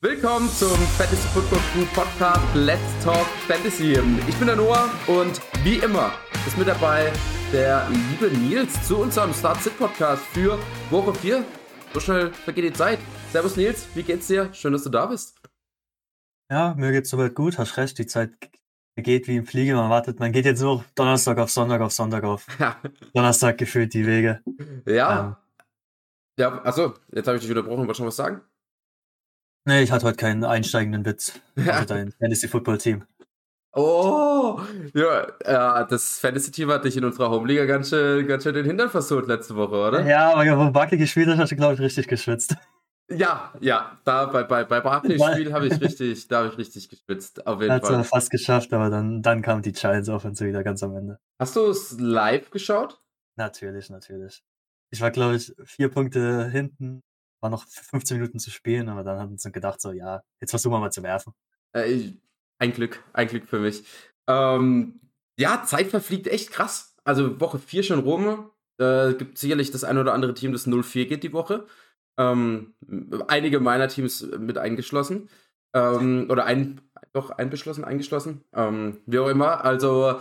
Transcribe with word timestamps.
Willkommen 0.00 0.48
zum 0.50 0.70
Fantasy 0.96 1.26
Football 1.34 1.58
Crew 1.72 1.84
Podcast 1.92 2.54
Let's 2.54 3.04
Talk 3.04 3.26
Fantasy. 3.48 3.98
Ich 4.28 4.36
bin 4.36 4.46
der 4.46 4.54
Noah 4.54 4.88
und 5.08 5.40
wie 5.64 5.78
immer 5.78 6.12
ist 6.46 6.56
mit 6.56 6.68
dabei 6.68 7.12
der 7.52 7.84
liebe 7.90 8.30
Nils 8.38 8.86
zu 8.86 8.98
unserem 8.98 9.34
Start 9.34 9.60
Sit 9.60 9.76
Podcast 9.76 10.22
für 10.26 10.56
Woche 10.90 11.12
4. 11.14 11.44
So 11.94 11.98
schnell 11.98 12.32
vergeht 12.32 12.66
die 12.66 12.72
Zeit. 12.72 13.00
Servus 13.32 13.56
Nils, 13.56 13.88
wie 13.96 14.04
geht's 14.04 14.28
dir? 14.28 14.54
Schön, 14.54 14.72
dass 14.72 14.84
du 14.84 14.90
da 14.90 15.06
bist. 15.06 15.34
Ja, 16.48 16.74
mir 16.76 16.92
geht's 16.92 17.10
soweit 17.10 17.34
gut, 17.34 17.58
hast 17.58 17.76
recht, 17.76 17.98
die 17.98 18.06
Zeit 18.06 18.30
geht 18.94 19.26
wie 19.26 19.38
im 19.38 19.46
Fliege, 19.46 19.74
man 19.74 19.90
wartet, 19.90 20.20
man 20.20 20.30
geht 20.30 20.44
jetzt 20.44 20.62
nur 20.62 20.84
Donnerstag 20.94 21.38
auf 21.38 21.50
Sonntag 21.50 21.80
auf 21.80 21.90
Sonntag 21.90 22.22
auf. 22.22 22.46
Ja. 22.60 22.76
Donnerstag 23.14 23.58
gefühlt 23.58 23.92
die 23.94 24.06
Wege. 24.06 24.44
Ja. 24.86 25.20
Ähm, 25.26 25.36
ja, 26.38 26.64
achso, 26.64 26.94
jetzt 27.12 27.26
habe 27.26 27.36
ich 27.38 27.42
dich 27.42 27.50
unterbrochen, 27.50 27.80
wolltest 27.80 27.98
du 27.98 28.04
noch 28.04 28.08
was 28.10 28.16
sagen? 28.16 28.42
Nee, 29.68 29.82
ich 29.82 29.92
hatte 29.92 30.06
heute 30.06 30.16
keinen 30.16 30.44
einsteigenden 30.44 31.04
Witz. 31.04 31.38
Ja. 31.54 31.64
Also 31.74 31.94
dein 31.94 32.10
Fantasy-Football-Team. 32.12 33.04
Oh, 33.74 34.58
ja, 34.94 35.26
ja, 35.46 35.84
das 35.84 36.18
Fantasy-Team 36.20 36.70
hat 36.70 36.86
dich 36.86 36.96
in 36.96 37.04
unserer 37.04 37.28
Homeliga 37.28 37.66
ganz 37.66 37.90
schön, 37.90 38.26
ganz 38.26 38.44
schön 38.44 38.54
den 38.54 38.64
Hintern 38.64 38.88
versucht 38.88 39.26
letzte 39.26 39.56
Woche, 39.56 39.74
oder? 39.74 40.06
Ja, 40.06 40.32
aber 40.32 40.58
wo 40.58 40.70
Buckley 40.70 40.96
gespielt 40.96 41.28
hat, 41.28 41.36
hast 41.36 41.52
du, 41.52 41.56
glaube 41.56 41.74
ich, 41.74 41.80
richtig 41.80 42.08
geschwitzt. 42.08 42.56
Ja, 43.10 43.52
ja, 43.60 43.98
da 44.04 44.24
bei, 44.24 44.42
bei, 44.44 44.64
bei 44.64 44.80
Barclays-Spiel 44.80 45.52
habe 45.52 45.66
ich 45.66 45.78
richtig, 45.82 46.28
da 46.28 46.38
habe 46.38 46.48
ich 46.48 46.56
richtig 46.56 46.88
geschwitzt, 46.88 47.46
auf 47.46 47.60
jeden 47.60 47.74
Hat's 47.74 47.88
Fall. 47.88 47.98
Hat 47.98 48.04
es 48.06 48.10
fast 48.10 48.30
geschafft, 48.30 48.72
aber 48.72 48.88
dann, 48.88 49.20
dann 49.20 49.42
kam 49.42 49.60
die 49.60 49.72
Giants 49.72 50.08
Offense 50.08 50.46
wieder 50.46 50.64
ganz 50.64 50.82
am 50.82 50.96
Ende. 50.96 51.18
Hast 51.38 51.56
du 51.56 51.66
es 51.66 51.94
live 52.00 52.50
geschaut? 52.50 53.02
Natürlich, 53.36 53.90
natürlich. 53.90 54.42
Ich 54.90 55.02
war, 55.02 55.10
glaube 55.10 55.36
ich, 55.36 55.54
vier 55.66 55.90
Punkte 55.90 56.48
hinten 56.48 57.02
war 57.40 57.50
noch 57.50 57.66
15 57.66 58.18
Minuten 58.18 58.38
zu 58.38 58.50
spielen, 58.50 58.88
aber 58.88 59.04
dann 59.04 59.18
haben 59.18 59.38
sie 59.38 59.52
gedacht, 59.52 59.80
so, 59.80 59.92
ja, 59.92 60.22
jetzt 60.40 60.50
versuchen 60.50 60.72
wir 60.72 60.80
mal 60.80 60.92
zu 60.92 61.02
werfen. 61.02 61.32
Äh, 61.72 62.12
ein 62.58 62.72
Glück, 62.72 63.02
ein 63.12 63.28
Glück 63.28 63.48
für 63.48 63.60
mich. 63.60 63.84
Ähm, 64.26 65.00
ja, 65.38 65.62
Zeit 65.64 65.88
verfliegt 65.88 66.26
echt 66.26 66.50
krass. 66.50 66.96
Also 67.04 67.40
Woche 67.40 67.58
4 67.58 67.82
schon 67.82 68.00
rum. 68.00 68.50
Äh, 68.78 69.14
gibt 69.14 69.38
sicherlich 69.38 69.70
das 69.70 69.84
ein 69.84 69.98
oder 69.98 70.14
andere 70.14 70.34
Team, 70.34 70.52
das 70.52 70.66
0-4 70.66 71.06
geht 71.06 71.22
die 71.22 71.32
Woche. 71.32 71.66
Ähm, 72.18 72.74
einige 73.28 73.60
meiner 73.60 73.88
Teams 73.88 74.22
mit 74.38 74.58
eingeschlossen. 74.58 75.28
Ähm, 75.74 76.26
oder 76.28 76.44
ein, 76.44 76.80
doch 77.12 77.30
einbeschlossen, 77.30 77.84
eingeschlossen. 77.84 78.44
Ähm, 78.52 78.98
wie 79.06 79.18
auch 79.20 79.28
immer. 79.28 79.64
Also, 79.64 80.20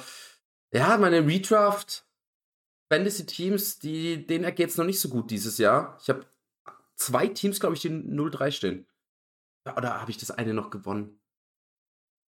ja, 0.72 0.98
meine 0.98 1.26
Redraft 1.26 2.06
Fantasy-Teams, 2.92 3.80
die, 3.80 4.26
denen 4.26 4.44
ergeht 4.44 4.70
es 4.70 4.78
noch 4.78 4.86
nicht 4.86 5.00
so 5.00 5.10
gut 5.10 5.32
dieses 5.32 5.58
Jahr. 5.58 5.98
Ich 6.02 6.10
habe 6.10 6.26
zwei 6.98 7.28
Teams, 7.28 7.60
glaube 7.60 7.76
ich, 7.76 7.82
die 7.82 7.90
0-3 7.90 8.52
stehen. 8.52 8.88
Oder 9.76 10.02
habe 10.02 10.12
ich 10.12 10.18
das 10.18 10.32
eine 10.32 10.54
noch 10.54 10.70
gewonnen? 10.70 11.20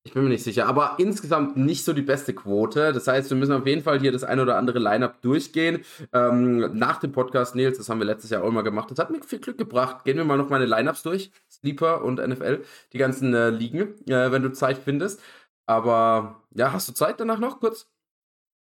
Ich 0.04 0.14
bin 0.14 0.22
mir 0.22 0.30
nicht 0.30 0.44
sicher, 0.44 0.66
aber 0.66 0.94
insgesamt 0.98 1.56
nicht 1.56 1.84
so 1.84 1.92
die 1.92 2.02
beste 2.02 2.32
Quote. 2.32 2.92
Das 2.92 3.06
heißt, 3.06 3.28
wir 3.28 3.36
müssen 3.36 3.52
auf 3.52 3.66
jeden 3.66 3.82
Fall 3.82 4.00
hier 4.00 4.10
das 4.10 4.24
ein 4.24 4.40
oder 4.40 4.56
andere 4.56 4.78
Lineup 4.78 5.20
durchgehen. 5.20 5.84
Ähm, 6.12 6.78
nach 6.78 6.98
dem 6.98 7.12
Podcast, 7.12 7.54
Nils, 7.54 7.76
das 7.76 7.90
haben 7.90 7.98
wir 7.98 8.06
letztes 8.06 8.30
Jahr 8.30 8.42
auch 8.42 8.48
immer 8.48 8.62
gemacht. 8.62 8.90
Das 8.90 8.98
hat 8.98 9.10
mir 9.10 9.22
viel 9.22 9.40
Glück 9.40 9.58
gebracht. 9.58 10.04
Gehen 10.04 10.16
wir 10.16 10.24
mal 10.24 10.38
noch 10.38 10.48
meine 10.48 10.64
Lineups 10.64 11.02
durch. 11.02 11.30
Sleeper 11.50 12.04
und 12.04 12.26
NFL, 12.26 12.64
die 12.92 12.98
ganzen 12.98 13.34
äh, 13.34 13.50
Ligen, 13.50 13.98
äh, 14.08 14.32
wenn 14.32 14.42
du 14.42 14.52
Zeit 14.52 14.78
findest. 14.78 15.20
Aber 15.66 16.42
ja, 16.54 16.72
hast 16.72 16.88
du 16.88 16.94
Zeit 16.94 17.20
danach 17.20 17.38
noch 17.38 17.60
kurz? 17.60 17.90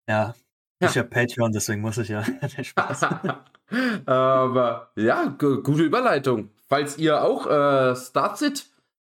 Ja, 0.09 0.35
ja. 0.85 0.91
ich 0.91 0.99
habe 0.99 1.09
Patreon, 1.09 1.53
deswegen 1.53 1.81
muss 1.81 1.99
ich 1.99 2.09
ja. 2.09 2.25
Spaß. 2.63 3.07
Aber 4.07 4.91
ja, 4.97 5.37
gute 5.39 5.83
Überleitung. 5.83 6.51
Falls 6.69 6.99
ihr 6.99 7.23
auch 7.23 7.47
äh, 7.47 7.97
Startsit 7.97 8.67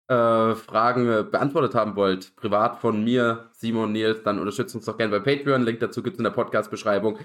äh, 0.09 0.55
Fragen 0.55 1.09
äh, 1.09 1.23
beantwortet 1.23 1.75
haben 1.75 1.97
wollt, 1.97 2.35
privat 2.37 2.81
von 2.81 3.05
mir, 3.05 3.51
Simon, 3.53 3.93
Nils, 3.93 4.23
dann 4.23 4.39
unterstützt 4.39 4.75
uns 4.75 4.85
doch 4.85 4.97
gerne 4.97 5.19
bei 5.19 5.37
Patreon. 5.37 5.63
Link 5.63 5.81
dazu 5.81 6.03
gibt 6.03 6.15
es 6.15 6.19
in 6.19 6.25
der 6.25 6.31
Podcast-Beschreibung. 6.31 7.19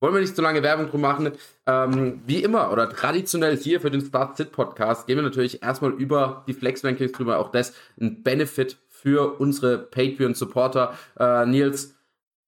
Wollen 0.00 0.12
wir 0.12 0.20
nicht 0.20 0.36
zu 0.36 0.42
lange 0.42 0.62
Werbung 0.62 0.90
drum 0.90 1.00
machen. 1.00 1.32
Ähm, 1.66 2.20
wie 2.26 2.42
immer 2.42 2.70
oder 2.70 2.90
traditionell 2.90 3.56
hier 3.56 3.80
für 3.80 3.90
den 3.90 4.02
Start 4.02 4.36
Sit 4.36 4.52
Podcast 4.52 5.06
gehen 5.06 5.16
wir 5.16 5.22
natürlich 5.22 5.62
erstmal 5.62 5.92
über 5.92 6.44
die 6.46 6.52
Flex 6.52 6.84
Rankings 6.84 7.12
drüber. 7.12 7.38
Auch 7.38 7.50
das 7.50 7.72
ein 7.98 8.22
Benefit 8.22 8.76
für 8.90 9.40
unsere 9.40 9.78
Patreon 9.78 10.34
Supporter. 10.34 10.92
Äh, 11.18 11.46
Nils, 11.46 11.95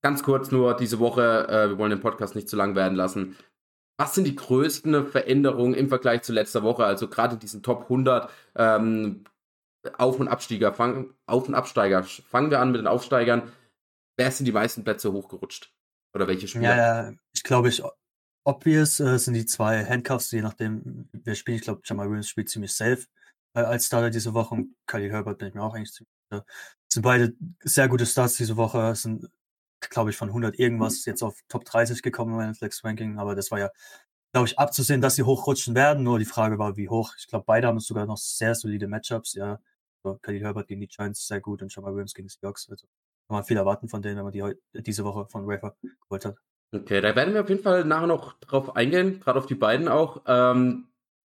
ganz 0.02 0.22
kurz 0.22 0.50
nur 0.50 0.76
diese 0.76 0.98
Woche, 0.98 1.48
äh, 1.48 1.70
wir 1.70 1.78
wollen 1.78 1.90
den 1.90 2.00
Podcast 2.00 2.34
nicht 2.34 2.48
zu 2.48 2.56
lang 2.56 2.74
werden 2.74 2.96
lassen. 2.96 3.36
Was 3.98 4.14
sind 4.14 4.24
die 4.24 4.36
größten 4.36 5.06
Veränderungen 5.08 5.74
im 5.74 5.88
Vergleich 5.88 6.22
zu 6.22 6.32
letzter 6.32 6.62
Woche? 6.62 6.84
Also 6.84 7.08
gerade 7.08 7.36
diesen 7.36 7.62
Top 7.62 7.82
100 7.84 8.30
ähm, 8.54 9.24
Auf- 9.96 10.20
und 10.20 10.28
Absteiger. 10.28 10.72
Fang, 10.72 11.14
Auf- 11.26 11.48
und 11.48 11.54
Absteiger. 11.54 12.04
Fangen 12.04 12.50
wir 12.50 12.60
an 12.60 12.70
mit 12.70 12.80
den 12.80 12.86
Aufsteigern. 12.86 13.50
Wer 14.16 14.30
sind 14.30 14.46
die 14.46 14.52
meisten 14.52 14.84
Plätze 14.84 15.12
hochgerutscht? 15.12 15.72
Oder 16.14 16.28
welche 16.28 16.46
Spieler? 16.46 16.76
Ja, 16.76 17.12
ich 17.34 17.42
glaube, 17.42 17.68
ich, 17.68 17.82
obvious 18.44 19.00
äh, 19.00 19.18
sind 19.18 19.34
die 19.34 19.46
zwei 19.46 19.84
Handcuffs, 19.84 20.30
je 20.30 20.42
nachdem, 20.42 21.08
wer 21.12 21.34
spielt. 21.34 21.58
Ich 21.58 21.64
glaube, 21.64 21.82
Jamal 21.84 22.08
Williams 22.08 22.28
spielt 22.28 22.48
ziemlich 22.48 22.74
safe 22.74 23.04
äh, 23.54 23.60
als 23.60 23.86
Starter 23.86 24.10
diese 24.10 24.34
Woche 24.34 24.54
und 24.54 24.76
Kylie 24.86 25.10
Herbert 25.10 25.38
bin 25.38 25.48
ich 25.48 25.54
mir 25.54 25.62
auch 25.62 25.74
eigentlich 25.74 25.92
ziemlich 25.92 26.12
sicher. 26.30 26.44
Sind 26.90 27.02
beide 27.02 27.34
sehr 27.62 27.88
gute 27.88 28.06
Starts 28.06 28.36
diese 28.36 28.56
Woche. 28.56 28.94
Sind 28.94 29.28
glaube 29.80 30.10
ich, 30.10 30.16
von 30.16 30.28
100 30.28 30.58
irgendwas 30.58 31.04
jetzt 31.04 31.22
auf 31.22 31.40
Top 31.48 31.64
30 31.64 32.02
gekommen 32.02 32.32
in 32.32 32.38
meinem 32.38 32.54
Flex-Ranking. 32.54 33.18
Aber 33.18 33.34
das 33.34 33.50
war 33.50 33.58
ja, 33.58 33.70
glaube 34.32 34.48
ich, 34.48 34.58
abzusehen, 34.58 35.00
dass 35.00 35.16
sie 35.16 35.22
hochrutschen 35.22 35.74
werden. 35.74 36.04
Nur 36.04 36.18
die 36.18 36.24
Frage 36.24 36.58
war, 36.58 36.76
wie 36.76 36.88
hoch. 36.88 37.14
Ich 37.18 37.26
glaube, 37.28 37.44
beide 37.46 37.68
haben 37.68 37.80
sogar 37.80 38.06
noch 38.06 38.18
sehr 38.18 38.54
solide 38.54 38.88
Matchups. 38.88 39.34
Ja, 39.34 39.60
so, 40.04 40.18
Khalil 40.22 40.42
Herbert 40.42 40.68
gegen 40.68 40.80
die 40.80 40.88
Giants 40.88 41.26
sehr 41.26 41.40
gut 41.40 41.62
und 41.62 41.74
Jamal 41.74 41.92
Williams 41.92 42.14
gegen 42.14 42.28
die 42.28 42.34
Seahawks. 42.34 42.68
Also 42.70 42.86
kann 43.28 43.36
man 43.36 43.44
viel 43.44 43.56
erwarten 43.56 43.88
von 43.88 44.02
denen, 44.02 44.16
wenn 44.16 44.24
man 44.24 44.32
die 44.32 44.82
diese 44.82 45.04
Woche 45.04 45.26
von 45.26 45.44
Rafer 45.44 45.76
geholt 46.02 46.24
hat. 46.24 46.36
Okay, 46.74 47.00
da 47.00 47.16
werden 47.16 47.34
wir 47.34 47.42
auf 47.42 47.48
jeden 47.48 47.62
Fall 47.62 47.84
nachher 47.84 48.06
noch 48.06 48.34
drauf 48.40 48.76
eingehen, 48.76 49.20
gerade 49.20 49.38
auf 49.38 49.46
die 49.46 49.54
beiden 49.54 49.88
auch. 49.88 50.22
Ähm, 50.26 50.88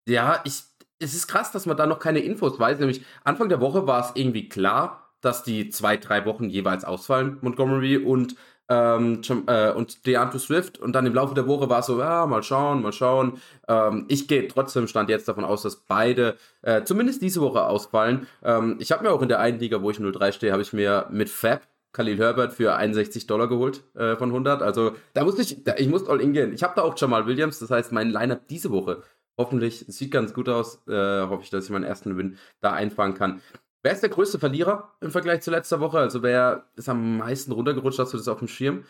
ja, 0.08 0.40
ich, 0.44 0.62
es 1.00 1.14
ist 1.14 1.26
krass, 1.26 1.50
dass 1.50 1.66
man 1.66 1.76
da 1.76 1.86
noch 1.86 1.98
keine 1.98 2.20
Infos 2.20 2.58
weiß. 2.58 2.78
Nämlich 2.78 3.04
Anfang 3.24 3.48
der 3.48 3.60
Woche 3.60 3.86
war 3.86 4.00
es 4.00 4.12
irgendwie 4.14 4.48
klar, 4.48 5.03
dass 5.24 5.42
die 5.42 5.68
zwei, 5.70 5.96
drei 5.96 6.24
Wochen 6.26 6.48
jeweils 6.48 6.84
ausfallen, 6.84 7.38
Montgomery 7.40 7.96
und, 7.96 8.36
ähm, 8.68 9.20
äh, 9.46 9.70
und 9.72 10.06
DeAndre 10.06 10.38
Swift. 10.38 10.78
Und 10.78 10.92
dann 10.92 11.06
im 11.06 11.14
Laufe 11.14 11.34
der 11.34 11.46
Woche 11.46 11.68
war 11.68 11.80
es 11.80 11.86
so, 11.86 11.98
ja, 11.98 12.26
mal 12.26 12.42
schauen, 12.42 12.82
mal 12.82 12.92
schauen. 12.92 13.38
Ähm, 13.68 14.06
ich 14.08 14.28
gehe 14.28 14.48
trotzdem 14.48 14.88
Stand 14.88 15.10
jetzt 15.10 15.28
davon 15.28 15.44
aus, 15.44 15.62
dass 15.62 15.76
beide 15.76 16.36
äh, 16.62 16.82
zumindest 16.84 17.22
diese 17.22 17.40
Woche 17.40 17.64
ausfallen. 17.66 18.26
Ähm, 18.42 18.76
ich 18.78 18.92
habe 18.92 19.04
mir 19.04 19.12
auch 19.12 19.22
in 19.22 19.28
der 19.28 19.40
einen 19.40 19.58
Liga, 19.58 19.82
wo 19.82 19.90
ich 19.90 19.98
0-3 19.98 20.32
stehe, 20.32 20.52
habe 20.52 20.62
ich 20.62 20.72
mir 20.72 21.06
mit 21.10 21.28
Fab 21.28 21.62
Khalil 21.92 22.18
Herbert 22.18 22.52
für 22.52 22.74
61 22.74 23.26
Dollar 23.26 23.48
geholt 23.48 23.84
äh, 23.94 24.16
von 24.16 24.30
100. 24.30 24.62
Also 24.62 24.96
da 25.12 25.24
musste 25.24 25.42
ich, 25.42 25.62
da, 25.62 25.74
ich 25.76 25.88
muss 25.88 26.08
all 26.08 26.20
in 26.20 26.32
gehen. 26.32 26.52
Ich 26.52 26.62
habe 26.62 26.74
da 26.74 26.82
auch 26.82 26.98
Jamal 26.98 27.26
Williams, 27.26 27.60
das 27.60 27.70
heißt, 27.70 27.92
mein 27.92 28.10
Lineup 28.10 28.48
diese 28.48 28.70
Woche 28.70 29.02
hoffentlich 29.36 29.84
sieht 29.88 30.10
ganz 30.10 30.34
gut 30.34 30.48
aus. 30.48 30.86
Äh, 30.88 31.26
hoffe 31.26 31.42
ich, 31.42 31.50
dass 31.50 31.64
ich 31.64 31.70
meinen 31.70 31.84
ersten 31.84 32.16
Win 32.16 32.36
da 32.60 32.72
einfangen 32.72 33.14
kann. 33.14 33.40
Wer 33.84 33.92
ist 33.92 34.02
der 34.02 34.08
größte 34.08 34.38
Verlierer 34.38 34.96
im 35.02 35.10
Vergleich 35.10 35.42
zu 35.42 35.50
letzter 35.50 35.78
Woche? 35.78 35.98
Also 35.98 36.22
wer 36.22 36.66
ist 36.74 36.88
am 36.88 37.18
meisten 37.18 37.52
runtergerutscht? 37.52 37.98
Hast 37.98 38.14
du 38.14 38.16
das 38.16 38.28
auf 38.28 38.38
dem 38.38 38.48
Schirm? 38.48 38.86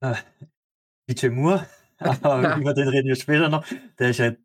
Äh, 0.00 0.16
DJ 1.08 1.28
Moore, 1.28 1.66
aber 1.98 2.56
über 2.58 2.74
den 2.74 2.88
reden 2.88 3.08
wir 3.08 3.16
später 3.16 3.48
noch. 3.48 3.66
Der 3.98 4.10
ist 4.10 4.20
halt 4.20 4.38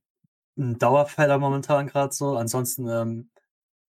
ein 0.58 0.80
Dauerfeller 0.80 1.38
momentan 1.38 1.88
gerade 1.88 2.14
so. 2.14 2.38
Ansonsten 2.38 2.88
ähm, 2.88 3.30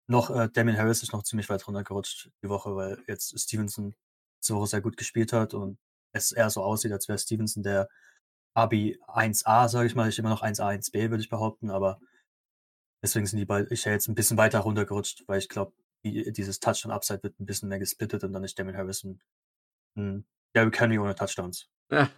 noch 0.08 0.30
äh, 0.30 0.48
Damien 0.48 0.78
Harris 0.78 1.04
ist 1.04 1.12
noch 1.12 1.24
ziemlich 1.24 1.50
weit 1.50 1.68
runtergerutscht 1.68 2.30
die 2.42 2.48
Woche, 2.48 2.74
weil 2.78 2.98
jetzt 3.06 3.38
Stevenson 3.38 3.94
diese 4.42 4.56
Woche 4.56 4.68
sehr 4.68 4.82
gut 4.82 4.96
gespielt 4.96 5.34
hat 5.34 5.54
und 5.54 5.78
es 6.14 6.32
eher 6.32 6.50
so 6.50 6.64
aussieht, 6.64 6.94
als 6.94 7.10
wäre 7.10 7.20
Stevenson 7.20 7.64
der 7.64 7.90
Abi 8.54 8.98
1A, 9.10 9.68
sage 9.68 9.88
ich 9.88 9.96
mal. 9.96 10.08
Ich 10.08 10.20
immer 10.20 10.30
noch 10.30 10.42
1A, 10.42 10.74
1B, 10.74 11.10
würde 11.10 11.22
ich 11.22 11.30
behaupten, 11.30 11.70
aber 11.70 12.00
Deswegen 13.04 13.26
sind 13.26 13.40
die 13.40 13.46
bei, 13.46 13.66
ich 13.70 13.86
ja 13.86 13.92
jetzt 13.92 14.08
ein 14.08 14.16
bisschen 14.16 14.38
weiter 14.38 14.60
runtergerutscht, 14.60 15.24
weil 15.28 15.40
ich 15.40 15.50
glaube, 15.50 15.74
die, 16.04 16.32
dieses 16.32 16.60
Touchdown 16.60 16.92
Upside 16.92 17.24
wird 17.24 17.40
ein 17.40 17.46
bisschen 17.46 17.70
mehr 17.70 17.80
gesplittet 17.80 18.24
und 18.24 18.34
dann 18.34 18.44
ist 18.44 18.58
Damien 18.58 18.78
Harris 18.78 19.04
ein, 19.04 19.20
ein 19.98 20.26
Derrick 20.56 20.80
Henry 20.80 21.00
ohne 21.00 21.16
Touchdowns. 21.16 21.68
Ja. 21.92 22.10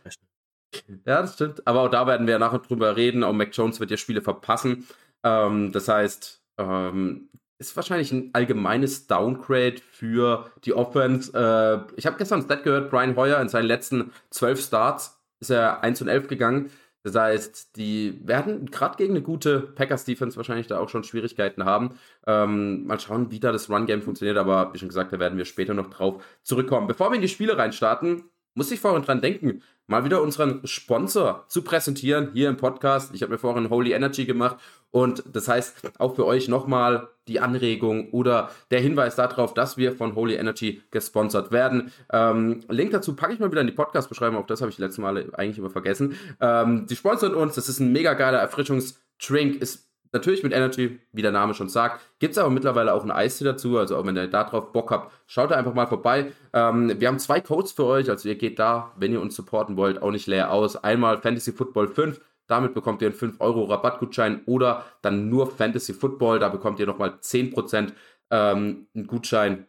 ja, 1.06 1.22
das 1.22 1.34
stimmt. 1.36 1.66
Aber 1.68 1.82
auch 1.82 1.90
da 1.90 2.08
werden 2.08 2.28
wir 2.28 2.40
nachher 2.40 2.60
drüber 2.60 2.96
reden. 2.96 3.24
Auch 3.24 3.34
Mac 3.34 3.50
Jones 3.56 3.80
wird 3.80 3.92
ja 3.92 3.98
Spiele 3.98 4.22
verpassen. 4.22 4.88
Ähm, 5.24 5.72
das 5.72 5.88
heißt, 5.88 6.42
ähm, 6.58 7.30
ist 7.60 7.76
wahrscheinlich 7.76 8.12
ein 8.12 8.32
allgemeines 8.34 9.08
Downgrade 9.08 9.78
für 9.92 10.52
die 10.66 10.74
Offense. 10.74 11.32
Äh, 11.34 11.94
ich 11.98 12.06
habe 12.06 12.18
gestern 12.18 12.40
ein 12.40 12.46
Stat 12.46 12.64
gehört, 12.64 12.90
Brian 12.90 13.16
Hoyer 13.16 13.42
in 13.42 13.50
seinen 13.50 13.66
letzten 13.66 14.12
zwölf 14.30 14.62
Starts 14.62 15.20
ist 15.40 15.50
er 15.50 15.84
1 15.84 16.02
und 16.02 16.08
11 16.08 16.28
gegangen. 16.28 16.72
Das 17.04 17.16
heißt, 17.16 17.76
die 17.76 18.20
werden 18.24 18.68
gerade 18.68 18.96
gegen 18.98 19.14
eine 19.14 19.22
gute 19.22 19.60
Packers-Defense 19.60 20.38
wahrscheinlich 20.38 20.68
da 20.68 20.80
auch 20.80 20.88
schon 20.88 21.04
Schwierigkeiten 21.04 21.66
haben. 21.66 22.00
Ähm, 22.26 22.86
mal 22.86 23.00
schauen, 23.00 23.30
wie 23.30 23.42
da 23.42 23.52
das 23.52 23.70
Run-Game 23.70 24.02
funktioniert, 24.02 24.38
aber 24.38 24.74
wie 24.74 24.78
schon 24.78 24.88
gesagt, 24.88 25.12
da 25.12 25.20
werden 25.20 25.38
wir 25.38 25.46
später 25.46 25.74
noch 25.74 25.90
drauf 25.90 26.24
zurückkommen. 26.44 26.88
Bevor 26.88 27.12
wir 27.12 27.16
in 27.16 27.22
die 27.22 27.28
Spiele 27.28 27.58
reinstarten, 27.58 28.24
muss 28.56 28.72
ich 28.72 28.80
vorhin 28.80 29.04
dran 29.04 29.22
denken, 29.22 29.64
mal 29.88 30.06
wieder 30.06 30.22
unseren 30.22 30.66
Sponsor 30.66 31.46
zu 31.50 31.64
präsentieren 31.64 32.30
hier 32.34 32.50
im 32.50 32.58
Podcast. 32.58 33.14
Ich 33.14 33.22
habe 33.22 33.34
mir 33.34 33.38
vorhin 33.38 33.70
Holy 33.70 33.92
Energy 33.92 34.26
gemacht 34.26 34.58
und 34.94 35.24
das 35.34 35.48
heißt 35.48 35.76
auch 35.98 36.16
für 36.16 36.26
euch 36.28 36.48
nochmal 36.48 37.10
die 37.28 37.40
Anregung 37.40 38.12
oder 38.12 38.52
der 38.70 38.80
Hinweis 38.80 39.16
darauf, 39.16 39.56
dass 39.56 39.76
wir 39.76 39.94
von 39.94 40.14
Holy 40.14 40.36
Energy 40.36 40.84
gesponsert 40.92 41.52
werden. 41.52 41.92
Ähm, 42.12 42.62
Link 42.70 42.92
dazu 42.92 43.16
packe 43.16 43.34
ich 43.34 43.40
mal 43.40 43.50
wieder 43.50 43.62
in 43.62 43.68
die 43.68 43.74
Podcast-Beschreibung, 43.74 44.40
auch 44.40 44.46
das 44.46 44.62
habe 44.62 44.70
ich 44.70 44.78
letztes 44.78 45.00
Mal 45.00 45.34
eigentlich 45.34 45.58
immer 45.58 45.72
vergessen. 45.72 46.16
Ähm, 46.40 46.86
die 46.86 46.96
sponsern 46.96 47.34
uns, 47.34 47.56
das 47.56 47.70
ist 47.70 47.80
ein 47.80 47.92
mega 47.92 48.14
geiler 48.14 48.38
Erfrischungsdrink, 48.38 49.60
ist 49.60 49.90
Natürlich 50.14 50.44
mit 50.44 50.54
Energy, 50.54 51.00
wie 51.12 51.24
der 51.24 51.32
Name 51.32 51.56
schon 51.56 51.70
sagt. 51.70 52.00
Gibt 52.20 52.34
es 52.34 52.38
aber 52.38 52.52
mittlerweile 52.52 52.94
auch 52.94 53.04
ein 53.04 53.10
Eistee 53.10 53.46
dazu. 53.46 53.80
Also 53.80 53.98
auch 53.98 54.06
wenn 54.06 54.16
ihr 54.16 54.28
da 54.28 54.44
drauf 54.44 54.72
Bock 54.72 54.92
habt, 54.92 55.12
schaut 55.26 55.50
da 55.50 55.56
einfach 55.56 55.74
mal 55.74 55.88
vorbei. 55.88 56.32
Ähm, 56.54 56.94
wir 57.00 57.08
haben 57.08 57.18
zwei 57.18 57.42
Codes 57.42 57.72
für 57.72 57.86
euch. 57.86 58.12
Also 58.12 58.30
ihr 58.30 58.36
geht 58.36 58.60
da, 58.60 58.92
wenn 58.96 59.12
ihr 59.12 59.20
uns 59.20 59.36
supporten 59.36 59.76
wollt, 59.76 60.04
auch 60.04 60.12
nicht 60.12 60.28
leer 60.28 60.52
aus. 60.52 60.76
Einmal 60.76 61.20
Fantasy 61.20 61.52
Football 61.52 61.88
5. 61.88 62.22
Damit 62.48 62.74
bekommt 62.74 63.02
ihr 63.02 63.08
einen 63.08 63.16
5 63.16 63.40
Euro 63.40 63.64
Rabattgutschein 63.66 64.42
oder 64.46 64.86
dann 65.02 65.30
nur 65.30 65.50
Fantasy 65.50 65.94
Football. 65.94 66.40
Da 66.40 66.50
bekommt 66.50 66.80
ihr 66.80 66.86
nochmal 66.86 67.18
10% 67.22 67.94
ähm, 68.32 68.88
einen 68.94 69.08
Gutschein 69.08 69.68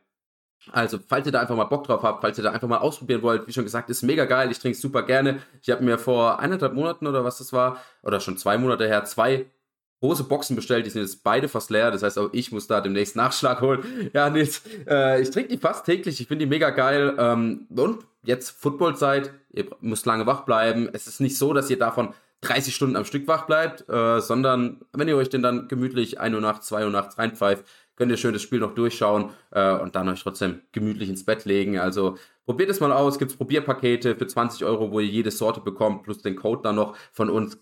also, 0.73 0.99
falls 1.07 1.27
ihr 1.27 1.33
da 1.33 1.41
einfach 1.41 1.57
mal 1.57 1.65
Bock 1.65 1.85
drauf 1.85 2.03
habt, 2.03 2.23
falls 2.23 2.39
ihr 2.39 2.45
da 2.45 2.53
einfach 2.53 2.69
mal 2.69 2.79
ausprobieren 2.79 3.23
wollt, 3.23 3.47
wie 3.47 3.53
schon 3.53 3.65
gesagt, 3.65 3.91
ist 3.91 4.03
mega 4.03 4.25
geil. 4.25 4.51
Ich 4.51 4.59
trinke 4.59 4.77
es 4.77 4.81
super 4.81 5.03
gerne. 5.03 5.41
Ich 5.63 5.71
habe 5.71 5.85
mir 5.85 5.99
vor 5.99 6.39
eineinhalb 6.39 6.73
Monaten 6.73 7.07
oder 7.07 7.25
was 7.25 7.39
das 7.39 7.53
war, 7.53 7.83
oder 8.03 8.21
schon 8.21 8.39
zwei 8.39 8.57
Monate 8.57 8.87
her, 8.87 9.05
zwei 9.05 9.47
große 10.01 10.25
Boxen 10.25 10.57
bestellt, 10.57 10.87
die 10.87 10.91
sind 10.91 11.03
jetzt 11.03 11.23
beide 11.23 11.49
fast 11.49 11.71
leer. 11.71 11.91
Das 11.91 12.03
heißt, 12.03 12.19
auch 12.19 12.31
ich 12.33 12.53
muss 12.53 12.67
da 12.67 12.81
demnächst 12.81 13.17
Nachschlag 13.17 13.61
holen. 13.61 14.11
Ja, 14.13 14.31
Nils, 14.31 14.63
äh, 14.87 15.21
ich 15.21 15.31
trinke 15.31 15.51
die 15.51 15.59
fast 15.59 15.87
täglich. 15.87 16.21
Ich 16.21 16.29
finde 16.29 16.45
die 16.45 16.51
mega 16.51 16.71
geil. 16.71 17.15
Ähm, 17.19 17.67
und 17.75 18.05
jetzt 18.23 18.51
Footballzeit. 18.51 19.33
Ihr 19.51 19.67
müsst 19.81 20.07
lange 20.07 20.27
wach 20.27 20.43
bleiben. 20.43 20.89
Es 20.93 21.07
ist 21.07 21.21
nicht 21.21 21.39
so, 21.39 21.53
dass 21.53 21.71
ihr 21.71 21.79
davon 21.79 22.13
30 22.45 22.75
Stunden 22.75 22.97
am 22.97 23.05
Stück 23.05 23.27
wach 23.27 23.47
bleibt, 23.47 23.89
äh, 23.89 24.21
sondern 24.21 24.83
wenn 24.93 25.09
ihr 25.09 25.17
euch 25.17 25.29
denn 25.29 25.43
dann 25.43 25.69
gemütlich 25.69 26.21
1 26.21 26.35
Uhr 26.35 26.41
nachts, 26.41 26.69
2 26.69 26.85
Uhr 26.85 26.91
nachts 26.91 27.19
reinpfeift, 27.19 27.65
könnt 27.97 28.11
ihr 28.11 28.17
schön 28.17 28.33
das 28.33 28.43
Spiel 28.43 28.61
noch 28.61 28.75
durchschauen 28.75 29.31
äh, 29.51 29.73
und 29.73 29.97
dann 29.97 30.09
euch 30.09 30.23
trotzdem 30.23 30.61
gemütlich 30.73 31.09
ins 31.09 31.25
Bett 31.25 31.45
legen. 31.45 31.79
Also 31.79 32.17
probiert 32.45 32.71
es 32.71 32.81
mal 32.81 32.93
aus. 32.93 33.19
Gibt 33.19 33.33
es 33.33 33.37
Probierpakete 33.37 34.17
für 34.17 34.27
20 34.27 34.65
Euro, 34.65 34.91
wo 34.91 35.01
ihr 35.01 35.07
jede 35.07 35.31
Sorte 35.31 35.61
bekommt, 35.61 36.03
plus 36.03 36.23
den 36.23 36.37
Code 36.37 36.63
dann 36.63 36.77
noch 36.77 36.97
von 37.13 37.31
uns 37.31 37.59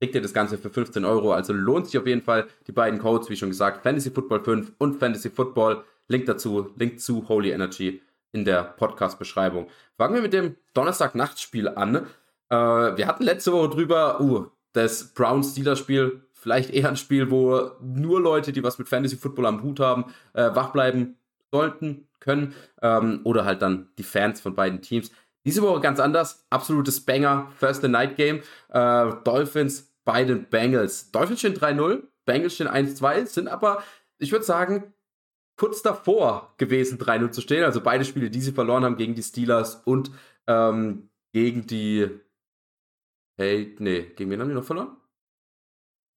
kriegt 0.00 0.14
ihr 0.14 0.22
das 0.22 0.32
Ganze 0.32 0.56
für 0.56 0.70
15 0.70 1.04
Euro. 1.04 1.32
Also 1.32 1.52
lohnt 1.52 1.86
sich 1.86 1.98
auf 1.98 2.06
jeden 2.06 2.22
Fall 2.22 2.46
die 2.66 2.72
beiden 2.72 2.98
Codes, 2.98 3.28
wie 3.28 3.36
schon 3.36 3.50
gesagt, 3.50 3.82
Fantasy 3.82 4.10
Football 4.10 4.40
5 4.42 4.72
und 4.78 4.98
Fantasy 4.98 5.28
Football. 5.28 5.84
Link 6.08 6.26
dazu, 6.26 6.70
Link 6.76 7.00
zu 7.00 7.28
Holy 7.28 7.50
Energy 7.50 8.02
in 8.32 8.44
der 8.44 8.62
Podcast-Beschreibung. 8.64 9.68
Fangen 9.96 10.14
wir 10.14 10.22
mit 10.22 10.32
dem 10.32 10.56
Donnerstag-Nachtspiel 10.72 11.68
an. 11.68 12.06
Äh, 12.50 12.56
wir 12.56 13.06
hatten 13.06 13.22
letzte 13.22 13.52
Woche 13.52 13.70
drüber, 13.70 14.20
uh, 14.20 14.46
das 14.72 15.14
Brown-Steelers-Spiel, 15.14 16.22
vielleicht 16.32 16.70
eher 16.70 16.88
ein 16.88 16.96
Spiel, 16.96 17.30
wo 17.30 17.72
nur 17.80 18.20
Leute, 18.20 18.52
die 18.52 18.62
was 18.62 18.78
mit 18.78 18.88
Fantasy 18.88 19.16
Football 19.16 19.46
am 19.46 19.62
Hut 19.62 19.80
haben, 19.80 20.06
äh, 20.34 20.50
wach 20.54 20.70
bleiben 20.70 21.16
sollten, 21.50 22.08
können. 22.20 22.54
Ähm, 22.82 23.20
oder 23.24 23.44
halt 23.44 23.62
dann 23.62 23.88
die 23.98 24.02
Fans 24.02 24.40
von 24.40 24.54
beiden 24.54 24.82
Teams. 24.82 25.10
Diese 25.44 25.62
Woche 25.62 25.80
ganz 25.80 25.98
anders. 25.98 26.46
Absolutes 26.50 27.04
Banger. 27.04 27.50
First 27.56 27.82
the 27.82 27.88
Night 27.88 28.16
Game. 28.16 28.40
Äh, 28.68 29.12
Dolphins 29.24 29.90
bei 30.04 30.24
den 30.24 30.44
Bengals. 30.44 31.10
Dolphins 31.10 31.40
stehen 31.40 31.54
3-0, 31.54 32.02
Bengals 32.24 32.54
stehen 32.54 32.68
1-2, 32.68 33.26
sind 33.26 33.48
aber, 33.48 33.82
ich 34.18 34.32
würde 34.32 34.44
sagen, 34.44 34.92
kurz 35.56 35.82
davor 35.82 36.54
gewesen, 36.56 36.98
3-0 36.98 37.30
zu 37.30 37.40
stehen. 37.40 37.64
Also 37.64 37.80
beide 37.80 38.04
Spiele, 38.04 38.30
die 38.30 38.40
sie 38.40 38.52
verloren 38.52 38.84
haben 38.84 38.96
gegen 38.96 39.14
die 39.14 39.22
Steelers 39.22 39.76
und 39.84 40.10
ähm, 40.46 41.10
gegen 41.32 41.66
die. 41.66 42.08
Hey, 43.40 43.74
nee, 43.78 44.02
gegen 44.16 44.30
wen 44.30 44.38
haben 44.38 44.50
die 44.50 44.54
noch 44.54 44.64
verloren? 44.64 44.98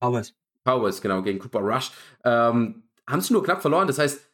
Cowboys. 0.01 0.35
Cowboys, 0.65 1.01
genau, 1.01 1.21
gegen 1.21 1.39
Cooper 1.39 1.61
Rush. 1.61 1.91
Ähm, 2.25 2.83
haben 3.07 3.21
sie 3.21 3.31
nur 3.31 3.45
knapp 3.45 3.61
verloren. 3.61 3.87
Das 3.87 3.97
heißt, 3.97 4.29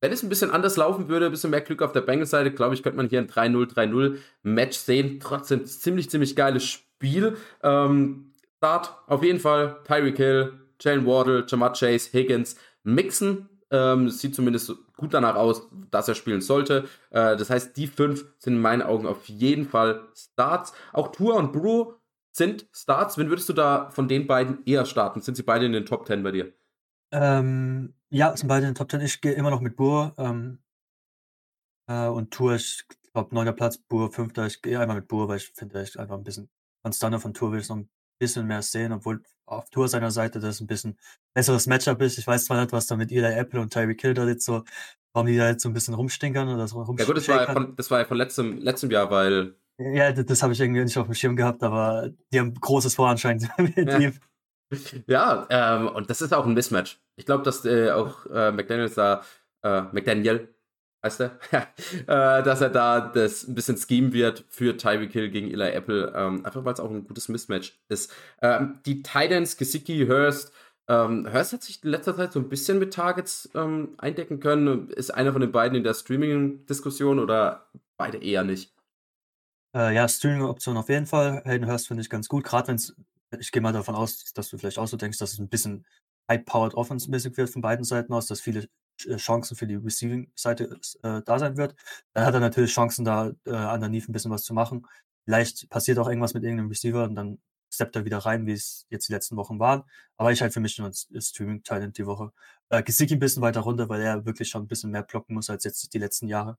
wenn 0.00 0.10
es 0.10 0.24
ein 0.24 0.28
bisschen 0.28 0.50
anders 0.50 0.76
laufen 0.76 1.08
würde, 1.08 1.26
ein 1.26 1.30
bisschen 1.30 1.50
mehr 1.50 1.60
Glück 1.60 1.82
auf 1.82 1.92
der 1.92 2.00
Bengals-Seite, 2.00 2.50
glaube 2.50 2.74
ich, 2.74 2.82
könnte 2.82 2.96
man 2.96 3.08
hier 3.08 3.20
ein 3.20 3.28
3-0-3-0-Match 3.28 4.76
sehen. 4.76 5.20
Trotzdem 5.20 5.66
ziemlich, 5.66 6.10
ziemlich 6.10 6.34
geiles 6.34 6.64
Spiel. 6.64 7.36
Ähm, 7.62 8.32
Start 8.56 8.92
auf 9.06 9.22
jeden 9.22 9.38
Fall 9.38 9.80
Tyreek 9.84 10.16
Hill, 10.16 10.52
Jalen 10.80 11.06
Wardle, 11.06 11.46
Jamar 11.46 11.74
Chase, 11.74 12.10
Higgins, 12.12 12.56
Mixen. 12.82 13.48
Ähm, 13.70 14.10
sieht 14.10 14.34
zumindest 14.34 14.72
gut 14.96 15.14
danach 15.14 15.36
aus, 15.36 15.68
dass 15.92 16.08
er 16.08 16.16
spielen 16.16 16.40
sollte. 16.40 16.88
Äh, 17.10 17.36
das 17.36 17.50
heißt, 17.50 17.76
die 17.76 17.86
fünf 17.86 18.24
sind 18.38 18.54
in 18.54 18.60
meinen 18.60 18.82
Augen 18.82 19.06
auf 19.06 19.26
jeden 19.26 19.68
Fall 19.68 20.08
Starts. 20.16 20.72
Auch 20.92 21.12
Tour 21.12 21.36
und 21.36 21.52
Brew 21.52 21.92
sind 22.36 22.68
Starts. 22.72 23.16
Wen 23.18 23.28
würdest 23.28 23.48
du 23.48 23.52
da 23.52 23.90
von 23.90 24.08
den 24.08 24.26
beiden 24.26 24.64
eher 24.66 24.84
starten? 24.84 25.22
Sind 25.22 25.36
sie 25.36 25.42
beide 25.42 25.66
in 25.66 25.72
den 25.72 25.86
Top 25.86 26.06
10 26.06 26.22
bei 26.22 26.32
dir? 26.32 26.52
Ähm, 27.12 27.94
ja, 28.10 28.36
sind 28.36 28.48
beide 28.48 28.66
in 28.66 28.72
den 28.72 28.74
Top 28.74 28.90
10. 28.90 29.00
Ich 29.00 29.20
gehe 29.20 29.32
immer 29.32 29.50
noch 29.50 29.60
mit 29.60 29.76
Burr. 29.76 30.14
Ähm, 30.18 30.58
äh, 31.88 32.08
und 32.08 32.32
Tour, 32.32 32.54
ich 32.54 32.84
glaube, 33.12 33.34
neunter 33.34 33.52
Platz, 33.52 33.78
Burr 33.78 34.12
fünfter. 34.12 34.46
Ich 34.46 34.60
gehe 34.60 34.78
einmal 34.78 34.96
mit 34.96 35.08
Burr, 35.08 35.28
weil 35.28 35.38
ich 35.38 35.48
finde, 35.48 35.82
ich 35.82 35.98
einfach 35.98 36.16
ein 36.16 36.24
bisschen 36.24 36.50
konstanter 36.82 37.20
von 37.20 37.34
Tour 37.34 37.52
will 37.52 37.60
ich 37.60 37.68
noch 37.68 37.76
ein 37.76 37.90
bisschen 38.18 38.46
mehr 38.46 38.62
sehen, 38.62 38.92
obwohl 38.92 39.22
auf 39.46 39.70
Tour 39.70 39.88
seiner 39.88 40.10
Seite 40.10 40.38
das 40.38 40.60
ein 40.60 40.66
bisschen 40.66 40.98
besseres 41.34 41.66
Matchup 41.66 42.00
ist. 42.02 42.18
Ich 42.18 42.26
weiß 42.26 42.44
zwar 42.44 42.60
nicht, 42.60 42.72
was 42.72 42.86
da 42.86 42.96
mit 42.96 43.10
Eli 43.10 43.32
Apple 43.32 43.60
und 43.60 43.72
Tyreek 43.72 44.00
Hill 44.00 44.14
da 44.14 44.26
jetzt 44.26 44.44
so, 44.44 44.64
warum 45.12 45.26
die 45.26 45.36
da 45.36 45.48
jetzt 45.48 45.62
so 45.62 45.68
ein 45.68 45.72
bisschen 45.72 45.94
rumstinkern 45.94 46.48
oder 46.48 46.68
so 46.68 46.84
Ja 46.98 47.04
gut, 47.04 47.16
das 47.16 47.28
war 47.28 47.42
ja 47.42 47.52
von, 47.52 47.76
das 47.76 47.90
war 47.90 48.00
ja 48.00 48.04
von 48.04 48.16
letztem, 48.16 48.58
letztem 48.58 48.90
Jahr, 48.90 49.10
weil. 49.10 49.56
Ja, 49.78 50.12
das, 50.12 50.26
das 50.26 50.42
habe 50.42 50.52
ich 50.52 50.60
irgendwie 50.60 50.82
nicht 50.82 50.96
auf 50.96 51.06
dem 51.06 51.14
Schirm 51.14 51.36
gehabt, 51.36 51.62
aber 51.62 52.10
die 52.32 52.40
haben 52.40 52.54
großes 52.54 52.94
Vor 52.94 53.08
anscheinend. 53.08 53.48
ja. 53.76 54.10
ja 55.06 55.46
ähm, 55.50 55.88
und 55.88 56.08
das 56.08 56.22
ist 56.22 56.32
auch 56.32 56.46
ein 56.46 56.54
Mismatch. 56.54 56.98
Ich 57.16 57.26
glaube, 57.26 57.44
dass 57.44 57.64
äh, 57.64 57.90
auch 57.90 58.26
äh, 58.26 58.52
McDaniels 58.52 58.94
da, 58.94 59.22
äh, 59.62 59.82
McDaniel, 59.92 60.48
heißt 61.04 61.20
er, 61.20 61.38
äh, 61.52 62.42
dass 62.42 62.62
er 62.62 62.70
da 62.70 63.00
das 63.00 63.46
ein 63.46 63.54
bisschen 63.54 63.76
Scheme 63.76 64.12
wird 64.12 64.44
für 64.48 64.76
Tyreek 64.76 65.12
Hill 65.12 65.30
gegen 65.30 65.50
Eli 65.50 65.70
Apple, 65.70 66.12
ähm, 66.16 66.44
einfach 66.44 66.64
weil 66.64 66.72
es 66.72 66.80
auch 66.80 66.90
ein 66.90 67.04
gutes 67.04 67.28
Mismatch 67.28 67.78
ist. 67.88 68.12
Ähm, 68.40 68.80
die 68.86 69.02
Titans, 69.02 69.56
Gesicki, 69.56 70.06
Hurst, 70.06 70.52
ähm, 70.88 71.28
Hurst 71.32 71.52
hat 71.52 71.62
sich 71.62 71.82
in 71.82 71.90
letzter 71.90 72.16
Zeit 72.16 72.32
so 72.32 72.40
ein 72.40 72.48
bisschen 72.48 72.78
mit 72.78 72.94
Targets 72.94 73.50
ähm, 73.54 73.94
eindecken 73.98 74.40
können. 74.40 74.88
Ist 74.90 75.12
einer 75.12 75.32
von 75.32 75.40
den 75.40 75.52
beiden 75.52 75.76
in 75.76 75.84
der 75.84 75.94
Streaming-Diskussion 75.94 77.18
oder 77.18 77.68
beide 77.96 78.18
eher 78.18 78.44
nicht? 78.44 78.75
Äh, 79.76 79.94
ja, 79.94 80.08
Streaming-Option 80.08 80.76
auf 80.78 80.88
jeden 80.88 81.04
Fall. 81.04 81.42
Hayden 81.44 81.68
Hurst 81.68 81.88
finde 81.88 82.00
ich 82.00 82.08
ganz 82.08 82.28
gut, 82.28 82.44
gerade 82.44 82.68
wenn 82.68 82.76
es, 82.76 82.96
ich 83.38 83.52
gehe 83.52 83.60
mal 83.60 83.74
davon 83.74 83.94
aus, 83.94 84.32
dass 84.32 84.48
du 84.48 84.56
vielleicht 84.56 84.78
auch 84.78 84.86
so 84.86 84.96
denkst, 84.96 85.18
dass 85.18 85.34
es 85.34 85.38
ein 85.38 85.50
bisschen 85.50 85.84
high-powered 86.30 86.74
offense-mäßig 86.74 87.36
wird 87.36 87.50
von 87.50 87.60
beiden 87.60 87.84
Seiten 87.84 88.14
aus, 88.14 88.26
dass 88.26 88.40
viele 88.40 88.68
äh, 89.06 89.16
Chancen 89.16 89.54
für 89.54 89.66
die 89.66 89.74
Receiving-Seite 89.74 90.80
äh, 91.02 91.20
da 91.22 91.38
sein 91.38 91.58
wird. 91.58 91.74
Dann 92.14 92.24
hat 92.24 92.32
er 92.32 92.40
natürlich 92.40 92.72
Chancen, 92.72 93.04
da 93.04 93.32
äh, 93.44 93.50
underneath 93.50 94.08
ein 94.08 94.12
bisschen 94.12 94.30
was 94.30 94.44
zu 94.44 94.54
machen. 94.54 94.86
Vielleicht 95.26 95.68
passiert 95.68 95.98
auch 95.98 96.08
irgendwas 96.08 96.32
mit 96.32 96.42
irgendeinem 96.44 96.68
Receiver 96.68 97.04
und 97.04 97.14
dann 97.14 97.38
steppt 97.70 97.96
er 97.96 98.06
wieder 98.06 98.18
rein, 98.18 98.46
wie 98.46 98.52
es 98.52 98.86
jetzt 98.88 99.08
die 99.08 99.12
letzten 99.12 99.36
Wochen 99.36 99.58
waren. 99.58 99.82
Aber 100.16 100.32
ich 100.32 100.40
halt 100.40 100.54
für 100.54 100.60
mich 100.60 100.78
nur 100.78 100.86
als 100.86 101.08
Streaming-Talent 101.18 101.98
die 101.98 102.06
Woche. 102.06 102.32
Äh, 102.70 102.82
Gesicki 102.82 103.14
ein 103.14 103.18
bisschen 103.20 103.42
weiter 103.42 103.60
runter, 103.60 103.90
weil 103.90 104.00
er 104.00 104.24
wirklich 104.24 104.48
schon 104.48 104.62
ein 104.62 104.68
bisschen 104.68 104.90
mehr 104.90 105.02
blocken 105.02 105.34
muss 105.34 105.50
als 105.50 105.64
jetzt 105.64 105.92
die 105.92 105.98
letzten 105.98 106.28
Jahre, 106.28 106.56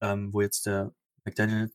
ähm, 0.00 0.32
wo 0.32 0.40
jetzt 0.40 0.66
der 0.66 0.92
McDaniel, 1.24 1.70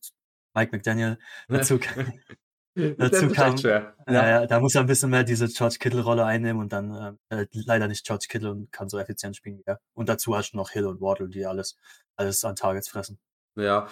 Mike 0.53 0.71
McDaniel 0.71 1.17
dazu, 1.47 1.79
dazu 2.75 3.29
kam. 3.29 3.55
Ja. 3.57 3.93
Ja, 4.07 4.45
da 4.45 4.59
muss 4.59 4.75
er 4.75 4.81
ein 4.81 4.87
bisschen 4.87 5.09
mehr 5.09 5.23
diese 5.23 5.47
George 5.47 5.77
Kittle-Rolle 5.79 6.25
einnehmen 6.25 6.61
und 6.61 6.73
dann 6.73 7.17
äh, 7.29 7.41
äh, 7.41 7.47
leider 7.53 7.87
nicht 7.87 8.05
George 8.05 8.25
Kittle 8.29 8.51
und 8.51 8.71
kann 8.71 8.89
so 8.89 8.97
effizient 8.97 9.35
spielen 9.35 9.59
wie 9.59 9.63
er. 9.65 9.79
Und 9.93 10.09
dazu 10.09 10.35
hast 10.35 10.51
du 10.51 10.57
noch 10.57 10.69
Hill 10.71 10.85
und 10.85 11.01
Waddle, 11.01 11.29
die 11.29 11.45
alles, 11.45 11.77
alles 12.15 12.43
an 12.43 12.55
Targets 12.55 12.89
fressen. 12.89 13.19
Ja, 13.55 13.87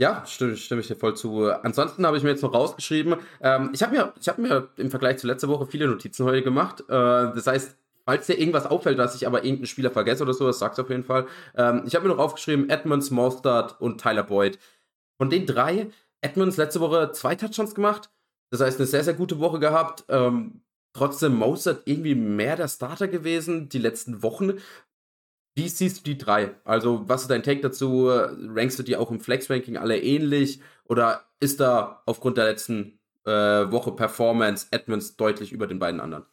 ja, 0.00 0.24
stimme, 0.24 0.56
stimme 0.56 0.80
ich 0.80 0.88
dir 0.88 0.96
voll 0.96 1.14
zu. 1.14 1.50
Ansonsten 1.50 2.06
habe 2.06 2.16
ich 2.16 2.22
mir 2.22 2.30
jetzt 2.30 2.42
noch 2.42 2.54
rausgeschrieben. 2.54 3.16
Ähm, 3.42 3.70
ich 3.74 3.82
habe 3.82 3.94
mir, 3.94 4.14
hab 4.26 4.38
mir 4.38 4.70
im 4.78 4.90
Vergleich 4.90 5.18
zu 5.18 5.26
letzter 5.26 5.48
Woche 5.48 5.66
viele 5.66 5.86
Notizen 5.88 6.24
heute 6.24 6.42
gemacht. 6.42 6.80
Äh, 6.88 6.92
das 6.92 7.46
heißt, 7.46 7.76
falls 8.06 8.26
dir 8.26 8.38
irgendwas 8.38 8.64
auffällt, 8.64 8.98
dass 8.98 9.14
ich 9.14 9.26
aber 9.26 9.44
irgendeinen 9.44 9.66
Spieler 9.66 9.90
vergesse 9.90 10.22
oder 10.22 10.32
sowas, 10.32 10.58
sag's 10.58 10.78
auf 10.78 10.88
jeden 10.88 11.04
Fall. 11.04 11.26
Ähm, 11.54 11.82
ich 11.86 11.94
habe 11.94 12.08
mir 12.08 12.14
noch 12.14 12.22
aufgeschrieben, 12.22 12.70
Edmonds, 12.70 13.10
Mostard 13.10 13.78
und 13.78 14.00
Tyler 14.00 14.22
Boyd. 14.22 14.58
Von 15.20 15.28
den 15.28 15.44
drei, 15.44 15.90
Edmonds 16.22 16.56
letzte 16.56 16.80
Woche 16.80 17.12
zwei 17.12 17.34
Touchdowns 17.34 17.74
gemacht. 17.74 18.10
Das 18.50 18.62
heißt, 18.62 18.78
eine 18.78 18.86
sehr, 18.86 19.04
sehr 19.04 19.12
gute 19.12 19.38
Woche 19.38 19.58
gehabt. 19.58 20.04
Ähm, 20.08 20.62
trotzdem 20.94 21.34
Mostert 21.34 21.82
irgendwie 21.84 22.14
mehr 22.14 22.56
der 22.56 22.68
Starter 22.68 23.06
gewesen 23.06 23.68
die 23.68 23.78
letzten 23.78 24.22
Wochen. 24.22 24.54
Wie 25.54 25.68
siehst 25.68 25.98
du 25.98 26.04
die 26.04 26.16
drei? 26.16 26.54
Also, 26.64 27.06
was 27.06 27.22
ist 27.22 27.30
dein 27.30 27.42
Take 27.42 27.60
dazu? 27.60 28.08
Rankst 28.08 28.78
du 28.78 28.82
die 28.82 28.96
auch 28.96 29.10
im 29.10 29.20
Flex-Ranking 29.20 29.76
alle 29.76 30.00
ähnlich? 30.00 30.62
Oder 30.84 31.26
ist 31.38 31.60
da 31.60 32.02
aufgrund 32.06 32.38
der 32.38 32.46
letzten 32.46 32.98
äh, 33.26 33.30
Woche 33.30 33.92
Performance 33.92 34.68
Edmonds 34.70 35.16
deutlich 35.16 35.52
über 35.52 35.66
den 35.66 35.78
beiden 35.78 36.00
anderen? 36.00 36.24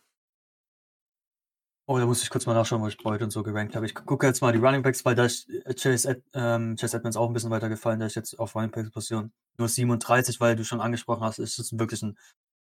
Oh, 1.89 1.98
da 1.98 2.06
muss 2.06 2.22
ich 2.22 2.29
kurz 2.29 2.46
mal 2.46 2.53
nachschauen, 2.53 2.82
wo 2.82 2.88
ich 2.89 2.98
Boyd 2.98 3.22
und 3.22 3.32
so 3.32 3.44
gerankt 3.44 3.74
habe. 3.74 3.86
Ich 3.86 3.96
gucke 3.96 4.27
jetzt 4.27 4.41
mal 4.41 4.51
die 4.51 4.60
Running 4.60 4.82
Backs, 4.82 5.06
weil 5.06 5.15
da 5.15 5.24
ist 5.24 5.48
äh, 5.50 5.74
Chase, 5.74 6.10
Ed, 6.10 6.24
ähm, 6.34 6.75
Chase 6.75 6.98
Edmonds 6.98 7.15
auch 7.15 7.29
ein 7.29 7.34
bisschen 7.34 7.50
weiter 7.50 7.70
gefallen, 7.70 8.01
da 8.01 8.06
ist 8.06 8.15
jetzt 8.15 8.38
auf 8.38 8.56
Running 8.56 8.72
Backs 8.72 8.91
Position 8.91 9.32
nur 9.58 9.70
37, 9.70 10.41
weil 10.41 10.58
du 10.58 10.65
schon 10.65 10.82
angesprochen 10.82 11.24
hast, 11.24 11.39
ist 11.39 11.58
es 11.60 11.77
wirklich 11.79 12.01
ein 12.03 12.17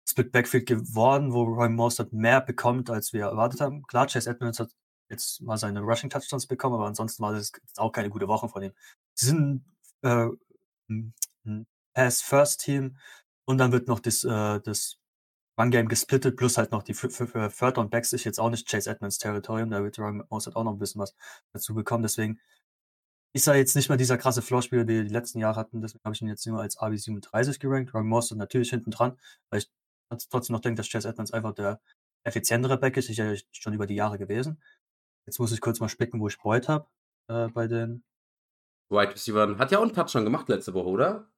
Split 0.09 0.31
Backfield 0.31 0.65
geworden, 0.65 1.33
wo 1.33 1.43
Roy 1.43 1.67
Mostert 1.67 2.13
mehr 2.13 2.39
bekommt, 2.39 2.89
als 2.89 3.11
wir 3.11 3.25
erwartet 3.25 3.59
haben. 3.59 3.83
Klar, 3.87 4.07
Chase 4.07 4.29
Edmonds 4.29 4.61
hat 4.61 4.71
jetzt 5.09 5.41
mal 5.41 5.57
seine 5.57 5.81
Rushing 5.81 6.09
Touchdowns 6.09 6.47
bekommen, 6.47 6.75
aber 6.75 6.87
ansonsten 6.87 7.21
war 7.21 7.33
das 7.33 7.51
auch 7.75 7.91
keine 7.91 8.09
gute 8.09 8.29
Woche 8.29 8.47
von 8.47 8.63
ihm. 8.63 8.71
Sie 9.13 9.25
sind 9.25 9.65
äh, 10.03 10.27
ein 10.89 11.67
Pass-First-Team 11.93 12.97
und 13.45 13.57
dann 13.57 13.73
wird 13.73 13.89
noch 13.89 13.99
das, 13.99 14.23
äh, 14.23 14.61
das 14.61 14.96
Run-Game 15.59 15.87
gesplittet, 15.87 16.37
plus 16.37 16.57
halt 16.57 16.71
noch 16.71 16.83
die 16.83 16.93
Third 16.93 17.77
und 17.77 17.89
Backs 17.89 18.13
ist 18.13 18.23
jetzt 18.23 18.39
auch 18.39 18.49
nicht 18.49 18.69
Chase 18.69 18.89
Edmonds 18.89 19.17
Territorium, 19.17 19.69
da 19.69 19.83
wird 19.83 19.97
Roy 19.99 20.21
Mostert 20.29 20.55
auch 20.55 20.63
noch 20.63 20.73
ein 20.73 20.79
bisschen 20.79 21.01
was 21.01 21.15
dazu 21.53 21.73
bekommen, 21.73 22.03
deswegen 22.03 22.39
ist 23.33 23.47
er 23.47 23.55
jetzt 23.55 23.75
nicht 23.75 23.89
mehr 23.89 23.97
dieser 23.97 24.17
krasse 24.17 24.41
Floor-Spieler, 24.41 24.85
den 24.85 24.97
wir 24.97 25.03
die 25.03 25.13
letzten 25.13 25.39
Jahre 25.39 25.59
hatten, 25.59 25.81
deswegen 25.81 26.03
habe 26.03 26.15
ich 26.15 26.21
ihn 26.21 26.27
jetzt 26.27 26.45
nur 26.47 26.61
als 26.61 26.77
AB37 26.77 27.59
gerankt. 27.59 27.93
Roy 27.93 28.03
Mostert 28.03 28.37
natürlich 28.37 28.69
hinten 28.69 28.91
dran, 28.91 29.19
weil 29.49 29.59
ich 29.59 29.69
trotzdem 30.29 30.53
noch 30.53 30.61
denke, 30.61 30.77
dass 30.77 30.89
Chase 30.89 31.09
Edmonds 31.09 31.33
einfach 31.33 31.53
der 31.53 31.79
effizientere 32.23 32.77
Back 32.77 32.97
ist, 32.97 33.09
ist 33.09 33.17
ja 33.17 33.33
schon 33.51 33.73
über 33.73 33.85
die 33.85 33.95
Jahre 33.95 34.17
gewesen. 34.17 34.61
Jetzt 35.25 35.39
muss 35.39 35.51
ich 35.51 35.61
kurz 35.61 35.79
mal 35.79 35.89
spicken, 35.89 36.19
wo 36.19 36.27
ich 36.27 36.37
Boyd 36.37 36.67
habe 36.67 36.87
äh, 37.29 37.47
bei 37.49 37.67
den 37.67 38.03
Wide 38.89 39.13
Receiver. 39.13 39.57
Hat 39.57 39.71
ja 39.71 39.79
auch 39.79 39.83
einen 39.83 39.93
Touchdown 39.93 40.23
gemacht 40.23 40.47
letzte 40.49 40.73
Woche, 40.73 40.87
oder? 40.87 41.31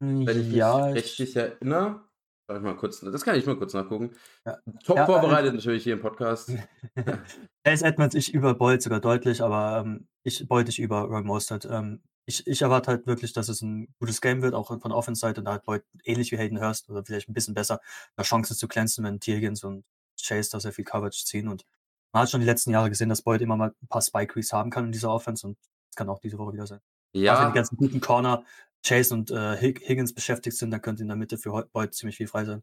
Wenn 0.00 0.22
ich 0.22 0.46
mich 0.46 0.54
ja, 0.54 0.86
richtig 0.86 1.36
erinnere. 1.36 2.02
Mal 2.48 2.76
kurz, 2.76 3.00
das 3.00 3.24
kann 3.24 3.36
ich 3.36 3.46
mal 3.46 3.56
kurz 3.56 3.72
nachgucken. 3.72 4.10
Ja. 4.44 4.58
Top 4.84 4.96
Ja, 4.96 5.06
vorbereitet 5.06 5.54
natürlich 5.54 5.84
hier 5.84 5.94
im 5.94 6.00
Podcast. 6.00 6.52
Chase 7.64 7.84
Edmonds, 7.84 8.14
ich 8.14 8.34
über 8.34 8.54
Boyd 8.54 8.82
sogar 8.82 9.00
deutlich, 9.00 9.42
aber 9.42 9.82
ähm, 9.84 10.08
ich 10.22 10.46
Boyd 10.48 10.68
ich 10.68 10.78
über 10.78 11.02
Roy 11.02 11.22
Mostert. 11.22 11.66
Ähm, 11.70 12.02
ich, 12.26 12.46
ich 12.46 12.62
erwarte 12.62 12.90
halt 12.90 13.06
wirklich, 13.06 13.32
dass 13.32 13.48
es 13.48 13.62
ein 13.62 13.92
gutes 13.98 14.20
Game 14.20 14.42
wird, 14.42 14.54
auch 14.54 14.68
von 14.68 14.80
der 14.80 14.96
Offense-Seite. 14.96 15.40
Und 15.40 15.46
da 15.46 15.54
hat 15.54 15.64
Boyd 15.64 15.82
ähnlich 16.04 16.30
wie 16.32 16.38
Hayden 16.38 16.60
Hurst 16.60 16.88
oder 16.88 17.04
vielleicht 17.04 17.28
ein 17.28 17.34
bisschen 17.34 17.54
besser, 17.54 17.80
da 18.16 18.22
Chancen 18.22 18.56
zu 18.56 18.68
glänzen, 18.68 19.04
wenn 19.04 19.20
Tiergens 19.20 19.64
und 19.64 19.84
Chase 20.20 20.50
da 20.50 20.60
sehr 20.60 20.72
viel 20.72 20.84
Coverage 20.84 21.24
ziehen. 21.24 21.48
Und 21.48 21.64
man 22.12 22.22
hat 22.22 22.30
schon 22.30 22.40
die 22.40 22.46
letzten 22.46 22.70
Jahre 22.70 22.90
gesehen, 22.90 23.08
dass 23.08 23.22
Boyd 23.22 23.40
immer 23.40 23.56
mal 23.56 23.74
ein 23.82 23.88
paar 23.88 24.02
Spike-Reads 24.02 24.52
haben 24.52 24.70
kann 24.70 24.86
in 24.86 24.92
dieser 24.92 25.12
Offense 25.12 25.46
und 25.46 25.58
das 25.88 25.96
kann 25.96 26.08
auch 26.08 26.20
diese 26.20 26.38
Woche 26.38 26.52
wieder 26.52 26.66
sein. 26.66 26.80
Ja, 27.14 27.48
die 27.48 27.54
ganzen 27.54 27.76
guten 27.76 28.00
Corner 28.00 28.44
Chase 28.84 29.14
und 29.14 29.30
äh, 29.30 29.56
Hig- 29.56 29.80
Higgins 29.86 30.14
beschäftigt 30.14 30.56
sind, 30.56 30.70
dann 30.70 30.82
könnte 30.82 31.02
in 31.02 31.08
der 31.08 31.16
Mitte 31.16 31.38
für 31.38 31.66
Boyd 31.72 31.94
ziemlich 31.94 32.16
viel 32.16 32.26
frei 32.28 32.44
sein. 32.44 32.62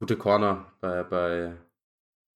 gute 0.00 0.16
Corner 0.16 0.72
bei, 0.80 1.02
bei, 1.02 1.56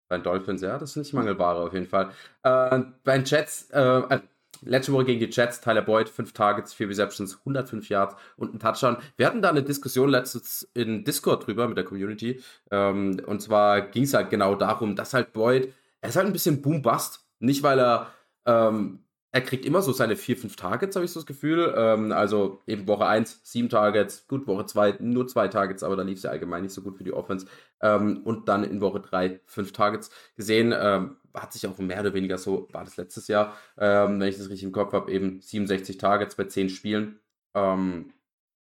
bei 0.08 0.18
Dolphins, 0.18 0.62
ja, 0.62 0.78
das 0.78 0.92
sind 0.94 1.02
nicht 1.02 1.12
Mangelware 1.14 1.60
auf 1.66 1.72
jeden 1.72 1.87
Fall. 1.87 2.10
Äh, 2.42 2.80
bei 3.04 3.16
den 3.18 3.25
Jets, 3.25 3.70
äh, 3.70 3.80
äh, 3.80 4.20
letzte 4.62 4.92
Woche 4.92 5.04
gegen 5.06 5.20
die 5.20 5.26
Jets, 5.30 5.60
Tyler 5.60 5.82
Boyd, 5.82 6.08
5 6.08 6.32
Targets, 6.32 6.75
4 6.75 6.88
Receptions, 6.88 7.38
105 7.38 7.88
Yards 7.88 8.16
und 8.37 8.52
ein 8.54 8.58
Touchdown. 8.58 8.96
Wir 9.16 9.26
hatten 9.26 9.40
da 9.42 9.50
eine 9.50 9.62
Diskussion 9.62 10.08
letztens 10.10 10.68
in 10.75 11.04
Discord 11.04 11.46
drüber 11.46 11.68
mit 11.68 11.76
der 11.76 11.84
Community. 11.84 12.42
Ähm, 12.70 13.20
und 13.26 13.40
zwar 13.40 13.80
ging 13.82 14.02
es 14.04 14.14
halt 14.14 14.30
genau 14.30 14.54
darum, 14.56 14.96
dass 14.96 15.14
halt 15.14 15.32
Boyd, 15.32 15.72
er 16.00 16.08
ist 16.08 16.16
halt 16.16 16.26
ein 16.26 16.32
bisschen 16.32 16.60
Boom-Bust. 16.62 17.26
Nicht, 17.38 17.62
weil 17.62 17.78
er, 17.78 18.12
ähm, 18.46 19.04
er 19.32 19.40
kriegt 19.42 19.64
immer 19.64 19.80
so 19.80 19.92
seine 19.92 20.16
4, 20.16 20.37
5 20.37 20.56
Targets, 20.56 20.96
habe 20.96 21.04
ich 21.04 21.12
so 21.12 21.20
das 21.20 21.26
Gefühl. 21.26 21.72
Ähm, 21.76 22.12
also 22.12 22.62
eben 22.66 22.88
Woche 22.88 23.06
1, 23.06 23.40
7 23.44 23.68
Targets, 23.68 24.26
gut, 24.26 24.46
Woche 24.46 24.66
2, 24.66 24.96
nur 25.00 25.28
2 25.28 25.49
Targets, 25.49 25.82
aber 25.82 25.96
da 25.96 26.02
lief 26.02 26.18
es 26.18 26.25
ja 26.25 26.30
allgemein 26.30 26.62
nicht 26.62 26.75
so 26.75 26.82
gut 26.82 26.96
für 26.96 27.04
die 27.04 27.12
Offense. 27.12 27.46
Ähm, 27.80 28.22
und 28.25 28.49
dann 28.49 28.64
in 28.64 28.80
Woche 28.80 29.00
3, 29.00 29.40
5 29.46 29.72
Targets 29.72 30.10
gesehen. 30.37 30.75
Ähm, 30.76 31.16
hat 31.32 31.52
sich 31.52 31.66
auch 31.66 31.78
mehr 31.78 32.00
oder 32.00 32.14
weniger 32.14 32.38
so, 32.38 32.68
war 32.72 32.84
das 32.84 32.96
letztes 32.96 33.28
Jahr, 33.28 33.56
ähm, 33.78 34.20
wenn 34.20 34.28
ich 34.28 34.37
das 34.37 34.49
richtig 34.49 34.64
im 34.64 34.72
Kopf 34.72 34.92
habe, 34.92 35.12
eben 35.12 35.40
67 35.40 35.96
Targets 35.96 36.34
bei 36.34 36.44
10 36.44 36.68
Spielen. 36.70 37.20
Ähm, 37.54 38.12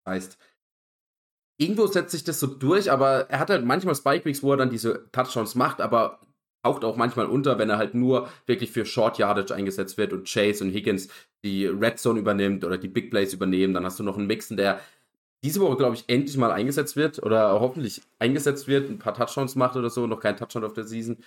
heißt, 0.05 0.37
irgendwo 1.59 1.87
setzt 1.87 2.13
sich 2.13 2.25
das 2.25 2.41
so 2.41 2.47
durch, 2.47 2.91
aber 2.91 3.31
er 3.31 3.39
hat 3.39 3.51
halt 3.51 3.65
manchmal 3.65 3.95
Spike 3.95 4.25
Weeks, 4.25 4.43
wo 4.43 4.53
er 4.53 4.57
dann 4.57 4.71
diese 4.71 5.11
Touchdowns 5.13 5.55
macht, 5.55 5.81
aber 5.81 6.21
taucht 6.63 6.85
auch 6.85 6.97
manchmal 6.97 7.27
unter, 7.27 7.59
wenn 7.59 7.71
er 7.71 7.79
halt 7.79 7.95
nur 7.95 8.29
wirklich 8.47 8.71
für 8.71 8.85
Short 8.85 9.19
Yardage 9.19 9.55
eingesetzt 9.55 9.99
wird 9.99 10.13
und 10.13 10.29
Chase 10.29 10.65
und 10.65 10.71
Higgins 10.71 11.09
die 11.45 11.67
Red 11.67 11.99
Zone 11.99 12.19
übernimmt 12.19 12.65
oder 12.65 12.79
die 12.79 12.89
Big 12.89 13.11
Plays 13.11 13.33
übernehmen. 13.33 13.75
Dann 13.75 13.85
hast 13.85 13.99
du 13.99 14.03
noch 14.03 14.19
einen 14.19 14.27
Mixen, 14.27 14.57
der 14.57 14.81
diese 15.45 15.61
Woche, 15.61 15.77
glaube 15.77 15.95
ich, 15.95 16.05
endlich 16.09 16.37
mal 16.37 16.51
eingesetzt 16.51 16.97
wird 16.97 17.23
oder 17.23 17.61
hoffentlich 17.61 18.03
eingesetzt 18.19 18.67
wird, 18.67 18.91
ein 18.91 18.99
paar 18.99 19.15
Touchdowns 19.15 19.55
macht 19.55 19.77
oder 19.77 19.91
so, 19.91 20.07
noch 20.07 20.21
kein 20.21 20.37
Touchdown 20.37 20.65
auf 20.65 20.73
der 20.73 20.85
Season. 20.85 21.19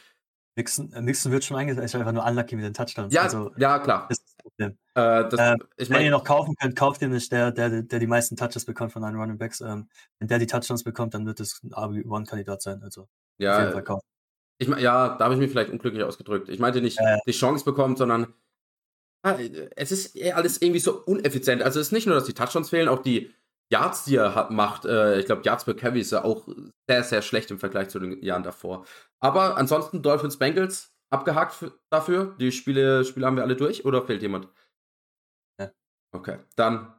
Mixon, 0.56 0.92
äh, 0.92 1.02
Mixon 1.02 1.32
wird 1.32 1.46
schon 1.46 1.56
eingesetzt, 1.56 1.86
ist 1.86 1.96
einfach 1.96 2.12
nur 2.12 2.26
unlucky 2.26 2.56
mit 2.56 2.66
den 2.66 2.74
Touchdowns. 2.74 3.14
Ja, 3.14 3.24
also, 3.24 3.52
ja, 3.56 3.80
klar. 3.80 4.08
das 4.10 4.18
ist 4.18 4.28
das 4.28 4.36
Problem. 4.44 4.78
Äh, 4.96 5.30
das, 5.30 5.40
Ähm, 5.40 5.58
ich 5.78 5.90
Wenn 5.90 6.02
ihr 6.04 6.12
noch 6.12 6.26
kaufen 6.26 6.56
könnt, 6.60 6.76
kauft 6.76 7.02
ihr 7.02 7.08
nicht 7.08 7.32
der, 7.32 7.52
der, 7.52 7.84
der 7.84 8.00
die 8.00 8.08
meisten 8.08 8.36
Touches 8.36 8.66
bekommt 8.66 8.92
von 8.92 9.04
einem 9.06 9.20
Running 9.20 9.38
Backs. 9.38 9.62
Ähm, 9.62 9.88
wenn 10.20 10.28
der 10.28 10.40
die 10.40 10.48
Touchdowns 10.48 10.84
bekommt, 10.84 11.14
dann 11.14 11.26
wird 11.26 11.40
es 11.40 11.62
ein 11.64 11.72
RB1-Kandidat 11.72 12.62
sein. 12.62 12.84
Also 12.84 13.04
auf 13.04 13.10
jeden 13.38 13.54
Fall 13.54 13.74
ja, 13.74 13.82
kaufen. 13.82 14.09
Ich, 14.60 14.68
ja, 14.68 15.18
da 15.18 15.26
habe 15.26 15.34
ich 15.34 15.40
mich 15.40 15.50
vielleicht 15.50 15.72
unglücklich 15.72 16.04
ausgedrückt. 16.04 16.50
Ich 16.50 16.60
meinte 16.60 16.82
nicht 16.82 17.00
die 17.26 17.32
Chance 17.32 17.66
bekommt, 17.66 17.98
sondern 17.98 18.34
ja, 19.26 19.38
es 19.76 19.92
ist 19.92 20.16
eher 20.16 20.38
alles 20.38 20.62
irgendwie 20.62 20.80
so 20.80 21.02
uneffizient. 21.04 21.62
Also 21.62 21.80
es 21.80 21.88
ist 21.88 21.92
nicht 21.92 22.08
nur, 22.08 22.16
dass 22.16 22.26
die 22.26 22.34
Touchdowns 22.34 22.70
fehlen, 22.70 22.88
auch 22.88 23.02
die 23.02 23.34
Yards, 23.72 24.06
die 24.06 24.16
er 24.16 24.36
hat, 24.36 24.52
macht. 24.52 24.86
Äh, 24.86 25.20
ich 25.20 25.26
glaube, 25.26 25.44
Yards 25.44 25.66
per 25.66 25.76
Carry 25.76 26.00
ist 26.00 26.12
ja 26.12 26.24
auch 26.24 26.48
sehr, 26.88 27.04
sehr 27.04 27.22
schlecht 27.22 27.52
im 27.52 27.60
Vergleich 27.60 27.90
zu 27.90 28.00
den 28.00 28.22
Jahren 28.24 28.44
davor. 28.44 28.86
Aber 29.20 29.58
ansonsten 29.58 30.02
Dolphins 30.02 30.38
Bengals 30.38 30.94
abgehakt 31.10 31.54
für, 31.54 31.74
dafür. 31.90 32.36
Die 32.40 32.52
Spiele, 32.52 33.06
Spiele 33.06 33.26
haben 33.26 33.36
wir 33.36 33.44
alle 33.44 33.56
durch 33.56 33.86
oder 33.86 34.06
fehlt 34.06 34.22
jemand? 34.22 34.48
Ja. 35.60 35.72
Okay, 36.12 36.40
dann 36.56 36.99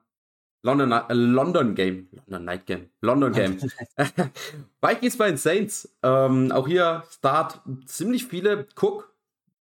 London, 0.62 0.93
äh, 0.93 1.12
London 1.12 1.75
Game. 1.75 2.09
London 2.12 2.45
Night 2.45 2.67
Game. 2.67 2.90
London 3.00 3.33
Game. 3.33 3.59
Vikings 4.83 5.17
bei 5.17 5.29
den 5.29 5.37
Saints. 5.37 5.97
Ähm, 6.02 6.52
auch 6.52 6.67
hier 6.67 7.05
Start 7.11 7.61
ziemlich 7.87 8.26
viele. 8.26 8.67
Cook, 8.76 9.12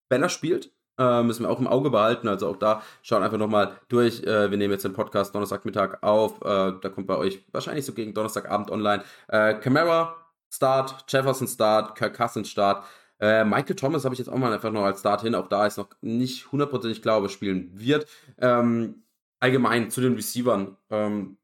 wenn 0.09 0.23
er 0.23 0.29
spielt, 0.29 0.71
äh, 0.97 1.23
müssen 1.23 1.43
wir 1.43 1.49
auch 1.49 1.59
im 1.59 1.67
Auge 1.67 1.89
behalten. 1.89 2.27
Also 2.27 2.47
auch 2.47 2.57
da 2.57 2.81
schauen 3.01 3.23
einfach 3.23 3.37
nochmal 3.37 3.77
durch. 3.87 4.23
Äh, 4.23 4.49
wir 4.49 4.57
nehmen 4.57 4.73
jetzt 4.73 4.85
den 4.85 4.93
Podcast 4.93 5.33
Donnerstagmittag 5.33 6.01
auf. 6.01 6.41
Äh, 6.41 6.73
da 6.81 6.89
kommt 6.89 7.07
bei 7.07 7.17
euch 7.17 7.45
wahrscheinlich 7.51 7.85
so 7.85 7.93
gegen 7.93 8.13
Donnerstagabend 8.13 8.71
online. 8.71 9.03
Äh, 9.27 9.55
Camara 9.55 10.15
Start, 10.51 11.05
Jefferson 11.07 11.47
Start, 11.47 11.95
Kirk 11.95 12.15
Cousins 12.15 12.49
Start. 12.49 12.83
Äh, 13.19 13.43
Michael 13.43 13.75
Thomas 13.75 14.05
habe 14.05 14.15
ich 14.15 14.19
jetzt 14.19 14.29
auch 14.29 14.37
mal 14.37 14.51
einfach 14.51 14.71
noch 14.71 14.83
als 14.83 15.01
Start 15.01 15.21
hin. 15.21 15.35
Auch 15.35 15.47
da 15.47 15.67
ist 15.67 15.77
noch 15.77 15.89
nicht 16.01 16.51
hundertprozentig 16.51 17.01
klar, 17.01 17.17
ob 17.17 17.25
er 17.25 17.29
spielen 17.29 17.69
wird. 17.73 18.07
Ähm, 18.39 19.03
allgemein 19.39 19.89
zu 19.91 20.01
den 20.01 20.15
Receivern. 20.15 20.77
Ähm, 20.89 21.37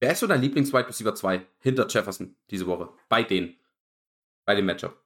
wer 0.00 0.12
ist 0.12 0.20
so 0.20 0.26
dein 0.26 0.40
Lieblings-Wide 0.40 0.88
Receiver 0.88 1.14
2 1.14 1.46
hinter 1.60 1.86
Jefferson 1.88 2.36
diese 2.50 2.66
Woche? 2.66 2.90
Bei 3.08 3.22
denen. 3.22 3.56
Bei 4.44 4.54
dem 4.54 4.66
Matchup. 4.66 5.00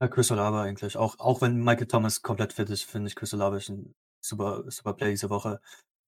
Ja, 0.00 0.08
Chris 0.08 0.30
Olave 0.30 0.60
eigentlich. 0.60 0.96
Auch, 0.96 1.18
auch 1.18 1.40
wenn 1.40 1.62
Michael 1.62 1.86
Thomas 1.86 2.22
komplett 2.22 2.52
fit 2.52 2.68
ist, 2.70 2.84
finde 2.84 3.08
ich 3.08 3.16
Chris 3.16 3.32
Olave 3.32 3.56
ist 3.56 3.70
ein 3.70 3.94
super, 4.20 4.64
super 4.70 4.92
Play 4.92 5.10
diese 5.10 5.30
Woche. 5.30 5.60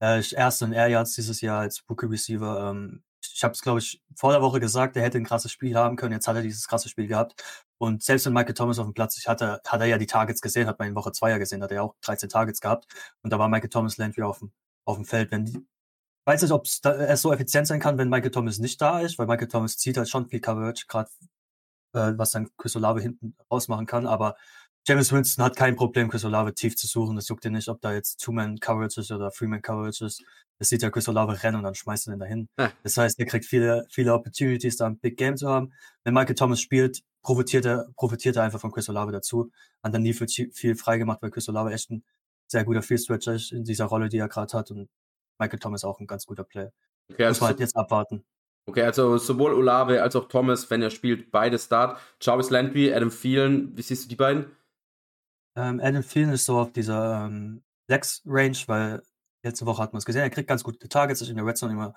Äh, 0.02 0.20
ich 0.20 0.36
erste 0.36 0.66
in 0.66 0.72
Air 0.72 0.88
Yards 0.88 1.14
dieses 1.14 1.40
Jahr 1.40 1.60
als 1.60 1.82
Rookie 1.88 2.06
Receiver. 2.06 2.70
Ähm, 2.70 3.02
ich 3.22 3.42
habe 3.44 3.52
es, 3.52 3.62
glaube 3.62 3.78
ich, 3.80 4.02
vor 4.14 4.32
der 4.32 4.42
Woche 4.42 4.60
gesagt, 4.60 4.96
er 4.96 5.02
hätte 5.02 5.18
ein 5.18 5.24
krasses 5.24 5.52
Spiel 5.52 5.76
haben 5.76 5.96
können. 5.96 6.12
Jetzt 6.12 6.28
hat 6.28 6.36
er 6.36 6.42
dieses 6.42 6.68
krasse 6.68 6.88
Spiel 6.88 7.06
gehabt. 7.06 7.42
Und 7.78 8.02
selbst 8.02 8.26
wenn 8.26 8.32
Michael 8.32 8.54
Thomas 8.54 8.78
auf 8.78 8.86
dem 8.86 8.94
Platz 8.94 9.16
ist, 9.16 9.28
hat 9.28 9.40
er, 9.40 9.60
hat 9.66 9.80
er 9.80 9.86
ja 9.86 9.98
die 9.98 10.06
Targets 10.06 10.40
gesehen, 10.40 10.66
hat 10.66 10.78
man 10.78 10.88
in 10.88 10.94
Woche 10.94 11.12
2 11.12 11.30
ja 11.30 11.38
gesehen, 11.38 11.62
hat 11.62 11.70
er 11.70 11.76
ja 11.76 11.82
auch 11.82 11.94
13 12.02 12.28
Targets 12.28 12.60
gehabt. 12.60 12.86
Und 13.22 13.32
da 13.32 13.38
war 13.38 13.48
Michael 13.48 13.70
Thomas 13.70 13.96
Landry 13.96 14.22
auf 14.22 14.40
dem, 14.40 14.52
auf 14.88 14.96
dem 14.96 15.04
Feld. 15.04 15.30
Wenn 15.30 15.44
die, 15.44 15.58
ich 15.58 16.26
weiß 16.26 16.42
nicht, 16.42 16.52
ob 16.52 16.66
er 16.84 17.16
so 17.16 17.32
effizient 17.32 17.66
sein 17.66 17.80
kann, 17.80 17.98
wenn 17.98 18.08
Michael 18.08 18.30
Thomas 18.30 18.58
nicht 18.58 18.80
da 18.80 19.00
ist, 19.00 19.18
weil 19.18 19.26
Michael 19.26 19.48
Thomas 19.48 19.76
zieht 19.76 19.96
halt 19.96 20.08
schon 20.08 20.28
viel 20.28 20.40
Coverage, 20.40 20.86
gerade 20.88 21.10
äh, 21.94 22.12
was 22.16 22.30
dann 22.30 22.48
Chris 22.56 22.74
Olave 22.76 23.00
hinten 23.00 23.36
ausmachen 23.48 23.86
kann. 23.86 24.06
Aber 24.06 24.36
James 24.86 25.12
Winston 25.12 25.44
hat 25.44 25.56
kein 25.56 25.76
Problem, 25.76 26.08
Chris 26.08 26.24
Olave 26.24 26.54
tief 26.54 26.74
zu 26.74 26.86
suchen. 26.86 27.16
Das 27.16 27.28
juckt 27.28 27.44
ihn 27.44 27.52
nicht, 27.52 27.68
ob 27.68 27.80
da 27.82 27.92
jetzt 27.92 28.20
Two-Man-Coverage 28.20 29.00
ist 29.02 29.10
oder 29.10 29.30
Three-Man-Coverage 29.30 30.06
ist. 30.06 30.24
Das 30.58 30.70
sieht 30.70 30.82
ja 30.82 30.90
Chris 30.90 31.08
Olave 31.08 31.42
rennen 31.42 31.58
und 31.58 31.64
dann 31.64 31.74
schmeißt 31.74 32.08
er 32.08 32.14
den 32.14 32.20
dahin. 32.20 32.48
Ja. 32.58 32.72
Das 32.82 32.96
heißt, 32.96 33.18
er 33.18 33.26
kriegt 33.26 33.44
viele, 33.44 33.86
viele 33.90 34.14
Opportunities, 34.14 34.76
da 34.78 34.86
ein 34.86 34.98
Big 34.98 35.18
Game 35.18 35.36
zu 35.36 35.48
haben. 35.48 35.72
Wenn 36.04 36.14
Michael 36.14 36.34
Thomas 36.34 36.60
spielt, 36.60 37.02
profitiert 37.22 37.66
er, 37.66 37.88
profitiert 37.96 38.36
er 38.36 38.44
einfach 38.44 38.60
von 38.60 38.72
Chris 38.72 38.88
Olave 38.88 39.12
dazu. 39.12 39.50
Hat 39.82 39.92
dann 39.92 40.02
nie 40.02 40.14
viel, 40.14 40.50
viel 40.52 40.74
freigemacht, 40.74 41.20
weil 41.20 41.30
Chris 41.30 41.48
Olave 41.48 41.72
echt 41.72 41.90
ein 41.90 42.02
sehr 42.50 42.64
guter 42.64 42.82
Field-Stretcher 42.82 43.34
ist 43.34 43.52
in 43.52 43.64
dieser 43.64 43.86
Rolle, 43.86 44.08
die 44.08 44.18
er 44.18 44.28
gerade 44.28 44.56
hat. 44.56 44.70
Und 44.70 44.88
Michael 45.38 45.58
Thomas 45.58 45.84
auch 45.84 46.00
ein 46.00 46.06
ganz 46.06 46.26
guter 46.26 46.44
Player. 46.44 46.72
Okay, 47.10 47.22
Muss 47.22 47.28
also, 47.28 47.40
man 47.40 47.48
halt 47.50 47.60
jetzt 47.60 47.76
abwarten. 47.76 48.24
okay, 48.66 48.82
also 48.82 49.16
sowohl 49.18 49.54
Olave 49.54 50.02
als 50.02 50.16
auch 50.16 50.28
Thomas, 50.28 50.68
wenn 50.70 50.82
er 50.82 50.90
spielt, 50.90 51.30
beide 51.30 51.58
Start. 51.58 51.98
Jarvis 52.20 52.50
Landry, 52.50 52.92
Adam 52.92 53.10
Thielen, 53.10 53.76
wie 53.76 53.82
siehst 53.82 54.04
du 54.04 54.08
die 54.08 54.16
beiden? 54.16 54.56
Ähm, 55.56 55.80
Adam 55.82 56.02
Thielen 56.02 56.30
ist 56.30 56.44
so 56.44 56.58
auf 56.58 56.72
dieser 56.72 57.26
ähm, 57.26 57.62
Flex-Range, 57.86 58.58
weil 58.66 59.02
letzte 59.42 59.66
Woche 59.66 59.82
hat 59.82 59.92
man 59.92 59.98
es 59.98 60.04
gesehen, 60.04 60.22
er 60.22 60.30
kriegt 60.30 60.48
ganz 60.48 60.62
gute 60.64 60.88
Targets, 60.88 61.20
ist 61.20 61.30
in 61.30 61.36
der 61.36 61.46
Red 61.46 61.56
Zone 61.56 61.72
immer, 61.72 61.94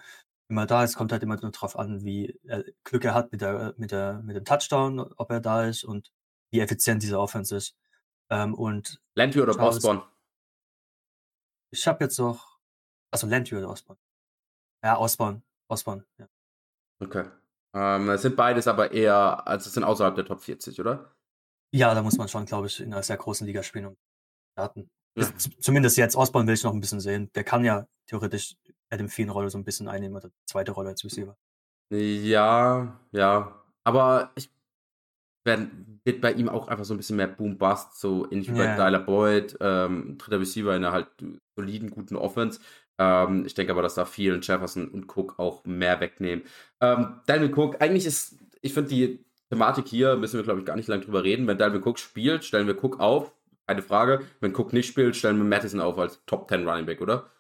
immer 0.50 0.65
da. 0.65 0.84
Es 0.84 0.96
kommt 0.96 1.12
halt 1.12 1.24
immer 1.24 1.38
nur 1.41 1.51
drauf 1.51 1.77
an, 1.77 2.03
wie 2.03 2.39
er 2.46 2.63
Glück 2.84 3.03
er 3.03 3.13
hat 3.13 3.31
mit, 3.31 3.41
der, 3.41 3.74
mit, 3.77 3.91
der, 3.91 4.22
mit 4.24 4.36
dem 4.36 4.46
Touchdown, 4.46 5.00
ob 5.00 5.29
er 5.31 5.41
da 5.41 5.65
ist 5.65 5.84
und 5.84 6.12
wie 6.51 6.60
effizient 6.60 7.03
dieser 7.03 7.20
Offense 7.20 7.55
ist. 7.55 7.75
Ähm, 8.29 8.53
und 8.53 9.01
Landry 9.15 9.41
oder 9.41 9.60
Osborne? 9.60 10.03
Ich 11.71 11.87
habe 11.87 12.03
jetzt 12.03 12.19
noch, 12.19 12.59
also 13.11 13.27
Landry 13.27 13.57
oder 13.57 13.69
Osborne? 13.69 13.99
Ja, 14.83 14.97
Osborne. 14.97 15.41
Osborne, 15.69 16.05
ja. 16.17 16.27
Okay. 17.01 17.25
Ähm, 17.73 18.09
es 18.09 18.21
sind 18.21 18.35
beides 18.35 18.67
aber 18.67 18.91
eher, 18.91 19.47
also 19.47 19.67
es 19.67 19.73
sind 19.73 19.83
außerhalb 19.83 20.15
der 20.15 20.25
Top 20.25 20.41
40, 20.41 20.79
oder? 20.79 21.15
Ja, 21.73 21.93
da 21.93 22.01
muss 22.03 22.17
man 22.17 22.27
schon, 22.27 22.45
glaube 22.45 22.67
ich, 22.67 22.81
in 22.81 22.93
einer 22.93 23.03
sehr 23.03 23.17
großen 23.17 23.47
Liga 23.47 23.63
spielen 23.63 23.87
und 23.87 23.97
starten. 24.53 24.89
Ja. 25.17 25.27
Zumindest 25.37 25.97
jetzt, 25.97 26.15
Osborne 26.15 26.47
will 26.47 26.55
ich 26.55 26.63
noch 26.63 26.73
ein 26.73 26.81
bisschen 26.81 26.99
sehen. 26.99 27.31
Der 27.33 27.43
kann 27.43 27.63
ja 27.63 27.87
theoretisch 28.07 28.55
Adam 28.89 29.07
Thielen-Rolle 29.07 29.49
so 29.49 29.57
ein 29.57 29.63
bisschen 29.63 29.87
einnehmen 29.87 30.17
oder 30.17 30.29
die 30.29 30.45
zweite 30.45 30.71
Rolle 30.71 30.89
als 30.89 31.03
Receiver. 31.03 31.37
Ja, 31.89 32.99
ja. 33.11 33.63
Aber 33.83 34.31
ich 34.35 34.49
werden, 35.43 36.01
wird 36.03 36.21
bei 36.21 36.33
ihm 36.33 36.50
auch 36.50 36.67
einfach 36.67 36.86
so 36.86 36.93
ein 36.93 36.98
bisschen 36.98 37.17
mehr 37.17 37.27
Boom-Bust, 37.27 38.00
so 38.00 38.29
ähnlich 38.31 38.51
wie 38.51 38.57
bei 38.57 38.65
Ja. 38.65 38.75
Tyler 38.75 39.00
Boyd, 39.00 39.57
ähm, 39.60 40.17
dritter 40.17 40.39
Receiver 40.39 40.75
in 40.75 40.83
einer 40.83 40.93
halt 40.93 41.07
soliden, 41.55 41.89
guten 41.89 42.15
Offense. 42.15 42.60
Ähm, 43.00 43.45
ich 43.45 43.53
denke 43.53 43.71
aber, 43.71 43.81
dass 43.81 43.95
da 43.95 44.05
vielen 44.05 44.41
Jefferson 44.41 44.88
und 44.89 45.10
Cook 45.10 45.39
auch 45.39 45.65
mehr 45.65 46.00
wegnehmen. 46.00 46.45
Ähm, 46.81 47.21
Dalvin 47.25 47.57
Cook, 47.57 47.81
eigentlich 47.81 48.05
ist, 48.05 48.38
ich 48.62 48.74
finde 48.74 48.89
die 48.89 49.25
Thematik 49.50 49.88
hier, 49.88 50.15
müssen 50.15 50.38
wir 50.38 50.43
glaube 50.43 50.60
ich 50.60 50.65
gar 50.65 50.75
nicht 50.75 50.88
lange 50.88 51.03
drüber 51.03 51.24
reden. 51.24 51.48
Wenn 51.48 51.57
Dalvin 51.57 51.81
Cook 51.83 52.00
spielt, 52.00 52.43
stellen 52.45 52.67
wir 52.67 52.81
Cook 52.83 53.00
auf, 53.00 53.33
keine 53.67 53.81
Frage. 53.81 54.25
Wenn 54.39 54.55
Cook 54.55 54.74
nicht 54.74 54.88
spielt, 54.88 55.15
stellen 55.15 55.38
wir 55.38 55.43
Madison 55.43 55.81
auf 55.81 55.98
als 55.98 56.24
Top 56.25 56.50
10 56.50 56.67
Running 56.67 56.86
Back, 56.86 57.01
oder? 57.01 57.31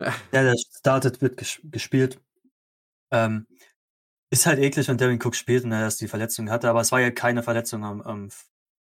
Der, 0.00 0.14
der 0.32 0.54
startet, 0.58 1.22
wird 1.22 1.36
ges 1.36 1.60
gespielt. 1.64 2.20
Ähm, 3.10 3.46
ist 4.38 4.46
halt 4.46 4.58
eklig, 4.58 4.86
wenn 4.88 4.98
Devin 4.98 5.20
Cook 5.22 5.34
spielt 5.34 5.64
und 5.64 5.72
er 5.72 5.80
erst 5.80 6.00
die 6.00 6.08
Verletzung 6.08 6.50
hatte, 6.50 6.68
aber 6.68 6.80
es 6.80 6.92
war 6.92 7.00
ja 7.00 7.10
keine 7.10 7.42
Verletzung 7.42 7.84
am, 7.84 8.02
am 8.02 8.28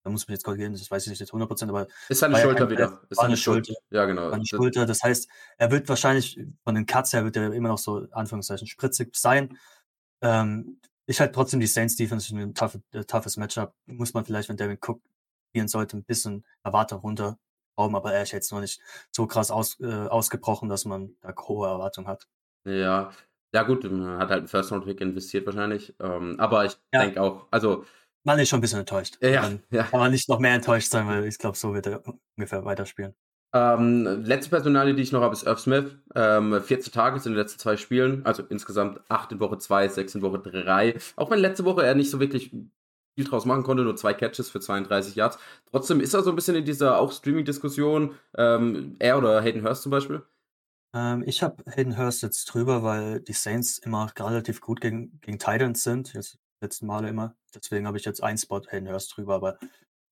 da 0.02 0.08
muss 0.10 0.26
man 0.26 0.32
jetzt 0.34 0.44
korrigieren, 0.44 0.72
das 0.72 0.90
weiß 0.90 1.06
ich 1.08 1.20
nicht 1.20 1.30
100%, 1.32 1.68
aber 1.68 1.86
Ist 2.08 2.20
seine 2.20 2.38
Schulter 2.40 2.60
kein- 2.66 2.70
wieder. 2.70 3.00
Ist 3.10 3.16
seine 3.18 3.28
eine 3.28 3.36
Schulter. 3.36 3.74
Ja, 3.90 4.06
genau. 4.06 4.30
Das- 4.30 4.48
Schulter. 4.48 4.86
Das 4.86 5.02
heißt, 5.02 5.28
er 5.58 5.70
wird 5.70 5.88
wahrscheinlich 5.90 6.40
von 6.64 6.74
den 6.74 6.86
Cuts 6.86 7.12
her 7.12 7.22
wird 7.24 7.36
er 7.36 7.52
immer 7.52 7.68
noch 7.68 7.76
so, 7.78 8.06
Anführungszeichen, 8.12 8.66
spritzig 8.66 9.14
sein. 9.14 9.58
Ähm, 10.22 10.80
ich 11.06 11.20
halt 11.20 11.34
trotzdem 11.34 11.60
die 11.60 11.66
Saints 11.66 11.96
Defense 11.96 12.34
ein 12.34 12.54
tough, 12.54 12.78
äh, 12.92 13.04
toughes 13.04 13.36
Matchup. 13.36 13.74
Muss 13.86 14.14
man 14.14 14.24
vielleicht, 14.24 14.48
wenn 14.48 14.56
Devin 14.56 14.78
Cook 14.80 15.02
spielen 15.50 15.68
sollte, 15.68 15.98
ein 15.98 16.04
bisschen 16.04 16.46
Erwartung 16.62 17.00
runterschrauben, 17.00 17.36
aber 17.94 18.12
er 18.14 18.22
ist 18.22 18.32
jetzt 18.32 18.50
noch 18.52 18.60
nicht 18.60 18.80
so 19.10 19.26
krass 19.26 19.50
aus, 19.50 19.78
äh, 19.80 19.86
ausgebrochen, 20.08 20.68
dass 20.70 20.86
man 20.86 21.14
da 21.20 21.34
hohe 21.36 21.68
Erwartungen 21.68 22.06
hat. 22.08 22.26
Ja, 22.64 23.10
ja 23.54 23.62
gut, 23.64 23.84
man 23.90 24.18
hat 24.18 24.30
halt 24.30 24.38
einen 24.40 24.48
First 24.48 24.72
Round 24.72 24.84
Pick 24.84 25.00
investiert 25.00 25.46
wahrscheinlich. 25.46 25.94
Ähm, 26.00 26.36
aber 26.38 26.64
ich 26.64 26.76
Ja. 26.92 27.00
denke 27.04 27.20
auch, 27.22 27.46
also 27.50 27.84
Man 28.24 28.38
ist 28.38 28.48
schon 28.50 28.58
ein 28.58 28.62
bisschen 28.62 28.80
enttäuscht. 28.80 29.16
ja, 29.22 29.42
Dann 29.42 29.62
ja. 29.70 29.82
kann 29.84 30.00
man 30.00 30.12
nicht 30.12 30.28
noch 30.28 30.38
mehr 30.38 30.54
enttäuscht 30.54 30.88
sein, 30.90 31.06
weil 31.08 31.24
ich 31.24 31.38
glaube, 31.38 31.56
so 31.56 31.74
wird 31.74 31.86
er 31.86 32.02
ungefähr 32.36 32.64
weiterspielen. 32.64 33.14
Ähm, 33.52 34.22
letzte 34.24 34.50
Personalie, 34.50 34.94
die 34.94 35.02
ich 35.02 35.10
noch 35.10 35.22
habe, 35.22 35.32
ist 35.34 35.42
Irv 35.42 35.58
Smith. 35.58 35.96
Ähm, 36.14 36.60
14 36.62 36.92
Tage 36.92 37.16
in 37.16 37.22
den 37.24 37.34
letzten 37.34 37.58
zwei 37.58 37.76
Spielen, 37.76 38.24
also 38.24 38.44
insgesamt 38.48 39.00
8 39.08 39.32
in 39.32 39.40
Woche 39.40 39.58
2, 39.58 39.88
6 39.88 40.14
in 40.14 40.22
Woche 40.22 40.38
3. 40.38 40.94
Auch 41.16 41.30
wenn 41.32 41.40
letzte 41.40 41.64
Woche 41.64 41.82
er 41.84 41.96
nicht 41.96 42.10
so 42.10 42.20
wirklich 42.20 42.50
viel 43.16 43.24
draus 43.24 43.46
machen 43.46 43.64
konnte, 43.64 43.82
nur 43.82 43.96
zwei 43.96 44.14
Catches 44.14 44.50
für 44.50 44.60
32 44.60 45.16
Yards. 45.16 45.36
Trotzdem 45.68 45.98
ist 46.00 46.14
er 46.14 46.22
so 46.22 46.30
ein 46.30 46.36
bisschen 46.36 46.54
in 46.54 46.64
dieser 46.64 46.98
auch 47.00 47.10
Streaming-Diskussion. 47.10 48.14
Ähm, 48.36 48.94
er 49.00 49.18
oder 49.18 49.40
Hayden 49.42 49.64
Hurst 49.64 49.82
zum 49.82 49.90
Beispiel. 49.90 50.22
Ähm, 50.94 51.22
ich 51.26 51.42
habe 51.42 51.62
Hayden 51.70 51.96
Hurst 51.96 52.22
jetzt 52.22 52.46
drüber, 52.46 52.82
weil 52.82 53.20
die 53.20 53.32
Saints 53.32 53.78
immer 53.78 54.12
relativ 54.18 54.60
gut 54.60 54.80
gegen, 54.80 55.20
gegen 55.20 55.38
Titans 55.38 55.82
sind. 55.82 56.12
Jetzt 56.14 56.38
letzten 56.60 56.86
Male 56.86 57.08
immer. 57.08 57.36
Deswegen 57.54 57.86
habe 57.86 57.96
ich 57.98 58.04
jetzt 58.04 58.22
einen 58.22 58.38
Spot 58.38 58.62
Hayden 58.68 58.88
Hurst 58.88 59.16
drüber. 59.16 59.34
Aber 59.34 59.58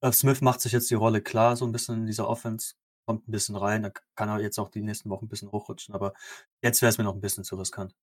Irv 0.02 0.14
Smith 0.14 0.40
macht 0.40 0.60
sich 0.60 0.72
jetzt 0.72 0.90
die 0.90 0.94
Rolle 0.94 1.20
klar, 1.20 1.56
so 1.56 1.64
ein 1.64 1.72
bisschen 1.72 1.96
in 1.96 2.06
dieser 2.06 2.28
Offense. 2.28 2.74
Kommt 3.06 3.26
ein 3.26 3.32
bisschen 3.32 3.56
rein. 3.56 3.82
Da 3.82 3.90
kann 4.16 4.28
er 4.28 4.40
jetzt 4.40 4.58
auch 4.58 4.70
die 4.70 4.82
nächsten 4.82 5.10
Wochen 5.10 5.24
ein 5.24 5.28
bisschen 5.28 5.50
hochrutschen. 5.50 5.94
Aber 5.94 6.14
jetzt 6.62 6.82
wäre 6.82 6.90
es 6.90 6.98
mir 6.98 7.04
noch 7.04 7.14
ein 7.14 7.20
bisschen 7.20 7.44
zu 7.44 7.56
riskant. 7.56 7.94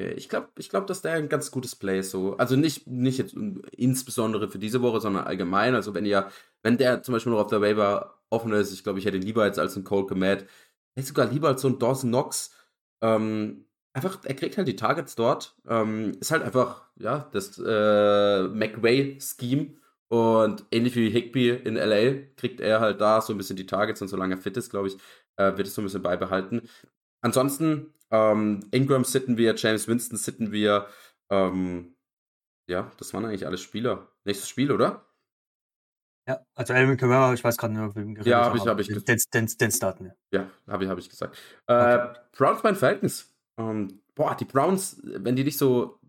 Äh, 0.00 0.14
Ich 0.14 0.28
glaube, 0.28 0.48
ich 0.58 0.68
glaub, 0.68 0.86
dass 0.86 1.02
der 1.02 1.12
ein 1.12 1.28
ganz 1.28 1.50
gutes 1.50 1.76
Play 1.76 2.00
ist. 2.00 2.10
So. 2.10 2.36
Also 2.36 2.56
nicht, 2.56 2.86
nicht 2.86 3.18
jetzt 3.18 3.34
insbesondere 3.34 4.48
für 4.48 4.58
diese 4.58 4.82
Woche, 4.82 5.00
sondern 5.00 5.24
allgemein. 5.24 5.74
Also 5.74 5.94
wenn 5.94 6.06
ihr, 6.06 6.30
wenn 6.62 6.78
der 6.78 7.02
zum 7.02 7.12
Beispiel 7.12 7.32
noch 7.32 7.40
auf 7.40 7.50
der 7.50 7.60
Waiver 7.60 8.18
offen 8.30 8.52
ist, 8.52 8.72
ich 8.72 8.82
glaube, 8.82 8.98
ich 8.98 9.04
hätte 9.04 9.18
ihn 9.18 9.22
lieber 9.22 9.46
jetzt 9.46 9.58
als 9.58 9.76
einen 9.76 9.84
Cole 9.84 10.06
Komet, 10.06 10.46
hätte 10.96 11.08
sogar 11.08 11.26
lieber 11.26 11.48
als 11.48 11.62
so 11.62 11.68
einen 11.68 11.78
Dawson 11.78 12.10
Knox. 12.10 12.54
Ähm, 13.02 13.66
einfach, 13.92 14.18
er 14.24 14.34
kriegt 14.34 14.56
halt 14.56 14.68
die 14.68 14.76
Targets 14.76 15.14
dort. 15.14 15.56
Ähm, 15.68 16.12
ist 16.20 16.30
halt 16.30 16.42
einfach, 16.42 16.88
ja, 16.96 17.28
das 17.32 17.58
äh, 17.58 18.48
McWay-Scheme. 18.48 19.76
Und 20.08 20.64
ähnlich 20.70 20.94
wie 20.94 21.10
Higby 21.10 21.50
in 21.50 21.74
LA 21.74 22.28
kriegt 22.36 22.60
er 22.60 22.80
halt 22.80 23.00
da 23.00 23.20
so 23.20 23.32
ein 23.32 23.38
bisschen 23.38 23.56
die 23.56 23.66
Targets 23.66 24.00
und 24.02 24.08
solange 24.08 24.34
er 24.36 24.38
fit 24.40 24.56
ist, 24.56 24.70
glaube 24.70 24.88
ich, 24.88 24.96
äh, 25.36 25.56
wird 25.56 25.66
es 25.66 25.74
so 25.74 25.82
ein 25.82 25.84
bisschen 25.84 26.02
beibehalten. 26.02 26.68
Ansonsten, 27.22 27.92
ähm, 28.12 28.60
Ingram 28.70 29.04
sitten 29.04 29.36
wir, 29.36 29.56
James 29.56 29.88
Winston 29.88 30.16
sitten 30.16 30.52
wir. 30.52 30.86
Ähm, 31.30 31.96
ja, 32.68 32.92
das 32.98 33.12
waren 33.14 33.24
eigentlich 33.24 33.46
alle 33.46 33.58
Spieler. 33.58 34.12
Nächstes 34.24 34.48
Spiel, 34.48 34.70
oder? 34.70 35.05
Ja, 36.28 36.40
also 36.54 36.74
Alvin 36.74 36.96
Kamara, 36.96 37.32
ich 37.34 37.44
weiß 37.44 37.56
gerade 37.56 37.72
nicht, 37.74 37.82
ob 37.82 37.94
wir 37.94 38.02
ihn 38.02 38.14
geredet 38.14 38.30
Ja, 38.30 38.38
hab 38.38 38.46
haben, 38.48 38.56
ich- 38.56 38.62
aber 38.62 38.70
hab 38.72 38.80
ich 38.80 38.88
den, 39.04 39.18
den, 39.32 39.46
den, 39.60 39.70
starten 39.70 40.04
wir. 40.06 40.16
Ja, 40.32 40.50
habe 40.66 40.84
ich, 40.84 40.90
hab 40.90 40.98
ich 40.98 41.08
gesagt. 41.08 41.36
Äh, 41.68 41.72
Okay. 41.74 42.18
Browns 42.36 42.62
bei 42.62 42.70
den 42.72 42.76
Falcons. 42.76 43.32
Ähm, 43.58 44.00
boah, 44.14 44.34
die 44.38 44.44
Browns, 44.44 45.00
wenn 45.04 45.36
die 45.36 45.44
nicht 45.44 45.56
so 45.58 46.00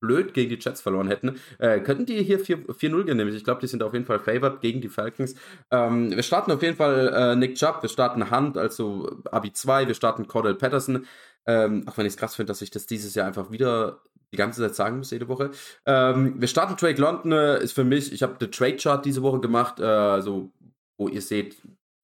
blöd 0.00 0.32
gegen 0.32 0.48
die 0.48 0.58
Jets 0.60 0.80
verloren 0.80 1.08
hätten, 1.08 1.38
äh, 1.58 1.80
könnten 1.80 2.06
die 2.06 2.22
hier 2.22 2.38
4 2.38 2.58
4-0 2.72 3.04
gehen, 3.04 3.16
nämlich. 3.16 3.34
Ich 3.36 3.44
glaube, 3.44 3.60
die 3.60 3.66
sind 3.66 3.82
auf 3.82 3.92
jeden 3.92 4.06
Fall 4.06 4.20
favored 4.20 4.60
gegen 4.60 4.80
die 4.80 4.88
Falcons. 4.88 5.34
Ähm, 5.72 6.10
wir 6.12 6.22
starten 6.22 6.52
auf 6.52 6.62
jeden 6.62 6.76
Fall 6.76 7.08
äh, 7.12 7.36
Nick 7.36 7.56
Chubb, 7.56 7.82
wir 7.82 7.88
starten 7.90 8.30
Hunt, 8.30 8.56
also 8.56 9.20
Abi 9.30 9.52
2, 9.52 9.86
wir 9.88 9.94
starten 9.94 10.26
Cordell 10.28 10.54
Patterson. 10.54 11.04
Ähm, 11.46 11.84
auch 11.86 11.96
wenn 11.96 12.06
ich 12.06 12.12
es 12.12 12.16
krass 12.16 12.36
finde, 12.36 12.50
dass 12.50 12.62
ich 12.62 12.70
das 12.70 12.86
dieses 12.86 13.14
Jahr 13.14 13.26
einfach 13.26 13.50
wieder 13.50 14.02
die 14.32 14.36
ganze 14.36 14.60
Zeit 14.60 14.74
sagen 14.74 14.98
muss, 14.98 15.10
jede 15.10 15.28
Woche. 15.28 15.50
Ähm, 15.86 16.40
wir 16.40 16.48
starten 16.48 16.76
Drake 16.76 17.00
London, 17.00 17.32
äh, 17.32 17.62
ist 17.62 17.72
für 17.72 17.84
mich, 17.84 18.12
ich 18.12 18.22
habe 18.22 18.36
den 18.38 18.52
Trade-Chart 18.52 19.04
diese 19.04 19.22
Woche 19.22 19.40
gemacht, 19.40 19.80
äh, 19.80 19.84
also 19.84 20.50
wo 20.98 21.08
ihr 21.08 21.22
seht, 21.22 21.56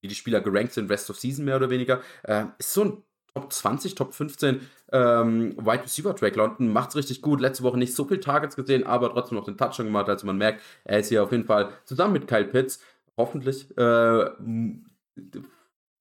wie 0.02 0.08
die 0.08 0.14
Spieler 0.14 0.40
gerankt 0.40 0.72
sind, 0.72 0.90
Rest 0.90 1.10
of 1.10 1.18
Season 1.18 1.44
mehr 1.44 1.56
oder 1.56 1.70
weniger. 1.70 2.00
Äh, 2.22 2.44
ist 2.58 2.72
so 2.72 2.84
ein 2.84 3.02
Top 3.34 3.52
20, 3.52 3.94
Top 3.96 4.14
15 4.14 4.60
ähm, 4.92 5.56
Wide 5.56 5.82
Receiver 5.82 6.14
Drake 6.14 6.36
London. 6.36 6.72
Macht's 6.72 6.94
richtig 6.94 7.20
gut. 7.20 7.40
Letzte 7.40 7.64
Woche 7.64 7.76
nicht 7.76 7.94
so 7.94 8.04
viel 8.04 8.20
Targets 8.20 8.54
gesehen, 8.54 8.84
aber 8.84 9.10
trotzdem 9.10 9.36
noch 9.36 9.44
den 9.44 9.58
Touchdown 9.58 9.86
gemacht. 9.86 10.08
Also 10.08 10.24
man 10.26 10.38
merkt, 10.38 10.62
er 10.84 11.00
ist 11.00 11.08
hier 11.08 11.22
auf 11.22 11.32
jeden 11.32 11.44
Fall 11.44 11.72
zusammen 11.84 12.12
mit 12.12 12.28
Kyle 12.28 12.44
Pitts 12.44 12.80
hoffentlich 13.16 13.76
äh, 13.76 14.30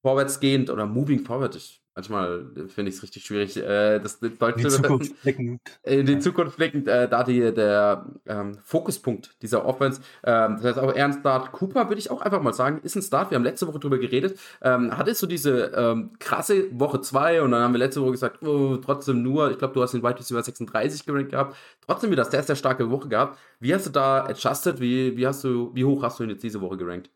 vorwärtsgehend 0.03 0.69
oder 0.69 0.85
moving 0.85 1.25
forward. 1.25 1.55
Ich, 1.55 1.82
manchmal 1.95 2.45
finde 2.67 2.89
ich 2.89 2.97
es 2.97 3.03
richtig 3.03 3.25
schwierig, 3.25 3.57
äh, 3.57 3.99
das 3.99 4.15
In 4.15 4.31
die 4.57 4.67
Zukunft 4.67 5.21
blicken. 5.23 5.59
in 5.83 6.05
die 6.05 6.19
Zukunft 6.19 6.57
blickend, 6.57 6.87
äh, 6.87 7.07
da 7.07 7.23
die, 7.23 7.53
der 7.53 8.05
ähm, 8.25 8.57
Fokuspunkt 8.63 9.41
dieser 9.41 9.65
Offense. 9.65 10.01
Ähm, 10.23 10.55
das 10.57 10.63
heißt 10.65 10.79
auch 10.79 10.93
eher 10.93 11.05
ein 11.05 11.13
Start. 11.13 11.51
Cooper 11.51 11.89
würde 11.89 11.99
ich 11.99 12.09
auch 12.09 12.21
einfach 12.21 12.41
mal 12.41 12.53
sagen, 12.53 12.79
ist 12.83 12.95
ein 12.95 13.01
Start. 13.01 13.31
Wir 13.31 13.35
haben 13.35 13.43
letzte 13.43 13.67
Woche 13.67 13.79
drüber 13.79 13.97
geredet. 13.97 14.39
Ähm, 14.61 14.97
hatte 14.97 15.13
so 15.13 15.27
diese 15.27 15.71
ähm, 15.75 16.11
krasse 16.19 16.67
Woche 16.79 17.01
2 17.01 17.41
und 17.41 17.51
dann 17.51 17.61
haben 17.61 17.73
wir 17.73 17.79
letzte 17.79 18.01
Woche 18.01 18.11
gesagt, 18.11 18.43
oh, 18.43 18.77
trotzdem 18.77 19.21
nur, 19.21 19.51
ich 19.51 19.57
glaube, 19.57 19.73
du 19.73 19.81
hast 19.81 19.93
den 19.93 20.03
Wide 20.03 20.19
Receiver 20.19 20.41
36 20.41 21.05
gerankt 21.05 21.31
gehabt. 21.31 21.55
Trotzdem 21.85 22.11
wieder 22.11 22.25
sehr, 22.25 22.43
sehr 22.43 22.55
starke 22.55 22.89
Woche 22.89 23.07
gehabt. 23.09 23.37
Wie 23.59 23.73
hast 23.73 23.85
du 23.85 23.89
da 23.91 24.23
adjusted? 24.25 24.79
Wie, 24.79 25.15
wie, 25.17 25.27
hast 25.27 25.43
du, 25.43 25.71
wie 25.73 25.85
hoch 25.85 26.03
hast 26.03 26.19
du 26.19 26.23
ihn 26.23 26.29
jetzt 26.31 26.43
diese 26.43 26.61
Woche 26.61 26.77
gerankt? 26.77 27.09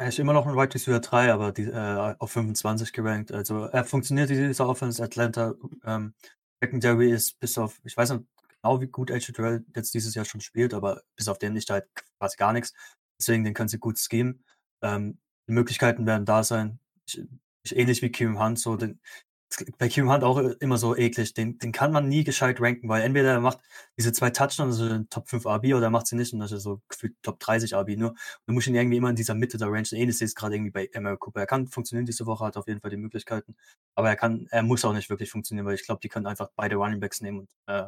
Er 0.00 0.08
ist 0.08 0.18
immer 0.18 0.32
noch 0.32 0.46
ein 0.46 0.56
Wide 0.56 0.72
Receiver 0.74 0.98
3, 0.98 1.30
aber 1.30 1.52
die, 1.52 1.64
äh, 1.64 2.14
auf 2.18 2.32
25 2.32 2.94
gerankt. 2.94 3.32
Also 3.32 3.64
er 3.64 3.84
funktioniert 3.84 4.30
dieser 4.30 4.66
Offense. 4.66 5.02
Atlanta 5.02 5.52
ähm, 5.84 6.14
Secondary 6.62 7.12
ist 7.12 7.38
bis 7.38 7.58
auf, 7.58 7.78
ich 7.84 7.98
weiß 7.98 8.12
nicht 8.12 8.24
genau, 8.48 8.80
wie 8.80 8.86
gut 8.86 9.10
AJ 9.10 9.32
Terrell 9.32 9.62
jetzt 9.76 9.92
dieses 9.92 10.14
Jahr 10.14 10.24
schon 10.24 10.40
spielt, 10.40 10.72
aber 10.72 11.02
bis 11.16 11.28
auf 11.28 11.36
den 11.36 11.52
nicht 11.52 11.68
halt 11.68 11.84
quasi 12.18 12.38
gar 12.38 12.54
nichts. 12.54 12.72
Deswegen, 13.18 13.44
den 13.44 13.52
können 13.52 13.68
sie 13.68 13.78
gut 13.78 13.98
schemen. 13.98 14.42
Ähm, 14.80 15.18
die 15.46 15.52
Möglichkeiten 15.52 16.06
werden 16.06 16.24
da 16.24 16.44
sein. 16.44 16.78
Ich, 17.04 17.22
ich, 17.62 17.76
ähnlich 17.76 18.00
wie 18.00 18.10
Kim 18.10 18.42
Hunt, 18.42 18.58
so 18.58 18.76
den, 18.76 19.00
bei 19.78 19.88
Kim 19.88 20.10
Hunt 20.10 20.24
auch 20.24 20.38
immer 20.38 20.78
so 20.78 20.96
eklig. 20.96 21.34
Den, 21.34 21.58
den 21.58 21.72
kann 21.72 21.92
man 21.92 22.08
nie 22.08 22.24
gescheit 22.24 22.60
ranken, 22.60 22.88
weil 22.88 23.02
entweder 23.02 23.32
er 23.32 23.40
macht 23.40 23.58
diese 23.96 24.12
zwei 24.12 24.30
Touchdowns, 24.30 24.80
also 24.80 24.88
den 24.88 25.08
Top 25.10 25.28
5 25.28 25.46
AB, 25.46 25.74
oder 25.74 25.84
er 25.84 25.90
macht 25.90 26.06
sie 26.06 26.16
nicht 26.16 26.32
und 26.32 26.40
das 26.40 26.52
ist 26.52 26.62
so 26.62 26.80
gefühlt 26.88 27.14
Top 27.22 27.40
30 27.40 27.74
AB 27.74 27.96
nur. 27.96 28.14
Du 28.46 28.52
musst 28.52 28.68
ihn 28.68 28.74
irgendwie 28.74 28.96
immer 28.96 29.10
in 29.10 29.16
dieser 29.16 29.34
Mitte 29.34 29.58
der 29.58 29.68
Range. 29.68 29.88
Ähnlich 29.92 30.16
ist 30.16 30.22
es 30.22 30.34
gerade 30.34 30.54
irgendwie 30.54 30.70
bei 30.70 30.88
Emma 30.92 31.16
Cooper. 31.16 31.40
Er 31.40 31.46
kann 31.46 31.66
funktionieren 31.66 32.06
diese 32.06 32.26
Woche, 32.26 32.44
hat 32.44 32.56
auf 32.56 32.68
jeden 32.68 32.80
Fall 32.80 32.90
die 32.90 32.96
Möglichkeiten. 32.96 33.56
Aber 33.94 34.08
er 34.08 34.16
kann, 34.16 34.46
er 34.50 34.62
muss 34.62 34.84
auch 34.84 34.92
nicht 34.92 35.10
wirklich 35.10 35.30
funktionieren, 35.30 35.66
weil 35.66 35.74
ich 35.74 35.84
glaube, 35.84 36.00
die 36.00 36.08
können 36.08 36.26
einfach 36.26 36.50
beide 36.56 36.76
Running 36.76 37.00
Backs 37.00 37.20
nehmen 37.20 37.40
und 37.40 37.50
äh, 37.66 37.86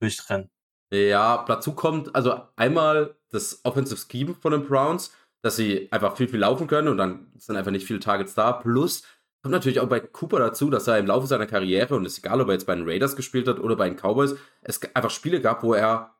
durchtrennen. 0.00 0.50
Ja, 0.92 1.44
dazu 1.48 1.74
kommt 1.74 2.14
also 2.14 2.42
einmal 2.54 3.16
das 3.30 3.64
Offensive 3.64 3.98
Scheme 4.10 4.34
von 4.34 4.52
den 4.52 4.66
Browns, 4.66 5.12
dass 5.42 5.56
sie 5.56 5.90
einfach 5.90 6.16
viel, 6.16 6.28
viel 6.28 6.40
laufen 6.40 6.66
können 6.66 6.88
und 6.88 6.98
dann 6.98 7.32
sind 7.38 7.56
einfach 7.56 7.70
nicht 7.70 7.86
viele 7.86 7.98
Targets 7.98 8.34
da. 8.34 8.52
Plus 8.52 9.02
kommt 9.42 9.52
natürlich 9.52 9.80
auch 9.80 9.88
bei 9.88 10.00
Cooper 10.00 10.38
dazu, 10.38 10.70
dass 10.70 10.86
er 10.86 10.98
im 10.98 11.06
Laufe 11.06 11.26
seiner 11.26 11.46
Karriere, 11.46 11.96
und 11.96 12.06
es 12.06 12.14
ist 12.14 12.18
egal, 12.24 12.40
ob 12.40 12.48
er 12.48 12.54
jetzt 12.54 12.66
bei 12.66 12.74
den 12.74 12.88
Raiders 12.88 13.16
gespielt 13.16 13.48
hat 13.48 13.58
oder 13.60 13.76
bei 13.76 13.88
den 13.88 13.96
Cowboys, 13.98 14.36
es 14.62 14.80
einfach 14.94 15.10
Spiele 15.10 15.40
gab, 15.40 15.62
wo 15.62 15.74
er 15.74 16.14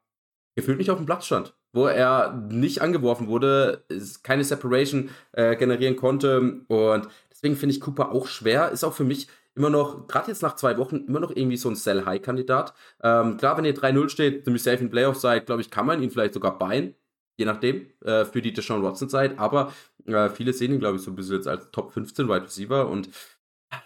gefühlt 0.56 0.78
nicht 0.78 0.90
auf 0.90 0.98
dem 0.98 1.06
Platz 1.06 1.26
stand. 1.26 1.54
wo 1.72 1.86
er 1.86 2.32
nicht 2.50 2.82
angeworfen 2.82 3.28
wurde, 3.28 3.84
keine 4.22 4.44
Separation 4.44 5.08
äh, 5.32 5.56
generieren 5.56 5.96
konnte. 5.96 6.60
Und 6.68 7.08
deswegen 7.30 7.56
finde 7.56 7.74
ich 7.74 7.80
Cooper 7.80 8.12
auch 8.12 8.26
schwer. 8.26 8.70
Ist 8.70 8.84
auch 8.84 8.92
für 8.92 9.04
mich 9.04 9.28
immer 9.54 9.70
noch, 9.70 10.06
gerade 10.06 10.28
jetzt 10.28 10.42
nach 10.42 10.56
zwei 10.56 10.76
Wochen, 10.78 10.96
immer 11.06 11.20
noch 11.20 11.30
irgendwie 11.30 11.56
so 11.56 11.70
ein 11.70 11.76
Sell-High-Kandidat. 11.76 12.74
Ähm, 13.02 13.38
klar, 13.38 13.56
wenn 13.56 13.64
ihr 13.64 13.74
3-0 13.74 14.08
steht, 14.10 14.44
ziemlich 14.44 14.62
safe 14.62 14.82
in 14.82 14.90
Playoffs 14.90 15.22
seid, 15.22 15.46
glaube 15.46 15.62
ich, 15.62 15.70
kann 15.70 15.86
man 15.86 16.02
ihn 16.02 16.10
vielleicht 16.10 16.34
sogar 16.34 16.58
beien. 16.58 16.94
Je 17.38 17.46
nachdem, 17.46 17.86
äh, 18.04 18.26
für 18.26 18.42
die 18.42 18.52
Deshaun 18.52 18.82
Watson-Zeit. 18.82 19.38
Aber 19.38 19.72
äh, 20.06 20.30
viele 20.30 20.52
sehen 20.52 20.72
ihn, 20.72 20.80
glaube 20.80 20.96
ich, 20.96 21.02
so 21.02 21.10
ein 21.10 21.16
bisschen 21.16 21.36
jetzt 21.36 21.48
als 21.48 21.70
Top 21.70 21.92
15 21.92 22.28
Wide 22.28 22.44
Receiver. 22.44 22.88
Und 22.88 23.08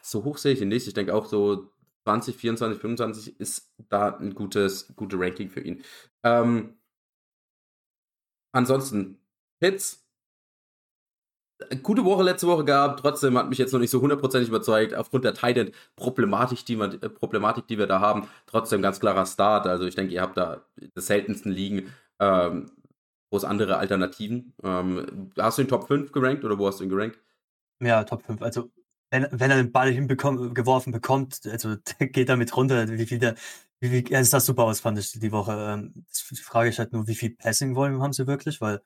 so 0.02 0.24
hoch 0.24 0.38
sehe 0.38 0.52
ich 0.52 0.60
ihn 0.60 0.68
nicht. 0.68 0.86
Ich 0.86 0.94
denke 0.94 1.14
auch 1.14 1.26
so 1.26 1.70
20, 2.04 2.36
24, 2.36 2.80
25 2.80 3.40
ist 3.40 3.72
da 3.88 4.16
ein 4.16 4.34
gutes, 4.34 4.94
gute 4.94 5.18
Ranking 5.18 5.50
für 5.50 5.60
ihn. 5.60 5.82
Ähm, 6.22 6.76
ansonsten, 8.52 9.18
Hits. 9.60 10.02
Gute 11.82 12.04
Woche 12.04 12.22
letzte 12.22 12.46
Woche 12.46 12.66
gehabt, 12.66 13.00
trotzdem 13.00 13.38
hat 13.38 13.48
mich 13.48 13.56
jetzt 13.56 13.72
noch 13.72 13.80
nicht 13.80 13.90
so 13.90 14.02
hundertprozentig 14.02 14.50
überzeugt, 14.50 14.94
aufgrund 14.94 15.24
der 15.24 15.32
Titan-Problematik, 15.32 16.66
die, 16.66 16.74
äh, 16.74 17.08
Problematik, 17.08 17.66
die 17.66 17.78
wir 17.78 17.86
da 17.86 17.98
haben. 17.98 18.28
Trotzdem 18.44 18.82
ganz 18.82 19.00
klarer 19.00 19.24
Start. 19.24 19.66
Also 19.66 19.86
ich 19.86 19.94
denke, 19.94 20.12
ihr 20.12 20.20
habt 20.20 20.36
da 20.36 20.66
das 20.94 21.06
seltensten 21.06 21.50
liegen, 21.50 21.94
ähm, 22.20 22.70
wo 23.30 23.36
es 23.36 23.44
andere 23.44 23.78
Alternativen. 23.78 24.54
Ähm, 24.62 25.30
hast 25.38 25.58
du 25.58 25.62
ihn 25.62 25.68
Top 25.68 25.86
5 25.88 26.12
gerankt 26.12 26.44
oder 26.44 26.58
wo 26.58 26.66
hast 26.66 26.80
du 26.80 26.84
ihn 26.84 26.90
gerankt? 26.90 27.18
Ja, 27.80 28.04
Top 28.04 28.22
5. 28.22 28.42
Also 28.42 28.70
wenn, 29.10 29.26
wenn 29.30 29.50
er 29.50 29.56
den 29.56 29.72
Ball 29.72 29.90
hingeworfen 29.92 30.92
bekommt, 30.92 31.40
also 31.46 31.76
geht 31.98 32.28
damit 32.28 32.56
runter, 32.56 32.88
wie 32.88 33.06
viel 33.06 33.18
der, 33.18 33.34
wie 33.80 33.88
viel, 33.88 34.14
es 34.14 34.30
sah 34.30 34.40
super 34.40 34.64
aus, 34.64 34.80
fand 34.80 34.98
ich 34.98 35.12
die 35.12 35.32
Woche. 35.32 35.52
Ähm, 35.52 36.06
die 36.30 36.36
Frage 36.36 36.70
ist 36.70 36.78
halt 36.78 36.92
nur, 36.92 37.06
wie 37.06 37.14
viel 37.14 37.30
Passing-Volume 37.30 38.02
haben 38.02 38.12
sie 38.12 38.26
wirklich, 38.26 38.60
weil 38.60 38.80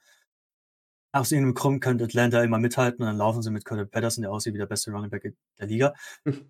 aus 1.12 1.33
irgendeinem 1.33 1.55
Grund 1.55 1.81
könnte 1.83 2.05
Atlanta 2.05 2.42
immer 2.42 2.59
mithalten 2.59 3.03
und 3.03 3.09
dann 3.09 3.16
laufen 3.16 3.42
sie 3.42 3.50
mit 3.50 3.64
Curtis 3.64 3.90
Patterson, 3.90 4.22
der 4.22 4.31
aussieht 4.31 4.55
wie 4.55 4.59
der 4.59 4.66
beste 4.66 4.92
Running 4.92 5.11
Back 5.11 5.35
der 5.59 5.66
Liga, 5.66 5.94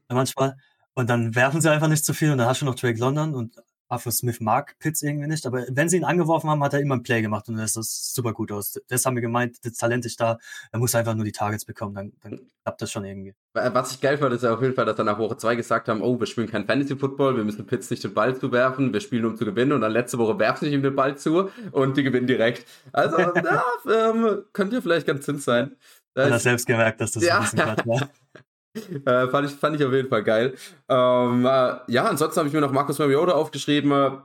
manchmal. 0.09 0.57
Und 0.95 1.09
dann 1.09 1.35
werfen 1.35 1.61
sie 1.61 1.71
einfach 1.71 1.89
nicht 1.89 2.05
zu 2.05 2.13
viel 2.13 2.33
und 2.33 2.39
dann 2.39 2.49
hast 2.49 2.61
du 2.61 2.67
noch 2.67 2.75
Drake 2.75 2.99
London 2.99 3.35
und 3.35 3.57
Arthur 3.91 4.13
Smith 4.13 4.41
mag 4.41 4.79
Pitts 4.79 5.03
irgendwie 5.03 5.27
nicht, 5.27 5.47
aber 5.47 5.65
wenn 5.69 5.89
sie 5.89 5.97
ihn 5.97 6.05
angeworfen 6.05 6.49
haben, 6.49 6.63
hat 6.63 6.73
er 6.73 6.81
immer 6.81 6.95
ein 6.95 7.03
Play 7.03 7.23
gemacht 7.23 7.49
und 7.49 7.57
das 7.57 7.75
sieht 7.75 7.85
super 7.85 8.33
gut 8.33 8.53
aus. 8.53 8.81
Das 8.89 9.05
haben 9.05 9.17
wir 9.17 9.21
gemeint, 9.21 9.59
das 9.65 9.75
Talent 9.75 10.07
ist 10.07 10.21
da, 10.21 10.39
er 10.71 10.79
muss 10.79 10.95
einfach 10.95 11.15
nur 11.15 11.25
die 11.25 11.33
Targets 11.33 11.65
bekommen, 11.65 11.95
dann, 11.95 12.13
dann 12.23 12.41
klappt 12.63 12.83
das 12.83 12.93
schon 12.93 13.05
irgendwie. 13.05 13.35
Was 13.53 13.93
ich 13.93 14.01
geil 14.01 14.17
fand, 14.17 14.33
ist 14.33 14.45
ja 14.45 14.55
auf 14.55 14.63
jeden 14.63 14.75
Fall, 14.75 14.85
dass 14.85 14.97
dann 14.97 15.07
nach 15.07 15.19
Woche 15.19 15.37
2 15.37 15.57
gesagt 15.57 15.89
haben, 15.89 16.03
oh, 16.03 16.19
wir 16.19 16.27
spielen 16.27 16.49
kein 16.49 16.67
Fantasy 16.67 16.97
Football, 16.97 17.37
wir 17.37 17.45
müssen 17.45 17.67
Pitts 17.67 17.91
nicht 17.91 18.05
den 18.05 18.15
Ball 18.15 18.37
zuwerfen, 18.37 18.93
wir 18.93 19.01
spielen 19.01 19.25
um 19.25 19.37
zu 19.37 19.45
gewinnen 19.45 19.73
und 19.73 19.81
dann 19.81 19.93
letzte 19.93 20.19
Woche 20.19 20.39
werfen 20.39 20.67
sie 20.67 20.75
ihm 20.75 20.83
den 20.83 20.95
Ball 20.95 21.19
zu 21.19 21.51
und 21.73 21.97
die 21.97 22.05
gewinnen 22.05 22.29
direkt. 22.29 22.67
Also, 22.93 23.19
ja, 23.35 23.65
ähm, 23.91 24.45
könnte 24.53 24.81
vielleicht 24.83 25.07
ganz 25.07 25.25
zins 25.25 25.45
sein. 25.45 25.77
Hat 26.17 26.31
er 26.31 26.39
selbst 26.39 26.67
gemerkt, 26.67 27.01
dass 27.01 27.13
das 27.13 27.25
ja. 27.25 27.39
ein 27.39 27.43
bisschen 27.43 27.87
war. 27.87 28.09
Äh, 28.75 29.29
fand, 29.29 29.49
ich, 29.49 29.57
fand 29.57 29.77
ich 29.77 29.85
auf 29.85 29.93
jeden 29.93 30.09
Fall 30.09 30.23
geil. 30.23 30.55
Ähm, 30.89 31.45
äh, 31.45 31.79
ja, 31.89 32.05
ansonsten 32.05 32.39
habe 32.39 32.49
ich 32.49 32.55
mir 32.55 32.61
noch 32.61 32.73
Marcus 32.73 32.99
Mariota 32.99 33.33
aufgeschrieben. 33.33 33.91
Äh, 33.91 34.19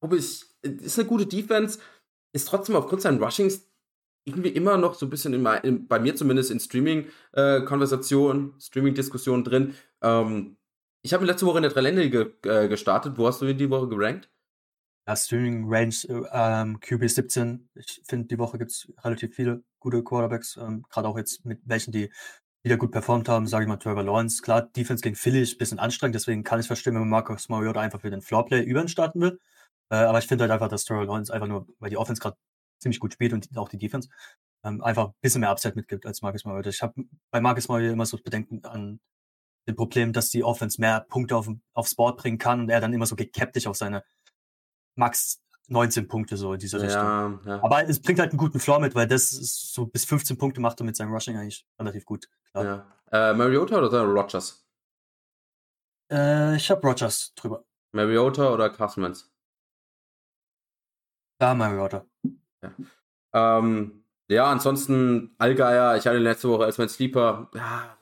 ob 0.00 0.12
ich, 0.12 0.44
ist 0.62 0.98
eine 0.98 1.08
gute 1.08 1.26
Defense, 1.26 1.78
ist 2.32 2.48
trotzdem 2.48 2.76
aufgrund 2.76 3.02
seinen 3.02 3.22
Rushings 3.22 3.66
irgendwie 4.26 4.50
immer 4.50 4.76
noch 4.76 4.94
so 4.94 5.06
ein 5.06 5.10
bisschen 5.10 5.32
in, 5.32 5.46
in, 5.62 5.86
bei 5.86 5.98
mir 5.98 6.14
zumindest 6.16 6.50
in 6.50 6.60
Streaming-Konversationen, 6.60 8.54
äh, 8.56 8.60
Streaming-Diskussionen 8.60 9.44
drin. 9.44 9.74
Ähm, 10.02 10.56
ich 11.02 11.14
habe 11.14 11.24
letzte 11.24 11.46
Woche 11.46 11.58
in 11.58 11.62
der 11.62 11.72
Dreilände 11.72 12.10
ge 12.10 12.32
äh, 12.42 12.68
gestartet. 12.68 13.16
Wo 13.16 13.28
hast 13.28 13.40
du 13.40 13.54
die 13.54 13.70
Woche 13.70 13.88
gerankt? 13.88 14.28
Ja, 15.06 15.14
Streaming 15.14 15.72
Range 15.72 15.94
ähm, 16.32 16.80
QB 16.80 17.08
17. 17.08 17.68
Ich 17.76 18.02
finde, 18.04 18.26
die 18.26 18.38
Woche 18.38 18.58
gibt 18.58 18.72
es 18.72 18.92
relativ 19.04 19.36
viele 19.36 19.62
gute 19.78 20.02
Quarterbacks, 20.02 20.56
ähm, 20.56 20.82
gerade 20.90 21.06
auch 21.06 21.16
jetzt 21.16 21.44
mit 21.44 21.60
welchen, 21.64 21.92
die 21.92 22.10
wieder 22.66 22.76
gut 22.76 22.90
performt 22.90 23.28
haben, 23.28 23.46
sage 23.46 23.64
ich 23.64 23.68
mal, 23.68 23.76
Trevor 23.76 24.02
Lawrence. 24.02 24.42
Klar, 24.42 24.62
Defense 24.62 25.00
gegen 25.00 25.14
Philly 25.14 25.40
ist 25.40 25.54
ein 25.54 25.58
bisschen 25.58 25.78
anstrengend, 25.78 26.16
deswegen 26.16 26.42
kann 26.42 26.58
ich 26.58 26.66
verstehen, 26.66 26.94
wenn 26.94 27.02
man 27.02 27.10
Marcus 27.10 27.48
Mariota 27.48 27.80
einfach 27.80 28.00
für 28.00 28.10
den 28.10 28.22
Floorplay 28.22 28.60
über 28.62 28.82
ihn 28.82 28.88
starten 28.88 29.20
will. 29.20 29.38
Äh, 29.88 29.96
aber 29.96 30.18
ich 30.18 30.26
finde 30.26 30.42
halt 30.42 30.50
einfach, 30.50 30.68
dass 30.68 30.84
Trevor 30.84 31.04
Lawrence 31.04 31.32
einfach 31.32 31.46
nur, 31.46 31.68
weil 31.78 31.90
die 31.90 31.96
Offense 31.96 32.20
gerade 32.20 32.36
ziemlich 32.80 32.98
gut 32.98 33.12
spielt 33.12 33.32
und 33.32 33.56
auch 33.56 33.68
die 33.68 33.78
Defense, 33.78 34.08
ähm, 34.64 34.82
einfach 34.82 35.08
ein 35.08 35.14
bisschen 35.20 35.42
mehr 35.42 35.50
Upside 35.50 35.76
mitgibt 35.76 36.06
als 36.06 36.22
Marcus 36.22 36.44
Mariota. 36.44 36.70
Ich 36.70 36.82
habe 36.82 37.04
bei 37.30 37.40
Marcus 37.40 37.68
Mariota 37.68 37.92
immer 37.92 38.04
so 38.04 38.18
Bedenken 38.18 38.64
an 38.64 38.98
dem 39.68 39.76
Problem, 39.76 40.12
dass 40.12 40.30
die 40.30 40.42
Offense 40.42 40.80
mehr 40.80 41.06
Punkte 41.08 41.36
auf, 41.36 41.48
aufs 41.72 41.94
Board 41.94 42.18
bringen 42.18 42.38
kann 42.38 42.60
und 42.60 42.68
er 42.68 42.80
dann 42.80 42.92
immer 42.92 43.06
so 43.06 43.14
gekappt 43.14 43.64
auf 43.68 43.76
seine 43.76 44.02
Max 44.96 45.40
19 45.68 46.08
Punkte 46.08 46.36
so 46.36 46.52
in 46.52 46.58
dieser 46.60 46.80
Richtung. 46.80 47.40
Ja. 47.44 47.62
Aber 47.62 47.88
es 47.88 48.00
bringt 48.00 48.18
halt 48.20 48.30
einen 48.30 48.38
guten 48.38 48.60
Floor 48.60 48.80
mit, 48.80 48.94
weil 48.94 49.06
das 49.06 49.30
so 49.30 49.86
bis 49.86 50.04
15 50.04 50.38
Punkte 50.38 50.60
macht 50.60 50.80
er 50.80 50.84
mit 50.84 50.96
seinem 50.96 51.12
Rushing 51.12 51.36
eigentlich 51.36 51.66
relativ 51.78 52.04
gut. 52.04 52.28
Ja. 52.54 52.86
Äh, 53.10 53.34
Mariota 53.34 53.78
oder 53.78 54.02
Rogers? 54.02 54.64
Äh, 56.10 56.56
ich 56.56 56.70
habe 56.70 56.86
Rogers 56.86 57.34
drüber. 57.34 57.64
Mariota 57.92 58.52
oder 58.52 58.70
Carson 58.70 59.04
Wentz? 59.04 59.30
Ja, 61.40 61.54
Mariota. 61.54 62.06
Ja. 62.62 62.72
Ähm, 63.58 64.04
ja, 64.28 64.50
ansonsten 64.50 65.34
Allgeier, 65.38 65.96
ich 65.96 66.06
hatte 66.06 66.18
letzte 66.18 66.48
Woche 66.48 66.64
als 66.64 66.78
mein 66.78 66.88
Sleeper, 66.88 67.50
ja, 67.54 67.96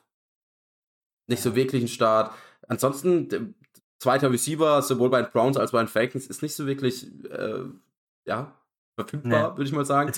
nicht 1.26 1.42
so 1.42 1.54
wirklich 1.54 1.82
ein 1.82 1.88
Start. 1.88 2.34
Ansonsten, 2.68 3.54
zweiter 4.04 4.30
Receiver, 4.30 4.82
sowohl 4.82 5.10
bei 5.10 5.22
den 5.22 5.30
Browns 5.30 5.56
als 5.56 5.70
auch 5.70 5.72
bei 5.72 5.82
den 5.82 5.88
Falcons, 5.88 6.26
ist 6.26 6.42
nicht 6.42 6.54
so 6.54 6.66
wirklich, 6.66 7.06
äh, 7.30 7.64
ja, 8.26 8.56
verfügbar, 8.98 9.50
nee. 9.50 9.56
würde 9.56 9.64
ich 9.64 9.72
mal 9.72 9.84
sagen. 9.84 10.12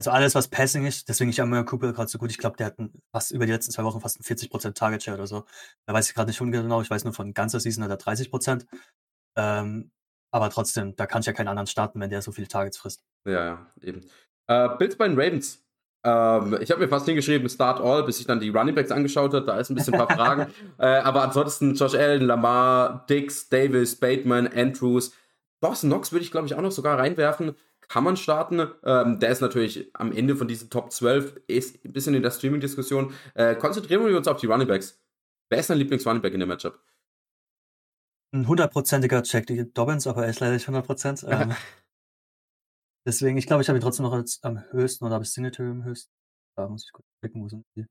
Also 0.00 0.10
alles, 0.10 0.34
was 0.34 0.48
Passing 0.48 0.86
ist, 0.86 1.08
deswegen 1.08 1.30
ich 1.30 1.40
Amir 1.40 1.64
Cooper 1.64 1.92
gerade 1.92 2.08
so 2.08 2.18
gut. 2.18 2.30
Ich 2.30 2.38
glaube, 2.38 2.56
der 2.56 2.66
hat 2.66 2.76
fast 3.12 3.32
über 3.32 3.46
die 3.46 3.52
letzten 3.52 3.72
zwei 3.72 3.82
Wochen 3.84 4.00
fast 4.00 4.20
ein 4.20 4.22
40% 4.22 4.74
Target 4.74 5.02
Share 5.02 5.16
oder 5.16 5.26
so. 5.26 5.44
Da 5.86 5.92
weiß 5.94 6.08
ich 6.08 6.14
gerade 6.14 6.28
nicht 6.28 6.38
genau. 6.38 6.82
Ich 6.82 6.90
weiß 6.90 7.02
nur 7.04 7.14
von 7.14 7.34
ganzer 7.34 7.58
Season 7.58 7.82
hat 7.82 7.90
er 7.90 7.98
30%. 7.98 8.66
Ähm, 9.36 9.90
aber 10.30 10.50
trotzdem, 10.50 10.94
da 10.94 11.06
kann 11.06 11.20
ich 11.20 11.26
ja 11.26 11.32
keinen 11.32 11.48
anderen 11.48 11.66
starten, 11.66 12.00
wenn 12.00 12.10
der 12.10 12.22
so 12.22 12.30
viele 12.30 12.46
Targets 12.46 12.76
frisst. 12.76 13.02
Ja, 13.26 13.44
ja, 13.44 13.66
eben. 13.80 14.08
Äh, 14.46 14.76
Bills 14.76 14.96
bei 14.96 15.08
den 15.08 15.18
Ravens. 15.18 15.64
Ähm, 16.04 16.58
ich 16.60 16.70
habe 16.70 16.80
mir 16.80 16.88
fast 16.88 17.06
hingeschrieben, 17.06 17.48
Start 17.48 17.80
All, 17.80 18.04
bis 18.04 18.20
ich 18.20 18.26
dann 18.26 18.40
die 18.40 18.50
Running 18.50 18.74
Backs 18.74 18.90
angeschaut 18.90 19.34
habe. 19.34 19.44
Da 19.44 19.58
ist 19.58 19.70
ein 19.70 19.74
bisschen 19.74 19.94
ein 19.94 20.06
paar 20.06 20.16
Fragen. 20.16 20.46
Äh, 20.78 20.98
aber 20.98 21.22
ansonsten 21.22 21.74
Josh 21.74 21.94
Allen, 21.94 22.22
Lamar, 22.22 23.04
Dix, 23.10 23.48
Davis, 23.48 23.96
Bateman, 23.96 24.46
Andrews. 24.46 25.12
Dawson 25.60 25.90
Knox 25.90 26.12
würde 26.12 26.24
ich, 26.24 26.30
glaube 26.30 26.46
ich, 26.46 26.54
auch 26.54 26.60
noch 26.60 26.70
sogar 26.70 26.98
reinwerfen. 26.98 27.56
Kann 27.88 28.04
man 28.04 28.16
starten. 28.16 28.68
Ähm, 28.84 29.18
der 29.18 29.30
ist 29.30 29.40
natürlich 29.40 29.90
am 29.94 30.12
Ende 30.12 30.36
von 30.36 30.46
diesen 30.46 30.70
Top 30.70 30.92
12, 30.92 31.40
ist 31.48 31.84
ein 31.84 31.92
bisschen 31.92 32.14
in 32.14 32.22
der 32.22 32.30
Streaming-Diskussion. 32.30 33.12
Äh, 33.34 33.56
konzentrieren 33.56 34.06
wir 34.06 34.16
uns 34.16 34.28
auf 34.28 34.38
die 34.38 34.46
Running 34.46 34.68
Backs. 34.68 35.00
Wer 35.48 35.58
ist 35.58 35.70
dein 35.70 35.78
Lieblings-Running 35.78 36.22
Back 36.22 36.34
in 36.34 36.40
dem 36.40 36.48
Matchup? 36.48 36.78
Ein 38.32 38.46
hundertprozentiger 38.46 39.22
Check, 39.22 39.46
die 39.46 39.72
Dobbins, 39.72 40.06
aber 40.06 40.24
er 40.24 40.30
ist 40.30 40.40
leider 40.40 40.52
nicht 40.54 40.68
100%. 40.68 41.26
Ähm, 41.28 41.54
deswegen, 43.08 43.38
ich 43.38 43.46
glaube, 43.46 43.62
ich 43.62 43.68
habe 43.68 43.78
ihn 43.78 43.82
trotzdem 43.82 44.04
noch 44.04 44.12
als, 44.12 44.38
am 44.42 44.62
höchsten 44.70 45.04
oder 45.04 45.14
habe 45.14 45.24
ich 45.24 45.32
Singletary 45.32 45.70
am 45.70 45.84
höchsten. 45.84 46.12
Da 46.56 46.68
muss 46.68 46.84
ich 46.84 46.92
kurz 46.92 47.06
checken, 47.24 47.42
wo 47.42 47.48
sind 47.48 47.64
die. 47.74 47.86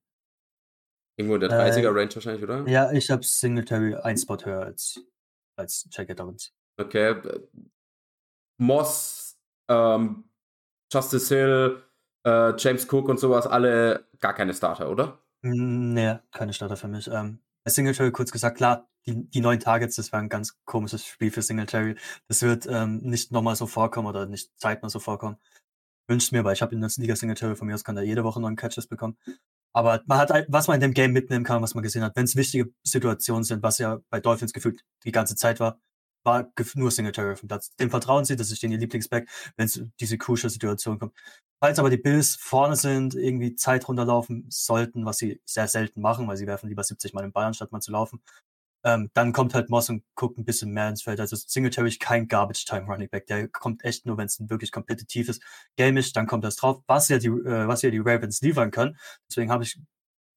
Irgendwo 1.18 1.36
in 1.36 1.42
der 1.42 1.50
30er 1.50 1.94
Range 1.94 2.14
wahrscheinlich, 2.14 2.44
oder? 2.44 2.68
Ja, 2.68 2.92
ich 2.92 3.10
habe 3.10 3.24
Singletary 3.24 3.96
ein 3.96 4.18
Spot 4.18 4.38
höher 4.38 4.62
als, 4.62 5.02
als 5.58 5.88
J.K. 5.92 6.14
Dobbins. 6.14 6.54
Okay. 6.80 7.16
Moss, 8.60 9.36
ähm, 9.68 10.30
Justice 10.94 11.36
Hill, 11.36 11.84
äh, 12.24 12.56
James 12.58 12.88
Cook 12.92 13.10
und 13.10 13.20
sowas, 13.20 13.48
alle 13.48 14.08
gar 14.20 14.34
keine 14.34 14.54
Starter, 14.54 14.92
oder? 14.92 15.20
Nee, 15.42 16.20
keine 16.32 16.54
Starter 16.54 16.78
für 16.78 16.88
mich. 16.88 17.08
Ähm, 17.08 17.40
Singletary 17.66 18.12
kurz 18.12 18.32
gesagt, 18.32 18.58
klar, 18.58 18.88
die, 19.08 19.30
die 19.30 19.42
neuen 19.42 19.60
Targets, 19.60 19.96
das 19.96 20.12
war 20.12 20.20
ein 20.20 20.30
ganz 20.30 20.58
komisches 20.66 21.06
Spiel 21.06 21.32
für 21.32 21.42
Singletary. 21.42 21.96
Das 22.28 22.42
wird 22.42 22.68
ähm, 22.68 23.00
nicht 23.00 23.32
nochmal 23.32 23.56
so 23.56 23.68
vorkommen 23.68 24.08
oder 24.08 24.26
nicht 24.26 24.52
zeitnah 24.60 24.90
so 24.90 25.00
vorkommen. 25.00 25.38
Wünscht 26.08 26.32
mir, 26.32 26.44
weil 26.44 26.54
ich 26.54 26.62
habe 26.62 26.76
in 26.76 26.82
der 26.82 26.90
Liga 26.98 27.16
Singletary 27.16 27.56
von 27.56 27.68
mir 27.68 27.76
aus 27.76 27.84
kann 27.84 27.98
er 27.98 28.04
jede 28.04 28.24
Woche 28.24 28.40
neuen 28.42 28.56
Catches 28.56 28.88
bekommen. 28.88 29.18
Aber 29.74 30.02
man 30.08 30.20
hat, 30.20 30.32
was 30.50 30.68
man 30.68 30.76
in 30.76 30.82
dem 30.82 30.94
Game 30.94 31.14
mitnehmen 31.14 31.46
kann, 31.46 31.62
was 31.62 31.76
man 31.76 31.84
gesehen 31.84 32.04
hat, 32.04 32.16
wenn 32.16 32.26
es 32.26 32.36
wichtige 32.36 32.74
Situationen 32.84 33.44
sind, 33.44 33.64
was 33.64 33.78
ja 33.78 34.00
bei 34.10 34.20
Dolphins 34.20 34.54
gefühlt 34.54 34.84
die 35.06 35.12
ganze 35.12 35.36
Zeit 35.36 35.60
war, 35.60 35.80
war 36.24 36.52
nur 36.76 36.92
Singletary 36.92 37.34
auf 37.34 37.40
dem 37.40 37.48
Platz. 37.48 37.76
Dem 37.78 37.90
vertrauen 37.90 38.26
sie, 38.26 38.36
das 38.36 38.52
ist 38.52 38.62
den 38.62 38.72
ihr 38.72 38.78
Lieblingsback, 38.78 39.30
wenn 39.56 39.66
es 39.66 39.82
diese 40.00 40.18
crucial 40.18 40.50
Situation 40.50 41.00
kommt. 41.00 41.14
Falls 41.60 41.80
aber 41.80 41.90
die 41.90 41.98
Bills 41.98 42.36
vorne 42.36 42.76
sind, 42.76 43.16
irgendwie 43.16 43.56
Zeit 43.56 43.88
runterlaufen 43.88 44.46
sollten, 44.50 45.06
was 45.06 45.18
sie 45.18 45.42
sehr 45.46 45.68
selten 45.68 46.02
machen, 46.02 46.28
weil 46.28 46.38
sie 46.38 46.46
werfen 46.46 46.70
lieber 46.70 46.84
70 46.84 47.14
Mal 47.14 47.22
den 47.22 47.32
Ball, 47.32 47.46
anstatt 47.46 47.72
mal 47.72 47.82
zu 47.82 47.92
laufen, 47.92 48.22
ähm, 48.88 49.12
dann 49.14 49.34
kommt 49.34 49.54
halt 49.54 49.70
Moss 49.70 49.90
und 49.90 50.04
guckt 50.16 50.38
ein 50.38 50.46
bisschen 50.46 50.72
mehr 50.72 50.88
ins 50.88 51.02
Feld. 51.02 51.20
Also 51.20 51.36
Singletary 51.36 51.90
ist 51.90 52.00
kein 52.00 52.30
Garbage-Time-Running 52.30 53.10
Back. 53.10 53.28
Der 53.28 53.50
kommt 53.50 53.84
echt 53.84 54.06
nur, 54.06 54.18
wenn 54.18 54.28
es 54.28 54.40
ein 54.40 54.50
wirklich 54.50 54.72
kompetitives 54.72 55.42
Game 55.76 55.98
ist, 55.98 56.16
dann 56.16 56.26
kommt 56.26 56.46
das 56.46 56.56
drauf, 56.56 56.82
was 56.88 57.10
ja 57.10 57.18
die, 57.18 57.28
äh, 57.28 57.68
was 57.68 57.82
ja 57.82 57.90
die 57.90 58.00
Ravens 58.00 58.40
liefern 58.40 58.72
können. 58.72 58.98
Deswegen 59.30 59.52
habe 59.52 59.66
ich 59.66 59.78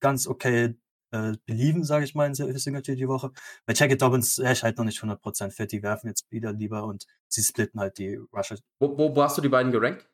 ganz 0.00 0.26
okay 0.26 0.74
äh, 1.12 1.34
belieben, 1.46 1.84
sage 1.84 2.04
ich 2.04 2.16
mal, 2.16 2.26
in 2.26 2.34
Singletary 2.34 2.96
die 2.96 3.06
Woche. 3.06 3.30
Bei 3.66 3.72
Jacket 3.72 4.02
Dobbins 4.02 4.38
er 4.38 4.50
ist 4.50 4.64
halt 4.64 4.78
noch 4.78 4.84
nicht 4.84 5.00
100% 5.00 5.52
fit. 5.52 5.70
Die 5.70 5.84
werfen 5.84 6.08
jetzt 6.08 6.28
wieder 6.32 6.52
lieber 6.52 6.84
und 6.84 7.06
sie 7.28 7.44
splitten 7.44 7.78
halt 7.78 7.98
die 7.98 8.16
Rusher. 8.34 8.56
Wo, 8.80 8.98
wo, 8.98 9.14
wo 9.14 9.22
hast 9.22 9.38
du 9.38 9.42
die 9.42 9.48
beiden 9.48 9.70
gerankt? 9.70 10.08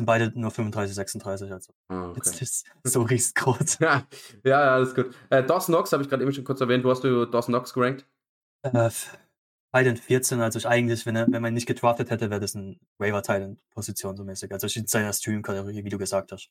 Sind 0.00 0.06
beide 0.06 0.32
nur 0.34 0.50
35, 0.50 0.94
36. 0.94 1.52
Also 1.52 1.72
Ah, 1.88 2.08
okay. 2.10 2.20
jetzt 2.24 2.42
ist 2.42 2.66
so 2.84 3.02
riesengroß. 3.02 3.78
Ja, 3.80 4.06
ja, 4.44 4.74
alles 4.74 4.94
gut. 4.94 5.14
Äh, 5.28 5.44
Dawson 5.44 5.74
Knox 5.74 5.92
habe 5.92 6.02
ich 6.02 6.08
gerade 6.08 6.22
eben 6.22 6.32
schon 6.32 6.44
kurz 6.44 6.60
erwähnt. 6.60 6.84
Wo 6.84 6.90
hast 6.90 7.04
du 7.04 7.26
Dawson 7.26 7.52
Knox 7.52 7.72
gerankt? 7.72 8.06
Äh, 8.62 8.90
Titan 9.72 9.96
14, 9.96 10.40
also 10.40 10.58
ich 10.58 10.66
eigentlich, 10.66 11.06
wenn, 11.06 11.16
er, 11.16 11.26
wenn 11.30 11.42
man 11.42 11.52
ihn 11.52 11.54
nicht 11.54 11.66
gedraftet 11.66 12.10
hätte, 12.10 12.30
wäre 12.30 12.40
das 12.40 12.54
ein 12.54 12.80
waiver 12.98 13.22
titan 13.22 13.58
position 13.72 14.16
so 14.16 14.24
mäßig. 14.24 14.50
Also 14.52 14.66
in 14.78 14.86
seiner 14.86 15.12
Stream-Kategorie, 15.12 15.84
wie 15.84 15.88
du 15.88 15.98
gesagt 15.98 16.32
hast. 16.32 16.50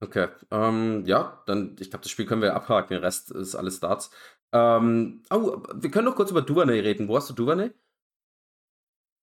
Okay, 0.00 0.28
ähm, 0.50 1.04
ja, 1.06 1.42
dann, 1.46 1.76
ich 1.78 1.90
glaube, 1.90 2.02
das 2.02 2.10
Spiel 2.10 2.26
können 2.26 2.42
wir 2.42 2.54
abhaken. 2.54 2.94
Der 2.94 3.02
Rest 3.02 3.30
ist 3.30 3.54
alles 3.54 3.76
Starts. 3.76 4.10
Ähm, 4.52 5.22
oh, 5.30 5.62
wir 5.74 5.90
können 5.90 6.06
noch 6.06 6.16
kurz 6.16 6.30
über 6.30 6.42
Duvernay 6.42 6.80
reden. 6.80 7.08
Wo 7.08 7.16
hast 7.16 7.28
du 7.28 7.34
Duvernay? 7.34 7.70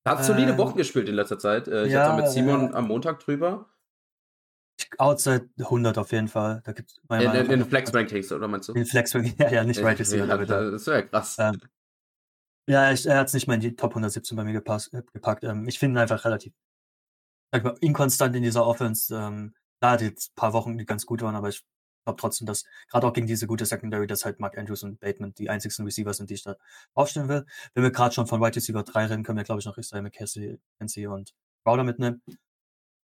Hat 0.06 0.26
solide 0.26 0.52
Ähm, 0.54 0.58
Wochen 0.58 0.78
gespielt 0.78 1.08
in 1.10 1.16
letzter 1.16 1.38
Zeit. 1.38 1.68
Äh, 1.68 1.86
ich 1.86 1.94
ja, 1.94 2.02
hatte 2.02 2.18
da 2.18 2.24
mit 2.24 2.32
Simon 2.32 2.72
äh, 2.72 2.76
am 2.76 2.88
Montag 2.88 3.20
drüber. 3.20 3.70
Outside 4.98 5.50
100 5.60 5.98
auf 5.98 6.12
jeden 6.12 6.28
Fall. 6.28 6.62
Da 6.64 6.72
gibt's 6.72 7.00
In, 7.10 7.20
in, 7.20 7.52
in 7.52 7.66
Flex 7.66 7.94
Rankings, 7.94 8.32
oder 8.32 8.48
meinst 8.48 8.70
du? 8.70 8.74
In 8.74 8.86
Flex, 8.86 9.14
ja, 9.38 9.50
ja, 9.50 9.64
nicht 9.64 9.82
Right 9.82 10.00
Receiver. 10.00 10.26
ja, 10.26 10.72
das 10.72 10.86
ja 10.86 11.02
krass. 11.04 11.38
Ähm, 11.40 11.62
Ja, 12.68 12.92
ich, 12.92 13.06
er 13.06 13.20
hat 13.20 13.28
es 13.28 13.34
nicht 13.34 13.48
mal 13.48 13.56
in 13.56 13.60
die 13.60 13.76
Top 13.76 13.92
117 13.92 14.36
bei 14.36 14.44
mir 14.44 14.54
gepasst, 14.54 14.94
äh, 14.94 15.04
gepackt. 15.14 15.44
Ähm, 15.44 15.68
ich 15.68 15.78
finde 15.78 16.00
ihn 16.00 16.02
einfach 16.02 16.26
relativ 16.26 16.54
sag 17.54 17.64
mal, 17.64 17.78
inkonstant 17.82 18.36
in 18.36 18.44
dieser 18.44 18.66
Offense. 18.66 19.16
Ähm, 19.16 19.54
da 19.82 19.92
hat 19.92 20.02
jetzt 20.02 20.32
ein 20.32 20.36
paar 20.36 20.54
Wochen, 20.54 20.78
die 20.78 20.86
ganz 20.86 21.06
gut 21.06 21.22
waren, 21.22 21.36
aber 21.36 21.50
ich 21.50 21.64
glaube 22.12 22.20
trotzdem, 22.20 22.48
dass 22.48 22.66
gerade 22.90 23.08
auch 23.08 23.14
gegen 23.14 23.28
diese 23.28 23.48
gute 23.48 23.66
Secondary, 23.66 24.08
dass 24.08 24.26
halt 24.26 24.40
Mark 24.40 24.58
Andrews 24.58 24.84
und 24.84 25.00
Bateman 25.00 25.34
die 25.36 25.50
einzigsten 25.50 25.86
Receiver 25.86 26.14
sind, 26.14 26.30
die 26.30 26.36
ich 26.36 26.44
da 26.44 26.56
aufstellen 26.94 27.30
will. 27.30 27.46
Wenn 27.74 27.84
wir 27.84 27.92
gerade 27.92 28.14
schon 28.14 28.28
von 28.28 28.42
Wide 28.42 28.56
Receiver 28.56 28.84
3 28.84 29.06
reden, 29.08 29.24
können 29.24 29.38
wir, 29.38 29.44
glaube 29.44 29.60
ich, 29.60 29.66
noch 29.66 29.78
Israel 29.78 30.04
McKenzie 30.04 30.60
McKenzie 30.74 31.08
und 31.08 31.34
Crowder 31.64 31.84
mitnehmen. 31.84 32.22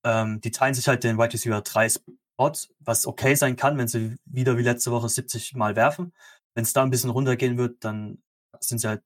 Ähm, 0.05 0.41
die 0.41 0.51
teilen 0.51 0.73
sich 0.73 0.87
halt 0.87 1.03
den 1.03 1.17
Wide 1.17 1.33
Receiver 1.33 1.61
3 1.61 1.89
Spot, 1.89 2.53
was 2.79 3.05
okay 3.07 3.35
sein 3.35 3.55
kann, 3.55 3.77
wenn 3.77 3.87
sie 3.87 4.17
wieder 4.25 4.57
wie 4.57 4.63
letzte 4.63 4.91
Woche 4.91 5.09
70 5.09 5.55
Mal 5.55 5.75
werfen. 5.75 6.13
Wenn 6.55 6.63
es 6.63 6.73
da 6.73 6.83
ein 6.83 6.89
bisschen 6.89 7.09
runtergehen 7.11 7.57
wird, 7.57 7.83
dann 7.83 8.21
sind 8.59 8.79
sie 8.79 8.87
halt 8.87 9.03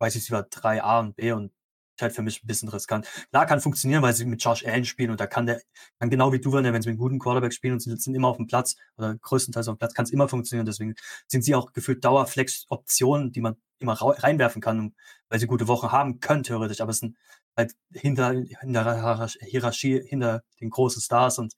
Wide 0.00 0.14
Receiver 0.14 0.42
3 0.42 0.82
A 0.82 1.00
und 1.00 1.16
B 1.16 1.32
und 1.32 1.52
halt 2.02 2.12
für 2.12 2.22
mich 2.22 2.42
ein 2.42 2.46
bisschen 2.46 2.68
riskant. 2.68 3.06
Klar 3.30 3.46
kann 3.46 3.60
funktionieren, 3.60 4.02
weil 4.02 4.14
sie 4.14 4.24
mit 4.24 4.42
Josh 4.42 4.64
Allen 4.66 4.84
spielen 4.84 5.10
und 5.10 5.20
da 5.20 5.26
kann 5.26 5.46
der, 5.46 5.60
kann 5.98 6.10
genau 6.10 6.32
wie 6.32 6.40
du, 6.40 6.52
wenn 6.52 6.64
sie 6.64 6.70
mit 6.72 6.86
einem 6.86 6.96
guten 6.98 7.18
Quarterback 7.18 7.52
spielen 7.52 7.74
und 7.74 7.80
sie 7.80 7.94
sind 7.96 8.14
immer 8.14 8.28
auf 8.28 8.36
dem 8.36 8.46
Platz 8.46 8.76
oder 8.96 9.16
größtenteils 9.16 9.68
auf 9.68 9.76
dem 9.76 9.78
Platz, 9.78 9.94
kann 9.94 10.04
es 10.04 10.10
immer 10.10 10.28
funktionieren. 10.28 10.66
Deswegen 10.66 10.94
sind 11.26 11.44
sie 11.44 11.54
auch 11.54 11.72
gefühlt 11.72 12.04
Dauerflex-Optionen, 12.04 13.32
die 13.32 13.40
man 13.40 13.56
immer 13.78 13.94
reinwerfen 13.94 14.60
kann, 14.60 14.94
weil 15.28 15.38
sie 15.40 15.46
gute 15.46 15.68
Wochen 15.68 15.90
haben 15.90 16.20
können, 16.20 16.42
theoretisch. 16.42 16.80
Aber 16.80 16.90
es 16.90 16.98
sind 16.98 17.16
halt 17.56 17.74
hinter, 17.92 18.32
hinter 18.60 19.28
Hierarchie, 19.40 20.02
hinter 20.06 20.42
den 20.60 20.70
großen 20.70 21.02
Stars 21.02 21.38
und 21.38 21.54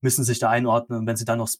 müssen 0.00 0.24
sich 0.24 0.38
da 0.38 0.50
einordnen. 0.50 1.00
Und 1.00 1.06
wenn 1.06 1.16
sie 1.16 1.24
dann 1.24 1.38
noch 1.38 1.50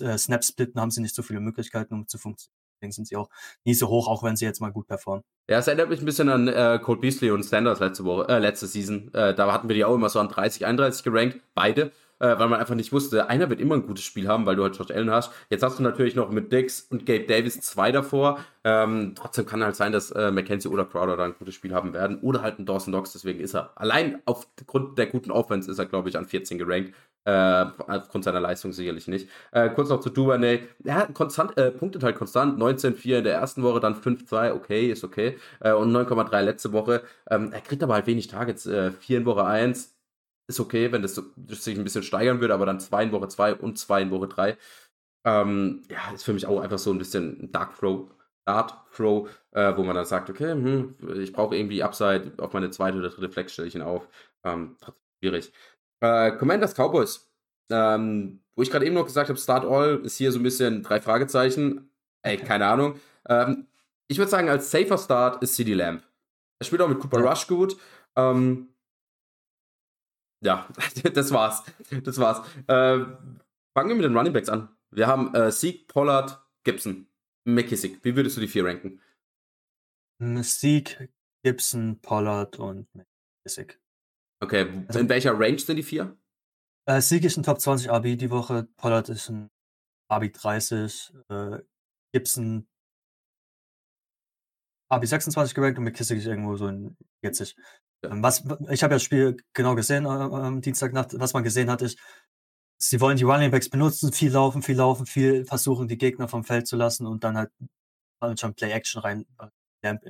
äh, 0.00 0.18
Snaps 0.18 0.48
splitten, 0.48 0.80
haben 0.80 0.90
sie 0.90 1.00
nicht 1.00 1.14
so 1.14 1.22
viele 1.22 1.40
Möglichkeiten, 1.40 1.94
um 1.94 2.08
zu 2.08 2.18
funktionieren. 2.18 2.63
Sind 2.92 3.06
sie 3.06 3.16
auch 3.16 3.28
nie 3.64 3.74
so 3.74 3.88
hoch, 3.88 4.08
auch 4.08 4.22
wenn 4.22 4.36
sie 4.36 4.44
jetzt 4.44 4.60
mal 4.60 4.72
gut 4.72 4.86
performen. 4.86 5.24
Ja, 5.48 5.58
es 5.58 5.66
erinnert 5.66 5.90
mich 5.90 6.00
ein 6.00 6.06
bisschen 6.06 6.30
an 6.30 6.48
äh, 6.48 6.78
Cole 6.82 7.00
Beasley 7.00 7.30
und 7.30 7.42
Sanders 7.42 7.80
letzte 7.80 8.04
Woche, 8.04 8.28
äh, 8.28 8.38
letzte 8.38 8.66
Season. 8.66 9.12
Äh, 9.12 9.34
da 9.34 9.52
hatten 9.52 9.68
wir 9.68 9.74
die 9.74 9.84
auch 9.84 9.94
immer 9.94 10.08
so 10.08 10.18
an 10.18 10.28
30, 10.28 10.64
31 10.64 11.04
gerankt, 11.04 11.40
beide, 11.54 11.92
äh, 12.18 12.38
weil 12.38 12.48
man 12.48 12.54
einfach 12.60 12.74
nicht 12.74 12.92
wusste, 12.92 13.28
einer 13.28 13.50
wird 13.50 13.60
immer 13.60 13.74
ein 13.74 13.86
gutes 13.86 14.04
Spiel 14.04 14.26
haben, 14.26 14.46
weil 14.46 14.56
du 14.56 14.62
halt 14.62 14.76
Josh 14.76 14.90
Allen 14.90 15.10
hast. 15.10 15.32
Jetzt 15.50 15.62
hast 15.62 15.78
du 15.78 15.82
natürlich 15.82 16.14
noch 16.14 16.30
mit 16.30 16.50
Dix 16.50 16.80
und 16.80 17.04
Gabe 17.04 17.24
Davis 17.26 17.60
zwei 17.60 17.92
davor. 17.92 18.38
Ähm, 18.64 19.12
trotzdem 19.14 19.44
kann 19.44 19.62
halt 19.62 19.76
sein, 19.76 19.92
dass 19.92 20.10
äh, 20.12 20.30
McKenzie 20.30 20.68
oder 20.68 20.86
Crowder 20.86 21.18
da 21.18 21.24
ein 21.24 21.34
gutes 21.38 21.54
Spiel 21.54 21.74
haben 21.74 21.92
werden 21.92 22.20
oder 22.20 22.40
halt 22.40 22.58
ein 22.58 22.64
Dawson 22.64 22.94
Knox, 22.94 23.12
deswegen 23.12 23.40
ist 23.40 23.54
er 23.54 23.72
allein 23.74 24.22
aufgrund 24.24 24.96
der 24.96 25.08
guten 25.08 25.30
Offense 25.30 25.70
ist 25.70 25.78
er, 25.78 25.84
glaube 25.86 26.08
ich, 26.08 26.16
an 26.16 26.24
14 26.24 26.56
gerankt. 26.56 26.94
Äh, 27.26 27.66
aufgrund 27.88 28.24
seiner 28.24 28.40
Leistung 28.40 28.72
sicherlich 28.72 29.08
nicht. 29.08 29.30
Äh, 29.50 29.70
kurz 29.70 29.88
noch 29.88 30.00
zu 30.00 30.10
Duvernay. 30.10 30.60
Er 30.84 30.96
hat 30.96 31.14
konstant, 31.14 31.56
äh, 31.56 31.70
punktet 31.70 32.02
halt 32.02 32.16
konstant. 32.16 32.58
19,4 32.58 33.18
in 33.18 33.24
der 33.24 33.34
ersten 33.34 33.62
Woche, 33.62 33.80
dann 33.80 33.94
5,2, 33.94 34.52
okay, 34.52 34.90
ist 34.90 35.04
okay. 35.04 35.38
Äh, 35.60 35.72
und 35.72 35.90
9,3 35.90 36.42
letzte 36.42 36.72
Woche. 36.72 37.02
Ähm, 37.30 37.50
er 37.52 37.62
kriegt 37.62 37.82
aber 37.82 37.94
halt 37.94 38.06
wenig 38.06 38.28
Targets. 38.28 38.66
Äh, 38.66 38.92
4 38.92 39.18
in 39.18 39.24
Woche 39.26 39.44
1 39.44 39.94
ist 40.48 40.60
okay, 40.60 40.92
wenn 40.92 41.02
das, 41.02 41.20
das 41.36 41.64
sich 41.64 41.78
ein 41.78 41.84
bisschen 41.84 42.02
steigern 42.02 42.40
würde, 42.40 42.54
aber 42.54 42.66
dann 42.66 42.80
2 42.80 43.04
in 43.04 43.12
Woche 43.12 43.28
2 43.28 43.54
und 43.54 43.78
2 43.78 44.02
in 44.02 44.10
Woche 44.10 44.28
3. 44.28 44.58
Ähm, 45.24 45.82
ja, 45.90 46.12
ist 46.14 46.24
für 46.24 46.34
mich 46.34 46.46
auch 46.46 46.60
einfach 46.60 46.78
so 46.78 46.90
ein 46.92 46.98
bisschen 46.98 47.50
Dark 47.52 47.78
Throw, 47.78 48.10
Dart 48.46 48.74
Throw, 48.94 49.28
äh, 49.52 49.74
wo 49.76 49.82
man 49.84 49.96
dann 49.96 50.04
sagt, 50.04 50.28
okay, 50.30 50.52
hm, 50.52 50.96
ich 51.16 51.32
brauche 51.32 51.56
irgendwie 51.56 51.82
Upside, 51.82 52.32
auf 52.38 52.52
meine 52.52 52.70
zweite 52.70 52.98
oder 52.98 53.08
dritte 53.10 53.30
Flex 53.30 53.52
stelle 53.54 53.68
ich 53.68 53.74
ihn 53.74 53.82
auf. 53.82 54.06
Ähm, 54.44 54.76
schwierig. 55.22 55.52
Äh, 56.04 56.36
Commanders 56.36 56.74
Cowboys. 56.74 57.30
Ähm, 57.70 58.40
wo 58.56 58.62
ich 58.62 58.70
gerade 58.70 58.84
eben 58.84 58.94
noch 58.94 59.06
gesagt 59.06 59.30
habe, 59.30 59.38
Start 59.38 59.64
All 59.64 60.04
ist 60.04 60.18
hier 60.18 60.30
so 60.32 60.38
ein 60.38 60.42
bisschen 60.42 60.82
drei 60.82 61.00
Fragezeichen. 61.00 61.90
Ey, 62.22 62.36
keine 62.36 62.66
Ahnung. 62.66 63.00
Ähm, 63.26 63.66
ich 64.06 64.18
würde 64.18 64.30
sagen, 64.30 64.50
als 64.50 64.70
safer 64.70 64.98
Start 64.98 65.42
ist 65.42 65.54
CD 65.54 65.72
Lamb. 65.72 66.02
Er 66.60 66.66
spielt 66.66 66.82
auch 66.82 66.88
mit 66.88 67.00
Cooper 67.00 67.20
Ja. 67.20 67.30
Rush 67.30 67.46
gut. 67.46 67.76
Ähm, 68.16 68.68
ja, 70.44 70.68
das 71.14 71.32
war's. 71.32 71.64
Das 72.02 72.18
war's. 72.18 72.46
Äh, 72.66 73.06
fangen 73.74 73.88
wir 73.88 73.94
mit 73.94 74.04
den 74.04 74.16
Running 74.16 74.32
Backs 74.34 74.50
an. 74.50 74.68
Wir 74.90 75.06
haben 75.06 75.34
äh, 75.34 75.50
Sieg, 75.50 75.88
Pollard, 75.88 76.38
Gibson, 76.64 77.06
McKissick. 77.44 78.04
Wie 78.04 78.14
würdest 78.14 78.36
du 78.36 78.42
die 78.42 78.48
vier 78.48 78.66
ranken? 78.66 79.00
Mystique, 80.20 81.08
Gibson, 81.42 81.98
Pollard 82.00 82.58
und 82.58 82.86
McKissick. 82.94 83.80
Okay, 84.44 84.84
Also- 84.88 85.00
in 85.00 85.08
welcher 85.08 85.38
Range 85.38 85.58
sind 85.58 85.76
die 85.76 85.82
vier? 85.82 86.16
Äh, 86.86 87.00
Sieg 87.00 87.24
ist 87.24 87.36
ein 87.38 87.42
Top 87.42 87.60
20 87.60 87.90
AB 87.90 88.16
die 88.16 88.30
Woche, 88.30 88.68
Pollard 88.76 89.08
ist 89.08 89.30
ein 89.30 89.50
AB 90.08 90.30
30, 90.30 91.12
äh, 91.30 91.58
Gibson 92.12 92.68
AB 94.90 95.06
26 95.06 95.54
gerankt 95.54 95.78
und 95.78 95.84
McKissick 95.84 96.18
ist 96.18 96.26
irgendwo 96.26 96.56
so 96.56 96.68
in 96.68 96.94
40. 97.22 97.56
Ja. 98.04 98.10
Ähm, 98.10 98.22
Was, 98.22 98.44
ich 98.68 98.82
habe 98.82 98.92
ja 98.92 98.96
das 98.96 99.02
Spiel 99.02 99.36
genau 99.54 99.74
gesehen 99.74 100.04
äh, 100.04 100.08
am 100.08 100.60
Dienstagnacht. 100.60 101.18
Was 101.18 101.32
man 101.32 101.42
gesehen 101.42 101.70
hat, 101.70 101.80
ist, 101.80 101.98
sie 102.78 103.00
wollen 103.00 103.16
die 103.16 103.24
Running 103.24 103.50
Backs 103.50 103.70
benutzen, 103.70 104.12
viel 104.12 104.30
laufen, 104.30 104.62
viel 104.62 104.76
laufen, 104.76 105.06
viel 105.06 105.46
versuchen, 105.46 105.88
die 105.88 105.96
Gegner 105.96 106.28
vom 106.28 106.44
Feld 106.44 106.66
zu 106.66 106.76
lassen 106.76 107.06
und 107.06 107.24
dann 107.24 107.38
halt 107.38 107.50
schon 108.38 108.54
Play-Action 108.54 109.00
rein 109.00 109.26
äh, 109.82 110.08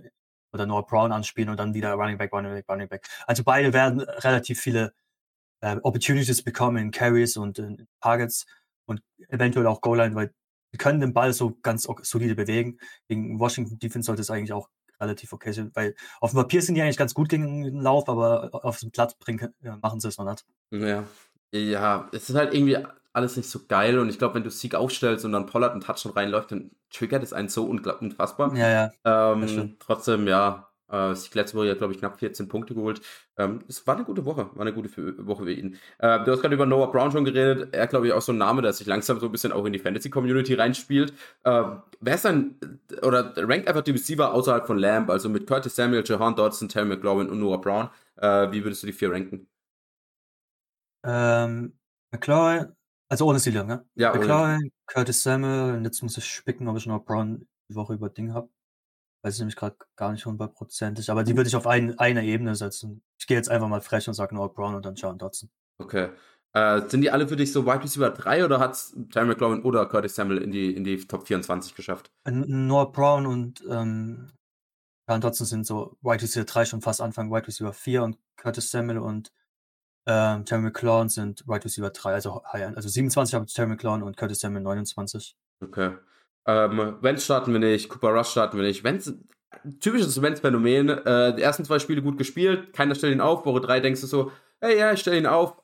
oder 0.55 0.67
Noah 0.67 0.87
Brown 0.87 1.13
anspielen 1.13 1.51
und 1.51 1.59
dann 1.59 1.75
wieder 1.75 1.93
Running 1.95 2.17
Back, 2.17 2.33
Running 2.33 2.53
Back, 2.53 2.69
Running 2.69 2.89
Back. 2.89 3.07
Also 3.27 3.43
beide 3.45 3.73
werden 3.73 4.01
relativ 4.01 4.61
viele 4.61 4.95
äh, 5.61 5.77
Opportunities 5.83 6.43
bekommen 6.43 6.77
in 6.79 6.91
Carries 6.91 7.37
und 7.37 7.59
in 7.59 7.87
Targets 8.01 8.47
und 8.87 9.03
eventuell 9.29 9.67
auch 9.67 9.81
Goal-Line, 9.81 10.15
weil 10.15 10.33
sie 10.73 10.79
können 10.79 11.01
den 11.01 11.13
Ball 11.13 11.33
so 11.33 11.59
ganz 11.63 11.89
solide 12.03 12.35
bewegen. 12.35 12.79
Gegen 13.09 13.39
Washington 13.39 13.79
Defense 13.79 14.07
sollte 14.07 14.23
es 14.23 14.31
eigentlich 14.31 14.53
auch 14.53 14.69
relativ 15.01 15.33
okay 15.33 15.53
sein, 15.53 15.71
weil 15.75 15.95
auf 16.21 16.31
dem 16.31 16.37
Papier 16.37 16.63
sind 16.63 16.77
die 16.77 16.83
eigentlich 16.83 16.97
ganz 16.97 17.15
gut 17.15 17.29
gegen 17.29 17.65
den 17.65 17.81
Lauf, 17.81 18.09
aber 18.09 18.65
auf 18.65 18.79
dem 18.79 18.93
Platz 18.93 19.15
bringen, 19.17 19.55
äh, 19.63 19.77
machen 19.83 20.01
sie 20.01 20.09
es 20.09 20.19
noch 20.19 20.31
nicht. 20.31 20.45
Ja. 20.71 21.05
Ja, 21.53 22.09
es 22.13 22.29
ist 22.29 22.35
halt 22.35 22.53
irgendwie 22.53 22.79
alles 23.15 23.37
nicht 23.37 23.49
so 23.49 23.61
geil 23.67 23.99
und 23.99 24.11
ich 24.11 24.19
glaube, 24.19 24.35
wenn 24.35 24.45
du 24.45 24.51
Sieg 24.51 24.75
aufstellst 24.75 25.25
und 25.25 25.33
dann 25.33 25.47
Pollard 25.47 25.73
einen 25.73 25.81
Touchdown 25.81 26.13
reinläuft, 26.13 26.51
dann 26.53 26.73
triggert 26.91 27.23
es 27.23 27.33
einen 27.33 27.49
so 27.49 27.65
unfassbar. 27.65 28.55
Ja, 28.57 28.71
ja. 28.71 29.33
Ähm, 29.33 29.77
trotzdem, 29.79 30.27
ja, 30.27 30.69
äh, 30.91 31.15
Sieg 31.15 31.35
letzte 31.35 31.57
Woche, 31.57 31.75
glaube 31.77 31.93
ich, 31.93 32.01
knapp 32.01 32.19
14 32.19 32.49
Punkte 32.49 32.75
geholt. 32.75 33.01
Ähm, 33.37 33.61
es 33.69 33.87
war 33.87 33.95
eine 33.95 34.05
gute 34.05 34.25
Woche, 34.25 34.51
war 34.55 34.63
eine 34.63 34.73
gute 34.73 34.89
für, 34.89 35.27
Woche 35.27 35.45
für 35.45 35.53
ihn. 35.53 35.79
Äh, 35.99 36.25
du 36.25 36.33
hast 36.33 36.41
gerade 36.41 36.55
über 36.55 36.67
Noah 36.67 36.91
Brown 36.91 37.13
schon 37.13 37.25
geredet. 37.25 37.73
Er, 37.73 37.87
glaube 37.87 38.09
ich, 38.09 38.13
auch 38.13 38.21
so 38.21 38.33
ein 38.33 38.39
Name, 38.39 38.63
der 38.63 38.73
sich 38.73 38.87
langsam 38.87 39.21
so 39.21 39.27
ein 39.27 39.33
bisschen 39.33 39.53
auch 39.53 39.65
in 39.65 39.73
die 39.73 39.79
Fantasy-Community 39.79 40.55
reinspielt. 40.55 41.13
Ähm, 41.45 41.83
wer 42.01 42.15
ist 42.17 42.25
dann, 42.25 42.57
oder 43.03 43.33
rankt 43.37 43.69
einfach 43.69 43.83
die 43.83 43.93
Receiver 43.93 44.33
außerhalb 44.33 44.67
von 44.67 44.79
Lamb, 44.79 45.09
also 45.09 45.29
mit 45.29 45.47
Curtis 45.47 45.77
Samuel, 45.77 46.03
Jahan 46.05 46.35
Dodson, 46.35 46.69
Terry 46.69 46.87
McLaurin 46.87 47.29
und 47.29 47.39
Noah 47.41 47.61
Brown. 47.61 47.91
Äh, 48.17 48.53
wie 48.53 48.65
würdest 48.65 48.83
du 48.83 48.87
die 48.87 48.93
vier 48.93 49.13
ranken? 49.13 49.47
Ähm, 51.05 51.75
McLaurin, 52.13 52.75
also 53.15 53.27
ohne 53.29 53.39
Siedler, 53.39 53.63
ne? 53.63 53.87
Ja, 53.95 54.13
McLaurin, 54.13 54.73
Curtis 54.87 55.23
Samuel, 55.23 55.77
und 55.77 55.85
jetzt 55.85 56.03
muss 56.03 56.19
ich 56.19 56.25
spicken, 56.25 56.67
ob 56.67 56.77
ich 56.77 56.87
noch 56.87 57.05
Brown 57.05 57.47
die 57.71 57.77
Woche 57.77 57.95
über 57.95 58.11
Ding 58.11 58.35
habe. 58.35 58.49
Weiß 59.23 59.35
ich 59.35 59.39
nämlich 59.39 59.55
gerade 59.55 59.77
gar 59.95 60.11
nicht 60.11 60.27
hundertprozentig, 60.27 61.09
aber 61.11 61.23
die 61.23 61.37
würde 61.37 61.47
ich 61.47 61.55
auf 61.55 61.69
ein, 61.69 61.97
eine 62.01 62.25
Ebene 62.25 62.57
setzen. 62.57 63.05
Ich 63.17 63.29
gehe 63.29 63.37
jetzt 63.37 63.49
einfach 63.49 63.69
mal 63.69 63.81
frech 63.81 64.09
und 64.09 64.15
sage 64.15 64.35
Noah 64.35 64.53
Brown 64.53 64.75
und 64.75 64.85
dann 64.85 64.97
John 64.97 65.17
Dodson. 65.17 65.49
Okay. 65.79 66.09
Äh, 66.55 66.89
sind 66.89 67.03
die 67.03 67.11
alle 67.13 67.29
für 67.29 67.37
dich 67.37 67.53
so 67.53 67.65
Wide 67.65 67.85
Receiver 67.85 68.11
3 68.11 68.45
oder 68.45 68.59
hat 68.59 68.77
Terry 69.13 69.27
McLaurin 69.27 69.63
oder 69.63 69.87
Curtis 69.87 70.17
Samuel 70.17 70.39
in 70.43 70.51
die, 70.51 70.75
in 70.75 70.83
die 70.83 70.97
Top 71.07 71.29
24 71.29 71.77
geschafft? 71.77 72.11
Noah 72.29 72.91
Brown 72.91 73.27
und 73.27 73.65
ähm, 73.71 74.33
John 75.09 75.21
Dodson 75.21 75.47
sind 75.47 75.67
so 75.69 75.97
Wide 76.03 76.21
Receiver 76.21 76.45
3 76.47 76.65
schon 76.65 76.83
fast 76.83 77.01
Anfang 77.01 77.31
Wide 77.31 77.47
Receiver 77.47 77.73
4 77.73 78.03
und 78.03 78.19
Curtis 78.37 78.73
Samuel 78.73 78.99
und 78.99 79.31
ähm, 80.07 80.45
Terry 80.45 80.63
McLaurin 80.63 81.09
sind 81.09 81.47
Wide 81.47 81.65
Receiver 81.65 81.91
3, 81.91 82.13
also. 82.13 82.43
Also 82.45 82.89
27 82.89 83.35
habe 83.35 83.45
ich 83.47 83.55
Terry 83.55 83.69
McLaurin 83.69 84.03
und 84.03 84.17
Curtis 84.17 84.41
Samuel 84.41 84.63
29. 84.63 85.37
Okay. 85.63 85.93
Ähm, 86.47 86.97
Wentz 87.01 87.25
starten 87.25 87.53
wir 87.53 87.61
nicht, 87.61 87.89
Cooper 87.89 88.11
Rush 88.11 88.29
starten 88.29 88.59
wir 88.59 88.65
nicht. 88.65 88.85
Wentz, 88.85 89.13
typisches 89.81 90.21
Wentz-Phänomen. 90.21 90.91
Äh, 90.91 91.37
die 91.37 91.43
ersten 91.43 91.65
zwei 91.65 91.79
Spiele 91.79 92.03
gut 92.03 92.19
gespielt, 92.19 92.73
keiner 92.73 92.95
stellt 92.95 93.15
ihn 93.15 93.21
auf. 93.21 93.47
Woche 93.47 93.61
drei 93.61 93.81
denkst 93.81 94.03
du 94.03 94.07
so, 94.07 94.31
hey, 94.61 94.79
ja, 94.79 94.93
ich 94.93 95.01
stelle 95.01 95.19
ihn 95.19 95.27
auf. 95.27 95.57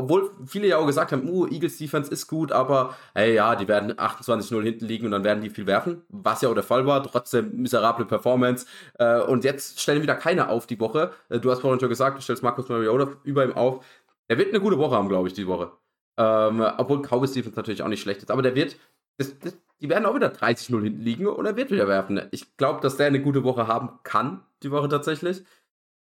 Obwohl 0.00 0.30
viele 0.46 0.68
ja 0.68 0.78
auch 0.78 0.86
gesagt 0.86 1.12
haben, 1.12 1.28
uh, 1.28 1.46
Eagles 1.46 1.78
Defense 1.78 2.10
ist 2.10 2.26
gut, 2.26 2.52
aber 2.52 2.96
hey, 3.14 3.34
ja, 3.34 3.54
die 3.54 3.68
werden 3.68 3.92
28-0 3.92 4.62
hinten 4.62 4.86
liegen 4.86 5.06
und 5.06 5.12
dann 5.12 5.24
werden 5.24 5.42
die 5.42 5.50
viel 5.50 5.66
werfen, 5.66 6.02
was 6.08 6.42
ja 6.42 6.48
auch 6.48 6.54
der 6.54 6.62
Fall 6.62 6.86
war, 6.86 7.02
trotzdem 7.02 7.56
miserable 7.56 8.04
Performance. 8.04 8.66
Äh, 8.98 9.20
und 9.20 9.44
jetzt 9.44 9.80
stellen 9.80 10.02
wieder 10.02 10.14
keine 10.14 10.48
auf 10.48 10.66
die 10.66 10.80
Woche. 10.80 11.12
Äh, 11.28 11.40
du 11.40 11.50
hast 11.50 11.60
vorhin 11.60 11.80
schon 11.80 11.88
gesagt, 11.88 12.18
du 12.18 12.22
stellst 12.22 12.42
Markus 12.42 12.68
Mariota 12.68 13.12
über 13.24 13.44
ihm 13.44 13.52
auf. 13.52 13.84
Er 14.28 14.38
wird 14.38 14.48
eine 14.48 14.60
gute 14.60 14.78
Woche 14.78 14.96
haben, 14.96 15.08
glaube 15.08 15.28
ich, 15.28 15.34
die 15.34 15.46
Woche. 15.46 15.72
Ähm, 16.16 16.64
obwohl 16.78 17.02
Cowboys 17.02 17.32
Defense 17.32 17.56
natürlich 17.56 17.82
auch 17.82 17.88
nicht 17.88 18.02
schlecht 18.02 18.22
ist, 18.22 18.30
aber 18.30 18.42
der 18.42 18.54
wird, 18.54 18.76
das, 19.18 19.38
das, 19.38 19.56
die 19.80 19.88
werden 19.88 20.06
auch 20.06 20.14
wieder 20.14 20.32
30-0 20.32 20.82
hinten 20.82 21.02
liegen 21.02 21.26
und 21.26 21.46
er 21.46 21.56
wird 21.56 21.70
wieder 21.70 21.88
werfen. 21.88 22.20
Ich 22.30 22.56
glaube, 22.56 22.80
dass 22.80 22.96
der 22.96 23.06
eine 23.06 23.22
gute 23.22 23.44
Woche 23.44 23.66
haben 23.66 23.98
kann, 24.02 24.42
die 24.62 24.70
Woche 24.70 24.88
tatsächlich. 24.88 25.42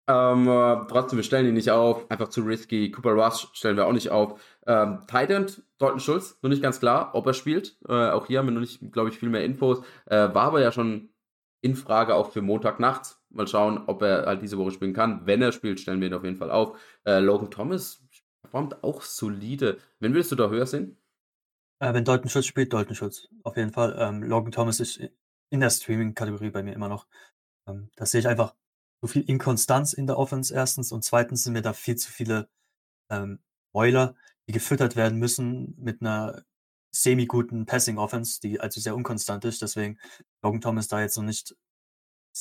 Ähm, 0.09 0.49
äh, 0.49 0.87
trotzdem, 0.89 1.19
wir 1.19 1.23
stellen 1.23 1.47
ihn 1.47 1.55
nicht 1.55 1.71
auf. 1.71 2.11
Einfach 2.11 2.29
zu 2.29 2.43
risky. 2.43 2.91
Cooper 2.91 3.13
Rush 3.13 3.49
stellen 3.53 3.77
wir 3.77 3.87
auch 3.87 3.93
nicht 3.93 4.11
auf. 4.11 4.41
Ähm, 4.67 5.01
Titan, 5.07 5.47
Dalton 5.79 6.01
Schulz, 6.01 6.39
noch 6.43 6.51
nicht 6.51 6.63
ganz 6.63 6.81
klar, 6.81 7.15
ob 7.15 7.27
er 7.27 7.35
spielt. 7.35 7.77
Äh, 7.89 8.11
auch 8.11 8.27
hier 8.27 8.39
haben 8.39 8.47
wir 8.47 8.53
noch 8.53 8.61
nicht, 8.61 8.93
glaube 8.93 9.11
ich, 9.11 9.19
viel 9.19 9.29
mehr 9.29 9.45
Infos. 9.45 9.85
Äh, 10.07 10.35
war 10.35 10.47
aber 10.47 10.61
ja 10.61 10.73
schon 10.73 11.11
in 11.63 11.77
Frage 11.77 12.15
auch 12.15 12.31
für 12.33 12.43
Montag 12.43 12.81
nachts. 12.81 13.23
Mal 13.31 13.47
schauen, 13.47 13.85
ob 13.87 14.03
er 14.03 14.27
halt 14.27 14.43
diese 14.43 14.59
Woche 14.59 14.73
spielen 14.73 14.93
kann. 14.93 15.25
Wenn 15.25 15.41
er 15.41 15.53
spielt, 15.53 15.81
stellen 15.81 16.01
wir 16.01 16.09
ihn 16.09 16.15
auf 16.15 16.25
jeden 16.25 16.37
Fall 16.37 16.51
auf. 16.51 16.79
Äh, 17.05 17.21
Logan 17.21 17.51
Thomas 17.51 18.05
performt 18.43 18.83
auch 18.83 19.03
solide. 19.03 19.79
Wen 20.01 20.15
willst 20.15 20.33
du 20.33 20.37
da 20.37 20.51
höher 20.51 20.67
sehen? 20.67 20.99
Äh, 21.79 21.95
wenn 21.95 22.05
Dalton 22.05 22.29
Schulz 22.29 22.47
spielt, 22.47 22.73
Dalton 22.73 22.97
Schulz. 22.97 23.29
Auf 23.45 23.57
jeden 23.57 23.73
Fall. 23.73 23.97
Ähm, 23.99 24.23
Logan 24.25 24.53
Thomas 24.53 24.81
ist 24.81 25.01
in 25.51 25.61
der 25.61 25.71
Streaming-Kategorie 25.71 26.51
bei 26.51 26.63
mir 26.63 26.75
immer 26.75 26.89
noch. 26.89 27.07
Ähm, 27.69 27.91
das 27.97 28.11
sehe 28.11 28.21
ich 28.21 28.29
einfach 28.29 28.55
so 29.03 29.09
viel 29.09 29.23
Inkonstanz 29.29 29.93
in 29.93 30.07
der 30.07 30.17
Offense 30.17 30.55
erstens 30.55 30.93
und 30.93 31.05
zweitens 31.05 31.43
sind 31.43 31.53
mir 31.55 31.63
da 31.63 31.73
viel 31.73 31.97
zu 31.97 32.11
viele 32.11 32.49
ähm, 33.11 33.41
Euler, 33.75 34.15
die 34.47 34.53
gefüttert 34.53 34.97
werden 34.97 35.19
müssen 35.19 35.75
mit 35.77 36.01
einer 36.01 36.45
semi-guten 36.93 37.67
Passing-Offense, 37.67 38.41
die 38.41 38.61
also 38.61 38.81
sehr 38.81 38.95
unkonstant 38.95 39.45
ist. 39.45 39.63
Deswegen 39.63 39.99
Logan 40.43 40.61
Thomas 40.61 40.89
da 40.89 41.01
jetzt 41.01 41.17
noch 41.17 41.25
nicht 41.25 41.57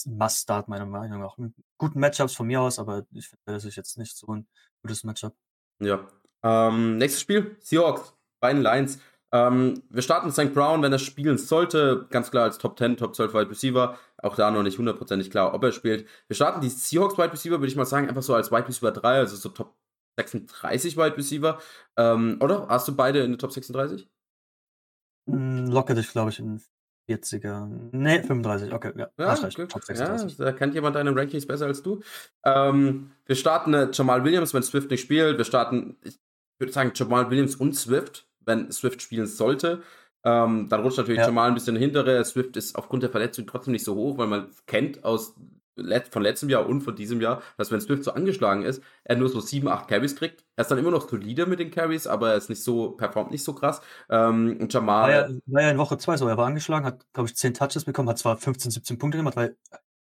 Must-Start, 0.06 0.67
meiner 0.67 0.86
Meinung 0.86 1.21
nach. 1.21 1.38
Guten 1.78 2.00
Matchups 2.00 2.36
von 2.36 2.47
mir 2.47 2.62
aus, 2.62 2.80
aber 2.80 3.06
ich 3.12 3.28
finde, 3.30 3.41
das 3.45 3.65
ist 3.65 3.76
jetzt 3.76 3.97
nicht 3.97 4.15
so 4.15 4.28
ein 4.34 4.47
gutes 4.84 5.04
Matchup. 5.04 5.36
Ja. 5.80 6.08
Ähm, 6.43 6.97
nächstes 6.97 7.21
Spiel, 7.21 7.58
Seahawks, 7.60 8.13
beiden 8.39 8.62
Lions. 8.62 9.00
Ähm, 9.34 9.82
wir 9.89 10.02
starten 10.02 10.32
St. 10.32 10.54
Brown, 10.54 10.82
wenn 10.82 10.91
er 10.91 11.00
spielen 11.00 11.38
sollte, 11.38 12.06
ganz 12.10 12.32
klar 12.32 12.44
als 12.44 12.58
Top 12.58 12.78
10, 12.78 12.98
Top 12.98 13.15
12 13.15 13.34
Wide 13.34 13.50
Receiver. 13.50 13.98
Auch 14.17 14.36
da 14.36 14.52
noch 14.52 14.63
nicht 14.63 14.78
hundertprozentig 14.78 15.32
klar, 15.32 15.54
ob 15.54 15.63
er 15.63 15.72
spielt. 15.72 16.08
Wir 16.28 16.36
starten 16.36 16.62
die 16.62 16.70
Seahawks 16.70 17.17
Wide 17.17 17.32
Receiver, 17.32 17.60
würde 17.60 17.67
ich 17.67 17.76
mal 17.76 17.86
sagen, 17.86 18.10
einfach 18.10 18.24
so 18.24 18.36
als 18.36 18.52
Wide 18.52 18.67
Receiver 18.67 18.91
3, 18.91 19.20
also 19.20 19.36
so 19.36 19.50
Top 19.50 19.74
36 20.17 20.98
Wide 20.98 21.17
Receiver. 21.17 21.60
Ähm, 21.98 22.38
oder? 22.41 22.67
Hast 22.67 22.88
du 22.88 22.96
beide 22.96 23.20
in 23.20 23.32
der 23.32 23.39
Top 23.39 23.54
36? 23.54 24.08
Hm, 25.30 25.67
Locke 25.67 25.96
dich, 25.96 26.12
glaube 26.12 26.32
ich, 26.32 26.39
in 26.39 26.62
40er. 27.10 27.67
Ne, 27.91 28.24
35, 28.24 28.74
okay, 28.74 28.91
ja. 28.98 29.10
Ja, 29.17 29.34
recht, 29.34 29.58
Top 29.70 29.84
36. 29.84 30.38
ja, 30.38 30.46
da 30.46 30.52
kennt 30.52 30.74
jemand 30.74 30.96
deine 30.98 31.15
Rankings 31.15 31.46
besser 31.46 31.67
als 31.67 31.82
du. 31.82 32.02
Ähm, 32.44 33.12
wir 33.26 33.36
starten 33.36 33.74
äh, 33.74 33.89
Jamal 33.91 34.24
Williams, 34.26 34.54
wenn 34.54 34.63
Swift 34.63 34.91
nicht 34.91 35.02
spielt. 35.02 35.38
Wir 35.38 35.46
starten, 35.46 35.98
ich 36.04 36.20
würde 36.60 36.74
sagen, 36.74 36.91
Jamal 36.94 37.30
Williams 37.30 37.56
und 37.56 37.76
Swift 37.76 38.28
wenn 38.45 38.71
Swift 38.71 39.01
spielen 39.01 39.27
sollte. 39.27 39.82
Ähm, 40.23 40.67
dann 40.69 40.82
rutscht 40.82 40.97
natürlich 40.97 41.19
ja. 41.19 41.25
schon 41.25 41.34
mal 41.34 41.47
ein 41.47 41.54
bisschen 41.54 41.75
hintere. 41.75 42.23
Swift 42.25 42.56
ist 42.56 42.75
aufgrund 42.75 43.04
der 43.04 43.10
Verletzung 43.10 43.47
trotzdem 43.47 43.71
nicht 43.71 43.86
so 43.86 43.95
hoch, 43.95 44.17
weil 44.17 44.27
man 44.27 44.49
kennt 44.67 45.04
aus 45.04 45.36
von 46.10 46.21
letztem 46.21 46.49
Jahr 46.49 46.67
und 46.67 46.82
von 46.82 46.95
diesem 46.95 47.21
Jahr, 47.21 47.41
dass 47.58 47.71
wenn 47.71 47.82
Swift 47.82 48.04
so 48.04 48.12
angeschlagen 48.12 48.63
ist, 48.63 48.84
er 49.04 49.15
nur 49.15 49.30
so 49.30 49.39
7, 49.39 49.67
8 49.67 49.88
Carries 49.88 50.15
kriegt. 50.15 50.43
Er 50.56 50.63
ist 50.63 50.69
dann 50.69 50.77
immer 50.77 50.91
noch 50.91 51.10
solide 51.10 51.45
mit 51.45 51.60
den 51.60 51.71
Carries, 51.71 52.08
aber 52.08 52.32
er 52.32 52.38
ist 52.38 52.49
nicht 52.49 52.63
so, 52.63 52.91
performt 52.91 53.32
nicht 53.32 53.43
so 53.43 53.54
krass. 53.54 53.82
Ähm, 54.10 54.58
und 54.60 54.73
Jamal. 54.73 55.10
War 55.10 55.30
ja, 55.30 55.36
war 55.45 55.62
ja 55.62 55.71
in 55.71 55.77
Woche 55.77 55.97
2 55.97 56.17
so, 56.17 56.27
er 56.27 56.38
war 56.38 56.47
angeschlagen, 56.47 56.86
hat, 56.86 57.06
glaube 57.13 57.30
ich, 57.30 57.36
10 57.36 57.54
Touches 57.54 57.86
bekommen, 57.86 58.10
hat 58.10 58.19
zwar 58.19 58.38
15, 58.38 58.71
17 58.71 58.97
Punkte 58.97 59.17
gemacht, 59.17 59.38
weil 59.38 59.56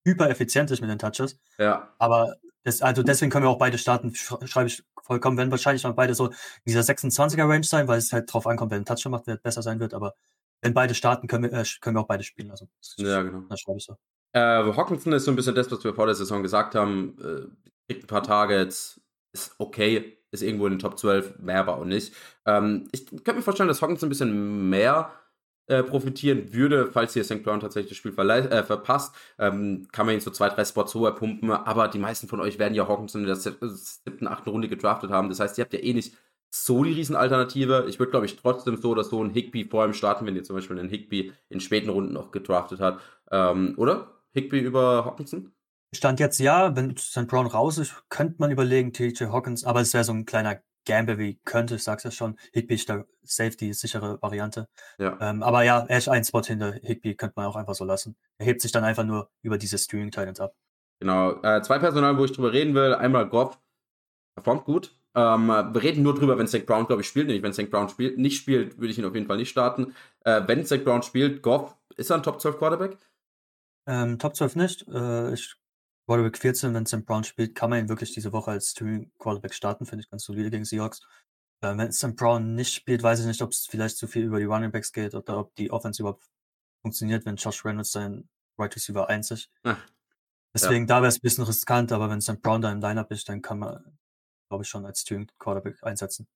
hyper 0.06 0.30
effizient 0.30 0.72
ist 0.72 0.82
mit 0.82 0.90
den 0.90 1.00
Touches. 1.00 1.38
Ja. 1.60 1.94
Aber 2.00 2.36
das, 2.64 2.82
also 2.82 3.04
deswegen 3.04 3.32
können 3.32 3.46
wir 3.46 3.50
auch 3.50 3.60
beide 3.60 3.78
starten, 3.78 4.14
schreibe 4.16 4.68
ich 4.68 4.84
vollkommen, 5.08 5.38
werden 5.38 5.52
wahrscheinlich 5.52 5.84
mal 5.84 5.94
beide 5.94 6.14
so 6.14 6.28
in 6.28 6.34
dieser 6.66 6.82
26er 6.82 7.50
Range 7.50 7.64
sein, 7.64 7.88
weil 7.88 7.98
es 7.98 8.14
halt 8.14 8.32
drauf 8.32 8.46
ankommt, 8.46 8.72
wenn 8.72 8.82
ein 8.82 8.86
Touchdown 8.86 9.12
macht, 9.12 9.28
wer 9.28 9.38
besser 9.38 9.62
sein 9.62 9.80
wird, 9.80 9.94
aber 9.94 10.14
wenn 10.62 10.74
beide 10.74 10.94
starten, 10.94 11.28
können 11.28 11.44
wir, 11.44 11.54
äh, 11.54 11.66
können 11.82 11.96
wir 11.96 12.02
auch 12.02 12.08
beide 12.08 12.24
spielen. 12.24 12.52
Also, 12.52 12.68
ja, 12.98 13.22
genau. 13.22 13.42
Das 13.50 13.60
schreibe 13.60 13.78
ich 13.78 13.86
so. 13.86 13.98
Äh, 14.34 14.40
Hawkinson 14.40 15.14
ist 15.14 15.26
so 15.26 15.32
ein 15.32 15.36
bisschen 15.36 15.56
das, 15.56 15.72
was 15.72 15.84
wir 15.84 15.94
vor 15.94 16.06
der 16.06 16.16
Saison 16.16 16.44
gesagt 16.44 16.76
haben. 16.76 17.18
Äh, 17.20 17.92
kriegt 17.92 18.04
ein 18.04 18.08
paar 18.08 18.24
Targets, 18.24 19.02
ist 19.34 19.56
okay, 19.58 20.18
ist 20.32 20.44
irgendwo 20.44 20.66
in 20.66 20.74
den 20.74 20.80
Top 20.80 21.00
12, 21.00 21.40
mehr 21.40 21.60
aber 21.60 21.78
auch 21.78 21.86
nicht. 21.86 22.14
Ähm, 22.46 22.88
ich 22.92 23.06
könnte 23.08 23.36
mir 23.36 23.42
vorstellen, 23.42 23.70
dass 23.70 23.82
Hawkinson 23.82 24.08
ein 24.08 24.10
bisschen 24.10 24.70
mehr 24.70 25.12
äh, 25.68 25.84
profitieren 25.84 26.54
würde, 26.54 26.90
falls 26.92 27.14
hier 27.14 27.24
St. 27.24 27.44
Brown 27.44 27.60
tatsächlich 27.60 27.90
das 27.90 27.98
Spiel 27.98 28.18
äh, 28.18 28.64
verpasst, 28.64 29.14
ähm, 29.38 29.88
kann 29.92 30.06
man 30.06 30.16
ihn 30.16 30.22
so 30.22 30.32
zwei, 30.32 30.50
drei 30.50 30.64
Spots 30.66 30.96
hoher 30.96 31.16
pumpen, 31.16 31.52
aber 31.52 31.88
die 31.88 32.00
meisten 32.00 32.28
von 32.28 32.40
euch 32.40 32.58
werden 32.58 32.74
ja 32.74 32.88
Hawkinson 32.88 33.22
in 33.22 33.28
der 33.28 33.36
siebten, 33.36 34.28
achten 34.28 34.50
Runde 34.50 34.70
gedraftet 34.70 35.10
haben. 35.12 35.30
Das 35.30 35.40
heißt, 35.40 35.58
ihr 35.58 35.64
habt 35.64 35.74
ja 35.74 35.80
eh 35.80 35.94
nicht 35.94 36.16
so 36.50 36.84
die 36.84 36.94
Riesenalternative. 36.94 37.86
Ich 37.90 38.00
würde, 38.00 38.12
glaube 38.12 38.26
ich, 38.26 38.38
trotzdem 38.38 38.78
so 38.78 38.92
oder 38.92 39.04
so 39.04 39.20
einen 39.20 39.32
Higby 39.32 39.66
vor 39.66 39.86
ihm 39.86 39.94
starten, 39.94 40.26
wenn 40.26 40.36
ihr 40.36 40.44
zum 40.44 40.56
Beispiel 40.56 40.80
einen 40.80 40.90
Higby 40.90 41.34
in 41.50 41.60
späten 41.60 41.90
Runden 41.90 42.14
noch 42.14 42.32
gedraftet 42.32 42.80
hat. 42.80 43.00
Ähm, 43.32 43.74
oder? 43.78 44.14
Higby 44.34 44.60
über 44.60 45.06
Hawkinson? 45.06 45.52
Stand 45.94 46.20
jetzt 46.20 46.40
ja, 46.40 46.76
wenn 46.76 46.96
St. 46.98 47.28
Brown 47.28 47.48
raus 47.48 47.78
ist, 47.78 48.04
könnte 48.10 48.36
man 48.40 48.52
überlegen, 48.52 48.94
TJ 48.94 49.26
Hawkins, 49.26 49.64
aber 49.64 49.82
es 49.82 49.94
wäre 49.94 50.04
so 50.04 50.14
ein 50.14 50.26
kleiner 50.26 50.62
Gamble 50.88 51.18
wie 51.18 51.40
könnte, 51.44 51.76
ich 51.76 51.84
sag's 51.84 52.04
ja 52.04 52.12
schon. 52.12 52.38
Higby 52.54 52.76
ist 52.76 52.90
der 52.90 53.06
Safety, 53.24 53.74
sichere 53.74 54.22
Variante. 54.22 54.68
Ja. 54.98 55.18
Ähm, 55.22 55.44
aber 55.44 55.64
ja, 55.64 55.86
er 55.88 55.98
ist 55.98 56.08
ein 56.08 56.24
Spot 56.24 56.42
hinter 56.42 56.74
Higby, 56.82 57.16
könnte 57.16 57.34
man 57.36 57.46
auch 57.46 57.56
einfach 57.56 57.76
so 57.76 57.86
lassen. 57.86 58.16
Er 58.38 58.46
hebt 58.46 58.62
sich 58.62 58.72
dann 58.72 58.84
einfach 58.84 59.04
nur 59.04 59.30
über 59.42 59.58
diese 59.58 59.78
Streaming 59.78 60.12
Titans 60.12 60.40
ab. 60.40 60.56
Genau. 61.00 61.42
Äh, 61.44 61.62
zwei 61.62 61.78
Personal, 61.78 62.18
wo 62.18 62.26
ich 62.26 62.32
drüber 62.32 62.54
reden 62.54 62.74
will. 62.74 62.96
Einmal 62.96 63.28
Goff, 63.28 63.60
performt 64.36 64.66
gut. 64.66 64.96
Ähm, 65.14 65.48
wir 65.48 65.84
reden 65.84 66.04
nur 66.04 66.16
drüber, 66.16 66.38
wenn 66.38 66.48
St. 66.48 66.66
Brown, 66.66 66.88
glaube 66.88 67.02
ich, 67.02 67.08
spielt. 67.08 67.28
Nämlich, 67.28 67.44
wenn 67.44 67.54
St. 67.54 67.70
Brown 67.70 67.90
spielt, 67.90 68.18
nicht 68.18 68.38
spielt, 68.38 68.78
würde 68.78 68.92
ich 68.92 68.98
ihn 68.98 69.06
auf 69.06 69.16
jeden 69.16 69.28
Fall 69.28 69.38
nicht 69.38 69.50
starten. 69.50 69.94
Äh, 70.24 70.44
wenn 70.46 70.66
St. 70.66 70.84
Brown 70.84 71.04
spielt, 71.04 71.42
Goff, 71.42 71.76
ist 71.98 72.10
er 72.10 72.18
ein 72.18 72.24
Top 72.24 72.40
12 72.40 72.58
Quarterback? 72.58 72.98
Ähm, 73.88 74.20
Top 74.20 74.36
12 74.36 74.56
nicht. 74.56 74.88
Äh, 74.88 75.34
ich 75.34 75.56
Quarterback 76.08 76.38
14, 76.38 76.74
wenn 76.74 76.86
Sam 76.86 77.04
Brown 77.04 77.24
spielt, 77.24 77.54
kann 77.54 77.70
man 77.70 77.80
ihn 77.80 77.90
wirklich 77.90 78.14
diese 78.14 78.32
Woche 78.32 78.52
als 78.52 78.72
Streaming 78.72 79.12
Quarterback 79.20 79.54
starten, 79.54 79.86
finde 79.86 80.04
ich 80.04 80.10
ganz 80.10 80.24
solide 80.24 80.50
gegen 80.50 80.66
Seahawks. 80.66 81.02
Äh, 81.62 81.78
wenn 81.78 81.92
Sam 81.92 82.16
Brown 82.16 82.56
nicht 82.56 82.74
spielt, 82.74 83.04
weiß 83.04 83.20
ich 83.20 83.26
nicht, 83.26 83.42
ob 83.42 83.52
es 83.52 83.68
vielleicht 83.68 83.98
zu 83.98 84.08
viel 84.08 84.24
über 84.24 84.40
die 84.40 84.46
Running 84.46 84.72
Backs 84.72 84.94
geht 84.94 85.14
oder 85.14 85.38
ob 85.38 85.54
die 85.56 85.70
Offense 85.70 86.02
überhaupt 86.02 86.26
funktioniert, 86.82 87.26
wenn 87.26 87.36
Josh 87.36 87.66
Reynolds 87.66 87.92
sein 87.92 88.30
Right 88.58 88.74
Receiver 88.76 89.10
einzig. 89.10 89.52
Ach, 89.64 89.78
Deswegen, 90.54 90.88
ja. 90.88 90.96
da 90.96 91.02
wäre 91.02 91.10
es 91.10 91.18
ein 91.18 91.22
bisschen 91.22 91.44
riskant, 91.44 91.92
aber 91.92 92.10
wenn 92.10 92.22
Sam 92.22 92.40
Brown 92.40 92.62
da 92.62 92.72
im 92.72 92.80
Lineup 92.80 93.12
ist, 93.12 93.30
dann 93.30 93.42
kann 93.42 93.60
man, 93.60 93.98
glaube 94.50 94.64
ich, 94.64 94.70
schon 94.70 94.86
als 94.86 95.02
Streaming 95.02 95.30
Quarterback 95.38 95.84
einsetzen. 95.84 96.28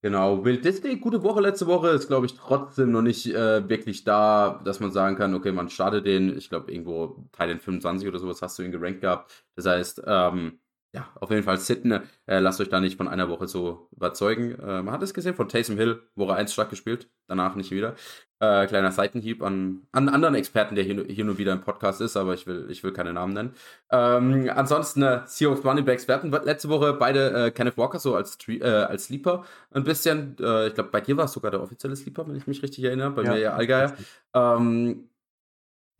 Genau, 0.00 0.44
Will 0.44 0.60
Disney, 0.60 0.96
gute 0.96 1.24
Woche 1.24 1.40
letzte 1.40 1.66
Woche, 1.66 1.88
ist 1.88 2.06
glaube 2.06 2.26
ich 2.26 2.34
trotzdem 2.34 2.92
noch 2.92 3.02
nicht 3.02 3.26
äh, 3.34 3.68
wirklich 3.68 4.04
da, 4.04 4.60
dass 4.64 4.78
man 4.78 4.92
sagen 4.92 5.16
kann, 5.16 5.34
okay, 5.34 5.50
man 5.50 5.68
startet 5.70 6.06
den, 6.06 6.36
ich 6.38 6.48
glaube 6.48 6.70
irgendwo 6.70 7.24
Teil 7.32 7.48
den 7.48 7.58
25 7.58 8.06
oder 8.08 8.20
sowas 8.20 8.40
hast 8.40 8.56
du 8.58 8.62
ihn 8.62 8.70
gerankt 8.70 9.00
gehabt. 9.00 9.44
Das 9.56 9.66
heißt, 9.66 10.02
ähm, 10.06 10.60
ja, 10.98 11.08
auf 11.14 11.30
jeden 11.30 11.44
Fall 11.44 11.58
sitten. 11.58 11.92
Äh, 11.92 12.40
lasst 12.40 12.60
euch 12.60 12.68
da 12.68 12.80
nicht 12.80 12.96
von 12.96 13.06
einer 13.06 13.28
Woche 13.28 13.46
so 13.46 13.88
überzeugen. 13.92 14.58
Äh, 14.58 14.82
man 14.82 14.90
hat 14.90 15.02
es 15.02 15.14
gesehen 15.14 15.34
von 15.34 15.48
Taysom 15.48 15.76
Hill, 15.76 16.02
Woche 16.16 16.34
1 16.34 16.52
stark 16.52 16.70
gespielt, 16.70 17.08
danach 17.28 17.54
nicht 17.54 17.70
wieder. 17.70 17.94
Äh, 18.40 18.66
kleiner 18.66 18.90
Seitenhieb 18.90 19.42
an, 19.42 19.86
an 19.92 20.08
anderen 20.08 20.34
Experten, 20.34 20.74
der 20.74 20.82
hier, 20.82 21.04
hier 21.04 21.24
nur 21.24 21.38
wieder 21.38 21.52
im 21.52 21.60
Podcast 21.60 22.00
ist, 22.00 22.16
aber 22.16 22.34
ich 22.34 22.46
will, 22.46 22.66
ich 22.68 22.82
will 22.82 22.92
keine 22.92 23.12
Namen 23.12 23.32
nennen. 23.32 23.54
Ähm, 23.90 24.50
ansonsten 24.52 25.02
äh, 25.02 25.22
Seahawks 25.26 25.64
Running 25.64 25.84
Backs. 25.84 26.08
Wir 26.08 26.16
hatten 26.16 26.30
letzte 26.30 26.68
Woche 26.68 26.94
beide 26.94 27.46
äh, 27.46 27.50
Kenneth 27.52 27.78
Walker 27.78 28.00
so 28.00 28.16
als, 28.16 28.36
äh, 28.48 28.64
als 28.64 29.04
Sleeper 29.04 29.44
ein 29.70 29.84
bisschen. 29.84 30.36
Äh, 30.40 30.68
ich 30.68 30.74
glaube, 30.74 30.90
bei 30.90 31.00
dir 31.00 31.16
war 31.16 31.26
es 31.26 31.32
sogar 31.32 31.52
der 31.52 31.62
offizielle 31.62 31.94
Sleeper, 31.94 32.26
wenn 32.26 32.36
ich 32.36 32.46
mich 32.48 32.62
richtig 32.62 32.82
erinnere. 32.82 33.10
Bei 33.10 33.22
ja, 33.22 33.32
mir 33.32 33.38
ja 33.38 33.54
Allgeier. 33.54 33.96
Ähm, 34.34 35.08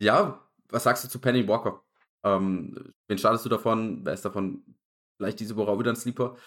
ja, 0.01 0.39
was 0.69 0.83
sagst 0.83 1.05
du 1.05 1.09
zu 1.09 1.19
Penny 1.19 1.47
Walker? 1.47 1.81
Ähm, 2.23 2.93
wen 3.07 3.17
startest 3.17 3.45
du 3.45 3.49
davon? 3.49 4.01
Wer 4.03 4.13
ist 4.13 4.25
davon 4.25 4.63
vielleicht 5.19 5.39
diese 5.39 5.55
Woche 5.55 5.71
auch 5.71 5.79
wieder 5.79 5.91
ein 5.91 5.95
Sleeper? 5.95 6.37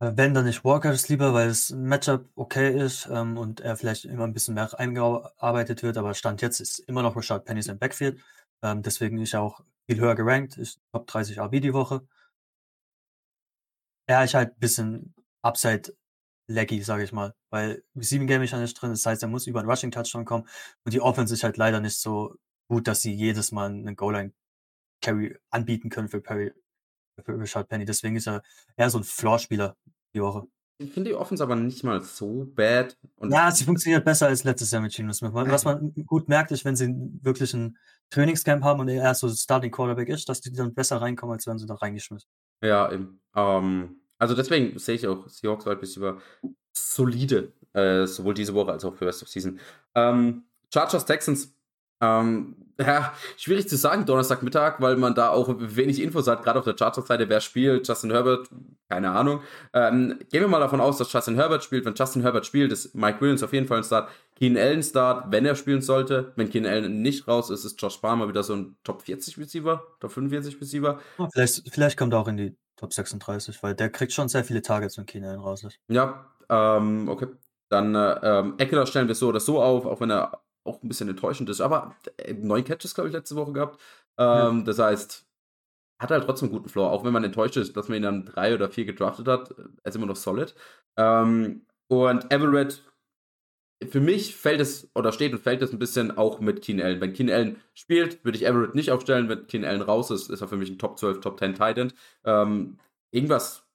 Äh, 0.00 0.12
wenn 0.16 0.34
dann 0.34 0.44
nicht 0.44 0.64
Walker 0.64 0.96
Sleeper, 0.96 1.34
weil 1.34 1.48
das 1.48 1.70
Matchup 1.70 2.28
okay 2.36 2.76
ist 2.84 3.08
ähm, 3.10 3.36
und 3.38 3.60
er 3.60 3.76
vielleicht 3.76 4.04
immer 4.04 4.24
ein 4.24 4.32
bisschen 4.32 4.54
mehr 4.54 4.78
eingearbeitet 4.78 5.82
wird, 5.82 5.96
aber 5.96 6.14
Stand 6.14 6.42
jetzt 6.42 6.60
ist 6.60 6.80
immer 6.80 7.02
noch 7.02 7.16
Rashad 7.16 7.44
Penny 7.44 7.60
im 7.68 7.78
Backfield. 7.78 8.20
Ähm, 8.62 8.82
deswegen 8.82 9.18
ist 9.18 9.34
er 9.34 9.42
auch 9.42 9.60
viel 9.88 10.00
höher 10.00 10.14
gerankt, 10.14 10.58
ist 10.58 10.80
Top 10.92 11.06
30 11.06 11.38
RB 11.40 11.60
die 11.60 11.72
Woche. 11.74 12.06
Er 14.06 14.24
ist 14.24 14.34
halt 14.34 14.52
ein 14.52 14.58
bisschen 14.58 15.14
Upside 15.42 15.94
laggy, 16.48 16.82
sage 16.82 17.04
ich 17.04 17.12
mal, 17.12 17.34
weil 17.50 17.84
sieben 17.94 18.26
Game 18.26 18.42
ist 18.42 18.52
ja 18.52 18.58
nicht 18.58 18.74
drin, 18.74 18.90
das 18.90 19.04
heißt, 19.04 19.22
er 19.22 19.28
muss 19.28 19.46
über 19.46 19.60
einen 19.60 19.68
Rushing 19.68 19.90
Touchdown 19.90 20.24
kommen 20.24 20.48
und 20.84 20.94
die 20.94 21.00
Offense 21.00 21.34
ist 21.34 21.44
halt 21.44 21.58
leider 21.58 21.80
nicht 21.80 21.98
so 21.98 22.36
gut, 22.68 22.88
dass 22.88 23.02
sie 23.02 23.12
jedes 23.12 23.52
Mal 23.52 23.66
einen 23.66 23.96
Goal-Line 23.96 24.32
Carry 25.02 25.38
anbieten 25.50 25.90
können 25.90 26.08
für 26.08 26.20
Perry, 26.20 26.52
für 27.24 27.38
Richard 27.38 27.68
Penny. 27.68 27.84
Deswegen 27.84 28.16
ist 28.16 28.28
er 28.28 28.42
eher 28.76 28.90
so 28.90 28.98
ein 28.98 29.04
Floor-Spieler 29.04 29.76
die 30.14 30.20
Woche. 30.20 30.46
ich 30.78 30.92
finde 30.92 31.10
die 31.10 31.16
Offense 31.16 31.42
aber 31.42 31.56
nicht 31.56 31.84
mal 31.84 32.00
so 32.00 32.46
bad. 32.54 32.96
Und 33.16 33.32
ja, 33.32 33.50
sie 33.50 33.64
funktioniert 33.64 34.04
besser 34.04 34.28
als 34.28 34.44
letztes 34.44 34.70
Jahr 34.70 34.82
mit 34.82 34.94
Geno 34.94 35.12
Smith. 35.12 35.32
Was 35.32 35.64
man 35.64 35.92
gut 36.06 36.28
merkt, 36.28 36.50
ist, 36.52 36.64
wenn 36.64 36.76
sie 36.76 36.94
wirklich 37.22 37.52
ein 37.54 37.76
Trainingscamp 38.10 38.64
haben 38.64 38.80
und 38.80 38.88
er 38.88 39.14
so 39.14 39.28
Starting 39.28 39.70
Quarterback 39.70 40.08
ist, 40.08 40.28
dass 40.28 40.40
die 40.40 40.52
dann 40.52 40.74
besser 40.74 41.00
reinkommen, 41.00 41.34
als 41.34 41.46
wenn 41.46 41.58
sie 41.58 41.66
da 41.66 41.74
reingeschmissen. 41.74 42.28
Ja, 42.62 42.90
eben. 42.90 43.20
Ähm, 43.34 44.00
also 44.18 44.34
deswegen 44.34 44.78
sehe 44.78 44.96
ich 44.96 45.06
auch 45.06 45.28
Seahawks 45.28 45.66
weit 45.66 45.80
bis 45.80 45.96
über 45.96 46.20
solide, 46.72 47.52
äh, 47.72 48.06
sowohl 48.06 48.34
diese 48.34 48.54
Woche 48.54 48.72
als 48.72 48.84
auch 48.84 48.94
für 48.94 49.06
Rest 49.06 49.22
of 49.22 49.28
Season. 49.28 49.60
Ähm, 49.94 50.44
Chargers 50.72 51.06
Texans 51.06 51.54
ähm, 52.00 52.56
ja, 52.80 53.12
schwierig 53.36 53.68
zu 53.68 53.76
sagen, 53.76 54.06
Donnerstagmittag, 54.06 54.80
weil 54.80 54.96
man 54.96 55.14
da 55.14 55.30
auch 55.30 55.52
wenig 55.58 56.00
Infos 56.00 56.28
hat, 56.28 56.44
gerade 56.44 56.60
auf 56.60 56.64
der 56.64 56.76
Chargers-Seite, 56.78 57.28
wer 57.28 57.40
spielt, 57.40 57.88
Justin 57.88 58.12
Herbert, 58.12 58.48
keine 58.88 59.10
Ahnung. 59.10 59.40
Ähm, 59.72 60.20
gehen 60.30 60.42
wir 60.42 60.48
mal 60.48 60.60
davon 60.60 60.80
aus, 60.80 60.96
dass 60.96 61.12
Justin 61.12 61.34
Herbert 61.34 61.64
spielt. 61.64 61.84
Wenn 61.84 61.94
Justin 61.94 62.22
Herbert 62.22 62.46
spielt, 62.46 62.70
ist 62.70 62.94
Mike 62.94 63.20
Williams 63.20 63.42
auf 63.42 63.52
jeden 63.52 63.66
Fall 63.66 63.78
ein 63.78 63.84
Start. 63.84 64.10
Keenan 64.36 64.62
Allen 64.62 64.82
Start, 64.84 65.32
wenn 65.32 65.44
er 65.44 65.56
spielen 65.56 65.82
sollte. 65.82 66.32
Wenn 66.36 66.50
Keenan 66.50 66.72
Allen 66.72 67.02
nicht 67.02 67.26
raus 67.26 67.50
ist, 67.50 67.64
ist 67.64 67.82
Josh 67.82 67.96
Palmer 67.96 68.28
wieder 68.28 68.44
so 68.44 68.54
ein 68.54 68.76
Top 68.84 69.02
40 69.02 69.38
Receiver, 69.38 69.82
Top 69.98 70.12
45 70.12 70.60
Receiver. 70.60 71.00
Ja, 71.18 71.28
vielleicht, 71.32 71.68
vielleicht 71.72 71.98
kommt 71.98 72.12
er 72.12 72.20
auch 72.20 72.28
in 72.28 72.36
die 72.36 72.56
Top 72.76 72.92
36, 72.92 73.60
weil 73.64 73.74
der 73.74 73.90
kriegt 73.90 74.12
schon 74.12 74.28
sehr 74.28 74.44
viele 74.44 74.62
Targets, 74.62 74.96
wenn 74.96 75.06
Keenan 75.06 75.30
Allen 75.30 75.40
raus 75.40 75.64
ist. 75.64 75.80
Ja, 75.88 76.26
ähm, 76.48 77.08
okay. 77.08 77.26
Dann 77.70 77.94
äh, 77.96 78.20
ähm, 78.22 78.54
Eckler 78.58 78.86
stellen 78.86 79.08
wir 79.08 79.16
so 79.16 79.28
oder 79.28 79.40
so 79.40 79.60
auf, 79.60 79.84
auch 79.84 80.00
wenn 80.00 80.10
er 80.10 80.40
auch 80.68 80.82
ein 80.82 80.88
bisschen 80.88 81.08
enttäuschend 81.08 81.48
ist. 81.50 81.60
Aber 81.60 81.96
äh, 82.18 82.34
neun 82.34 82.64
Catches, 82.64 82.94
glaube 82.94 83.08
ich, 83.08 83.14
letzte 83.14 83.36
Woche 83.36 83.52
gehabt. 83.52 83.80
Ähm, 84.18 84.58
ja. 84.58 84.64
Das 84.64 84.78
heißt, 84.78 85.26
hat 86.00 86.10
halt 86.10 86.24
trotzdem 86.24 86.48
einen 86.48 86.56
guten 86.56 86.68
Floor. 86.68 86.90
Auch 86.90 87.04
wenn 87.04 87.12
man 87.12 87.24
enttäuscht 87.24 87.56
ist, 87.56 87.76
dass 87.76 87.88
man 87.88 87.96
ihn 87.96 88.02
dann 88.02 88.26
drei 88.26 88.54
oder 88.54 88.70
vier 88.70 88.84
gedraftet 88.84 89.26
hat, 89.26 89.54
er 89.58 89.88
ist 89.88 89.96
immer 89.96 90.06
noch 90.06 90.16
solid. 90.16 90.54
Ähm, 90.96 91.66
und 91.88 92.30
Everett, 92.30 92.82
für 93.88 94.00
mich 94.00 94.36
fällt 94.36 94.60
es 94.60 94.90
oder 94.94 95.12
steht 95.12 95.32
und 95.32 95.42
fällt 95.42 95.62
es 95.62 95.72
ein 95.72 95.78
bisschen 95.78 96.16
auch 96.16 96.40
mit 96.40 96.62
Keen 96.62 96.80
Allen. 96.80 97.00
Wenn 97.00 97.12
Keen 97.12 97.30
Allen 97.30 97.60
spielt, 97.74 98.24
würde 98.24 98.36
ich 98.36 98.46
Everett 98.46 98.74
nicht 98.74 98.90
aufstellen. 98.90 99.28
Wenn 99.28 99.46
Keen 99.46 99.64
Allen 99.64 99.82
raus 99.82 100.10
ist, 100.10 100.30
ist 100.30 100.40
er 100.40 100.48
für 100.48 100.56
mich 100.56 100.70
ein 100.70 100.78
Top 100.78 100.98
12, 100.98 101.20
Top 101.20 101.38
10 101.38 101.54
Titan. 101.54 101.92
Ähm, 102.24 102.78
irgendwas 103.10 103.66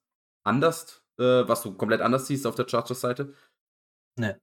anders, 0.44 1.02
äh, 1.18 1.46
was 1.48 1.62
du 1.62 1.74
komplett 1.74 2.00
anders 2.00 2.26
siehst 2.26 2.46
auf 2.46 2.54
der 2.54 2.68
Chargers-Seite? 2.68 3.34
Ne, 4.18 4.40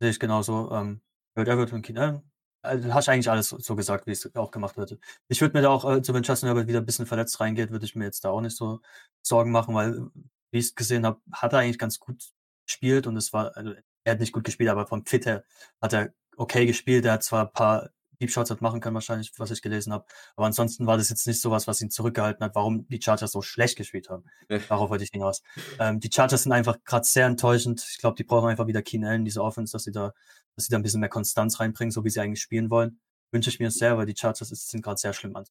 sehe 0.00 0.10
ich 0.10 0.20
genauso. 0.20 0.70
Ähm, 0.72 1.00
Hört 1.34 1.48
Everett 1.48 1.72
und 1.72 1.82
Keen 1.82 1.98
Allen. 1.98 2.22
Also, 2.62 2.94
hast 2.94 3.08
eigentlich 3.08 3.30
alles 3.30 3.50
so 3.50 3.76
gesagt, 3.76 4.06
wie 4.06 4.12
es 4.12 4.34
auch 4.36 4.50
gemacht 4.50 4.76
wird. 4.76 4.98
Ich 5.28 5.40
würde 5.40 5.56
mir 5.56 5.62
da 5.62 5.70
auch, 5.70 5.84
also 5.84 6.14
wenn 6.14 6.22
Justin 6.22 6.46
Herbert 6.46 6.66
wieder 6.66 6.78
ein 6.78 6.86
bisschen 6.86 7.06
verletzt 7.06 7.38
reingeht, 7.40 7.70
würde 7.70 7.84
ich 7.84 7.94
mir 7.94 8.04
jetzt 8.04 8.24
da 8.24 8.30
auch 8.30 8.40
nicht 8.40 8.56
so 8.56 8.80
Sorgen 9.22 9.50
machen, 9.50 9.74
weil, 9.74 10.06
wie 10.50 10.58
ich 10.58 10.66
es 10.66 10.74
gesehen 10.74 11.04
habe, 11.04 11.20
hat 11.32 11.52
er 11.52 11.58
eigentlich 11.58 11.78
ganz 11.78 11.98
gut 11.98 12.24
gespielt 12.66 13.06
und 13.06 13.16
es 13.16 13.32
war, 13.34 13.54
also 13.56 13.74
er 14.04 14.12
hat 14.12 14.20
nicht 14.20 14.32
gut 14.32 14.44
gespielt, 14.44 14.70
aber 14.70 14.86
vom 14.86 15.04
Fit 15.04 15.26
her 15.26 15.44
hat 15.82 15.92
er 15.92 16.14
okay 16.36 16.66
gespielt. 16.66 17.04
Er 17.04 17.12
hat 17.14 17.22
zwar 17.22 17.46
ein 17.46 17.52
paar 17.52 17.90
Deep 18.20 18.30
Shots 18.30 18.50
hat 18.50 18.60
machen 18.60 18.80
können, 18.80 18.94
wahrscheinlich, 18.94 19.32
was 19.38 19.50
ich 19.50 19.62
gelesen 19.62 19.92
habe. 19.92 20.04
Aber 20.36 20.46
ansonsten 20.46 20.86
war 20.86 20.96
das 20.96 21.08
jetzt 21.08 21.26
nicht 21.26 21.40
so 21.40 21.50
was, 21.50 21.66
was 21.66 21.80
ihn 21.80 21.90
zurückgehalten 21.90 22.44
hat, 22.44 22.54
warum 22.54 22.86
die 22.88 23.00
Chargers 23.00 23.32
so 23.32 23.42
schlecht 23.42 23.76
gespielt 23.76 24.08
haben. 24.10 24.24
Darauf 24.68 24.90
wollte 24.90 25.04
ich 25.04 25.10
hinaus. 25.10 25.42
Ähm, 25.78 26.00
die 26.00 26.10
Chargers 26.12 26.44
sind 26.44 26.52
einfach 26.52 26.78
gerade 26.84 27.04
sehr 27.04 27.26
enttäuschend. 27.26 27.84
Ich 27.90 27.98
glaube, 27.98 28.16
die 28.16 28.24
brauchen 28.24 28.48
einfach 28.48 28.66
wieder 28.66 28.82
Keen 28.82 29.04
Allen, 29.04 29.24
diese 29.24 29.42
Offense, 29.42 29.72
dass 29.72 29.84
sie 29.84 29.92
da, 29.92 30.12
dass 30.56 30.66
sie 30.66 30.70
da 30.70 30.78
ein 30.78 30.82
bisschen 30.82 31.00
mehr 31.00 31.08
Konstanz 31.08 31.60
reinbringen, 31.60 31.90
so 31.90 32.04
wie 32.04 32.10
sie 32.10 32.20
eigentlich 32.20 32.42
spielen 32.42 32.70
wollen. 32.70 33.00
Wünsche 33.32 33.50
ich 33.50 33.58
mir 33.58 33.70
sehr, 33.70 33.98
weil 33.98 34.06
die 34.06 34.16
Chargers 34.16 34.48
sind 34.48 34.82
gerade 34.82 34.98
sehr 34.98 35.12
schlimm 35.12 35.34
an. 35.36 35.44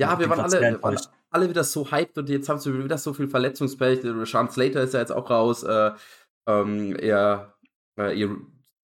Ja, 0.00 0.16
wir 0.18 0.30
waren 0.30 0.40
alle, 0.40 0.80
waren 0.80 0.96
alle 1.30 1.48
wieder 1.48 1.64
so 1.64 1.90
hyped 1.90 2.16
und 2.18 2.28
jetzt 2.28 2.48
haben 2.48 2.60
sie 2.60 2.72
wieder 2.84 2.98
so 2.98 3.12
viel 3.12 3.28
Verletzungspech. 3.28 4.00
Sean 4.24 4.48
Slater 4.48 4.82
ist 4.82 4.94
ja 4.94 5.00
jetzt 5.00 5.10
auch 5.10 5.28
raus. 5.28 5.64
Äh, 5.64 5.90
ähm, 6.46 6.94
er, 6.96 7.54
äh, 7.98 8.18
ihr 8.18 8.36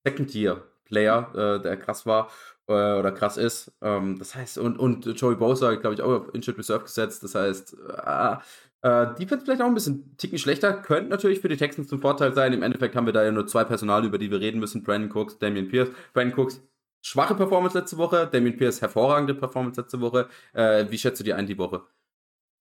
Second 0.05 0.35
Year 0.35 0.69
Player, 0.85 1.31
äh, 1.35 1.62
der 1.62 1.77
krass 1.77 2.05
war 2.05 2.31
oder 2.73 3.12
krass 3.12 3.37
ist. 3.37 3.73
Ähm, 3.83 4.19
das 4.19 4.35
heißt, 4.35 4.59
und, 4.59 4.79
und 4.79 5.07
Joey 5.21 5.37
Bosa, 5.37 5.75
glaube 5.75 5.95
ich, 5.95 6.03
auch 6.03 6.23
auf 6.23 6.35
Injured 6.35 6.59
Reserve 6.59 6.85
gesetzt. 6.85 7.23
Das 7.23 7.35
heißt, 7.35 7.77
äh, 7.79 8.37
äh, 8.85 9.15
Defense 9.15 9.45
vielleicht 9.45 9.62
auch 9.62 9.67
ein 9.67 9.75
bisschen 9.75 10.17
ticken 10.19 10.39
schlechter. 10.39 10.75
Könnte 10.75 11.11
natürlich 11.11 11.41
für 11.41 11.49
die 11.49 11.57
Texans 11.57 11.89
zum 11.89 12.01
Vorteil 12.01 12.35
sein. 12.35 12.53
Im 12.53 12.62
Endeffekt 12.62 12.95
haben 12.97 13.07
wir 13.07 13.12
da 13.15 13.25
ja 13.25 13.33
nur 13.33 13.47
zwei 13.47 13.65
Personal, 13.65 14.05
über 14.05 14.19
die 14.19 14.31
wir 14.31 14.41
reden 14.41 14.61
müssen. 14.61 14.83
Brandon 14.83 15.11
Cooks, 15.11 15.39
Damian 15.39 15.69
Pierce. 15.69 15.91
Brandon 16.12 16.39
Cooks, 16.39 16.61
schwache 17.03 17.35
Performance 17.35 17.79
letzte 17.79 17.97
Woche. 17.97 18.29
Damian 18.31 18.57
Pierce, 18.57 18.83
hervorragende 18.83 19.35
Performance 19.35 19.81
letzte 19.81 20.01
Woche. 20.01 20.29
Äh, 20.53 20.87
wie 20.91 20.99
schätzt 20.99 21.21
du 21.21 21.25
die 21.25 21.33
ein 21.33 21.47
die 21.47 21.59
Woche? 21.59 21.83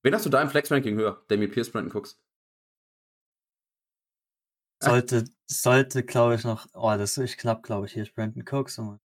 Wen 0.03 0.13
hast 0.13 0.25
du 0.25 0.29
da 0.29 0.41
im 0.41 0.49
Flex-Ranking 0.49 0.95
höher? 0.95 1.23
Damian 1.27 1.51
Pierce, 1.51 1.71
Brandon 1.71 1.95
Cooks? 1.95 2.19
Sollte, 4.83 5.25
sollte, 5.45 6.03
glaube 6.03 6.35
ich, 6.35 6.43
noch, 6.43 6.67
oh, 6.73 6.95
das 6.97 7.17
ist 7.17 7.37
knapp, 7.37 7.63
glaube 7.63 7.85
ich. 7.85 7.93
Hier 7.93 8.03
ist 8.03 8.15
Brandon 8.15 8.43
Cooks 8.47 8.79
und 8.79 8.99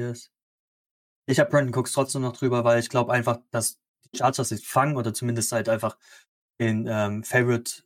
ist. 0.00 0.32
Ich 1.26 1.38
habe 1.40 1.50
Brandon 1.50 1.74
Cooks 1.74 1.92
trotzdem 1.92 2.22
noch 2.22 2.36
drüber, 2.36 2.64
weil 2.64 2.80
ich 2.80 2.88
glaube 2.88 3.12
einfach, 3.12 3.38
dass 3.50 3.78
die 4.04 4.18
Chargers 4.18 4.48
sich 4.48 4.66
fangen 4.66 4.96
oder 4.96 5.14
zumindest 5.14 5.52
halt 5.52 5.68
einfach 5.68 5.96
den 6.60 6.86
ähm, 6.88 7.24
Favorite 7.24 7.84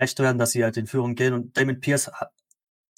recht 0.00 0.18
werden, 0.18 0.38
dass 0.38 0.52
sie 0.52 0.64
halt 0.64 0.76
in 0.76 0.86
Führung 0.86 1.14
gehen. 1.14 1.34
Und 1.34 1.56
Damon 1.56 1.80
Pierce 1.80 2.10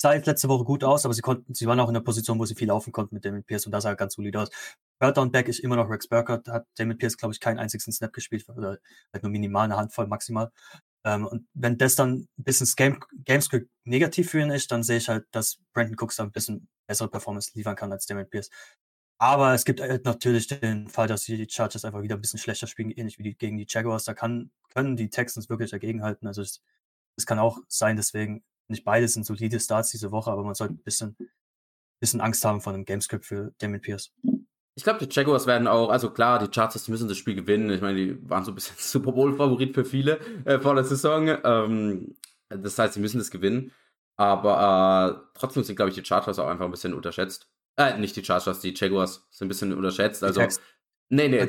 sah 0.00 0.14
jetzt 0.14 0.26
letzte 0.26 0.48
Woche 0.48 0.64
gut 0.64 0.84
aus, 0.84 1.04
aber 1.04 1.14
sie 1.14 1.22
konnten, 1.22 1.54
sie 1.54 1.66
waren 1.66 1.80
auch 1.80 1.88
in 1.88 1.94
der 1.94 2.00
Position, 2.00 2.38
wo 2.38 2.44
sie 2.44 2.54
viel 2.54 2.68
laufen 2.68 2.92
konnten 2.92 3.14
mit 3.14 3.24
Damon 3.24 3.42
Pierce 3.44 3.66
und 3.66 3.72
das 3.72 3.82
sah 3.82 3.94
ganz 3.94 4.14
solid 4.14 4.36
aus. 4.36 4.50
Third 5.00 5.16
Down 5.16 5.32
Back 5.32 5.48
ist 5.48 5.60
immer 5.60 5.76
noch 5.76 5.90
Rex 5.90 6.08
Burkhardt, 6.08 6.48
hat 6.48 6.66
Damon 6.76 6.98
Pierce, 6.98 7.16
glaube 7.16 7.34
ich, 7.34 7.40
keinen 7.40 7.58
einzigen 7.58 7.92
Snap 7.92 8.12
gespielt, 8.12 8.48
oder 8.48 8.78
halt 9.12 9.22
nur 9.22 9.30
minimal, 9.32 9.64
eine 9.64 9.76
Handvoll 9.76 10.06
maximal. 10.06 10.50
Ähm, 11.04 11.26
und 11.26 11.48
wenn 11.54 11.78
das 11.78 11.94
dann 11.96 12.28
ein 12.38 12.44
bisschen 12.44 12.68
Game, 12.76 13.00
Gamescript 13.24 13.70
negativ 13.84 14.30
für 14.30 14.40
ihn 14.40 14.50
ist, 14.50 14.70
dann 14.70 14.82
sehe 14.82 14.98
ich 14.98 15.08
halt, 15.08 15.26
dass 15.32 15.58
Brandon 15.72 15.96
Cooks 15.98 16.16
da 16.16 16.24
ein 16.24 16.32
bisschen 16.32 16.68
bessere 16.88 17.08
Performance 17.08 17.52
liefern 17.54 17.76
kann 17.76 17.92
als 17.92 18.06
Damon 18.06 18.28
Pierce. 18.28 18.50
Aber 19.20 19.52
es 19.52 19.64
gibt 19.64 19.80
halt 19.80 20.04
natürlich 20.04 20.46
den 20.46 20.88
Fall, 20.88 21.08
dass 21.08 21.24
die 21.24 21.46
Chargers 21.48 21.84
einfach 21.84 22.02
wieder 22.02 22.14
ein 22.14 22.20
bisschen 22.20 22.38
schlechter 22.38 22.66
spielen, 22.66 22.90
ähnlich 22.90 23.18
wie 23.18 23.24
die, 23.24 23.36
gegen 23.36 23.56
die 23.56 23.66
Jaguars. 23.68 24.04
Da 24.04 24.14
kann, 24.14 24.50
können 24.72 24.96
die 24.96 25.10
Texans 25.10 25.48
wirklich 25.48 25.70
dagegenhalten. 25.70 26.26
Also 26.28 26.42
es, 26.42 26.62
es 27.16 27.26
kann 27.26 27.38
auch 27.38 27.58
sein, 27.68 27.96
deswegen 27.96 28.44
nicht 28.68 28.84
beide 28.84 29.08
sind 29.08 29.26
solide 29.26 29.58
Starts 29.58 29.90
diese 29.90 30.12
Woche, 30.12 30.30
aber 30.30 30.44
man 30.44 30.54
sollte 30.54 30.74
ein 30.74 30.82
bisschen, 30.82 31.16
bisschen 32.00 32.20
Angst 32.20 32.44
haben 32.44 32.60
vor 32.60 32.72
einem 32.72 32.84
Gamescript 32.84 33.24
für 33.24 33.52
Damon 33.58 33.80
Pierce. 33.80 34.12
Ich 34.76 34.84
glaube, 34.84 35.04
die 35.04 35.12
Jaguars 35.12 35.48
werden 35.48 35.66
auch, 35.66 35.88
also 35.90 36.10
klar, 36.10 36.38
die 36.38 36.54
Chargers 36.54 36.86
müssen 36.86 37.08
das 37.08 37.16
Spiel 37.16 37.34
gewinnen. 37.34 37.70
Ich 37.70 37.80
meine, 37.80 37.98
die 37.98 38.30
waren 38.30 38.44
so 38.44 38.52
ein 38.52 38.54
bisschen 38.54 38.76
Super 38.78 39.10
Bowl-Favorit 39.10 39.74
für 39.74 39.84
viele 39.84 40.20
äh, 40.44 40.60
vor 40.60 40.76
der 40.76 40.84
Saison. 40.84 41.36
Ähm, 41.42 42.14
das 42.48 42.78
heißt, 42.78 42.94
sie 42.94 43.00
müssen 43.00 43.18
das 43.18 43.32
gewinnen. 43.32 43.72
Aber 44.18 45.22
äh, 45.24 45.38
trotzdem 45.38 45.62
sind, 45.62 45.76
glaube 45.76 45.90
ich, 45.90 45.94
die 45.94 46.04
Chargers 46.04 46.38
auch 46.38 46.48
einfach 46.48 46.64
ein 46.64 46.70
bisschen 46.70 46.92
unterschätzt. 46.92 47.48
Äh, 47.76 47.96
nicht 47.98 48.16
die 48.16 48.24
Chargers, 48.24 48.60
die 48.60 48.74
Jaguars 48.74 49.26
sind 49.30 49.46
ein 49.46 49.48
bisschen 49.48 49.72
unterschätzt. 49.72 50.24
Also, 50.24 50.40
nee, 51.08 51.28
nee. 51.28 51.46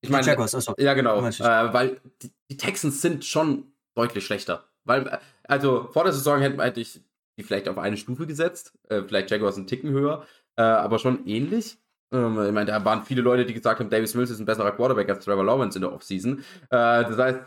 Ich 0.00 0.08
meine, 0.08 0.24
Jaguars, 0.24 0.54
also, 0.54 0.74
ja, 0.78 0.94
genau. 0.94 1.20
Äh, 1.26 1.72
weil 1.72 2.00
die, 2.22 2.32
die, 2.48 2.56
Texans 2.56 3.02
sind 3.02 3.24
schon 3.24 3.72
deutlich 3.94 4.24
schlechter. 4.24 4.64
Weil, 4.84 5.18
also 5.42 5.88
vor 5.92 6.04
der 6.04 6.12
Saison 6.12 6.40
hätte, 6.40 6.62
hätte 6.62 6.80
ich 6.80 7.00
die 7.36 7.42
vielleicht 7.42 7.68
auf 7.68 7.78
eine 7.78 7.96
Stufe 7.96 8.28
gesetzt. 8.28 8.72
Äh, 8.88 9.02
vielleicht 9.02 9.32
Jaguars 9.32 9.56
einen 9.56 9.66
Ticken 9.66 9.90
höher. 9.90 10.24
Äh, 10.54 10.62
aber 10.62 11.00
schon 11.00 11.26
ähnlich. 11.26 11.78
Ähm, 12.12 12.40
ich 12.46 12.52
meine, 12.52 12.66
da 12.66 12.84
waren 12.84 13.02
viele 13.02 13.22
Leute, 13.22 13.44
die 13.44 13.54
gesagt 13.54 13.80
haben, 13.80 13.90
Davis 13.90 14.14
Mills 14.14 14.30
ist 14.30 14.38
ein 14.38 14.46
besserer 14.46 14.70
Quarterback 14.70 15.08
als 15.08 15.24
Trevor 15.24 15.44
Lawrence 15.44 15.76
in 15.76 15.82
der 15.82 15.92
Offseason. 15.92 16.38
Äh, 16.38 16.44
das 16.70 17.18
heißt, 17.18 17.40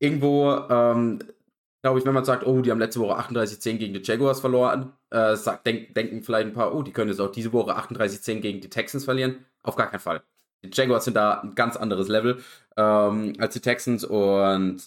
irgendwo, 0.00 0.50
ähm, 0.68 1.20
glaube 1.82 1.98
ich, 1.98 2.06
wenn 2.06 2.14
man 2.14 2.24
sagt, 2.24 2.46
oh, 2.46 2.60
die 2.60 2.70
haben 2.70 2.78
letzte 2.78 3.00
Woche 3.00 3.18
38-10 3.18 3.76
gegen 3.78 3.94
die 3.94 4.02
Jaguars 4.02 4.40
verloren, 4.40 4.92
äh, 5.10 5.36
sagt, 5.36 5.66
denk, 5.66 5.94
denken 5.94 6.22
vielleicht 6.22 6.48
ein 6.48 6.52
paar, 6.52 6.74
oh, 6.74 6.82
die 6.82 6.92
können 6.92 7.10
jetzt 7.10 7.20
auch 7.20 7.30
diese 7.30 7.52
Woche 7.52 7.76
38-10 7.76 8.40
gegen 8.40 8.60
die 8.60 8.70
Texans 8.70 9.04
verlieren. 9.04 9.44
Auf 9.62 9.76
gar 9.76 9.90
keinen 9.90 10.00
Fall. 10.00 10.22
Die 10.64 10.70
Jaguars 10.72 11.04
sind 11.04 11.14
da 11.14 11.40
ein 11.40 11.54
ganz 11.54 11.76
anderes 11.76 12.08
Level 12.08 12.42
ähm, 12.76 13.34
als 13.38 13.54
die 13.54 13.60
Texans 13.60 14.04
und 14.04 14.82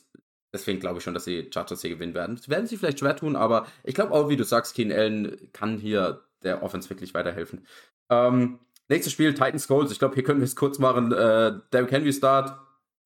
deswegen 0.53 0.79
glaube 0.81 0.97
ich 0.97 1.03
schon, 1.03 1.13
dass 1.13 1.23
die 1.23 1.49
Chargers 1.53 1.81
hier 1.81 1.91
gewinnen 1.91 2.13
werden. 2.13 2.35
Das 2.35 2.49
werden 2.49 2.67
sie 2.67 2.75
vielleicht 2.75 2.99
schwer 2.99 3.15
tun, 3.15 3.37
aber 3.37 3.67
ich 3.83 3.95
glaube 3.95 4.11
auch, 4.11 4.27
wie 4.27 4.35
du 4.35 4.43
sagst, 4.43 4.75
Keen 4.75 4.91
Allen 4.91 5.49
kann 5.53 5.77
hier 5.77 6.21
der 6.43 6.61
Offense 6.63 6.89
wirklich 6.89 7.13
weiterhelfen. 7.13 7.65
Ähm, 8.09 8.59
Nächstes 8.91 9.13
Spiel, 9.13 9.33
Titans 9.33 9.69
Colts. 9.69 9.93
Ich 9.93 9.99
glaube, 9.99 10.15
hier 10.15 10.23
können 10.25 10.41
wir 10.41 10.45
es 10.45 10.57
kurz 10.57 10.77
machen. 10.77 11.13
Äh, 11.13 11.53
Derrick 11.71 11.93
Henry 11.93 12.11
Start, 12.11 12.59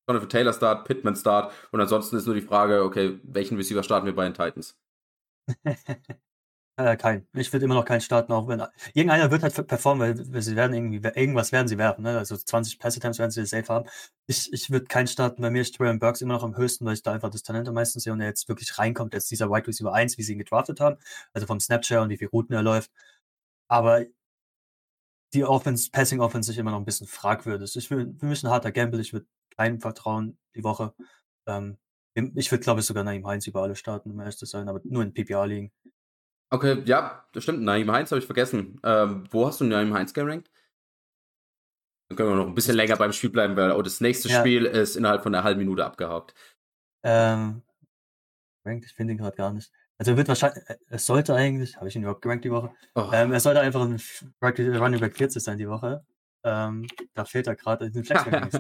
Jonathan 0.08 0.30
Taylor 0.30 0.54
Start, 0.54 0.86
Pittman 0.86 1.16
Start. 1.16 1.54
Und 1.72 1.82
ansonsten 1.82 2.16
ist 2.18 2.26
nur 2.26 2.36
die 2.36 2.42
Frage, 2.42 2.84
okay, 2.84 3.20
welchen 3.24 3.58
Receiver 3.58 3.84
starten 3.84 4.06
wir 4.06 4.16
bei 4.16 4.26
den 4.26 4.34
Titans? 4.34 4.78
äh, 6.78 6.98
kein. 6.98 7.28
Ich 7.34 7.52
würde 7.54 7.66
immer 7.66 7.76
noch 7.76 7.86
keinen 7.86 8.02
starten, 8.02 8.32
auch 8.34 8.48
wenn 8.48 8.62
irgendeiner 8.94 9.32
wird 9.32 9.44
halt 9.44 9.68
performen, 9.68 10.32
weil 10.34 10.42
sie 10.42 10.56
werden 10.56 10.74
irgendwie 10.74 10.98
irgendwas 11.20 11.52
werden 11.52 11.68
sie 11.68 11.78
werfen, 11.78 12.04
ne? 12.04 12.18
Also 12.18 12.36
20 12.38 12.80
Pass 12.80 12.98
Attempts 12.98 13.20
werden 13.20 13.32
sie 13.32 13.46
safe 13.46 13.68
haben. 13.68 13.90
Ich, 14.28 14.52
ich 14.54 14.70
würde 14.72 14.86
keinen 14.86 15.08
starten. 15.08 15.42
Bei 15.42 15.50
mir 15.50 15.62
ist 15.62 15.76
Traylon 15.76 16.00
Burks 16.00 16.22
immer 16.22 16.34
noch 16.36 16.44
am 16.44 16.58
höchsten, 16.58 16.86
weil 16.86 16.94
ich 16.94 17.04
da 17.04 17.14
einfach 17.14 17.30
das 17.30 17.44
Talent 17.44 17.68
am 17.68 17.76
meisten 17.76 18.00
sehe 18.00 18.14
und 18.14 18.22
er 18.22 18.28
jetzt 18.28 18.50
wirklich 18.50 18.78
reinkommt, 18.78 19.14
jetzt 19.14 19.32
dieser 19.32 19.50
Wide 19.50 19.68
Receiver 19.68 19.94
1, 19.94 20.18
wie 20.18 20.24
sie 20.24 20.34
ihn 20.34 20.40
gedraftet 20.40 20.80
haben, 20.80 20.98
also 21.34 21.48
vom 21.48 21.60
Snapchat 21.60 22.02
und 22.02 22.10
wie 22.10 22.18
viele 22.18 22.32
Routen 22.32 22.56
er 22.56 22.64
läuft. 22.64 22.92
Aber 23.68 24.06
die 25.34 25.44
Offense, 25.44 25.90
Passing 25.92 26.20
Offense 26.22 26.48
sich 26.52 26.58
immer 26.58 26.72
noch 26.72 26.80
ein 26.80 26.86
bisschen 26.86 27.08
fragwürdig. 27.08 27.76
Ich 27.76 27.92
will, 27.92 28.16
für 28.20 28.26
mich 28.26 28.44
ein 28.44 28.50
harter 28.50 28.72
Gamble. 28.72 29.02
Ich 29.02 29.14
würde 29.14 29.28
keinem 29.58 29.82
vertrauen 29.82 30.38
die 30.56 30.64
Woche. 30.64 30.94
Ähm, 31.48 31.78
Ich 32.16 32.52
würde, 32.52 32.64
glaube 32.64 32.80
ich, 32.80 32.86
sogar 32.86 33.04
Naim 33.04 33.28
Heinz 33.28 33.46
über 33.46 33.62
alle 33.62 33.76
starten, 33.76 34.12
um 34.12 34.20
ehrlich 34.20 34.38
zu 34.38 34.46
sein, 34.46 34.70
aber 34.70 34.80
nur 34.84 35.04
in 35.04 35.14
PPA 35.14 35.44
liegen. 35.46 35.72
Okay, 36.50 36.82
ja, 36.86 37.26
das 37.34 37.44
stimmt. 37.44 37.62
Naim 37.62 37.92
Heinz 37.92 38.12
habe 38.12 38.20
ich 38.20 38.26
vergessen. 38.26 38.80
Ähm, 38.84 39.26
wo 39.32 39.46
hast 39.46 39.60
du 39.60 39.66
Naim 39.66 39.94
Heinz 39.94 40.14
gerankt? 40.14 40.50
Dann 42.08 42.18
können 42.18 42.30
wir 42.30 42.36
noch 42.36 42.48
ein 42.48 42.56
bisschen 42.56 42.76
länger 42.76 42.98
beim 42.98 43.12
Spiel 43.12 43.32
bleiben, 43.32 43.56
weil 43.58 43.72
oh, 43.72 43.82
das 43.82 44.00
nächste 44.00 44.30
ja. 44.30 44.40
Spiel 44.40 44.66
ist 44.66 44.96
innerhalb 44.96 45.24
von 45.24 45.34
einer 45.34 45.44
halben 45.44 45.60
Minute 45.60 45.84
abgehakt. 45.84 46.36
Ähm, 47.04 47.64
ranked, 48.64 48.86
ich 48.86 48.94
finde 48.94 49.14
ihn 49.14 49.18
gerade 49.18 49.36
gar 49.36 49.52
nicht. 49.52 49.72
Also 49.98 50.12
er 50.12 50.18
wird 50.18 50.28
wahrscheinlich, 50.28 50.64
äh, 50.70 50.78
es 50.88 51.06
sollte 51.06 51.34
eigentlich, 51.34 51.78
habe 51.78 51.88
ich 51.88 51.96
ihn 51.96 52.04
überhaupt 52.04 52.22
gerankt 52.22 52.46
die 52.46 52.52
Woche? 52.52 52.72
Oh. 52.96 53.10
Ähm, 53.12 53.32
er 53.32 53.40
sollte 53.40 53.62
einfach 53.62 53.82
ein 53.82 54.00
Running 54.42 55.00
Back 55.00 55.18
40 55.18 55.44
sein 55.44 55.58
die 55.58 55.70
Woche. 55.70 56.06
Ähm, 56.44 56.88
da 57.14 57.26
fehlt 57.26 57.48
er 57.48 57.56
gerade 57.56 57.86
in 57.86 57.94
den 57.94 58.04
Flex. 58.06 58.60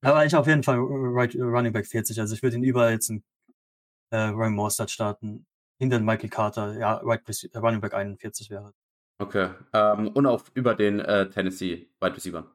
Aber 0.00 0.24
ich 0.24 0.34
auf 0.36 0.46
jeden 0.46 0.62
Fall 0.62 0.78
Running 0.78 1.72
Back 1.72 1.86
40. 1.86 2.20
Also 2.20 2.34
ich 2.34 2.42
würde 2.42 2.56
ihn 2.56 2.62
überall 2.62 2.92
jetzt 2.92 3.10
in 3.10 3.22
äh, 4.10 4.28
Ryan 4.28 4.54
Mostert 4.54 4.90
starten. 4.90 5.46
Hinter 5.80 6.00
Michael 6.00 6.30
Carter, 6.30 6.76
ja, 6.76 6.94
right, 7.04 7.22
Running 7.54 7.80
Back 7.80 7.94
41 7.94 8.50
wäre. 8.50 8.72
Okay. 9.20 9.50
Ähm, 9.72 10.08
und 10.08 10.26
auch 10.26 10.44
über 10.54 10.74
den 10.74 11.00
äh, 11.00 11.28
Tennessee 11.28 11.88
Wide 12.00 12.16
Receiver. 12.16 12.46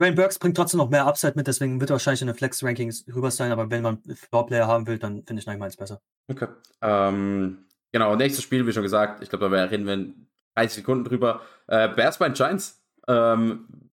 Ryan 0.00 0.14
Burks 0.16 0.38
bringt 0.38 0.56
trotzdem 0.56 0.78
noch 0.78 0.90
mehr 0.90 1.06
Upside 1.06 1.34
mit, 1.36 1.46
deswegen 1.46 1.80
wird 1.80 1.90
er 1.90 1.94
wahrscheinlich 1.94 2.22
in 2.22 2.26
den 2.26 2.34
Flex-Rankings 2.34 3.06
rüber 3.14 3.30
sein, 3.30 3.52
aber 3.52 3.70
wenn 3.70 3.82
man 3.82 4.02
Floor-Player 4.02 4.66
haben 4.66 4.86
will, 4.88 4.98
dann 4.98 5.24
finde 5.24 5.40
ich 5.40 5.48
eins 5.48 5.76
besser. 5.76 6.00
Okay. 6.28 6.48
Ähm, 6.80 7.66
genau, 7.92 8.16
nächstes 8.16 8.42
Spiel, 8.42 8.66
wie 8.66 8.72
schon 8.72 8.82
gesagt, 8.82 9.22
ich 9.22 9.28
glaube, 9.28 9.48
da 9.48 9.62
reden 9.64 9.86
wir 9.86 10.12
30 10.56 10.76
Sekunden 10.76 11.04
drüber. 11.04 11.42
Äh, 11.68 11.88
Bears 11.88 12.18
bei 12.18 12.28
Giants. 12.30 12.82
Ähm, 13.06 13.91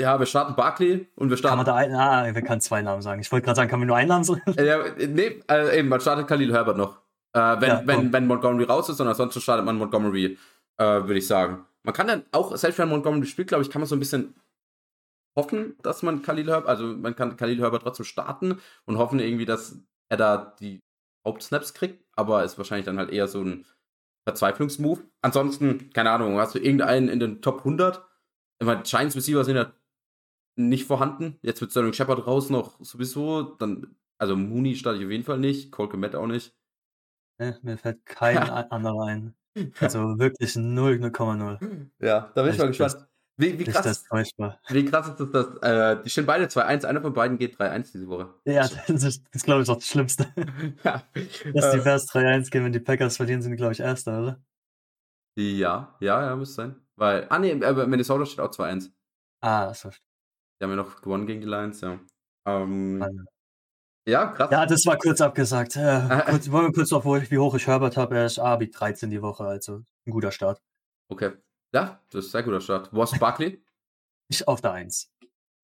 ja, 0.00 0.18
wir 0.18 0.26
starten 0.26 0.54
Barkley 0.54 1.08
und 1.16 1.30
wir 1.30 1.36
starten. 1.36 1.64
Kann 1.64 1.66
man 1.66 1.66
da 1.66 1.76
ein, 1.76 1.94
ah, 1.94 2.34
wir 2.34 2.42
können 2.42 2.60
zwei 2.60 2.82
Namen 2.82 3.02
sagen. 3.02 3.20
Ich 3.20 3.30
wollte 3.30 3.44
gerade 3.44 3.56
sagen, 3.56 3.70
kann 3.70 3.78
man 3.78 3.88
nur 3.88 3.96
einen 3.96 4.08
Namen 4.08 4.24
sagen? 4.24 4.42
ja, 4.58 4.78
nee, 4.96 5.40
äh, 5.50 5.78
eben, 5.78 5.88
man 5.88 6.00
startet 6.00 6.26
Khalil 6.26 6.52
Herbert 6.52 6.76
noch. 6.76 7.00
Äh, 7.32 7.60
wenn, 7.60 7.68
ja, 7.68 7.82
wenn, 7.84 8.12
wenn 8.12 8.26
Montgomery 8.26 8.64
raus 8.64 8.88
ist, 8.88 9.00
und 9.00 9.06
ansonsten 9.08 9.40
startet 9.40 9.64
man 9.64 9.76
Montgomery, 9.76 10.38
äh, 10.78 10.84
würde 10.84 11.18
ich 11.18 11.26
sagen. 11.26 11.64
Man 11.82 11.94
kann 11.94 12.08
dann 12.08 12.24
auch, 12.32 12.56
selbst 12.56 12.78
wenn 12.78 12.88
Montgomery 12.88 13.26
spielt, 13.26 13.48
glaube 13.48 13.62
ich, 13.62 13.70
kann 13.70 13.80
man 13.80 13.88
so 13.88 13.96
ein 13.96 14.00
bisschen 14.00 14.34
hoffen, 15.36 15.76
dass 15.82 16.02
man 16.02 16.22
Khalil 16.22 16.48
Herbert, 16.48 16.68
also 16.68 16.84
man 16.84 17.14
kann 17.14 17.36
Khalil 17.36 17.60
Herbert 17.60 17.82
trotzdem 17.82 18.04
starten 18.04 18.60
und 18.84 18.98
hoffen 18.98 19.20
irgendwie, 19.20 19.46
dass 19.46 19.78
er 20.08 20.16
da 20.16 20.54
die 20.60 20.80
Hauptsnaps 21.26 21.74
kriegt, 21.74 22.04
aber 22.16 22.44
ist 22.44 22.58
wahrscheinlich 22.58 22.86
dann 22.86 22.98
halt 22.98 23.10
eher 23.10 23.28
so 23.28 23.42
ein 23.42 23.64
Verzweiflungsmove. 24.26 25.02
Ansonsten, 25.22 25.90
keine 25.92 26.10
Ahnung, 26.10 26.38
hast 26.38 26.54
du 26.54 26.58
irgendeinen 26.58 27.08
in 27.08 27.20
den 27.20 27.42
Top 27.42 27.58
100? 27.58 28.04
Ich 28.60 28.66
meine, 28.66 28.82
Giants 28.82 29.16
Receiver 29.16 29.44
sind 29.44 29.56
ja 29.56 29.72
nicht 30.68 30.86
vorhanden. 30.86 31.38
Jetzt 31.42 31.60
wird 31.60 31.70
Sterling 31.70 31.92
Shepard 31.92 32.26
raus 32.26 32.50
noch 32.50 32.78
sowieso. 32.80 33.42
Dann, 33.42 33.96
also 34.18 34.36
Mooney 34.36 34.76
starte 34.76 34.98
ich 34.98 35.04
auf 35.04 35.10
jeden 35.10 35.24
Fall 35.24 35.38
nicht, 35.38 35.72
Cole 35.72 35.88
Komet 35.88 36.14
auch 36.14 36.26
nicht. 36.26 36.54
Ne, 37.38 37.58
mir 37.62 37.78
fällt 37.78 38.04
kein 38.04 38.38
anderer 38.38 39.06
ein. 39.06 39.34
Also 39.80 40.16
wirklich 40.16 40.54
0, 40.54 41.00
0,0. 41.02 41.90
Ja, 41.98 42.30
da 42.36 42.42
bin 42.42 42.52
ich 42.52 42.58
mal 42.58 42.68
gespannt. 42.68 43.08
Wie, 43.36 43.58
wie, 43.58 43.64
krass, 43.64 43.86
ist 43.86 44.06
das 44.10 44.32
wie 44.68 44.84
krass 44.84 45.08
ist 45.08 45.18
das? 45.18 45.30
Dass, 45.30 45.56
äh, 45.62 46.02
die 46.04 46.10
stehen 46.10 46.26
beide 46.26 46.44
2-1, 46.44 46.84
einer 46.84 47.00
von 47.00 47.14
beiden 47.14 47.38
geht 47.38 47.56
3-1 47.56 47.92
diese 47.92 48.06
Woche. 48.06 48.34
Ja, 48.44 48.68
das 48.86 49.02
ist, 49.02 49.24
ist 49.32 49.44
glaube 49.44 49.62
ich, 49.62 49.68
auch 49.70 49.76
das 49.76 49.86
Schlimmste. 49.86 50.26
ja. 50.84 51.02
Dass 51.54 51.70
die 51.72 51.78
äh. 51.78 51.82
Bears 51.82 52.06
3-1 52.10 52.50
gehen, 52.50 52.64
wenn 52.64 52.72
die 52.72 52.80
Packers 52.80 53.16
verlieren, 53.16 53.40
sind 53.40 53.52
die, 53.52 53.56
glaube 53.56 53.72
ich, 53.72 53.80
Erster, 53.80 54.20
oder? 54.20 54.40
Ja, 55.36 55.96
ja, 56.00 56.26
ja, 56.26 56.36
müsste 56.36 56.54
sein. 56.54 56.76
Weil, 56.96 57.26
ah 57.30 57.38
nee, 57.38 57.64
aber 57.64 57.86
Minnesota 57.86 58.26
steht 58.26 58.40
auch 58.40 58.50
2-1. 58.50 58.90
Ah, 59.40 59.72
so. 59.72 59.90
Die 60.60 60.64
haben 60.64 60.70
ja 60.70 60.76
noch 60.76 61.00
gewonnen 61.00 61.26
gegen 61.26 61.40
die 61.40 61.46
Lions, 61.46 61.80
ja. 61.80 61.98
Ähm, 62.46 63.26
ja, 64.06 64.26
krass. 64.26 64.50
Ja, 64.50 64.66
das 64.66 64.84
war 64.86 64.98
kurz 64.98 65.20
abgesagt. 65.20 65.76
Äh, 65.76 66.00
kurz, 66.30 66.50
wollen 66.50 66.66
wir 66.66 66.72
kurz 66.72 66.92
auf, 66.92 67.04
wie 67.04 67.38
hoch 67.38 67.54
ich 67.54 67.66
Herbert 67.66 67.96
habe. 67.96 68.16
Er 68.16 68.26
ist 68.26 68.38
Abi 68.38 68.70
13 68.70 69.10
die 69.10 69.22
Woche, 69.22 69.44
also 69.44 69.82
ein 70.06 70.10
guter 70.10 70.32
Start. 70.32 70.60
Okay. 71.08 71.32
Ja, 71.72 72.00
das 72.10 72.24
ist 72.24 72.30
ein 72.30 72.32
sehr 72.32 72.42
guter 72.42 72.60
Start. 72.60 72.92
Wo 72.92 73.04
du 73.04 73.18
Barkley? 73.18 73.62
Ich 74.32 74.46
auf 74.46 74.60
der 74.60 74.70
1. 74.74 75.10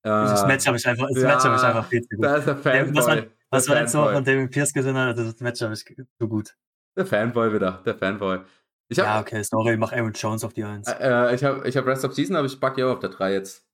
Äh, 0.02 0.08
das 0.08 0.44
Match 0.44 0.66
habe 0.66 0.76
ich 0.76 0.84
einfach, 0.88 1.06
das 1.08 1.22
ja, 1.22 1.28
Match 1.28 1.44
habe 1.44 1.54
ich 1.54 1.62
einfach 1.62 1.86
viel 1.86 2.02
zu 2.02 2.16
gut. 2.16 2.24
Da 2.24 2.36
ist 2.36 2.46
der 2.48 2.56
Fanboy. 2.56 2.96
Was 2.96 3.06
man, 3.06 3.26
was 3.50 3.68
man 3.68 3.78
letzte 3.78 3.98
Woche 3.98 4.12
von 4.14 4.24
David 4.24 4.50
Pierce 4.50 4.72
gesehen 4.72 4.96
hat, 4.96 5.16
das 5.16 5.38
Match 5.38 5.62
habe 5.62 5.74
ich 5.74 5.84
zu 5.84 6.28
gut. 6.28 6.56
Der 6.96 7.06
Fanboy 7.06 7.52
wieder, 7.52 7.80
der 7.84 7.94
Fanboy. 7.94 8.40
Ich 8.88 8.98
hab, 8.98 9.06
ja, 9.06 9.20
okay, 9.20 9.42
sorry, 9.44 9.74
ich 9.74 9.78
mach 9.78 9.92
Aaron 9.92 10.12
Jones 10.12 10.42
auf 10.42 10.52
die 10.52 10.64
1. 10.64 10.88
Äh, 10.88 11.34
ich 11.36 11.44
habe 11.44 11.68
ich 11.68 11.76
hab 11.76 11.86
Rest 11.86 12.04
of 12.04 12.12
Season, 12.12 12.34
aber 12.34 12.46
ich 12.46 12.58
Bucky 12.58 12.82
auch 12.82 12.94
auf 12.94 12.98
der 13.00 13.10
3 13.10 13.34
jetzt. 13.34 13.65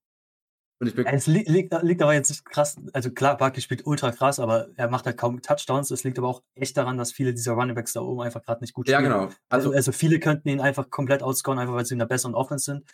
Es 0.82 1.26
liegt, 1.26 1.48
liegt, 1.48 1.82
liegt 1.82 2.02
aber 2.02 2.12
jetzt 2.12 2.28
nicht 2.30 2.44
krass, 2.44 2.76
also 2.92 3.10
klar, 3.10 3.36
Bucky 3.36 3.60
spielt 3.60 3.86
ultra 3.86 4.10
krass, 4.10 4.40
aber 4.40 4.68
er 4.76 4.88
macht 4.88 5.06
halt 5.06 5.16
kaum 5.16 5.40
Touchdowns. 5.40 5.90
Es 5.90 6.02
liegt 6.02 6.18
aber 6.18 6.28
auch 6.28 6.42
echt 6.54 6.76
daran, 6.76 6.98
dass 6.98 7.12
viele 7.12 7.32
dieser 7.32 7.52
Runningbacks 7.52 7.92
da 7.92 8.00
oben 8.00 8.22
einfach 8.22 8.42
gerade 8.42 8.60
nicht 8.62 8.74
gut 8.74 8.88
spielen. 8.88 9.04
Ja, 9.04 9.08
genau. 9.08 9.22
Also, 9.48 9.68
also, 9.68 9.72
also, 9.72 9.92
viele 9.92 10.18
könnten 10.18 10.48
ihn 10.48 10.60
einfach 10.60 10.90
komplett 10.90 11.22
outscoren, 11.22 11.58
einfach 11.58 11.74
weil 11.74 11.84
sie 11.84 11.94
in 11.94 12.00
der 12.00 12.06
besseren 12.06 12.34
Offense 12.34 12.64
sind. 12.64 12.84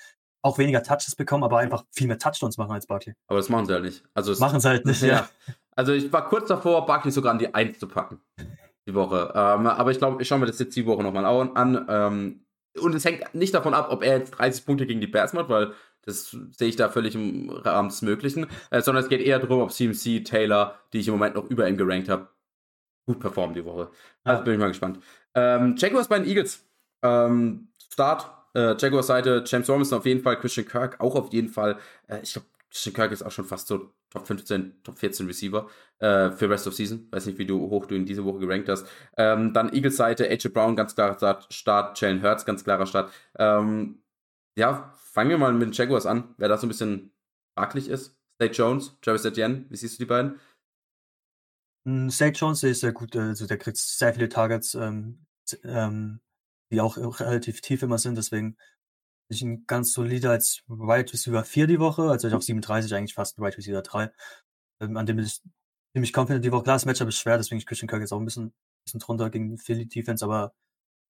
Auch 0.42 0.58
weniger 0.58 0.82
Touches 0.82 1.16
bekommen, 1.16 1.44
aber 1.44 1.58
einfach 1.58 1.84
viel 1.92 2.06
mehr 2.06 2.18
Touchdowns 2.18 2.58
machen 2.58 2.72
als 2.72 2.86
Bucky. 2.86 3.14
Aber 3.26 3.38
das 3.38 3.48
machen 3.48 3.66
sie 3.66 3.72
halt 3.72 3.84
nicht. 3.84 4.04
Also 4.14 4.32
machen 4.38 4.60
sie 4.60 4.68
halt 4.68 4.84
nicht, 4.84 5.02
ja. 5.02 5.08
ja. 5.08 5.28
Also 5.74 5.92
ich 5.92 6.12
war 6.12 6.28
kurz 6.28 6.48
davor, 6.48 6.86
Bucky 6.86 7.10
sogar 7.10 7.32
an 7.32 7.38
die 7.38 7.54
1 7.54 7.78
zu 7.78 7.88
packen. 7.88 8.20
Die 8.86 8.94
Woche. 8.94 9.32
Ähm, 9.34 9.66
aber 9.66 9.90
ich 9.90 9.98
glaube, 9.98 10.20
ich 10.20 10.28
schaue 10.28 10.38
mir 10.38 10.46
das 10.46 10.58
jetzt 10.58 10.74
die 10.76 10.86
Woche 10.86 11.02
nochmal 11.02 11.24
an. 11.24 11.86
Ähm, 11.88 12.44
und 12.80 12.94
es 12.94 13.04
hängt 13.04 13.34
nicht 13.34 13.54
davon 13.54 13.74
ab, 13.74 13.88
ob 13.90 14.02
er 14.02 14.18
jetzt 14.18 14.32
30 14.32 14.64
Punkte 14.64 14.86
gegen 14.86 15.00
die 15.00 15.06
Bears 15.06 15.32
macht, 15.32 15.48
weil 15.48 15.72
das 16.08 16.36
sehe 16.56 16.68
ich 16.68 16.76
da 16.76 16.88
völlig 16.88 17.14
im 17.14 17.50
Rahmen 17.50 17.90
des 17.90 18.02
Möglichen. 18.02 18.46
Äh, 18.70 18.80
sondern 18.80 19.04
es 19.04 19.10
geht 19.10 19.20
eher 19.20 19.38
darum, 19.38 19.60
ob 19.60 19.72
CMC, 19.72 20.24
Taylor, 20.24 20.78
die 20.92 21.00
ich 21.00 21.08
im 21.08 21.14
Moment 21.14 21.34
noch 21.34 21.48
über 21.50 21.68
ihm 21.68 21.76
gerankt 21.76 22.08
habe, 22.08 22.28
gut 23.06 23.20
performen 23.20 23.54
die 23.54 23.64
Woche. 23.64 23.90
Also 24.24 24.42
bin 24.42 24.54
ich 24.54 24.58
mal 24.58 24.68
gespannt. 24.68 25.00
Ähm, 25.34 25.74
Jaguars 25.76 26.08
bei 26.08 26.18
den 26.18 26.28
Eagles. 26.28 26.64
Ähm, 27.02 27.68
Start. 27.92 28.30
Äh, 28.54 28.76
Jaguars 28.78 29.06
Seite, 29.06 29.44
James 29.46 29.68
Robinson 29.68 29.98
auf 29.98 30.06
jeden 30.06 30.22
Fall, 30.22 30.38
Christian 30.40 30.66
Kirk 30.66 30.98
auch 31.00 31.14
auf 31.14 31.32
jeden 31.32 31.50
Fall. 31.50 31.78
Äh, 32.06 32.20
ich 32.22 32.32
glaube, 32.32 32.48
Christian 32.70 32.94
Kirk 32.94 33.12
ist 33.12 33.22
auch 33.22 33.30
schon 33.30 33.44
fast 33.44 33.68
so 33.68 33.92
Top 34.10 34.26
15, 34.26 34.82
Top 34.82 34.98
14 34.98 35.26
Receiver 35.26 35.68
äh, 35.98 36.30
für 36.30 36.48
Rest 36.48 36.66
of 36.66 36.74
Season. 36.74 37.06
Weiß 37.10 37.26
nicht, 37.26 37.38
wie 37.38 37.44
du 37.44 37.68
hoch 37.68 37.84
du 37.84 37.94
in 37.94 38.06
diese 38.06 38.24
Woche 38.24 38.38
gerankt 38.38 38.68
hast. 38.70 38.86
Ähm, 39.18 39.52
dann 39.52 39.72
Eagles 39.74 39.96
Seite, 39.96 40.28
AJ 40.30 40.48
Brown, 40.48 40.74
ganz 40.74 40.94
klarer 40.94 41.16
Start. 41.16 41.52
Start 41.52 42.00
Jalen 42.00 42.22
Hurts, 42.22 42.46
ganz 42.46 42.64
klarer 42.64 42.86
Start. 42.86 43.12
Ähm, 43.38 44.00
ja, 44.58 44.92
fangen 44.96 45.30
wir 45.30 45.38
mal 45.38 45.52
mit 45.52 45.62
den 45.62 45.72
Jaguars 45.72 46.04
an, 46.04 46.34
wer 46.36 46.48
da 46.48 46.58
so 46.58 46.66
ein 46.66 46.68
bisschen 46.68 47.12
fraglich 47.56 47.88
ist. 47.88 48.16
State 48.34 48.54
Jones, 48.54 48.98
Travis 49.00 49.24
Etienne, 49.24 49.66
wie 49.68 49.76
siehst 49.76 49.98
du 49.98 50.04
die 50.04 50.08
beiden? 50.08 50.40
Hm, 51.86 52.10
State 52.10 52.38
Jones 52.38 52.62
ist 52.64 52.80
sehr 52.80 52.92
gut, 52.92 53.14
also 53.14 53.46
der 53.46 53.56
kriegt 53.56 53.76
sehr 53.76 54.14
viele 54.14 54.28
Targets, 54.28 54.74
ähm, 54.74 55.26
ähm, 55.62 56.20
die 56.72 56.80
auch, 56.80 56.98
auch, 56.98 57.20
relativ 57.20 57.60
tief 57.60 57.82
immer 57.82 57.98
sind, 57.98 58.16
deswegen 58.18 58.56
bin 59.28 59.36
ich 59.36 59.42
ein 59.42 59.66
ganz 59.66 59.92
solider 59.92 60.30
als 60.30 60.62
Wide 60.66 61.12
Receiver 61.12 61.44
4 61.44 61.66
die 61.68 61.78
Woche, 61.78 62.02
also 62.02 62.26
ich 62.26 62.34
auf 62.34 62.42
37 62.42 62.92
eigentlich 62.94 63.14
fast 63.14 63.38
Wide 63.38 63.56
Receiver 63.56 63.82
3, 63.82 64.10
ähm, 64.82 64.96
an 64.96 65.06
dem 65.06 65.16
bin 65.16 65.24
ich 65.24 65.40
ziemlich 65.94 66.16
confident 66.16 66.44
die 66.44 66.52
Woche. 66.52 66.64
Klar, 66.64 66.76
das 66.76 66.84
Matchup 66.84 67.08
ist 67.08 67.18
schwer, 67.18 67.38
deswegen 67.38 67.58
ist 67.58 67.66
Christian 67.66 67.88
Kirk 67.88 68.00
jetzt 68.00 68.12
auch 68.12 68.18
ein 68.18 68.24
bisschen, 68.24 68.52
bisschen 68.84 69.00
drunter 69.00 69.30
gegen 69.30 69.58
Philly 69.58 69.86
Defense, 69.86 70.24
aber 70.24 70.52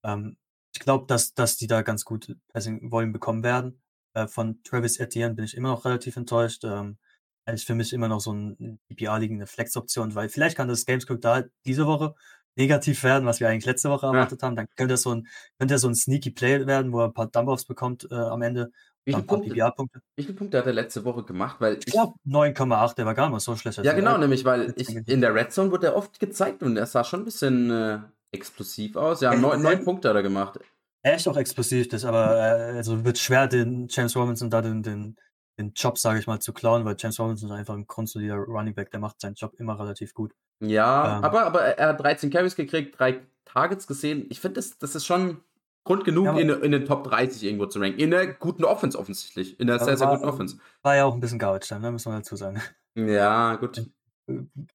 ähm, 0.04 0.36
ich 0.72 0.80
glaube, 0.80 1.06
dass, 1.06 1.34
dass 1.34 1.56
die 1.56 1.66
da 1.66 1.82
ganz 1.82 2.04
gut 2.04 2.36
Passing 2.52 2.90
Volume 2.90 3.12
bekommen 3.12 3.42
werden. 3.42 3.80
Äh, 4.14 4.26
von 4.26 4.62
Travis 4.62 4.98
Etienne 4.98 5.34
bin 5.34 5.44
ich 5.44 5.56
immer 5.56 5.70
noch 5.70 5.84
relativ 5.84 6.16
enttäuscht. 6.16 6.64
Ähm, 6.64 6.98
er 7.44 7.54
ist 7.54 7.66
für 7.66 7.74
mich 7.74 7.92
immer 7.92 8.08
noch 8.08 8.20
so 8.20 8.32
ein 8.32 8.78
PPA 8.88 9.16
liegende 9.16 9.46
Flex-Option, 9.46 10.14
weil 10.14 10.28
vielleicht 10.28 10.56
kann 10.56 10.68
das 10.68 10.84
Gamescook 10.84 11.20
da 11.20 11.44
diese 11.64 11.86
Woche 11.86 12.14
negativ 12.56 13.04
werden, 13.04 13.24
was 13.24 13.40
wir 13.40 13.48
eigentlich 13.48 13.64
letzte 13.64 13.88
Woche 13.88 14.06
erwartet 14.06 14.42
ja. 14.42 14.46
haben. 14.48 14.56
Dann 14.56 14.66
könnte 14.76 14.94
das 14.94 15.02
so 15.02 15.14
ein, 15.14 15.28
könnte 15.58 15.78
so 15.78 15.88
ein 15.88 15.94
sneaky 15.94 16.30
Play 16.30 16.66
werden, 16.66 16.92
wo 16.92 17.00
er 17.00 17.06
ein 17.06 17.14
paar 17.14 17.28
Dump-Offs 17.28 17.64
bekommt 17.64 18.06
äh, 18.10 18.14
am 18.14 18.42
Ende. 18.42 18.70
Wie 19.04 19.14
viele, 19.14 19.24
Punkte, 19.24 20.02
wie 20.16 20.22
viele 20.22 20.34
Punkte 20.34 20.58
hat 20.58 20.66
er 20.66 20.74
letzte 20.74 21.02
Woche 21.02 21.22
gemacht? 21.22 21.56
Weil 21.60 21.78
ich 21.78 21.86
glaube 21.86 22.12
9,8, 22.26 22.96
der 22.96 23.06
war 23.06 23.14
gar 23.14 23.30
nicht 23.30 23.40
so 23.40 23.56
schlecht. 23.56 23.78
Ja, 23.82 23.94
genau, 23.94 24.18
nämlich, 24.18 24.44
weil 24.44 24.74
ich, 24.76 24.90
in 24.90 25.22
der 25.22 25.34
Red 25.34 25.50
Zone 25.50 25.70
wurde 25.70 25.86
er 25.86 25.96
oft 25.96 26.20
gezeigt 26.20 26.62
und 26.62 26.76
er 26.76 26.84
sah 26.84 27.04
schon 27.04 27.22
ein 27.22 27.24
bisschen 27.24 27.70
äh, 27.70 28.00
explosiv 28.32 28.96
aus. 28.96 29.20
Ja, 29.20 29.34
neun, 29.34 29.62
neun 29.62 29.84
Punkte 29.84 30.08
hat 30.08 30.16
er 30.16 30.22
gemacht. 30.22 30.58
Er 31.02 31.16
ist 31.16 31.28
auch 31.28 31.36
explosiv, 31.36 31.88
das 31.88 32.04
aber 32.04 32.36
äh, 32.36 32.76
also 32.76 33.04
wird 33.04 33.18
schwer, 33.18 33.46
den 33.46 33.86
James 33.88 34.16
Robinson 34.16 34.50
da 34.50 34.62
den, 34.62 34.82
den, 34.82 35.16
den 35.58 35.72
Job, 35.74 35.98
sage 35.98 36.18
ich 36.18 36.26
mal, 36.26 36.40
zu 36.40 36.52
klauen, 36.52 36.84
weil 36.84 36.96
James 36.98 37.18
Robinson 37.20 37.50
ist 37.50 37.56
einfach 37.56 37.74
ein 37.74 37.86
grundsolider 37.86 38.36
Running 38.36 38.74
Back, 38.74 38.90
der 38.90 39.00
macht 39.00 39.20
seinen 39.20 39.34
Job 39.34 39.54
immer 39.58 39.78
relativ 39.78 40.12
gut. 40.12 40.32
Ja, 40.60 41.18
ähm, 41.18 41.24
aber, 41.24 41.46
aber 41.46 41.60
er 41.62 41.88
hat 41.88 42.00
13 42.00 42.30
Carries 42.30 42.56
gekriegt, 42.56 42.98
drei 42.98 43.20
Targets 43.44 43.86
gesehen. 43.86 44.26
Ich 44.28 44.40
finde, 44.40 44.56
das, 44.56 44.76
das 44.78 44.94
ist 44.94 45.06
schon 45.06 45.40
Grund 45.84 46.04
genug, 46.04 46.26
ja, 46.26 46.36
in, 46.36 46.50
in 46.50 46.72
den 46.72 46.84
Top 46.84 47.04
30 47.04 47.42
irgendwo 47.44 47.64
zu 47.64 47.78
ranken. 47.78 47.98
In 47.98 48.10
der 48.10 48.26
guten 48.26 48.64
Offense 48.64 48.98
offensichtlich. 48.98 49.58
In 49.58 49.68
der 49.68 49.78
sehr, 49.78 49.96
sehr 49.96 50.08
guten 50.08 50.24
Offense. 50.24 50.58
War 50.82 50.96
ja 50.96 51.06
auch 51.06 51.14
ein 51.14 51.20
bisschen 51.20 51.38
Garbage 51.38 51.66
Time, 51.66 51.80
ne? 51.80 51.92
muss 51.92 52.04
man 52.04 52.16
dazu 52.16 52.36
sagen. 52.36 52.60
Ja, 52.94 53.54
gut. 53.56 53.88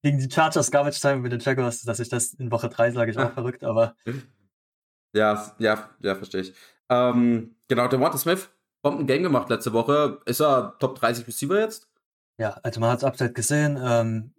Gegen 0.01 0.17
die 0.17 0.29
Chargers 0.29 0.71
Garbage 0.71 0.99
Time 0.99 1.17
mit 1.17 1.31
den 1.31 1.39
Jaguars, 1.39 1.83
dass 1.83 1.99
ich 1.99 2.09
das 2.09 2.33
in 2.33 2.51
Woche 2.51 2.69
3 2.69 2.91
sage 2.91 3.11
ich 3.11 3.17
auch 3.17 3.31
verrückt, 3.33 3.63
aber 3.63 3.95
Ja, 5.15 5.55
ja, 5.59 5.89
ja, 6.01 6.15
verstehe 6.15 6.41
ich. 6.41 6.53
Ähm, 6.89 7.55
genau, 7.67 7.87
der 7.87 8.01
Walter 8.01 8.17
Smith, 8.17 8.49
Bomben 8.81 9.07
Game 9.07 9.23
gemacht 9.23 9.49
letzte 9.49 9.73
Woche. 9.73 10.21
Ist 10.25 10.41
er 10.41 10.77
Top 10.79 10.95
30 10.95 11.27
Receiver 11.27 11.59
jetzt? 11.59 11.87
Ja, 12.39 12.59
also 12.63 12.79
man 12.79 12.89
hat 12.89 12.97
es 12.99 13.03
Upside 13.03 13.33
gesehen. 13.33 13.79
Ähm, 13.81 14.33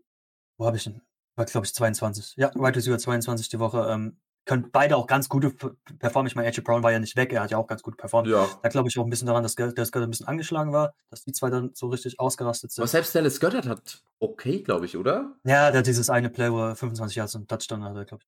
wo 0.59 0.67
habe 0.67 0.77
ich 0.77 0.87
ihn? 0.87 1.01
War, 1.37 1.47
glaube 1.47 1.67
ich, 1.67 1.75
22. 1.75 2.35
Ja, 2.37 2.53
Wide 2.55 2.77
Receiver 2.77 2.99
22 2.99 3.49
die 3.49 3.59
Woche. 3.59 3.87
Ähm, 3.89 4.21
können 4.45 4.71
beide 4.71 4.97
auch 4.97 5.07
ganz 5.07 5.29
gute 5.29 5.51
performen. 5.99 6.27
Ich 6.27 6.37
meine, 6.37 6.49
AJ 6.49 6.61
Brown 6.61 6.83
war 6.83 6.93
ja 6.93 6.99
nicht 6.99 7.17
weg, 7.17 7.33
er 7.33 7.43
hat 7.43 7.51
ja 7.51 7.59
auch 7.59 7.67
ganz 7.67 7.83
gut 7.83 7.97
performt. 7.97 8.29
Ja. 8.29 8.47
Da 8.63 8.69
glaube 8.69 8.89
ich 8.89 8.99
auch 8.99 9.05
ein 9.05 9.11
bisschen 9.11 9.27
daran, 9.27 9.43
dass 9.43 9.55
Dallas 9.55 9.75
Goddard 9.75 10.09
ein 10.09 10.11
bisschen 10.11 10.29
angeschlagen 10.29 10.73
war, 10.73 10.95
dass 11.11 11.25
die 11.25 11.33
zwei 11.33 11.51
dann 11.51 11.71
so 11.75 11.89
richtig 11.89 12.21
ausgerastet 12.21 12.73
sind. 12.73 12.83
Aber 12.83 12.89
selbst 12.89 13.15
Dallas 13.15 13.41
Goddard 13.41 13.67
hat 13.67 14.03
okay, 14.19 14.63
glaube 14.63 14.87
ich, 14.87 14.97
oder? 14.97 15.35
Ja, 15.45 15.71
der 15.71 15.79
hat 15.79 15.87
dieses 15.87 16.11
eine 16.11 16.31
Play, 16.31 16.51
wo 16.53 16.61
er 16.61 16.77
25 16.77 17.17
Yards 17.17 17.35
und 17.35 17.49
Touchdown 17.49 17.85
hatte, 17.85 18.05
glaube 18.05 18.23
ich. 18.23 18.29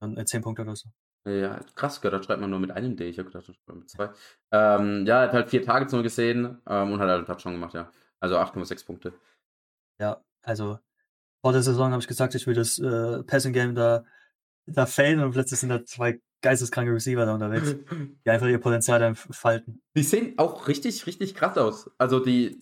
Dann 0.00 0.26
10 0.26 0.40
äh, 0.40 0.42
Punkte 0.42 0.62
oder 0.62 0.76
so. 0.76 0.88
Ja, 1.24 1.60
krass, 1.74 2.00
Goddard 2.00 2.24
schreibt 2.24 2.40
man 2.40 2.50
nur 2.50 2.60
mit 2.60 2.70
einem 2.70 2.96
D. 2.96 3.08
Ich 3.08 3.18
habe 3.18 3.28
gedacht, 3.28 3.48
das 3.48 3.56
schreibt 3.56 3.78
mit 3.78 3.90
zwei. 3.90 4.10
Ähm, 4.52 5.04
ja, 5.06 5.22
er 5.22 5.28
hat 5.28 5.32
halt 5.32 5.50
vier 5.50 5.62
Targets 5.62 5.92
nur 5.92 6.02
gesehen 6.02 6.58
ähm, 6.68 6.92
und 6.92 7.00
hat 7.00 7.08
halt 7.08 7.18
einen 7.18 7.26
Touchdown 7.26 7.54
gemacht, 7.54 7.74
ja. 7.74 7.90
Also 8.20 8.36
8,6 8.36 8.86
Punkte. 8.86 9.12
Ja, 10.00 10.22
also 10.42 10.78
vor 11.40 11.52
der 11.52 11.62
Saison 11.62 11.92
habe 11.92 12.00
ich 12.00 12.08
gesagt, 12.08 12.34
ich 12.34 12.46
will 12.46 12.54
das 12.54 12.78
äh, 12.78 13.22
Passing 13.24 13.52
Game 13.52 13.74
da 13.74 14.04
da 14.72 14.86
fällen 14.86 15.20
und 15.20 15.32
plötzlich 15.32 15.60
sind 15.60 15.70
da 15.70 15.84
zwei 15.84 16.20
geisteskranke 16.40 16.92
Receiver 16.92 17.26
da 17.26 17.34
unterwegs, 17.34 17.74
die 18.24 18.30
einfach 18.30 18.46
ihr 18.46 18.58
Potenzial 18.58 19.00
dann 19.00 19.14
falten. 19.14 19.82
Die 19.96 20.02
sehen 20.02 20.34
auch 20.36 20.68
richtig, 20.68 21.06
richtig 21.06 21.34
krass 21.34 21.56
aus. 21.58 21.90
Also 21.98 22.20
die, 22.20 22.60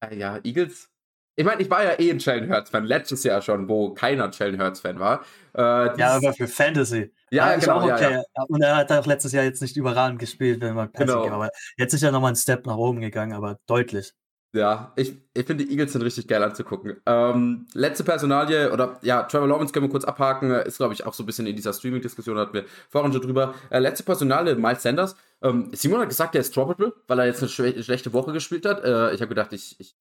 äh, 0.00 0.16
ja, 0.16 0.38
Eagles. 0.44 0.90
Ich 1.36 1.44
meine, 1.44 1.62
ich 1.62 1.70
war 1.70 1.84
ja 1.84 2.00
eh 2.00 2.10
ein 2.10 2.18
Jalen 2.18 2.52
Hurts-Fan, 2.52 2.84
letztes 2.84 3.22
Jahr 3.22 3.40
schon, 3.42 3.68
wo 3.68 3.94
keiner 3.94 4.28
Jalen 4.32 4.60
Hurts-Fan 4.60 4.98
war. 4.98 5.24
Äh, 5.54 5.96
ja, 5.96 6.16
aber 6.16 6.32
für 6.32 6.48
Fantasy. 6.48 7.12
Ja, 7.30 7.52
ja 7.52 7.58
genau. 7.58 7.82
Okay. 7.84 8.02
Ja, 8.02 8.10
ja. 8.10 8.42
Und 8.48 8.60
er 8.60 8.76
hat 8.76 8.90
auch 8.90 9.06
letztes 9.06 9.30
Jahr 9.32 9.44
jetzt 9.44 9.62
nicht 9.62 9.76
überragend 9.76 10.18
gespielt, 10.18 10.60
wenn 10.60 10.74
man 10.74 10.90
Passing 10.90 11.06
genau. 11.06 11.22
Game, 11.22 11.32
aber 11.32 11.50
jetzt 11.76 11.94
ist 11.94 12.02
ja 12.02 12.10
nochmal 12.10 12.32
ein 12.32 12.36
Step 12.36 12.66
nach 12.66 12.76
oben 12.76 13.00
gegangen, 13.00 13.34
aber 13.34 13.60
deutlich. 13.66 14.14
Ja, 14.54 14.92
ich, 14.96 15.14
ich 15.34 15.46
finde 15.46 15.64
die 15.64 15.70
Eagles 15.70 15.92
sind 15.92 16.00
richtig 16.02 16.26
geil 16.26 16.42
anzugucken. 16.42 16.96
Ähm, 17.04 17.66
letzte 17.74 18.02
Personalie, 18.02 18.72
oder 18.72 18.98
ja, 19.02 19.24
Trevor 19.24 19.46
Lawrence 19.46 19.72
können 19.72 19.86
wir 19.86 19.90
kurz 19.90 20.04
abhaken, 20.04 20.50
ist 20.50 20.78
glaube 20.78 20.94
ich 20.94 21.04
auch 21.04 21.12
so 21.12 21.22
ein 21.22 21.26
bisschen 21.26 21.46
in 21.46 21.54
dieser 21.54 21.74
Streaming-Diskussion, 21.74 22.38
hatten 22.38 22.54
wir 22.54 22.64
vorhin 22.88 23.12
schon 23.12 23.20
drüber. 23.20 23.54
Äh, 23.68 23.80
letzte 23.80 24.04
Personalie, 24.04 24.54
Miles 24.54 24.82
Sanders. 24.82 25.16
Ähm, 25.42 25.70
Simon 25.74 26.00
hat 26.00 26.08
gesagt, 26.08 26.34
er 26.34 26.40
ist 26.40 26.56
droppable, 26.56 26.94
weil 27.06 27.18
er 27.18 27.26
jetzt 27.26 27.40
eine 27.40 27.50
schle 27.50 27.82
schlechte 27.82 28.12
Woche 28.14 28.32
gespielt 28.32 28.64
hat. 28.64 28.82
Äh, 28.82 29.12
ich 29.12 29.20
habe 29.20 29.28
gedacht, 29.28 29.52
ich, 29.52 29.78
ich 29.80 29.96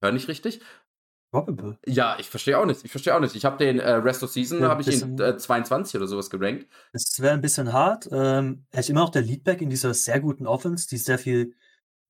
höre 0.00 0.12
nicht 0.12 0.28
richtig. 0.28 0.60
Droppable? 1.32 1.78
Ja, 1.86 2.16
ich 2.20 2.30
verstehe 2.30 2.58
auch 2.58 2.66
nicht. 2.66 2.84
Ich 2.84 2.90
verstehe 2.90 3.16
auch 3.16 3.20
nicht. 3.20 3.34
Ich 3.34 3.44
habe 3.44 3.56
den 3.56 3.80
äh, 3.80 3.92
Rest 3.94 4.22
of 4.22 4.30
Season, 4.30 4.60
ja, 4.60 4.68
habe 4.68 4.82
ich 4.82 5.02
ihn 5.02 5.18
äh, 5.18 5.36
22 5.36 5.96
oder 5.96 6.06
sowas 6.06 6.30
gerankt. 6.30 6.66
Es 6.92 7.20
wäre 7.20 7.34
ein 7.34 7.40
bisschen 7.40 7.72
hart. 7.72 8.08
Ähm, 8.12 8.66
er 8.70 8.80
ist 8.80 8.90
immer 8.90 9.00
noch 9.00 9.10
der 9.10 9.22
Leadback 9.22 9.60
in 9.60 9.70
dieser 9.70 9.92
sehr 9.94 10.20
guten 10.20 10.46
Offense, 10.46 10.86
die 10.88 10.98
sehr 10.98 11.18
viel 11.18 11.54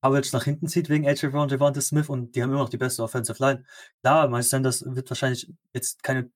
Coverage 0.03 0.31
nach 0.33 0.43
hinten 0.43 0.67
zieht 0.67 0.89
wegen 0.89 1.07
AJ 1.07 1.27
Brown, 1.27 1.47
Devonta 1.47 1.79
Smith 1.79 2.09
und 2.09 2.35
die 2.35 2.43
haben 2.43 2.49
immer 2.49 2.59
noch 2.59 2.69
die 2.69 2.77
beste 2.77 3.01
Offensive 3.03 3.41
Line. 3.41 3.63
Klar, 4.01 4.27
Miles 4.27 4.49
Sanders 4.49 4.83
wird 4.85 5.09
wahrscheinlich 5.09 5.49
jetzt 5.71 6.03
keine 6.03 6.29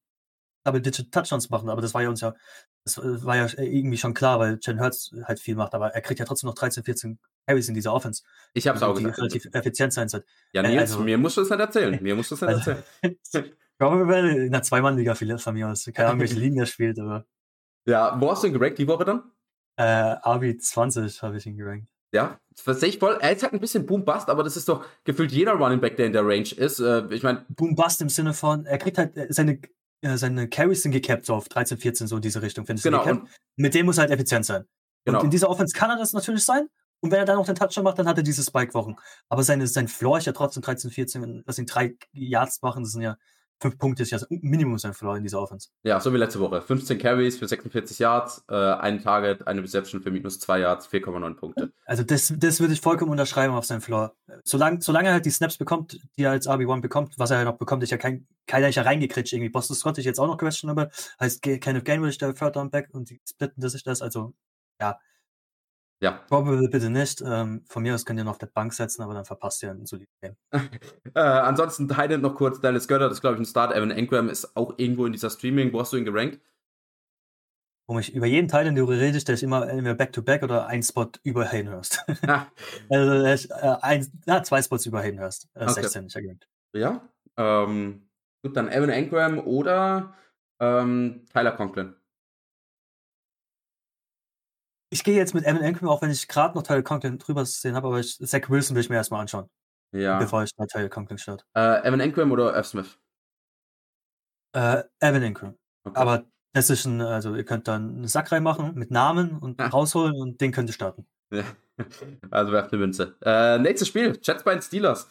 Double-Digit 0.64 1.12
Touchdowns 1.12 1.50
machen, 1.50 1.70
aber 1.70 1.82
das 1.82 1.94
war 1.94 2.02
ja 2.02 2.10
uns 2.10 2.22
ja, 2.22 2.34
das 2.86 2.98
war 2.98 3.36
ja 3.36 3.48
irgendwie 3.58 3.98
schon 3.98 4.14
klar, 4.14 4.40
weil 4.40 4.58
Jen 4.62 4.80
Hurts 4.80 5.14
halt 5.24 5.42
viel 5.42 5.56
macht, 5.56 5.74
aber 5.74 5.90
er 5.90 6.02
kriegt 6.02 6.20
ja 6.20 6.26
trotzdem 6.26 6.48
noch 6.48 6.56
13, 6.56 6.86
14 6.86 7.20
Carries 7.46 7.68
in 7.68 7.76
dieser 7.76 7.94
Offense. 7.94 8.24
Ich 8.54 8.68
hab's 8.68 8.82
auch 8.82 8.98
die 8.98 9.04
gesagt. 9.04 9.20
relativ 9.20 9.46
effizient 9.52 9.92
sein 9.92 10.08
soll. 10.08 10.24
Ja, 10.54 10.62
Nils, 10.62 10.94
also, 10.94 11.00
mir 11.02 11.18
musst 11.18 11.36
du 11.36 11.42
das 11.42 11.50
nicht 11.50 11.60
erzählen. 11.60 12.02
Mir 12.02 12.16
musst 12.16 12.32
du 12.32 12.36
das 12.38 12.66
nicht 12.66 12.68
erzählen. 13.04 13.52
Probably 13.78 14.46
in 14.48 14.54
einer 14.54 14.64
Zweimann-Liga 14.64 15.14
von 15.16 15.54
mir 15.54 15.70
aus. 15.70 15.90
Keine 15.94 16.10
Ahnung, 16.10 16.22
welche 16.22 16.40
Ligen 16.40 16.58
er 16.58 16.66
spielt, 16.66 17.00
aber. 17.00 17.26
Ja, 17.86 18.20
wo 18.20 18.32
hast 18.32 18.44
du 18.44 18.48
ihn 18.48 18.54
gerankt 18.54 18.80
die 18.80 18.88
Woche 18.88 19.06
dann? 19.06 19.32
Äh, 19.76 20.16
RB 20.28 20.60
20 20.60 21.22
habe 21.22 21.38
ich 21.38 21.46
ihn 21.46 21.58
gerankt. 21.58 21.90
Ja, 22.14 22.40
das 22.66 22.80
sehe 22.80 22.90
ich 22.90 23.00
voll. 23.00 23.18
Er 23.22 23.34
ist 23.34 23.44
halt 23.44 23.54
ein 23.54 23.60
bisschen 23.60 23.86
Boom-Bust, 23.86 24.30
aber 24.30 24.44
das 24.44 24.58
ist 24.58 24.68
doch 24.70 24.86
gefühlt 25.04 25.32
jeder 25.32 25.54
Running 25.54 25.82
Back, 25.82 25.98
der 25.98 26.08
in 26.08 26.14
der 26.14 26.26
Range 26.26 26.50
ist. 26.56 26.80
Äh, 26.80 27.06
ich 27.14 27.24
meine. 27.24 27.46
Boom-Bust 27.50 28.02
im 28.02 28.10
Sinne 28.10 28.34
von, 28.34 28.66
er 28.66 28.78
kriegt 28.78 28.98
halt 28.98 29.16
äh, 29.18 29.28
seine, 29.30 29.60
äh, 30.02 30.18
seine 30.18 30.48
Carries 30.48 30.84
sind 30.84 30.92
gecapped, 30.92 31.26
so 31.26 31.36
auf 31.36 31.50
13, 31.50 31.78
14, 31.78 32.08
so 32.08 32.16
in 32.16 32.22
diese 32.22 32.42
Richtung, 32.42 32.66
findest 32.66 32.84
genau, 32.84 33.06
du. 33.06 33.24
Mit 33.58 33.74
dem 33.74 33.86
muss 33.86 33.98
er 33.98 34.04
halt 34.04 34.12
effizient 34.12 34.46
sein. 34.46 34.66
Genau. 35.06 35.20
Und 35.20 35.26
in 35.26 35.32
dieser 35.32 35.50
Offense 35.50 35.76
kann 35.76 35.90
er 35.90 35.98
das 35.98 36.14
natürlich 36.14 36.44
sein. 36.44 36.68
Und 37.00 37.12
wenn 37.12 37.20
er 37.20 37.26
dann 37.26 37.38
noch 37.38 37.46
den 37.46 37.56
Touchdown 37.56 37.84
macht, 37.84 38.00
dann 38.00 38.08
hat 38.08 38.18
er 38.18 38.24
diese 38.24 38.44
Spike-Wochen. 38.44 38.96
Aber 39.30 39.44
seine, 39.44 39.68
sein 39.68 39.88
Floor 39.88 40.18
ist 40.18 40.26
ja 40.26 40.34
trotzdem 40.34 40.64
13, 40.64 40.90
14, 40.90 41.44
lass 41.46 41.60
ihn 41.60 41.68
drei 41.68 41.96
Yards 42.12 42.62
machen, 42.62 42.84
das 42.84 42.94
sind 42.94 43.04
ja 43.04 43.18
fünf 43.60 43.78
Punkte 43.78 44.04
ist 44.04 44.12
ja 44.12 44.20
das 44.20 44.28
Minimum 44.30 44.78
sein 44.78 44.94
Verlor 44.94 45.18
in 45.18 45.24
dieser 45.24 45.42
Offense. 45.42 45.70
Ja, 45.84 46.00
so 46.00 46.14
wie 46.14 46.18
letzte 46.18 46.40
Woche. 46.40 46.62
15 46.62 46.98
Carries 46.98 47.38
für 47.38 47.48
46 47.48 48.00
Yards, 48.00 48.44
äh, 48.50 48.56
ein 48.56 49.02
Target, 49.02 49.48
eine 49.48 49.64
Reception 49.64 50.02
für 50.02 50.12
minus 50.12 50.40
zwei 50.40 50.60
Yards, 50.60 50.88
4,9 50.88 51.36
Punkte. 51.36 51.72
Also 51.86 52.04
das, 52.04 52.34
das 52.38 52.60
würde 52.60 52.74
ich 52.74 52.82
vollkommen 52.82 53.12
unterschreiben 53.12 53.54
auf 53.54 53.66
seinen 53.66 53.82
Floor. 53.82 54.16
Solange, 54.44 54.82
solange 54.82 55.10
er 55.10 55.14
halt 55.16 55.26
die 55.26 55.32
Snaps 55.32 55.58
bekommt, 55.58 56.00
die 56.18 56.24
er 56.24 56.32
als 56.32 56.48
RB1 56.48 56.82
bekommt, 56.82 57.14
was 57.18 57.32
er 57.32 57.40
ja 57.40 57.46
noch 57.46 57.58
bekommt, 57.58 57.84
ist 57.84 57.92
ja 57.92 57.98
kein, 57.98 58.28
keiner 58.46 58.70
ist 58.70 58.76
ja 58.76 58.84
reingekritscht 58.84 59.34
irgendwie. 59.34 59.50
Boston 59.50 59.76
Scott 59.76 59.98
ich 59.98 60.06
jetzt 60.06 60.20
auch 60.20 60.28
noch 60.28 60.38
questionable. 60.38 60.90
Heißt, 61.20 61.42
Kenneth 61.42 61.86
Gainwell 61.86 62.10
ist 62.10 62.22
der 62.22 62.34
Third 62.34 62.56
Down 62.56 62.70
Back 62.70 62.90
und 62.92 63.10
die 63.10 63.22
splitten 63.28 63.62
das 63.62 63.74
sich 63.74 63.84
das. 63.84 64.02
Also, 64.02 64.34
ja, 64.80 65.00
ja. 66.02 66.12
Probable 66.12 66.70
bitte 66.70 66.90
nicht. 66.90 67.24
Ähm, 67.26 67.64
von 67.68 67.84
mir 67.84 67.96
aus 67.96 68.06
könnt 68.06 68.20
ihr 68.20 68.24
noch 68.24 68.32
auf 68.32 68.38
der 68.38 68.48
Bank 68.48 68.74
setzen, 68.74 69.02
aber 69.02 69.14
dann 69.14 69.26
verpasst 69.26 69.64
ihr 69.64 69.72
ein 69.72 69.86
solides 69.86 70.16
Game. 70.22 70.36
äh, 71.16 71.20
ansonsten 71.20 71.88
Titan 71.88 72.22
noch 72.22 72.36
kurz. 72.36 72.62
Dallas 72.62 72.88
Götter, 72.88 73.10
das 73.10 73.18
ist, 73.18 73.22
glaube 73.22 73.36
ich, 73.36 73.42
ein 73.42 73.46
Start. 73.46 73.76
Evan 73.76 73.92
Engram 73.92 74.30
ist 74.30 74.56
auch 74.56 74.76
irgendwo 74.78 75.06
in 75.06 75.12
dieser 75.12 75.30
Streaming. 75.30 75.74
Wo 75.74 75.80
hast 75.80 75.94
du 75.94 75.98
ihn 75.98 76.06
gerankt? 76.06 76.40
Um 77.90 77.98
ich 77.98 78.14
über 78.14 78.26
jeden 78.26 78.50
Teil, 78.50 78.68
in 78.68 78.76
dem 78.76 78.86
du 78.86 78.92
redest, 78.92 79.30
der 79.30 79.36
ist 79.36 79.44
immer 79.44 79.68
entweder 79.68 79.96
Back-to-Back 79.96 80.42
-back 80.42 80.44
oder 80.44 80.68
ein 80.68 80.84
Spot 80.84 81.10
über 81.24 81.46
Haydenhurst. 81.46 82.04
Ah. 82.28 82.48
also, 82.90 83.26
ist, 83.26 83.50
äh, 83.50 83.76
ein, 83.82 84.06
ja, 84.26 84.44
zwei 84.44 84.62
Spots 84.62 84.86
über 84.86 85.02
Haydenhurst. 85.02 85.48
Äh, 85.56 85.64
okay. 85.64 85.74
16 85.74 86.06
ist 86.08 86.16
er 86.16 86.22
gerankt. 86.22 86.48
Ja. 86.74 87.10
Ähm, 87.38 88.10
gut, 88.44 88.58
dann 88.58 88.68
Evan 88.68 88.90
Engram 88.90 89.40
oder 89.40 90.14
ähm, 90.60 91.26
Tyler 91.32 91.54
Conklin. 91.54 91.96
Ich 94.90 95.04
gehe 95.04 95.16
jetzt 95.16 95.34
mit 95.34 95.46
Evan 95.46 95.62
Engram, 95.62 95.90
auch 95.90 96.02
wenn 96.02 96.12
ich 96.12 96.28
gerade 96.28 96.56
noch 96.56 96.64
Tyler 96.64 96.82
Conklin 96.82 97.18
drüber 97.18 97.42
gesehen 97.42 97.76
habe, 97.76 97.88
aber 97.88 98.00
ich, 98.00 98.18
Zach 98.18 98.50
Wilson 98.50 98.76
will 98.76 98.82
ich 98.82 98.90
mir 98.90 98.96
erstmal 98.96 99.22
anschauen. 99.22 99.50
Ja. 99.92 100.20
Bevor 100.20 100.44
ich 100.44 100.52
Tyler 100.72 100.90
Conklin 100.90 101.18
starte. 101.18 101.44
Äh, 101.56 101.88
Evan 101.88 102.00
Engram 102.00 102.32
oder 102.32 102.56
F. 102.56 102.68
Smith? 102.68 102.98
Äh, 104.54 104.84
Evan 105.00 105.24
Engram. 105.24 105.58
Okay. 105.84 106.00
Aber 106.00 106.26
das 106.54 106.70
ist 106.70 106.86
ein, 106.86 107.02
also 107.02 107.36
ihr 107.36 107.44
könnt 107.44 107.68
dann 107.68 107.96
einen 107.96 108.08
Sack 108.08 108.32
reinmachen 108.32 108.76
mit 108.76 108.92
Namen 108.92 109.38
und 109.38 109.60
ah. 109.60 109.68
rausholen 109.68 110.16
und 110.16 110.42
den 110.42 110.52
könnt 110.52 110.70
ihr 110.70 110.74
starten. 110.74 111.06
Ja. 111.32 111.44
Also 112.32 112.52
werft 112.52 112.74
eine 112.74 112.80
Münze. 112.80 113.16
Äh, 113.22 113.60
nächstes 113.60 113.88
Spiel, 113.88 114.18
Jets 114.24 114.44
bei 114.44 114.54
den 114.54 114.64
Steelers. 114.64 115.08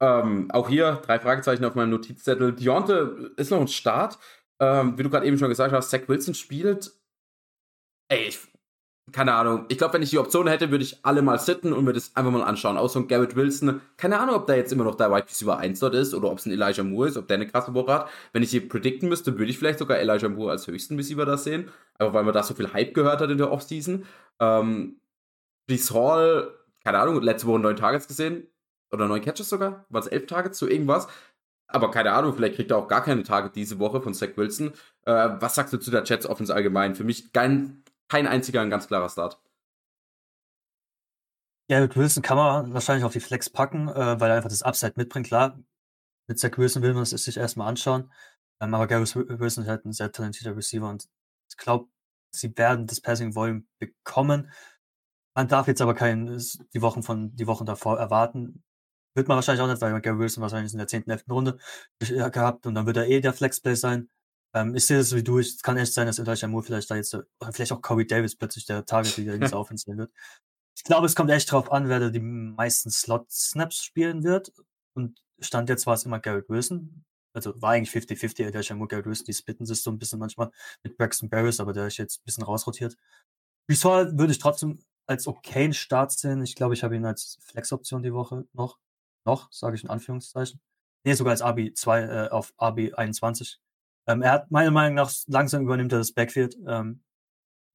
Ähm, 0.00 0.50
auch 0.50 0.68
hier 0.68 1.00
drei 1.02 1.18
Fragezeichen 1.18 1.64
auf 1.64 1.74
meinem 1.74 1.88
Notizzettel. 1.88 2.54
Dionte 2.54 3.32
ist 3.38 3.50
noch 3.50 3.60
ein 3.60 3.68
Start. 3.68 4.18
Ähm, 4.60 4.98
wie 4.98 5.02
du 5.02 5.08
gerade 5.08 5.24
eben 5.24 5.38
schon 5.38 5.48
gesagt 5.48 5.72
hast, 5.72 5.88
Zach 5.88 6.02
Wilson 6.08 6.34
spielt. 6.34 6.92
Ey, 8.08 8.28
ich 8.28 8.49
keine 9.12 9.34
Ahnung. 9.34 9.66
Ich 9.68 9.78
glaube, 9.78 9.94
wenn 9.94 10.02
ich 10.02 10.10
die 10.10 10.18
Option 10.18 10.46
hätte, 10.46 10.70
würde 10.70 10.84
ich 10.84 11.04
alle 11.04 11.22
mal 11.22 11.38
sitten 11.38 11.72
und 11.72 11.84
mir 11.84 11.92
das 11.92 12.14
einfach 12.16 12.30
mal 12.30 12.42
anschauen. 12.42 12.76
Außer 12.76 13.00
ein 13.00 13.08
Garrett 13.08 13.36
Wilson. 13.36 13.80
Keine 13.96 14.18
Ahnung, 14.18 14.36
ob 14.36 14.46
da 14.46 14.54
jetzt 14.54 14.72
immer 14.72 14.84
noch 14.84 14.94
der 14.94 15.10
Wide 15.10 15.26
Receiver 15.28 15.56
1 15.56 15.80
dort 15.80 15.94
ist 15.94 16.14
oder 16.14 16.30
ob 16.30 16.38
es 16.38 16.46
ein 16.46 16.52
Elijah 16.52 16.82
Moore 16.82 17.08
ist, 17.08 17.16
ob 17.16 17.28
der 17.28 17.36
eine 17.36 17.46
krasse 17.46 17.74
Woche 17.74 17.92
hat. 17.92 18.08
Wenn 18.32 18.42
ich 18.42 18.50
hier 18.50 18.68
predikten 18.68 19.08
müsste, 19.08 19.38
würde 19.38 19.50
ich 19.50 19.58
vielleicht 19.58 19.78
sogar 19.78 19.98
Elijah 19.98 20.28
Moore 20.28 20.52
als 20.52 20.66
höchsten 20.66 20.96
Receiver 20.96 21.24
da 21.24 21.36
sehen. 21.36 21.70
Aber 21.98 22.12
weil 22.12 22.24
man 22.24 22.34
da 22.34 22.42
so 22.42 22.54
viel 22.54 22.72
Hype 22.72 22.94
gehört 22.94 23.20
hat 23.20 23.30
in 23.30 23.38
der 23.38 23.50
Offseason. 23.50 24.04
Ähm, 24.40 25.00
Hall, 25.70 26.52
keine 26.84 26.98
Ahnung, 26.98 27.22
letzte 27.22 27.46
Woche 27.46 27.60
neun 27.60 27.76
Targets 27.76 28.08
gesehen. 28.08 28.46
Oder 28.92 29.06
neun 29.06 29.20
Catches 29.20 29.48
sogar. 29.48 29.86
War 29.88 30.00
es 30.00 30.08
elf 30.08 30.26
Targets, 30.26 30.58
so 30.58 30.66
irgendwas. 30.66 31.06
Aber 31.72 31.90
keine 31.90 32.12
Ahnung, 32.12 32.34
vielleicht 32.34 32.56
kriegt 32.56 32.70
er 32.70 32.78
auch 32.78 32.88
gar 32.88 33.02
keine 33.02 33.22
Target 33.22 33.54
diese 33.54 33.78
Woche 33.78 34.00
von 34.00 34.14
Zach 34.14 34.30
Wilson. 34.36 34.72
Äh, 35.04 35.30
was 35.38 35.54
sagst 35.54 35.72
du 35.72 35.78
zu 35.78 35.90
der 35.90 36.04
Jets 36.04 36.26
Offense 36.26 36.54
allgemein? 36.54 36.94
Für 36.94 37.04
mich 37.04 37.32
kein 37.32 37.84
kein 38.10 38.26
einziger 38.26 38.60
ein 38.60 38.70
ganz 38.70 38.86
klarer 38.88 39.08
Start. 39.08 39.40
Ja, 41.70 41.80
mit 41.80 41.96
Wilson 41.96 42.22
kann 42.22 42.36
man 42.36 42.74
wahrscheinlich 42.74 43.04
auf 43.04 43.12
die 43.12 43.20
Flex 43.20 43.48
packen, 43.48 43.88
äh, 43.88 44.20
weil 44.20 44.30
er 44.30 44.36
einfach 44.36 44.50
das 44.50 44.62
Upside 44.62 44.94
mitbringt. 44.96 45.28
Klar, 45.28 45.58
mit 46.28 46.38
Zach 46.38 46.58
Wilson 46.58 46.82
will 46.82 46.94
man 46.94 47.04
es 47.04 47.10
sich 47.10 47.36
erstmal 47.36 47.68
anschauen. 47.68 48.12
Ähm, 48.60 48.74
aber 48.74 48.88
Garrett 48.88 49.14
Wilson 49.14 49.64
ist 49.64 49.70
halt 49.70 49.84
ein 49.84 49.92
sehr 49.92 50.10
talentierter 50.12 50.56
Receiver 50.56 50.88
und 50.88 51.08
ich 51.48 51.56
glaube, 51.56 51.88
sie 52.34 52.56
werden 52.58 52.86
das 52.86 53.00
Passing 53.00 53.34
Volume 53.34 53.64
bekommen. 53.78 54.52
Man 55.36 55.48
darf 55.48 55.68
jetzt 55.68 55.80
aber 55.80 55.94
keinen 55.94 56.26
die 56.74 56.82
Wochen 56.82 57.02
von 57.02 57.34
die 57.36 57.46
Wochen 57.46 57.66
davor 57.66 57.98
erwarten. 57.98 58.64
Wird 59.14 59.28
man 59.28 59.36
wahrscheinlich 59.36 59.62
auch 59.62 59.68
nicht, 59.68 59.80
weil 59.80 60.00
Gary 60.00 60.18
Wilson 60.18 60.42
wahrscheinlich 60.42 60.72
in 60.72 60.78
der 60.78 60.88
10., 60.88 61.08
11. 61.08 61.24
Runde 61.30 61.58
gehabt 62.00 62.66
und 62.66 62.74
dann 62.74 62.86
wird 62.86 62.96
er 62.96 63.08
eh 63.08 63.20
der 63.20 63.32
Flexplay 63.32 63.74
sein. 63.76 64.10
Ähm, 64.54 64.74
ich 64.74 64.86
sehe 64.86 64.98
das 64.98 65.14
wie 65.14 65.22
du. 65.22 65.38
Es 65.38 65.62
kann 65.62 65.76
echt 65.76 65.92
sein, 65.92 66.06
dass 66.06 66.18
Elijah 66.18 66.48
Moore 66.48 66.64
vielleicht 66.64 66.90
da 66.90 66.96
jetzt, 66.96 67.14
oder 67.14 67.52
vielleicht 67.52 67.72
auch 67.72 67.82
Corey 67.82 68.06
Davis 68.06 68.36
plötzlich 68.36 68.66
der 68.66 68.84
Target 68.84 69.16
wieder 69.18 69.34
in 69.34 69.40
dieser 69.40 69.58
Offense 69.58 69.84
sein 69.86 69.98
wird. 69.98 70.12
Ich 70.76 70.84
glaube, 70.84 71.06
es 71.06 71.14
kommt 71.14 71.30
echt 71.30 71.50
drauf 71.52 71.70
an, 71.70 71.88
wer 71.88 72.00
da 72.00 72.10
die 72.10 72.20
meisten 72.20 72.90
Slot-Snaps 72.90 73.84
spielen 73.84 74.24
wird. 74.24 74.52
Und 74.94 75.22
Stand 75.40 75.68
jetzt 75.68 75.86
war 75.86 75.94
es 75.94 76.04
immer 76.04 76.20
Garrett 76.20 76.48
Wilson. 76.48 77.04
Also 77.32 77.60
war 77.60 77.72
eigentlich 77.72 77.90
50-50, 77.90 78.46
Elijah 78.46 78.74
Moore, 78.74 78.88
Garrett 78.88 79.06
Wilson. 79.06 79.26
Die 79.26 79.34
spitten 79.34 79.66
sich 79.66 79.82
so 79.82 79.90
ein 79.90 79.98
bisschen 79.98 80.18
manchmal 80.18 80.50
mit 80.82 80.96
Braxton 80.96 81.28
Barris, 81.28 81.60
aber 81.60 81.72
der 81.72 81.86
ist 81.86 81.98
jetzt 81.98 82.20
ein 82.20 82.24
bisschen 82.24 82.44
rausrotiert. 82.44 82.96
Resort 83.70 84.18
würde 84.18 84.32
ich 84.32 84.38
trotzdem 84.38 84.80
als 85.06 85.26
okayen 85.26 85.74
Start 85.74 86.12
sehen. 86.12 86.42
Ich 86.42 86.54
glaube, 86.54 86.74
ich 86.74 86.82
habe 86.82 86.96
ihn 86.96 87.04
als 87.04 87.38
Flex-Option 87.42 88.02
die 88.02 88.14
Woche 88.14 88.46
noch. 88.52 88.78
Noch, 89.26 89.52
sage 89.52 89.76
ich 89.76 89.84
in 89.84 89.90
Anführungszeichen. 89.90 90.60
Nee, 91.04 91.12
sogar 91.12 91.32
als 91.32 91.42
RB2 91.42 92.26
äh, 92.26 92.28
auf 92.30 92.54
RB21 92.58 93.58
Ähm, 94.10 94.22
er 94.22 94.32
hat 94.32 94.50
meiner 94.50 94.70
Meinung 94.70 94.94
nach 94.94 95.12
langsam 95.26 95.62
übernimmt 95.62 95.92
er 95.92 95.98
das 95.98 96.12
Backfield, 96.12 96.56
ähm, 96.66 97.02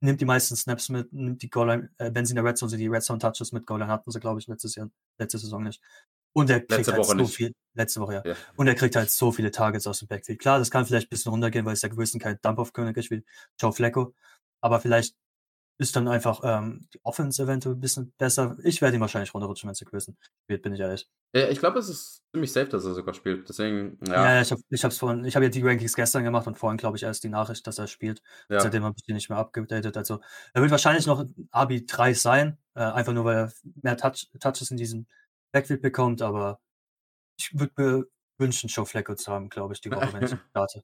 nimmt 0.02 0.22
die 0.22 0.26
meisten 0.26 0.56
Snaps 0.56 0.90
mit, 0.90 1.12
nimmt 1.14 1.42
die 1.42 1.50
Goal 1.50 1.90
äh, 1.98 2.12
wenn 2.14 2.26
sie 2.26 2.32
in 2.32 2.36
der 2.36 2.46
Red 2.46 2.58
Zone 2.58 2.70
sind, 2.70 2.80
die 2.80 2.88
Red 2.88 3.04
Zone 3.04 3.20
Touches 3.20 3.52
mit 3.52 3.66
Goal 3.66 3.86
hatten 3.88 4.12
sie, 4.12 4.20
glaube 4.20 4.40
ich, 4.40 4.48
letztes 4.48 4.76
Jahr, 4.76 4.90
letzte 5.18 5.38
Saison 5.38 5.64
nicht. 5.64 5.82
Und 6.34 6.50
er 6.50 6.60
kriegt 6.60 6.72
Letzte 6.72 6.92
halt 6.92 7.02
Woche 7.02 7.12
so 7.12 7.16
nicht. 7.16 7.36
viel, 7.36 7.54
letzte 7.76 8.02
Woche, 8.02 8.16
ja. 8.16 8.24
Ja. 8.26 8.36
Und 8.58 8.68
er 8.68 8.76
kriegt 8.76 8.98
halt 8.98 9.10
so 9.10 9.32
viele 9.32 9.52
Targets 9.52 9.88
aus 9.88 10.00
dem 10.00 10.10
Backfield. 10.10 10.40
Klar, 10.40 10.60
das 10.60 10.70
kann 10.70 10.86
vielleicht 10.86 11.08
ein 11.08 11.10
bisschen 11.10 11.32
runtergehen, 11.32 11.66
weil 11.66 11.78
Zach 11.78 11.96
Wilson 11.96 12.20
kein 12.20 12.38
Dump-Off-König 12.42 12.98
ist 12.98 13.10
wie 13.10 13.24
Joe 13.58 13.72
Flacco. 13.72 14.14
Aber 14.60 14.82
vielleicht 14.82 15.16
ist 15.78 15.96
dann 15.96 16.08
einfach 16.08 16.42
ähm, 16.44 16.88
die 16.94 17.00
Offense 17.04 17.42
eventuell 17.44 17.76
ein 17.76 17.82
bisschen 17.82 18.14
besser. 18.18 18.58
Ich 18.64 18.82
werde 18.82 18.96
ihn 18.96 19.02
wahrscheinlich 19.02 19.34
runterrutschen, 19.34 19.68
wenn 19.68 19.76
Zach 19.76 19.92
Wilson 19.92 20.16
spielt, 20.44 20.62
bin 20.62 20.74
ich 20.74 20.80
ehrlich. 20.80 21.10
Ja, 21.34 21.50
ich 21.50 21.60
glaube, 21.60 21.80
es 21.80 21.90
ist 21.90 22.24
ziemlich 22.32 22.52
safe, 22.52 22.68
dass 22.68 22.86
er 22.86 22.94
sogar 22.94 23.14
spielt. 23.14 23.50
Deswegen, 23.50 24.00
Ja, 24.08 24.36
ja. 24.36 24.42
ich 24.42 24.52
habe 24.52 24.62
ich 24.70 24.84
hab's 24.86 24.98
vorhin, 24.98 25.26
ich 25.26 25.36
habe 25.36 25.46
ja 25.46 25.50
die 25.50 25.62
Rankings 25.62 25.96
gestern 25.96 26.24
gemacht 26.24 26.48
und 26.48 26.58
vorhin, 26.58 26.78
glaube 26.78 26.96
ich, 26.96 27.04
erst 27.04 27.24
die 27.26 27.30
Nachricht, 27.30 27.68
dass 27.68 27.78
er 27.78 27.88
spielt. 27.88 28.22
ja. 28.50 28.62
Seitdem 28.62 28.84
habe 28.84 28.96
ich 28.98 29.04
die 29.04 29.14
nicht 29.14 29.30
mehr 29.30 29.38
abgedatet. 29.38 29.98
Also 29.98 30.22
er 30.54 30.62
wird 30.62 30.72
wahrscheinlich 30.72 31.08
noch 31.08 31.26
Abi 31.52 31.86
3 31.86 32.14
sein, 32.14 32.58
äh, 32.76 32.80
einfach 32.80 33.14
nur 33.14 33.26
weil 33.26 33.36
er 33.36 33.54
mehr 33.82 33.98
Touch, 33.98 34.30
Touches 34.40 34.72
in 34.72 34.78
diesem 34.78 35.08
Backfield 35.52 35.82
bekommt, 35.82 36.22
aber 36.22 36.60
ich 37.38 37.52
würde 37.60 37.74
mir 37.78 38.06
wünschen, 38.38 38.68
Joe 38.70 38.86
Flacco 38.86 39.16
zu 39.16 39.32
haben, 39.32 39.50
glaube 39.50 39.74
ich, 39.74 39.82
die 39.82 39.92
Woche, 39.92 40.10
wenn 40.14 40.24
ich 40.24 40.32
starte. 40.52 40.84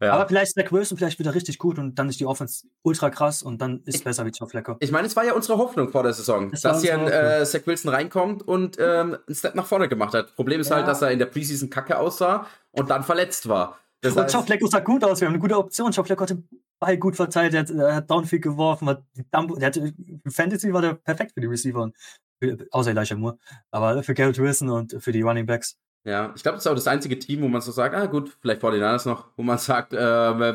ja. 0.00 0.12
Aber 0.12 0.26
vielleicht 0.28 0.54
Zach 0.54 0.70
Wilson, 0.72 0.96
vielleicht 0.96 1.18
wieder 1.18 1.34
richtig 1.34 1.58
gut 1.58 1.78
und 1.78 1.96
dann 1.98 2.08
ist 2.08 2.20
die 2.20 2.26
Offense 2.26 2.66
ultra 2.82 3.10
krass 3.10 3.42
und 3.42 3.60
dann 3.60 3.82
ist 3.84 3.96
Ich- 3.96 4.04
besser 4.04 4.24
wie 4.24 4.30
Joe 4.30 4.48
Flacco. 4.48 4.76
Ich 4.80 4.92
meine, 4.92 5.06
es 5.06 5.16
war 5.16 5.24
ja 5.24 5.34
unsere 5.34 5.58
Hoffnung 5.58 5.90
vor 5.90 6.02
der 6.02 6.12
Saison, 6.12 6.50
Es 6.52 6.64
war 6.64 6.72
dass 6.72 6.82
hier 6.82 6.94
ein 6.98 7.06
äh, 7.08 7.44
Zach 7.44 7.66
Wilson 7.66 7.90
reinkommt 7.92 8.42
und 8.46 8.76
ähm, 8.78 9.16
einen 9.26 9.34
Step 9.34 9.54
nach 9.54 9.66
vorne 9.66 9.88
gemacht 9.88 10.14
hat. 10.14 10.34
Problem 10.36 10.60
ist 10.60 10.70
Ja. 10.70 10.76
halt, 10.76 10.86
dass 10.88 11.02
er 11.02 11.10
in 11.10 11.18
der 11.18 11.26
Preseason 11.26 11.68
kacke 11.70 11.98
aussah 11.98 12.46
und 12.70 12.90
dann 12.90 13.02
verletzt 13.02 13.48
war. 13.48 13.78
Das 14.02 14.14
und 14.14 14.22
heißt, 14.24 14.34
Joe 14.34 14.42
Flacco 14.44 14.66
sah 14.66 14.80
gut 14.80 15.02
aus, 15.04 15.20
wir 15.20 15.26
haben 15.26 15.34
eine 15.34 15.40
gute 15.40 15.56
Option. 15.58 15.90
Joe 15.90 16.04
Flacco 16.04 16.22
hat 16.22 16.30
den 16.30 16.48
Ball 16.78 16.96
gut 16.98 17.16
verteilt, 17.16 17.54
er 17.54 17.60
hat, 17.60 17.70
er 17.70 17.94
hat 17.96 18.10
Downfield 18.10 18.42
geworfen, 18.42 18.88
hat 18.88 19.02
die 19.16 19.24
Dump, 19.30 19.58
der 19.58 19.66
hatte, 19.68 19.94
für 20.22 20.30
Fantasy 20.30 20.72
war 20.72 20.82
der 20.82 20.94
perfekt 20.94 21.32
für 21.32 21.40
die 21.40 21.46
Receiver, 21.46 21.82
und 21.82 21.96
für, 22.38 22.58
außer 22.70 22.90
Elijah 22.90 23.16
Moore, 23.16 23.38
aber 23.70 24.02
für 24.02 24.12
Garrett 24.12 24.38
Wilson 24.38 24.68
und 24.68 24.96
für 25.02 25.10
die 25.12 25.22
Running 25.22 25.46
Backs. 25.46 25.78
Ja, 26.06 26.32
ich 26.36 26.42
glaube, 26.42 26.56
das 26.56 26.64
ist 26.64 26.70
auch 26.70 26.74
das 26.76 26.86
einzige 26.86 27.18
Team, 27.18 27.42
wo 27.42 27.48
man 27.48 27.60
so 27.60 27.72
sagt, 27.72 27.94
ah 27.94 28.06
gut, 28.06 28.36
vielleicht 28.40 28.60
vor 28.60 28.70
den 28.70 28.80
Niners 28.80 29.06
noch, 29.06 29.26
wo 29.36 29.42
man 29.42 29.58
sagt, 29.58 29.92
äh, 29.92 29.98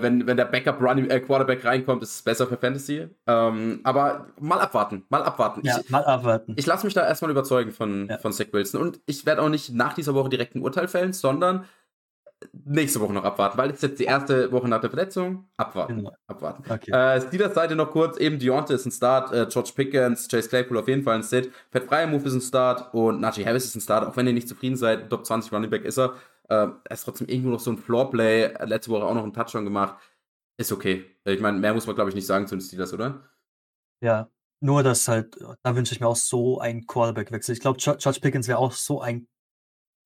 wenn, 0.01 0.25
wenn 0.25 0.37
der 0.37 0.45
Backup 0.45 0.81
Running 0.81 1.09
äh, 1.09 1.19
Quarterback 1.19 1.65
reinkommt, 1.65 2.01
ist 2.03 2.15
es 2.15 2.21
besser 2.21 2.47
für 2.47 2.55
Fantasy. 2.57 3.09
Ähm, 3.27 3.81
aber 3.83 4.27
mal 4.39 4.59
abwarten, 4.61 5.03
mal 5.09 5.21
abwarten. 5.23 5.61
Ja, 5.63 5.79
Ich, 5.83 5.89
mal 5.89 6.05
abwarten. 6.05 6.53
ich 6.57 6.65
lasse 6.65 6.85
mich 6.85 6.93
da 6.93 7.05
erstmal 7.05 7.31
überzeugen 7.31 7.71
von, 7.71 8.07
Ja. 8.09 8.17
von 8.17 8.31
Zach 8.31 8.47
Wilson. 8.53 8.79
Und 8.81 9.01
ich 9.05 9.25
werde 9.25 9.41
auch 9.41 9.49
nicht 9.49 9.73
nach 9.73 9.93
dieser 9.93 10.13
Woche 10.13 10.29
direkt 10.29 10.55
ein 10.55 10.61
Urteil 10.61 10.87
fällen, 10.87 11.11
sondern 11.13 11.65
nächste 12.53 12.99
Woche 12.99 13.13
noch 13.13 13.23
abwarten, 13.23 13.57
weil 13.57 13.69
es 13.69 13.77
ist 13.77 13.83
jetzt 13.83 13.99
die 13.99 14.05
erste 14.05 14.51
Woche 14.51 14.67
nach 14.67 14.81
der 14.81 14.89
Verletzung. 14.89 15.49
Abwarten, 15.57 15.97
Genau. 15.97 16.15
abwarten. 16.27 16.63
Okay. 16.69 16.91
Äh, 16.91 17.21
Steelers 17.21 17.53
Seite 17.53 17.75
noch 17.75 17.91
kurz, 17.91 18.17
eben 18.17 18.39
Deontay 18.39 18.75
ist 18.75 18.85
ein 18.85 18.91
Start, 18.91 19.31
äh, 19.31 19.45
George 19.49 19.71
Pickens, 19.75 20.27
Chase 20.27 20.49
Claypool 20.49 20.77
auf 20.77 20.87
jeden 20.87 21.03
Fall 21.03 21.15
ein 21.15 21.23
Sit, 21.23 21.51
Pat 21.71 21.83
Fryermove 21.83 22.25
ist 22.25 22.33
ein 22.33 22.41
Start 22.41 22.93
und 22.93 23.19
Najee 23.21 23.45
Harris 23.45 23.65
ist 23.65 23.75
ein 23.75 23.81
Start, 23.81 24.07
auch 24.07 24.15
wenn 24.17 24.27
ihr 24.27 24.33
nicht 24.33 24.47
zufrieden 24.49 24.75
seid, 24.75 25.09
Top 25.09 25.25
20 25.25 25.51
Running 25.53 25.69
Back 25.69 25.85
ist 25.85 25.97
er. 25.97 26.15
Äh, 26.49 26.55
er 26.83 26.91
ist 26.91 27.03
trotzdem 27.03 27.27
irgendwo 27.27 27.49
noch 27.51 27.59
so 27.59 27.71
ein 27.71 27.77
Floorplay, 27.77 28.43
äh, 28.43 28.65
letzte 28.65 28.91
Woche 28.91 29.05
auch 29.05 29.13
noch 29.13 29.23
einen 29.23 29.33
Touchdown 29.33 29.63
gemacht. 29.63 29.95
Ist 30.57 30.71
okay. 30.71 31.05
Ich 31.25 31.39
meine, 31.39 31.57
mehr 31.57 31.73
muss 31.73 31.87
man, 31.87 31.95
glaube 31.95 32.09
ich, 32.09 32.15
nicht 32.15 32.27
sagen 32.27 32.47
zu 32.47 32.55
den 32.55 32.61
Steelers, 32.61 32.93
oder? 32.93 33.23
Ja, 34.01 34.29
nur 34.59 34.83
dass 34.83 35.07
halt, 35.07 35.37
da 35.63 35.75
wünsche 35.75 35.93
ich 35.93 36.01
mir 36.01 36.07
auch 36.07 36.15
so 36.15 36.59
einen 36.59 36.85
Quarterback-Wechsel. 36.85 37.53
Ich 37.53 37.61
glaube, 37.61 37.79
George 37.79 38.19
Pickens 38.21 38.47
wäre 38.47 38.59
auch 38.59 38.71
so 38.73 39.01
ein 39.01 39.27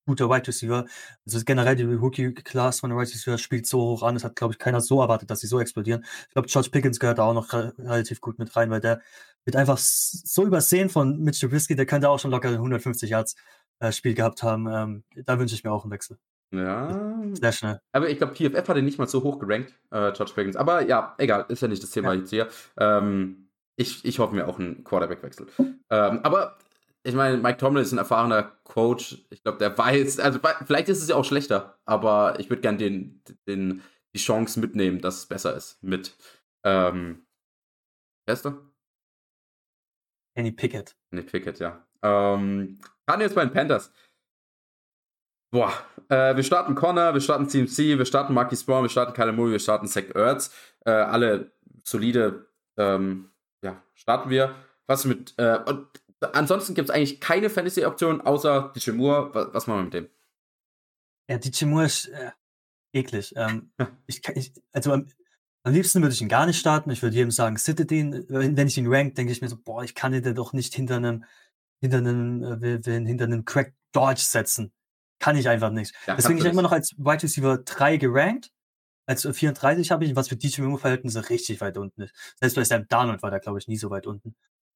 guter 0.06 0.30
Wide 0.30 0.47
Receiver. 0.47 0.86
Also 1.26 1.39
generell 1.45 1.76
die 1.76 1.84
Rookie-Class 1.84 2.80
von 2.82 2.89
der 2.89 2.97
Wide 2.99 3.10
Receiver 3.10 3.38
spielt 3.38 3.66
so 3.68 3.80
hoch 3.80 4.03
an. 4.03 4.16
Es 4.16 4.24
hat, 4.24 4.36
glaube 4.36 4.53
ich, 4.53 4.60
keiner 4.60 4.82
so 4.82 5.01
erwartet, 5.01 5.30
dass 5.32 5.39
sie 5.41 5.47
so 5.47 5.60
explodieren. 5.60 6.06
Ich 6.28 6.34
glaube, 6.34 6.47
George 6.47 6.70
Pickens 6.72 6.99
gehört 6.99 7.18
da 7.20 7.24
auch 7.24 7.34
noch 7.34 7.51
re 7.53 7.74
relativ 7.80 8.22
gut 8.22 8.39
mit 8.39 8.56
rein, 8.56 8.70
weil 8.70 8.82
der 8.82 9.01
wird 9.45 9.56
einfach 9.56 9.78
so 9.78 10.45
übersehen 10.45 10.89
von 10.89 11.20
Mitch 11.20 11.39
Trubisky. 11.39 11.76
Der 11.76 11.86
könnte 11.86 12.10
auch 12.10 12.20
schon 12.20 12.32
locker 12.32 12.49
150 12.49 13.10
Yards 13.10 13.36
äh, 13.80 13.91
Spiel 13.91 14.14
gehabt 14.14 14.41
haben. 14.43 14.68
Ähm, 14.68 15.03
da 15.26 15.39
wünsche 15.39 15.56
ich 15.56 15.64
mir 15.64 15.72
auch 15.72 15.84
einen 15.84 15.91
Wechsel. 15.91 16.18
Ja. 16.51 17.22
Sehr 17.34 17.51
schnell. 17.51 17.80
Aber 17.91 18.10
ich 18.10 18.18
glaube, 18.18 18.34
PFF 18.34 18.68
hat 18.68 18.78
ihn 18.78 18.86
nicht 18.86 18.97
mal 18.99 19.08
so 19.08 19.24
hoch 19.24 19.39
gerankt, 19.39 19.74
äh, 19.91 20.12
George 20.14 20.32
Pickens. 20.34 20.56
Aber 20.56 20.86
ja, 20.88 21.14
egal, 21.18 21.45
ist 21.49 21.62
ja 21.62 21.68
nicht 21.68 21.84
das 21.84 21.91
Thema 21.91 22.14
Ja. 22.14 22.20
jetzt 22.20 22.30
hier. 22.30 22.47
Ähm, 22.78 23.49
ich, 23.76 24.06
ich 24.06 24.20
hoffe 24.20 24.34
mir 24.36 24.47
auch 24.47 24.58
einen 24.58 24.84
Quarterback-Wechsel. 24.84 25.47
ähm, 25.60 26.20
aber 26.24 26.58
ich 27.06 27.14
meine, 27.14 27.38
Mike 27.38 27.58
Tomlin 27.58 27.84
ist 27.84 27.91
ein 27.91 27.99
erfahrener 27.99 28.43
Coach. 28.64 29.26
Ich 29.30 29.43
glaube, 29.43 29.60
der 29.60 29.78
weiß, 29.78 30.20
also 30.20 30.39
vielleicht 30.66 30.89
ist 30.89 31.01
es 31.01 31.10
ja 31.10 31.16
auch 31.16 31.24
schlechter, 31.24 31.80
aber 31.86 32.39
ich 32.39 32.49
würde 32.49 32.62
gern 32.62 32.78
den, 32.78 33.22
den, 33.47 33.84
die 34.16 34.20
Chance 34.20 34.60
mitnehmen, 34.60 35.01
dass 35.01 35.18
es 35.20 35.26
besser 35.28 35.56
ist 35.56 35.82
mit 35.84 36.16
ähm, 36.66 37.28
wer 38.26 38.34
ist 38.34 38.43
da? 38.43 38.58
Kenny 40.36 40.51
Pickett. 40.51 40.97
Nick 41.12 41.32
Pickett, 41.32 41.60
ja. 41.60 41.86
Ähm, 42.01 42.80
Cardinals 43.06 43.36
bei 43.36 43.45
den 43.45 43.53
Panthers. 43.53 43.93
Boah, 45.53 45.72
äh, 46.10 46.36
wir 46.36 46.43
starten 46.43 46.74
Connor, 46.74 47.14
wir 47.14 47.22
starten 47.22 47.47
CMC, 47.47 47.99
wir 47.99 48.06
starten 48.06 48.34
Marquis 48.34 48.64
Brown, 48.66 48.84
wir 48.84 48.89
starten 48.89 49.14
Kyler 49.14 49.32
Murray, 49.32 49.51
wir 49.51 49.60
starten 49.60 49.88
Zach 49.88 50.03
Ertz. 50.16 50.51
Äh, 50.86 50.89
alle 50.89 51.51
solide, 51.84 52.47
ähm, 52.78 53.32
ja, 53.62 53.82
starten 53.93 54.32
wir. 54.32 54.56
Was 54.88 55.06
mit, 55.06 55.36
äh, 55.38 55.60
und 55.66 55.88
ansonsten 56.34 56.73
gibt 56.73 56.89
es 56.89 56.95
eigentlich 56.95 57.19
keine 57.19 57.49
Fantasy-Option 57.49 58.21
außer 58.21 58.73
DJ 58.76 58.91
Moore. 58.91 59.34
Was, 59.34 59.53
was 59.53 59.67
machen 59.67 59.80
wir 59.80 59.84
mit 59.86 59.93
dem? 59.93 60.09
Ja, 61.30 61.38
DJ 61.38 61.65
Moore 61.65 61.86
ist 61.86 62.07
äh, 62.07 62.32
eklig. 62.93 63.34
Ähm, 63.36 63.71
ich, 64.07 64.21
kann- 64.21 64.36
ich, 64.38 64.53
also 64.71 64.93
am, 64.93 65.07
am 65.63 65.73
liebsten 65.73 66.01
würde 66.01 66.13
ich 66.13 66.21
ihn 66.21 66.30
gar 66.30 66.45
nicht 66.45 66.59
starten. 66.59 66.91
Ich 66.91 67.01
würde 67.01 67.15
jedem 67.15 67.32
sagen, 67.32 67.57
sittet 67.57 67.91
ihn. 67.91 68.26
Wenn, 68.30 68.55
wenn 68.55 68.67
ich 68.67 68.78
ihn 68.78 68.88
rank, 68.88 69.15
denke 69.15 69.32
ich 69.32 69.41
mir 69.41 69.49
so, 69.49 69.57
boah, 69.57 69.84
ich 69.84 69.95
kann 69.95 70.11
den 70.11 70.36
doch 70.36 70.53
nicht 70.53 70.73
hinter 70.76 70.97
einem, 70.97 71.26
hinter 71.82 71.97
einem, 71.97 72.43
äh, 72.61 72.82
hinter 72.82 73.26
einem 73.26 73.45
Crack 73.45 73.73
Dodge 73.91 74.21
setzen. 74.21 74.71
Kann 75.19 75.38
ich 75.38 75.47
einfach 75.49 75.71
nicht. 75.71 75.95
Ja, 76.07 76.15
Deswegen 76.15 76.39
ich 76.39 76.45
immer 76.45 76.61
noch 76.61 76.71
als 76.71 76.91
Wide 76.97 77.23
Receiver 77.23 77.57
3 77.57 77.97
gerankt. 77.97 78.51
Als 79.07 79.21
34 79.21 79.91
habe 79.91 80.03
ich, 80.03 80.09
ihn, 80.09 80.15
was 80.15 80.28
für 80.30 80.36
DJ 80.36 80.61
Moore 80.61 80.80
Verhältnisse 80.80 81.30
richtig 81.30 81.61
weit 81.61 81.78
unten 81.78 82.01
ist. 82.01 82.13
Selbst 82.39 82.55
bei 82.55 82.63
Sam 82.63 82.88
Darnold 82.88 83.21
war 83.21 83.30
der, 83.30 83.39
glaube 83.39 83.59
ich, 83.59 83.67
nie 83.67 83.78
so 83.78 83.89
weit 83.89 84.07
unten. 84.07 84.36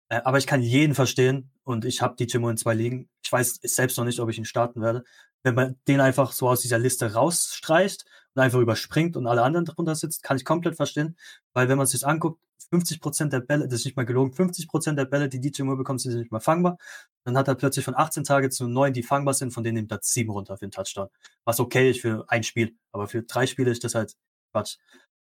Äh, 0.10 0.22
aber 0.24 0.38
ich 0.38 0.48
kann 0.48 0.62
jeden 0.62 0.96
verstehen 0.96 1.52
und 1.64 1.86
ich 1.86 2.02
habe 2.02 2.16
Moore 2.40 2.52
in 2.52 2.58
zwei 2.58 2.74
Ligen. 2.74 3.10
Ich 3.24 3.32
weiß 3.32 3.60
selbst 3.64 3.98
noch 3.98 4.06
nicht, 4.06 4.20
ob 4.20 4.30
ich 4.30 4.38
ihn 4.38 4.46
starten 4.46 4.82
werde. 4.82 5.04
Wenn 5.44 5.56
man 5.56 5.80
den 5.88 6.02
einfach 6.02 6.32
so 6.34 6.50
aus 6.50 6.62
dieser 6.62 6.80
Liste 6.80 7.14
rausstreicht 7.14 8.06
und 8.34 8.42
einfach 8.42 8.60
überspringt 8.60 9.16
und 9.16 9.28
alle 9.28 9.44
anderen 9.44 9.66
drunter 9.66 9.96
sitzt, 9.96 10.24
kann 10.24 10.38
ich 10.38 10.46
komplett 10.46 10.76
verstehen. 10.76 11.18
Weil 11.54 11.70
wenn 11.70 11.78
man 11.78 11.88
sich 11.88 12.06
anguckt, 12.06 12.42
50% 12.72 13.30
der 13.30 13.40
Bälle, 13.40 13.68
das 13.68 13.80
ist 13.80 13.86
nicht 13.86 13.98
mal 13.98 14.06
gelogen, 14.06 14.34
50% 14.34 14.94
der 14.94 15.06
Bälle, 15.06 15.30
die 15.30 15.64
Moore 15.64 15.78
bekommt, 15.78 16.02
sind 16.02 16.16
nicht 16.16 16.32
mal 16.32 16.40
fangbar. 16.40 16.78
Dann 17.24 17.38
hat 17.38 17.48
er 17.48 17.56
plötzlich 17.56 17.86
von 17.86 17.96
18 17.96 18.24
Tage 18.24 18.50
zu 18.50 18.68
9, 18.68 18.94
die 18.94 19.04
fangbar 19.04 19.34
sind, 19.34 19.52
von 19.52 19.64
denen 19.64 19.76
nimmt 19.76 19.92
er 19.92 20.00
7 20.02 20.30
runter 20.30 20.58
für 20.58 20.66
den 20.66 20.72
Touchdown. 20.72 21.10
Was 21.46 21.60
okay 21.60 21.90
ist 21.92 22.02
für 22.02 22.26
ein 22.28 22.44
Spiel, 22.44 22.76
aber 22.92 23.08
für 23.08 23.24
drei 23.24 23.48
Spiele 23.48 23.72
ist 23.72 23.84
das 23.84 23.96
halt 23.96 24.16
Quatsch. 24.52 24.78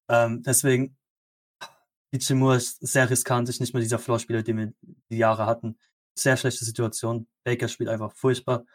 Ähm, 0.10 0.44
deswegen, 0.44 0.98
DJ 2.14 2.34
Moore 2.34 2.58
ist 2.58 2.86
sehr 2.86 3.10
riskant, 3.10 3.50
ist 3.50 3.60
nicht 3.60 3.74
mehr 3.74 3.82
dieser 3.82 3.98
Floor-Spieler, 4.00 4.44
den 4.44 4.58
wir 4.58 4.74
die 5.10 5.18
Jahre 5.18 5.46
hatten. 5.46 5.78
Sehr 6.16 6.38
schlechte 6.38 6.64
Situation. 6.64 7.28
Baker 7.44 7.68
spielt 7.68 7.90
einfach 7.90 8.14
furchtbar. 8.14 8.66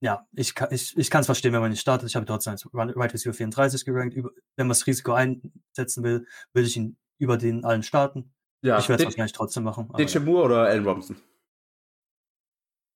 Ja, 0.00 0.26
ich 0.32 0.54
kann 0.54 0.68
ich, 0.70 0.96
ich 0.96 1.10
kann 1.10 1.22
es 1.22 1.26
verstehen, 1.26 1.52
wenn 1.52 1.60
man 1.60 1.70
nicht 1.70 1.80
startet. 1.80 2.08
Ich 2.08 2.16
habe 2.16 2.26
trotzdem 2.26 2.52
als 2.52 2.68
Right 2.72 3.12
Receiver 3.12 3.32
34 3.32 3.84
gerankt. 3.84 4.14
Über, 4.14 4.30
wenn 4.56 4.66
man 4.66 4.70
das 4.70 4.86
Risiko 4.86 5.12
einsetzen 5.12 6.04
will, 6.04 6.26
würde 6.52 6.68
ich 6.68 6.76
ihn 6.76 6.98
über 7.18 7.36
den 7.36 7.64
allen 7.64 7.82
starten. 7.82 8.32
Ja, 8.62 8.78
ich 8.78 8.88
werde 8.88 9.04
es 9.04 9.06
wahrscheinlich 9.06 9.32
trotzdem 9.32 9.64
machen. 9.64 9.90
DJ 9.96 10.18
Moore 10.18 10.44
oder 10.44 10.62
Allen 10.64 10.84
Robinson? 10.84 11.16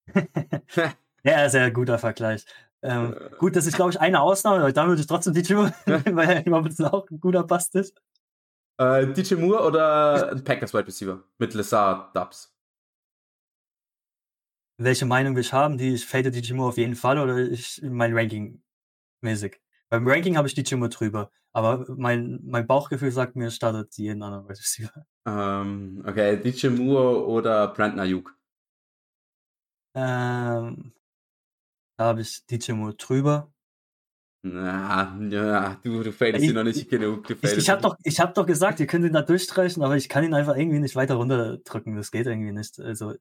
Ja, 1.25 1.49
sehr 1.49 1.71
guter 1.71 2.01
Vergleich. 2.01 2.45
Ähm, 2.83 3.15
gut, 3.39 3.55
das 3.55 3.67
ist, 3.67 3.77
glaube 3.77 3.93
ich, 3.93 4.01
eine 4.01 4.21
Ausnahme, 4.21 4.59
aber 4.59 4.73
dann 4.73 4.89
würde 4.89 5.01
ich 5.01 5.07
trotzdem 5.07 5.33
DJ 5.33 5.55
Moore, 5.55 5.73
weil 5.87 6.29
er 6.29 6.45
immer 6.45 6.57
ein 6.57 6.65
bisschen 6.65 6.87
auch 6.87 7.09
ein 7.09 7.21
guter 7.21 7.45
Bast 7.45 7.77
ist. 7.77 7.97
Äh, 8.79 9.13
DJ 9.13 9.35
Moore 9.35 9.67
oder 9.67 10.33
ein 10.33 10.45
Packers 10.45 10.75
Wide 10.75 10.87
Receiver 10.87 11.23
mit 11.39 11.55
Lazard 11.55 12.17
Dubs? 12.17 12.53
welche 14.85 15.07
Meinung 15.07 15.35
will 15.35 15.43
ich 15.43 15.53
haben, 15.53 15.79
die 15.79 15.95
ich 15.95 16.07
fade 16.07 16.31
DJ 16.31 16.55
Moore 16.55 16.71
auf 16.71 16.79
jeden 16.79 16.95
Fall 16.95 17.19
oder 17.19 17.39
ich 17.39 17.81
mein 17.85 18.17
Ranking 18.17 18.63
mäßig. 19.21 19.61
Beim 19.89 20.07
Ranking 20.09 20.37
habe 20.37 20.49
ich 20.49 20.55
DJ 20.55 20.77
Moore 20.77 20.91
drüber, 20.91 21.31
aber 21.53 21.85
mein, 21.97 22.41
mein 22.43 22.67
Bauchgefühl 22.67 23.11
sagt 23.11 23.37
mir, 23.37 23.51
startet 23.51 23.97
jeden 23.99 24.23
anderen 24.23 24.45
Wide 24.45 24.59
Receiver. 24.59 25.07
Ähm, 25.27 26.03
okay, 26.07 26.37
DJ 26.37 26.69
Moore 26.69 27.27
oder 27.27 27.69
Brandon 27.69 28.01
Ayuk? 28.01 28.37
Ähm, 29.95 30.95
da 31.99 32.05
habe 32.07 32.23
ich 32.23 32.45
DJ 32.47 32.73
Moore 32.73 32.95
drüber. 32.95 33.53
Na, 34.45 35.17
ja, 35.31 35.77
du, 35.85 36.03
du 36.03 36.13
fadest 36.13 36.43
Ich- 36.43 36.51
ihn 36.51 36.57
noch 36.57 36.65
nicht 36.65 36.89
genug. 36.91 37.27
Du 37.29 37.35
Ich, 37.43 37.53
ich 37.57 37.71
habe 37.71 37.81
doch, 37.81 37.97
ich 38.03 38.19
hab 38.19 38.35
doch 38.35 38.45
gesagt, 38.45 38.81
ihr 38.81 38.87
könnt 38.89 39.05
ihn 39.05 39.13
da 39.13 39.23
durchstreichen, 39.23 39.83
aber 39.85 39.97
ich 39.97 40.09
kann 40.09 40.25
ihn 40.25 40.35
einfach 40.35 40.57
irgendwie 40.57 40.81
nicht 40.81 40.97
weiter 40.97 41.15
runterdrücken. 41.15 41.95
Das 41.95 42.11
geht 42.11 42.27
irgendwie 42.27 42.51
nicht. 42.53 42.81
Also 42.81 43.15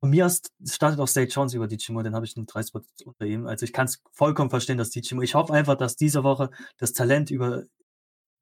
von 0.00 0.10
mir 0.10 0.26
aus 0.26 0.42
startet 0.68 0.98
auch 0.98 1.06
State 1.06 1.30
Jones 1.32 1.54
über 1.54 1.68
Moore, 1.90 2.04
den 2.04 2.14
habe 2.14 2.26
ich 2.26 2.36
einen 2.36 2.46
drei 2.46 2.62
Spots 2.62 3.02
unter 3.04 3.24
ihm. 3.24 3.46
Also 3.46 3.64
ich 3.64 3.72
kann 3.72 3.86
es 3.86 4.02
vollkommen 4.12 4.50
verstehen, 4.50 4.78
dass 4.78 4.90
Moore, 5.14 5.24
ich 5.24 5.34
hoffe 5.36 5.52
einfach, 5.54 5.76
dass 5.76 5.96
diese 5.96 6.24
Woche 6.24 6.50
das 6.76 6.92
Talent 6.92 7.30
über 7.30 7.62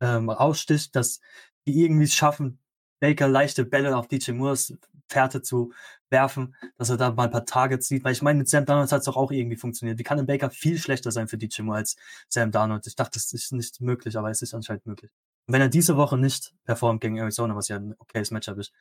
ähm, 0.00 0.30
raussticht, 0.30 0.96
dass 0.96 1.20
die 1.66 1.82
irgendwie 1.82 2.04
es 2.04 2.14
schaffen, 2.14 2.58
Baker 2.98 3.28
leichte 3.28 3.64
Bälle 3.66 3.96
auf 3.96 4.08
DJ 4.08 4.32
Moores 4.32 4.74
Fährte 5.12 5.42
zu 5.42 5.72
werfen, 6.10 6.54
dass 6.78 6.90
er 6.90 6.96
da 6.96 7.12
mal 7.12 7.24
ein 7.24 7.30
paar 7.30 7.46
Targets 7.46 7.88
sieht. 7.88 8.04
Weil 8.04 8.12
ich 8.12 8.22
meine, 8.22 8.38
mit 8.38 8.48
Sam 8.48 8.64
Darnold 8.64 8.90
hat 8.92 9.00
es 9.00 9.04
doch 9.04 9.16
auch 9.16 9.30
irgendwie 9.30 9.56
funktioniert. 9.56 9.98
Wie 9.98 10.02
kann 10.02 10.18
ein 10.18 10.26
Baker 10.26 10.50
viel 10.50 10.78
schlechter 10.78 11.10
sein 11.10 11.28
für 11.28 11.38
DJ 11.38 11.62
Moore 11.62 11.78
als 11.78 11.96
Sam 12.28 12.50
Darnold? 12.50 12.86
Ich 12.86 12.96
dachte, 12.96 13.12
das 13.14 13.32
ist 13.32 13.52
nicht 13.52 13.80
möglich, 13.80 14.16
aber 14.16 14.30
es 14.30 14.42
ist 14.42 14.54
anscheinend 14.54 14.86
möglich. 14.86 15.10
Und 15.46 15.54
wenn 15.54 15.60
er 15.60 15.68
diese 15.68 15.96
Woche 15.96 16.16
nicht 16.16 16.54
performt 16.64 17.00
gegen 17.00 17.18
Arizona, 17.18 17.56
was 17.56 17.68
ja 17.68 17.76
ein 17.76 17.94
okayes 17.98 18.30
Matchup 18.30 18.58
ist, 18.58 18.72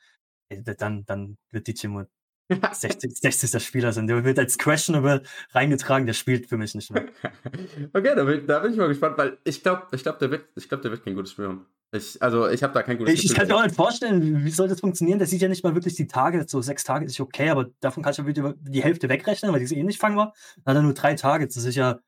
dann, 0.77 1.05
dann 1.05 1.37
wird 1.51 1.67
DJ 1.67 1.87
Moore 1.87 2.07
60, 2.49 3.17
60. 3.17 3.63
Spieler 3.63 3.93
sein. 3.93 4.07
Der 4.07 4.23
wird 4.23 4.39
als 4.39 4.57
questionable 4.57 5.23
reingetragen, 5.51 6.05
der 6.05 6.13
spielt 6.13 6.47
für 6.47 6.57
mich 6.57 6.75
nicht 6.75 6.91
mehr. 6.91 7.05
okay, 7.93 8.13
da 8.15 8.23
bin, 8.23 8.45
da 8.45 8.59
bin 8.59 8.71
ich 8.73 8.77
mal 8.77 8.87
gespannt, 8.87 9.17
weil 9.17 9.37
ich 9.43 9.63
glaube, 9.63 9.87
ich 9.93 10.03
glaub, 10.03 10.19
der, 10.19 10.31
wird, 10.31 10.47
glaub, 10.67 10.81
der 10.81 10.91
wird 10.91 11.03
kein 11.03 11.15
gutes 11.15 11.31
Spiel 11.31 11.47
haben. 11.47 11.65
Ich, 11.93 12.21
also 12.21 12.47
ich 12.47 12.63
habe 12.63 12.73
da 12.73 12.83
kein 12.83 12.97
gutes 12.97 13.13
Ich, 13.13 13.25
ich 13.25 13.33
kann 13.33 13.47
mir 13.47 13.55
auch 13.55 13.63
nicht 13.63 13.75
vorstellen, 13.75 14.45
wie 14.45 14.49
soll 14.49 14.69
das 14.69 14.79
funktionieren? 14.79 15.19
Der 15.19 15.27
sieht 15.27 15.41
ja 15.41 15.49
nicht 15.49 15.63
mal 15.63 15.75
wirklich 15.75 15.95
die 15.95 16.07
Tage, 16.07 16.45
so 16.47 16.61
sechs 16.61 16.85
Tage 16.85 17.05
ist 17.05 17.19
okay, 17.19 17.49
aber 17.49 17.67
davon 17.81 18.01
kann 18.01 18.13
ich 18.13 18.17
ja 18.17 18.25
wieder 18.25 18.53
die 18.61 18.81
Hälfte 18.81 19.09
wegrechnen, 19.09 19.51
weil 19.51 19.59
die 19.59 19.67
so 19.67 19.75
ähnlich 19.75 19.97
fangen 19.97 20.15
war. 20.15 20.33
Dann 20.63 20.75
hat 20.75 20.81
er 20.81 20.83
nur 20.83 20.93
drei 20.93 21.15
Tage. 21.15 21.47
Das 21.47 21.57
ist 21.57 21.75
ja, 21.75 21.99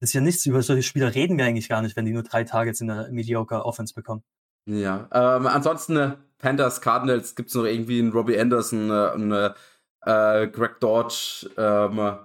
das 0.00 0.10
ist 0.10 0.12
ja 0.12 0.20
nichts. 0.20 0.44
Über 0.44 0.60
solche 0.60 0.82
Spieler 0.82 1.14
reden 1.14 1.38
wir 1.38 1.46
eigentlich 1.46 1.70
gar 1.70 1.80
nicht, 1.80 1.96
wenn 1.96 2.04
die 2.04 2.12
nur 2.12 2.24
drei 2.24 2.44
Targets 2.44 2.82
in 2.82 2.88
der 2.88 3.08
Mediocre 3.10 3.64
Offense 3.64 3.94
bekommen. 3.94 4.22
Ja, 4.66 5.08
ähm, 5.12 5.46
ansonsten 5.46 5.96
äh, 5.96 6.16
Panthers, 6.38 6.82
Cardinals, 6.82 7.36
gibt 7.36 7.48
es 7.48 7.54
noch 7.54 7.64
irgendwie 7.64 8.00
einen 8.00 8.12
Robbie 8.12 8.38
Anderson, 8.38 8.90
äh, 8.90 9.10
einen 9.14 9.54
äh, 10.02 10.48
Greg 10.48 10.78
Dodge, 10.80 11.48
ähm, 11.56 12.18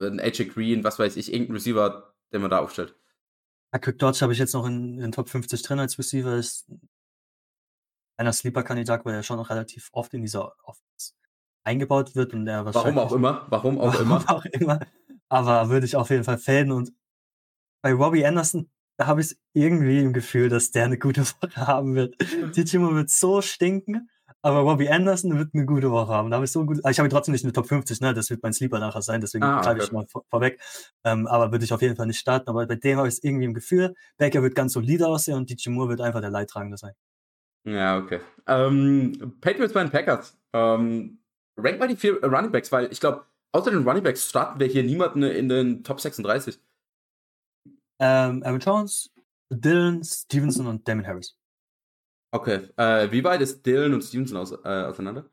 einen 0.00 0.20
AJ 0.20 0.46
Green, 0.46 0.84
was 0.84 0.98
weiß 0.98 1.16
ich, 1.16 1.32
irgendein 1.32 1.56
Receiver, 1.56 2.14
den 2.32 2.40
man 2.40 2.50
da 2.50 2.60
aufstellt. 2.60 2.94
Ja, 3.72 3.78
Greg 3.78 3.98
Dodge 3.98 4.20
habe 4.22 4.32
ich 4.32 4.38
jetzt 4.38 4.54
noch 4.54 4.66
in 4.66 4.98
den 4.98 5.12
Top 5.12 5.28
50 5.28 5.62
drin 5.62 5.78
als 5.78 5.98
Receiver. 5.98 6.36
Ist 6.36 6.70
einer 8.16 8.32
Sleeper-Kandidat, 8.32 9.04
weil 9.04 9.14
er 9.14 9.22
schon 9.22 9.36
noch 9.36 9.50
relativ 9.50 9.88
oft 9.92 10.12
in 10.14 10.22
dieser 10.22 10.52
Offense 10.64 11.12
eingebaut 11.64 12.16
wird 12.16 12.32
und 12.32 12.46
er 12.46 12.64
Warum 12.64 12.98
auch 12.98 13.12
immer, 13.12 13.46
warum 13.50 13.78
auch 13.78 13.92
warum 13.94 14.06
immer. 14.06 14.30
auch 14.30 14.44
immer. 14.46 14.80
Aber 15.28 15.68
würde 15.68 15.86
ich 15.86 15.96
auf 15.96 16.10
jeden 16.10 16.24
Fall 16.24 16.38
fäden 16.38 16.72
und 16.72 16.92
bei 17.82 17.92
Robbie 17.92 18.24
Anderson, 18.26 18.70
da 18.96 19.06
habe 19.06 19.20
ich 19.20 19.36
irgendwie 19.52 20.00
im 20.00 20.12
Gefühl, 20.12 20.48
dass 20.48 20.70
der 20.70 20.86
eine 20.86 20.98
gute 20.98 21.22
Woche 21.42 21.66
haben 21.66 21.94
wird. 21.94 22.16
Die 22.56 22.64
Timo 22.64 22.94
wird 22.94 23.10
so 23.10 23.42
stinken, 23.42 24.10
aber 24.42 24.60
Robbie 24.60 24.88
Anderson 24.88 25.36
wird 25.36 25.54
eine 25.54 25.66
gute 25.66 25.90
Woche 25.90 26.12
haben. 26.12 26.30
Da 26.30 26.36
habe 26.36 26.44
ich 26.44 26.52
so 26.52 26.64
gut. 26.64 26.78
Ich 26.88 26.98
habe 26.98 27.08
ihn 27.08 27.10
trotzdem 27.10 27.32
nicht 27.32 27.42
in 27.42 27.48
der 27.48 27.54
Top 27.54 27.66
50, 27.66 28.00
ne? 28.00 28.14
Das 28.14 28.30
wird 28.30 28.42
mein 28.42 28.52
Sleeper 28.52 28.78
nachher 28.78 29.02
sein, 29.02 29.20
deswegen 29.20 29.44
ah, 29.44 29.60
okay. 29.60 29.82
ich 29.82 29.92
mal 29.92 30.06
vor, 30.06 30.24
vorweg. 30.30 30.60
Ähm, 31.04 31.26
aber 31.26 31.50
würde 31.50 31.64
ich 31.64 31.72
auf 31.72 31.82
jeden 31.82 31.96
Fall 31.96 32.06
nicht 32.06 32.20
starten. 32.20 32.48
Aber 32.48 32.66
bei 32.66 32.76
dem 32.76 32.98
habe 32.98 33.08
ich 33.08 33.14
es 33.14 33.24
irgendwie 33.24 33.44
im 33.44 33.54
Gefühl. 33.54 33.94
Baker 34.16 34.42
wird 34.42 34.54
ganz 34.54 34.74
solide 34.74 35.08
aussehen 35.08 35.36
und 35.36 35.50
DJ 35.50 35.70
Moore 35.70 35.90
wird 35.90 36.00
einfach 36.00 36.20
der 36.20 36.30
Leidtragende 36.30 36.76
sein. 36.76 36.92
Ja, 37.64 37.98
okay. 37.98 38.20
Ähm, 38.46 39.36
Patriots 39.40 39.74
bei 39.74 39.82
den 39.82 39.90
Packers. 39.90 40.38
Ähm, 40.52 41.18
rank 41.56 41.78
mal 41.78 41.88
die 41.88 41.96
vier 41.96 42.22
Running 42.22 42.52
Backs, 42.52 42.70
weil 42.72 42.90
ich 42.92 43.00
glaube, 43.00 43.24
außer 43.52 43.70
den 43.70 43.86
Running 43.86 44.02
Backs 44.02 44.28
starten 44.28 44.60
wir 44.60 44.66
hier 44.66 44.84
niemanden 44.84 45.22
in 45.22 45.48
den 45.48 45.84
Top 45.84 46.00
36. 46.00 46.58
Ähm, 48.00 48.42
Aaron 48.44 48.60
Jones, 48.60 49.12
Dylan, 49.50 50.02
Stevenson 50.04 50.66
und 50.66 50.86
Damon 50.86 51.06
Harris. 51.06 51.37
Okay. 52.30 52.68
Äh, 52.76 53.10
wie 53.10 53.24
weit 53.24 53.40
ist 53.40 53.64
Dylan 53.64 53.94
und 53.94 54.02
Stevenson 54.02 54.36
aus, 54.36 54.52
äh, 54.52 54.84
auseinander? 54.84 55.28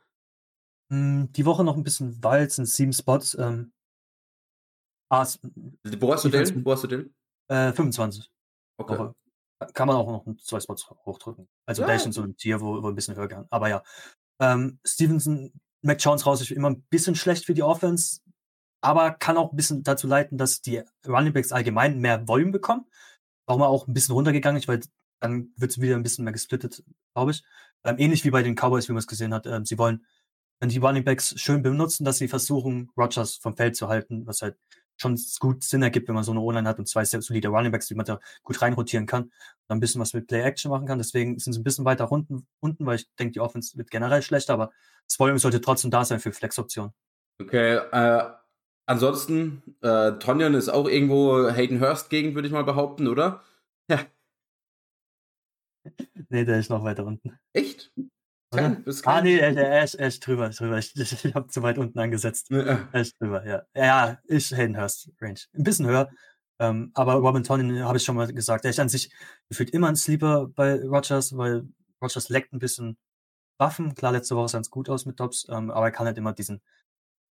Hm, 0.91 1.31
die 1.31 1.45
Woche 1.45 1.63
noch 1.63 1.75
ein 1.75 1.83
bisschen 1.83 2.23
weit, 2.23 2.51
sind 2.51 2.67
sieben 2.67 2.93
Spots. 2.93 3.35
Ähm, 3.35 3.73
ah, 5.09 5.25
Wo 5.99 6.13
hast 6.13 6.25
du 6.25 6.29
Dylan? 6.29 6.65
Wo 6.65 6.71
hast 6.71 6.83
du 6.83 6.87
Dylan? 6.87 7.13
Äh, 7.49 7.73
25. 7.73 8.31
Okay. 8.77 8.97
Woche. 8.97 9.15
Kann 9.73 9.87
man 9.87 9.95
auch 9.95 10.25
noch 10.25 10.35
zwei 10.37 10.59
Spots 10.59 10.89
hochdrücken. 10.89 11.47
Also 11.65 11.83
ja. 11.83 11.93
ist 11.93 12.05
in 12.05 12.11
so 12.11 12.21
einem 12.21 12.35
Tier, 12.35 12.59
wo, 12.61 12.81
wo 12.83 12.87
ein 12.87 12.95
bisschen 12.95 13.15
höher 13.15 13.27
kann. 13.27 13.47
Aber 13.49 13.69
ja. 13.69 13.83
Ähm, 14.41 14.79
Stevenson, 14.85 15.53
Mac 15.81 16.03
Jones 16.03 16.25
raus, 16.25 16.41
ist 16.41 16.51
immer 16.51 16.69
ein 16.69 16.81
bisschen 16.89 17.15
schlecht 17.15 17.45
für 17.45 17.53
die 17.53 17.63
Offense, 17.63 18.19
aber 18.81 19.11
kann 19.11 19.37
auch 19.37 19.51
ein 19.51 19.55
bisschen 19.55 19.83
dazu 19.83 20.07
leiten, 20.07 20.37
dass 20.37 20.61
die 20.61 20.83
Running 21.07 21.33
Backs 21.33 21.51
allgemein 21.51 21.99
mehr 21.99 22.27
Volume 22.27 22.51
bekommen. 22.51 22.85
Warum 23.47 23.61
er 23.61 23.69
auch 23.69 23.87
ein 23.87 23.93
bisschen 23.93 24.13
runtergegangen 24.13 24.59
ist, 24.59 24.67
weil 24.67 24.81
dann 25.19 25.49
wird 25.57 25.71
es 25.71 25.81
wieder 25.81 25.95
ein 25.95 26.03
bisschen 26.03 26.23
mehr 26.23 26.33
gesplittet, 26.33 26.83
glaube 27.13 27.31
ich. 27.31 27.43
Ähm, 27.83 27.95
ähnlich 27.97 28.23
wie 28.25 28.31
bei 28.31 28.43
den 28.43 28.55
Cowboys, 28.55 28.87
wie 28.87 28.93
man 28.93 28.99
es 28.99 29.07
gesehen 29.07 29.33
hat. 29.33 29.45
Ähm, 29.45 29.65
sie 29.65 29.77
wollen 29.77 30.05
wenn 30.59 30.69
die 30.69 30.77
Running 30.77 31.03
Backs 31.03 31.39
schön 31.39 31.61
benutzen, 31.61 32.05
dass 32.05 32.17
sie 32.17 32.27
versuchen, 32.27 32.89
Rogers 32.97 33.35
vom 33.35 33.55
Feld 33.55 33.75
zu 33.75 33.87
halten, 33.87 34.25
was 34.25 34.41
halt 34.41 34.57
schon 34.97 35.19
gut 35.39 35.63
Sinn 35.63 35.83
ergibt, 35.83 36.07
wenn 36.07 36.15
man 36.15 36.23
so 36.23 36.31
eine 36.31 36.39
O-Line 36.39 36.67
hat 36.67 36.79
und 36.79 36.87
zwei 36.87 37.03
sehr 37.03 37.21
solide 37.21 37.49
Running 37.49 37.71
Backs, 37.71 37.87
die 37.87 37.95
man 37.95 38.05
da 38.05 38.19
gut 38.43 38.61
reinrotieren 38.61 39.05
kann 39.05 39.23
und 39.23 39.31
ein 39.67 39.81
bisschen 39.81 39.99
was 39.99 40.13
mit 40.13 40.27
Play-Action 40.27 40.71
machen 40.71 40.87
kann. 40.87 40.97
Deswegen 40.97 41.37
sind 41.37 41.53
sie 41.53 41.59
ein 41.59 41.63
bisschen 41.63 41.83
weiter 41.83 42.09
unten, 42.11 42.47
unten 42.61 42.85
weil 42.85 42.95
ich 42.95 43.09
denke, 43.19 43.33
die 43.33 43.41
Offense 43.41 43.77
wird 43.77 43.91
generell 43.91 44.21
schlechter, 44.21 44.53
aber 44.53 44.71
das 45.07 45.19
Volume 45.19 45.39
sollte 45.39 45.59
trotzdem 45.59 45.91
da 45.91 46.05
sein 46.05 46.21
für 46.21 46.31
Flex-Optionen. 46.31 46.93
Okay, 47.41 47.75
äh, 47.75 48.23
ansonsten, 48.85 49.61
äh, 49.81 50.13
Tonyan 50.13 50.53
ist 50.53 50.69
auch 50.69 50.87
irgendwo 50.87 51.51
Hayden 51.51 51.81
Hurst 51.81 52.09
gegen, 52.09 52.33
würde 52.33 52.47
ich 52.47 52.53
mal 52.53 52.63
behaupten, 52.63 53.07
oder? 53.07 53.43
Ja. 53.89 53.99
nee, 56.29 56.45
der 56.45 56.59
ist 56.59 56.69
noch 56.69 56.83
weiter 56.83 57.05
unten. 57.05 57.37
Echt? 57.53 57.91
Kein, 58.51 58.85
ah, 59.03 59.21
nee, 59.21 59.37
er, 59.37 59.55
er, 59.57 59.83
ist, 59.83 59.95
er 59.95 60.07
ist 60.07 60.25
drüber, 60.25 60.49
ist 60.49 60.59
drüber. 60.59 60.77
Ich, 60.77 60.95
ich, 60.99 61.25
ich 61.25 61.35
habe 61.35 61.47
zu 61.47 61.61
weit 61.61 61.77
unten 61.77 61.99
angesetzt. 61.99 62.49
Ja. 62.49 62.87
Er 62.91 63.01
ist 63.01 63.19
drüber, 63.19 63.45
ja. 63.45 63.63
Ja, 63.75 64.19
ich 64.25 64.51
Hayden 64.51 64.77
Hurst 64.77 65.11
Range. 65.21 65.39
Ein 65.53 65.63
bisschen 65.63 65.87
höher. 65.87 66.09
Ähm, 66.59 66.91
aber 66.93 67.15
Robin 67.15 67.43
Tonin 67.43 67.83
habe 67.83 67.97
ich 67.97 68.03
schon 68.03 68.15
mal 68.15 68.31
gesagt, 68.31 68.63
er 68.63 68.71
ist 68.71 68.79
an 68.79 68.89
sich 68.89 69.11
gefühlt 69.49 69.71
immer 69.71 69.89
ein 69.89 69.97
Sleeper 69.97 70.47
bei 70.47 70.81
Rogers, 70.81 71.35
weil 71.35 71.67
Rogers 72.01 72.29
leckt 72.29 72.53
ein 72.53 72.59
bisschen 72.59 72.97
Waffen. 73.57 73.93
Klar, 73.93 74.13
letzte 74.13 74.35
Woche 74.35 74.49
sah 74.49 74.59
es 74.59 74.69
gut 74.69 74.89
aus 74.89 75.05
mit 75.05 75.19
Dobbs, 75.19 75.47
ähm, 75.49 75.69
aber 75.69 75.87
er 75.87 75.91
kann 75.91 76.07
halt 76.07 76.17
immer 76.17 76.31
diesen, 76.31 76.61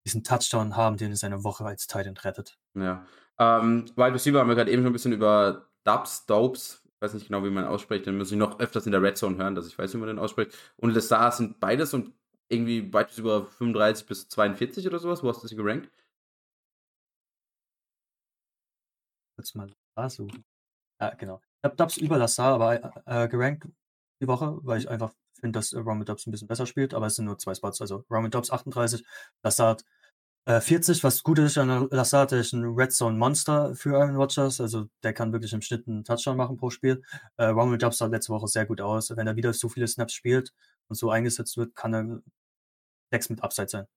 diesen 0.06 0.24
Touchdown 0.24 0.76
haben, 0.76 0.97
den 0.97 1.12
er 1.12 1.18
seine 1.18 1.43
Woche 1.43 1.66
als 1.66 1.88
Titan 1.88 2.18
rettet. 2.18 2.58
Ja. 2.76 3.06
Ähm, 3.39 3.86
Wide 3.95 4.14
Receiver 4.14 4.39
haben 4.39 4.49
wir 4.49 4.56
gerade 4.56 4.72
eben 4.72 4.82
schon 4.82 4.91
ein 4.91 4.93
bisschen 4.93 5.14
über 5.14 5.70
Dubs, 5.86 6.26
Dopes, 6.26 6.82
weiß 7.04 7.14
nicht 7.14 7.28
genau, 7.28 7.43
wie 7.43 7.49
man 7.49 7.66
ausspricht, 7.66 8.08
dann 8.08 8.18
muss 8.18 8.32
ich 8.32 8.38
noch 8.38 8.60
öfters 8.60 8.86
in 8.86 8.93
der 8.93 9.01
Red 9.01 9.18
Zone 9.18 9.38
hören, 9.38 9.56
dass 9.56 9.68
ich 9.68 9.78
weiß, 9.78 9.93
wie 9.93 9.97
man 9.97 10.08
den 10.08 10.20
ausspricht. 10.20 10.58
Und 10.78 10.91
Lestar 10.91 11.32
sind 11.32 11.60
beides 11.60 11.93
und 11.93 12.14
irgendwie 12.49 12.91
weit 12.93 13.16
über 13.18 13.45
35 13.45 14.08
bis 14.08 14.30
42 14.30 14.88
oder 14.88 14.99
sowas. 14.99 15.24
Wo 15.24 15.30
hast 15.30 15.43
du 15.43 15.47
sie 15.47 15.56
gerankt? 15.56 15.89
Kurz 19.36 19.54
mal 19.56 19.70
suchen. 20.10 20.45
Ja, 20.99 21.14
genau. 21.16 21.41
Ich 21.60 21.64
habe 21.66 21.76
Dubs 21.76 21.97
über 21.97 22.18
Lassar 22.18 22.54
aber 22.54 23.04
äh, 23.06 23.28
gerankt 23.28 23.68
die 24.22 24.28
Woche, 24.28 24.58
weil 24.64 24.80
ich 24.80 24.89
einfach 24.89 25.14
finde, 25.39 25.60
dass 25.60 25.74
äh, 25.74 25.80
Roman 25.80 26.06
Dubs 26.06 26.26
ein 26.26 26.32
bisschen 26.32 26.47
besser 26.47 26.66
spielt, 26.66 26.93
aber 26.93 27.08
es 27.08 27.16
sind 27.16 27.26
nur 27.26 27.38
zwei 27.38 27.54
Spots. 27.54 27.82
Also 27.82 28.06
Roman 28.10 28.32
Dubs 28.32 28.51
38, 28.51 29.04
Lassar 30.46 30.62
40, 30.62 31.00
äh, 31.00 31.04
was 31.04 31.24
gut 31.24 31.39
ist 31.39 31.58
an 31.58 31.88
Lassate, 31.91 32.36
ist 32.36 32.54
ein 32.54 32.66
Red 32.66 32.91
Zone 32.91 33.18
Monster 33.18 33.76
für 33.76 33.98
Aaron 33.98 34.16
Rodgers. 34.16 34.60
Also 34.60 34.88
der 35.04 35.14
kann 35.14 35.32
wirklich 35.32 35.54
im 35.54 35.62
Schnitt 35.62 35.88
einen 35.88 36.04
Touchdown 36.04 36.38
machen 36.38 36.58
pro 36.58 36.70
Spiel. 36.70 37.02
Äh, 37.38 37.46
Romeo 37.46 37.78
Dubs 37.78 37.98
sah 37.98 38.08
letzte 38.08 38.34
Woche 38.34 38.48
sehr 38.48 38.66
gut 38.66 38.82
aus. 38.82 39.16
Wenn 39.16 39.28
er 39.28 39.36
wieder 39.36 39.54
so 39.54 39.70
viele 39.70 39.88
Snaps 39.88 40.14
spielt 40.14 40.54
und 40.89 40.96
so 40.98 41.10
eingesetzt 41.10 41.58
wird, 41.58 41.76
kann 41.76 41.94
er 41.94 42.22
Dex 43.12 43.30
mit 43.30 43.41
Upside 43.41 43.70
sein. 43.70 43.88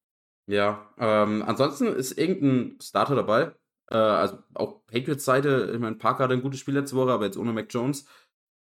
Ja, 0.47 0.89
ähm, 0.99 1.43
ansonsten 1.45 1.87
ist 1.89 2.17
irgendein 2.17 2.79
Starter 2.81 3.17
dabei. 3.17 3.53
Äh, 3.91 3.97
also 3.97 4.39
auch 4.55 4.87
Patriots 4.87 5.25
Seite, 5.25 5.73
ich 5.75 5.81
meine, 5.81 5.97
Parker 5.97 6.25
hatte 6.25 6.35
ein 6.35 6.43
gutes 6.43 6.61
Spiel 6.61 6.75
letzte 6.75 6.95
Woche, 6.97 7.11
aber 7.11 7.25
jetzt 7.25 7.37
ohne 7.37 7.53
Mac 7.53 7.67
Jones. 7.71 8.07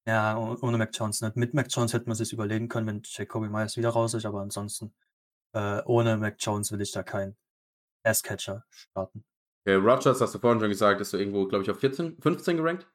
Ja, 0.07 0.37
ohne 0.37 0.77
Mac 0.77 0.89
Jones 0.93 1.21
nicht. 1.21 1.35
Mit 1.35 1.53
Mac 1.53 1.67
Jones 1.69 1.93
hätte 1.93 2.07
man 2.07 2.15
sich 2.15 2.33
überlegen 2.33 2.67
können, 2.67 2.87
wenn 2.87 3.01
Jacoby 3.03 3.49
Myers 3.49 3.77
wieder 3.77 3.89
raus 3.89 4.15
ist, 4.15 4.25
aber 4.25 4.41
ansonsten 4.41 4.93
äh, 5.53 5.81
ohne 5.85 6.17
Mac 6.17 6.37
Jones 6.39 6.71
will 6.71 6.81
ich 6.81 6.91
da 6.91 7.03
keinen 7.03 7.35
Ass-Catcher 8.05 8.65
starten. 8.69 9.23
Okay, 9.65 9.75
Rogers, 9.75 10.21
hast 10.21 10.35
du 10.35 10.39
vorhin 10.39 10.59
schon 10.59 10.69
gesagt, 10.69 11.01
ist 11.01 11.11
du 11.13 11.17
irgendwo, 11.17 11.47
glaube 11.47 11.63
ich, 11.63 11.71
auf 11.71 11.79
14, 11.79 12.17
15 12.21 12.57
gerankt? 12.57 12.87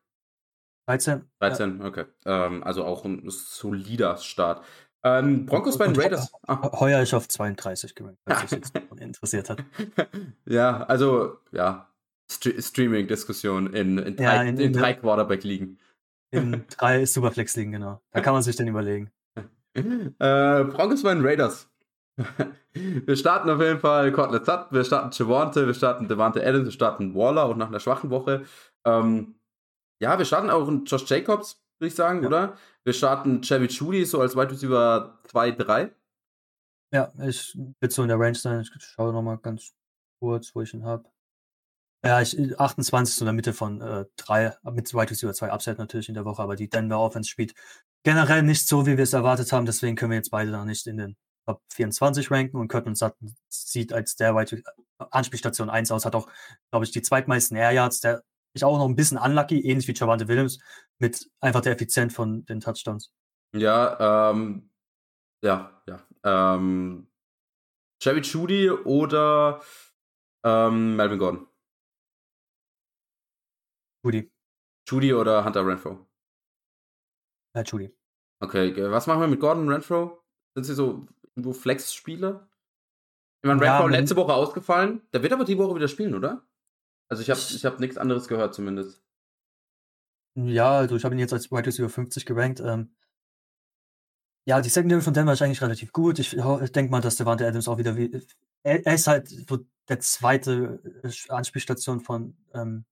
13. 0.87 1.25
13, 1.41 1.81
ja. 1.81 1.85
okay. 1.85 2.05
Ähm, 2.25 2.63
also 2.63 2.85
auch 2.85 3.05
ein 3.05 3.23
solider 3.29 4.17
Start. 4.17 4.65
Ähm, 5.03 5.47
Broncos 5.47 5.79
bei 5.79 5.87
den 5.87 5.97
Raiders. 5.97 6.33
Ah. 6.47 6.79
Heuer 6.79 7.01
ist 7.01 7.15
auf 7.15 7.27
32 7.27 7.95
gerankt, 7.95 8.21
was 8.25 8.41
sich 8.43 8.51
jetzt 8.59 8.73
interessiert 8.99 9.51
hat. 9.51 9.65
Ja, 10.47 10.83
also, 10.85 11.39
ja. 11.53 11.89
St 12.31 12.55
Streaming-Diskussion 12.59 13.73
in, 13.73 13.99
in, 13.99 14.17
drei, 14.17 14.23
ja, 14.25 14.43
in, 14.43 14.57
in, 14.57 14.61
in 14.67 14.73
drei 14.73 14.95
Quarterback-Ligen. 14.95 15.79
In 16.31 16.65
drei 16.79 17.05
Superflex-Ligen, 17.05 17.73
genau. 17.73 18.01
Da 18.13 18.21
kann 18.21 18.35
man 18.35 18.43
sich 18.43 18.55
dann 18.57 18.69
überlegen. 18.69 19.11
äh, 19.75 19.83
Broncos 20.65 21.03
bei 21.03 21.15
den 21.15 21.25
Raiders. 21.25 21.69
wir 22.73 23.17
starten 23.17 23.51
auf 23.51 23.61
jeden 23.61 23.81
Fall 23.81 24.13
Cortland 24.13 24.45
Sutton, 24.45 24.67
wir 24.71 24.85
starten 24.85 25.11
Javante, 25.13 25.67
wir 25.67 25.75
starten 25.75 26.09
Devante 26.09 26.47
Adams, 26.47 26.67
wir 26.67 26.73
starten 26.73 27.15
Waller 27.15 27.45
auch 27.45 27.57
nach 27.57 27.69
einer 27.69 27.81
schwachen 27.81 28.11
Woche. 28.11 28.45
Ähm, 28.85 29.35
ja, 30.01 30.19
wir 30.19 30.25
starten 30.25 30.51
auch 30.51 30.67
einen 30.67 30.85
Josh 30.85 31.09
Jacobs, 31.09 31.63
würde 31.79 31.89
ich 31.89 31.95
sagen, 31.95 32.23
ja. 32.23 32.29
oder? 32.29 32.57
Wir 32.85 32.93
starten 32.93 33.43
Chevy 33.43 33.67
Judy 33.67 34.05
so 34.05 34.21
als 34.21 34.37
Wide 34.37 34.51
Receiver 34.51 35.19
2, 35.25 35.51
3. 35.53 35.95
Ja, 36.93 37.13
ich 37.27 37.57
will 37.81 37.91
so 37.91 38.03
in 38.03 38.09
der 38.09 38.19
Range 38.19 38.35
sein. 38.35 38.61
Ich 38.63 38.71
schaue 38.83 39.13
nochmal 39.13 39.39
ganz 39.39 39.73
kurz, 40.19 40.55
wo 40.55 40.63
ich 40.63 40.75
ihn 40.75 40.85
habe. 40.85 41.05
Ja, 42.05 42.21
ich 42.23 42.59
28 42.59 43.15
so 43.15 43.25
in 43.25 43.27
der 43.27 43.35
Mitte 43.35 43.53
von 43.53 43.81
äh, 43.83 44.07
drei, 44.17 44.57
mit 44.73 44.93
Wide 44.95 45.11
Receiver 45.11 45.35
2 45.35 45.53
Upset 45.53 45.79
natürlich 45.79 46.09
in 46.09 46.15
der 46.15 46.25
Woche, 46.25 46.43
aber 46.43 46.57
die 46.57 46.71
Denver 46.71 46.99
Offense 46.99 47.29
spielt 47.29 47.55
generell 48.03 48.43
nicht 48.43 48.67
so, 48.67 48.87
wie 48.87 48.97
wir 48.97 49.05
es 49.05 49.13
erwartet 49.13 49.53
haben. 49.53 49.67
Deswegen 49.67 49.97
können 49.97 50.13
wir 50.13 50.17
jetzt 50.17 50.31
beide 50.31 50.51
da 50.51 50.65
nicht 50.65 50.87
in 50.87 50.97
den 50.97 51.17
Top 51.47 51.63
24 51.73 52.31
ranken 52.31 52.57
und 52.59 52.69
Curtin 52.69 52.95
Sutton 52.95 53.35
sieht 53.49 53.93
als 53.93 54.17
der 54.17 54.35
Wide 54.35 54.63
Anspielstation 54.99 55.71
1 55.71 55.91
aus, 55.91 56.05
hat 56.05 56.15
auch, 56.15 56.29
glaube 56.71 56.85
ich, 56.85 56.91
die 56.91 57.03
zweitmeisten 57.03 57.57
Air 57.57 57.73
Yards, 57.73 58.01
der 58.01 58.23
ich 58.53 58.65
auch 58.65 58.79
noch 58.79 58.89
ein 58.89 58.97
bisschen 58.97 59.19
unlucky, 59.19 59.61
ähnlich 59.61 59.87
wie 59.89 59.95
Javante 59.95 60.29
Williams, 60.29 60.59
mit 60.99 61.31
einfach 61.41 61.61
der 61.61 61.73
Effizient 61.73 62.13
von 62.13 62.45
den 62.47 62.61
Touchdowns. 62.61 63.13
Ja, 63.55 64.31
ähm, 64.31 64.71
ja, 65.43 65.83
ja. 65.87 66.07
Ähm, 66.25 67.09
Jerry 68.03 68.21
Judy 68.21 68.71
oder 68.71 69.61
ähm, 70.45 70.97
Melvin 70.97 71.19
Gordon? 71.19 71.47
Judy. 74.05 74.33
Judy 74.89 75.15
oder 75.15 75.45
Hunter 75.45 75.67
Renfro? 75.67 76.07
Ja, 77.55 77.63
Judy. 77.63 77.95
Okay, 78.41 78.91
was 78.91 79.07
machen 79.07 79.21
wir 79.21 79.29
mit 79.29 79.41
Gordon 79.41 79.69
Renfro? 79.69 80.23
Sind 80.55 80.65
sie 80.65 80.75
so 80.75 81.07
irgendwo 81.35 81.53
Flex-Spieler? 81.53 82.49
Ich 83.43 83.49
meine, 83.49 83.65
ja, 83.65 83.85
letzte 83.87 84.17
Woche 84.17 84.35
ausgefallen. 84.35 85.03
Der 85.13 85.23
wird 85.23 85.33
aber 85.33 85.45
die 85.45 85.57
Woche 85.59 85.75
wieder 85.75 85.89
spielen, 85.89 86.15
oder? 86.15 86.43
Also 87.09 87.23
ich 87.23 87.31
habe 87.31 87.41
ich 87.41 87.65
hab 87.65 87.81
nichts 87.81 87.99
anderes 87.99 88.29
gehört 88.29 88.55
zumindest. 88.55 89.03
Ja, 90.37 90.79
also 90.79 90.97
ich 90.97 91.05
habe 91.05 91.15
ihn 91.15 91.19
jetzt 91.19 91.33
als 91.33 91.51
Wide 91.51 91.67
Receiver 91.67 91.89
50 91.89 92.25
gerankt. 92.27 92.61
Ähm, 92.61 92.95
ja, 94.47 94.61
die 94.61 94.69
Secondary 94.69 95.01
von 95.01 95.15
Denver 95.15 95.33
ist 95.33 95.43
eigentlich 95.43 95.63
relativ 95.63 95.93
gut. 95.93 96.19
Ich, 96.19 96.37
ich 96.37 96.73
denke 96.73 96.91
mal, 96.91 97.01
dass 97.01 97.17
der 97.17 97.27
Wante 97.27 97.47
Adams 97.47 97.69
auch 97.69 97.79
wieder 97.79 97.97
wie. 97.97 98.11
Er, 98.63 98.87
er, 98.87 98.95
ist 98.95 99.07
halt 99.07 99.29
so 99.29 99.59
der 99.89 100.01
zweite 100.01 100.81
äh, 101.03 101.33
Anspielstation 101.33 102.01
von 102.01 102.37
ähm, 102.55 102.85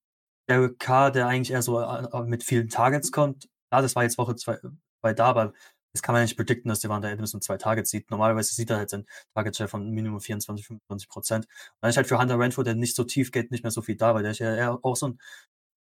Derek 0.48 0.78
Carr, 0.78 1.10
der 1.10 1.26
eigentlich 1.26 1.52
eher 1.52 1.62
so 1.62 1.80
äh, 1.80 2.22
mit 2.24 2.42
vielen 2.42 2.68
Targets 2.68 3.12
kommt. 3.12 3.48
Ja, 3.72 3.82
das 3.82 3.94
war 3.94 4.02
jetzt 4.02 4.18
Woche 4.18 4.34
zwei, 4.36 4.58
zwei 5.00 5.14
da, 5.14 5.26
aber 5.26 5.52
das 5.98 6.02
kann 6.02 6.12
man 6.12 6.20
ja 6.20 6.26
nicht 6.26 6.36
predikten, 6.36 6.68
dass 6.68 6.78
der 6.78 6.90
Wante 6.90 7.08
Adams 7.08 7.32
nur 7.32 7.42
zwei 7.42 7.56
Targets 7.56 7.90
sieht. 7.90 8.08
Normalerweise 8.10 8.54
sieht 8.54 8.70
er 8.70 8.76
halt 8.76 8.88
seinen 8.90 9.06
Target 9.34 9.56
Share 9.56 9.68
von 9.68 9.90
Minimum 9.90 10.20
24, 10.20 10.64
25 10.64 11.08
Prozent. 11.08 11.46
Und 11.46 11.78
dann 11.80 11.90
ist 11.90 11.96
halt 11.96 12.06
für 12.06 12.18
Hunter 12.18 12.38
Renfro, 12.38 12.62
der 12.62 12.76
nicht 12.76 12.94
so 12.94 13.02
tief 13.02 13.32
geht, 13.32 13.50
nicht 13.50 13.64
mehr 13.64 13.72
so 13.72 13.82
viel 13.82 13.96
da, 13.96 14.14
weil 14.14 14.22
der 14.22 14.30
ist 14.30 14.38
ja 14.38 14.54
eher 14.54 14.78
auch 14.82 14.94
so 14.94 15.08
ein 15.08 15.18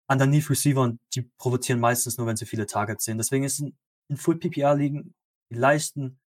Underneath 0.09 0.49
Receiver 0.49 0.81
und 0.81 0.99
die 1.13 1.29
provozieren 1.37 1.79
meistens 1.79 2.17
nur, 2.17 2.25
wenn 2.25 2.35
sie 2.35 2.47
viele 2.47 2.65
Targets 2.65 3.05
sehen. 3.05 3.19
Deswegen 3.19 3.43
ist 3.43 3.59
in 3.59 4.17
Full 4.17 4.39
PPR 4.39 4.73
liegen 4.73 5.13
die 5.51 5.55
leichten 5.55 6.19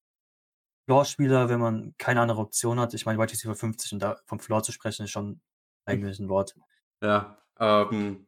Floor-Spieler, 0.86 1.50
wenn 1.50 1.60
man 1.60 1.96
keine 1.98 2.22
andere 2.22 2.42
Option 2.42 2.80
hat. 2.80 2.94
Ich 2.94 3.06
meine, 3.08 3.18
Wide 3.18 3.32
Receiver 3.32 3.56
50 3.56 3.94
und 3.94 4.00
da 4.00 4.20
vom 4.26 4.40
Floor 4.40 4.62
zu 4.62 4.72
sprechen, 4.72 5.06
ist 5.06 5.12
schon 5.12 5.42
eigentlich 5.86 6.20
ein 6.20 6.30
Wort. 6.30 6.56
Ja, 7.02 7.42
ähm, 7.60 8.28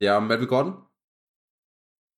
ja, 0.00 0.20
Melvin 0.20 0.46
Gordon? 0.46 0.89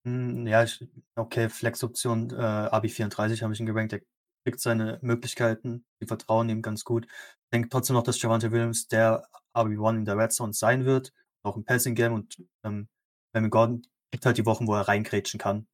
Hm, 0.04 0.46
ja, 0.46 0.64
ich, 0.64 0.86
okay, 1.14 1.48
Flex-Option, 1.48 2.30
äh, 2.30 2.34
AB34 2.34 3.42
habe 3.42 3.52
ich 3.52 3.60
ihn 3.60 3.66
gerankt. 3.66 3.92
Der 3.92 4.00
kriegt 4.44 4.60
seine 4.60 4.98
Möglichkeiten, 5.02 5.84
die 6.00 6.06
vertrauen 6.06 6.48
ihm 6.48 6.62
ganz 6.62 6.84
gut. 6.84 7.06
Ich 7.06 7.50
denke 7.52 7.68
trotzdem 7.68 7.94
noch, 7.94 8.02
dass 8.02 8.20
Javante 8.20 8.50
Williams 8.50 8.88
der 8.88 9.28
RB1 9.54 9.98
in 9.98 10.04
der 10.04 10.16
Red 10.16 10.32
Zone 10.32 10.52
sein 10.52 10.84
wird, 10.84 11.12
auch 11.44 11.56
im 11.56 11.64
Passing-Game 11.64 12.12
und 12.12 12.42
ähm, 12.64 12.88
Melvin 13.32 13.50
Gordon 13.50 13.82
kriegt 14.10 14.26
halt 14.26 14.38
die 14.38 14.46
Wochen, 14.46 14.66
wo 14.66 14.74
er 14.74 14.88
reingrätschen 14.88 15.38
kann. 15.38 15.68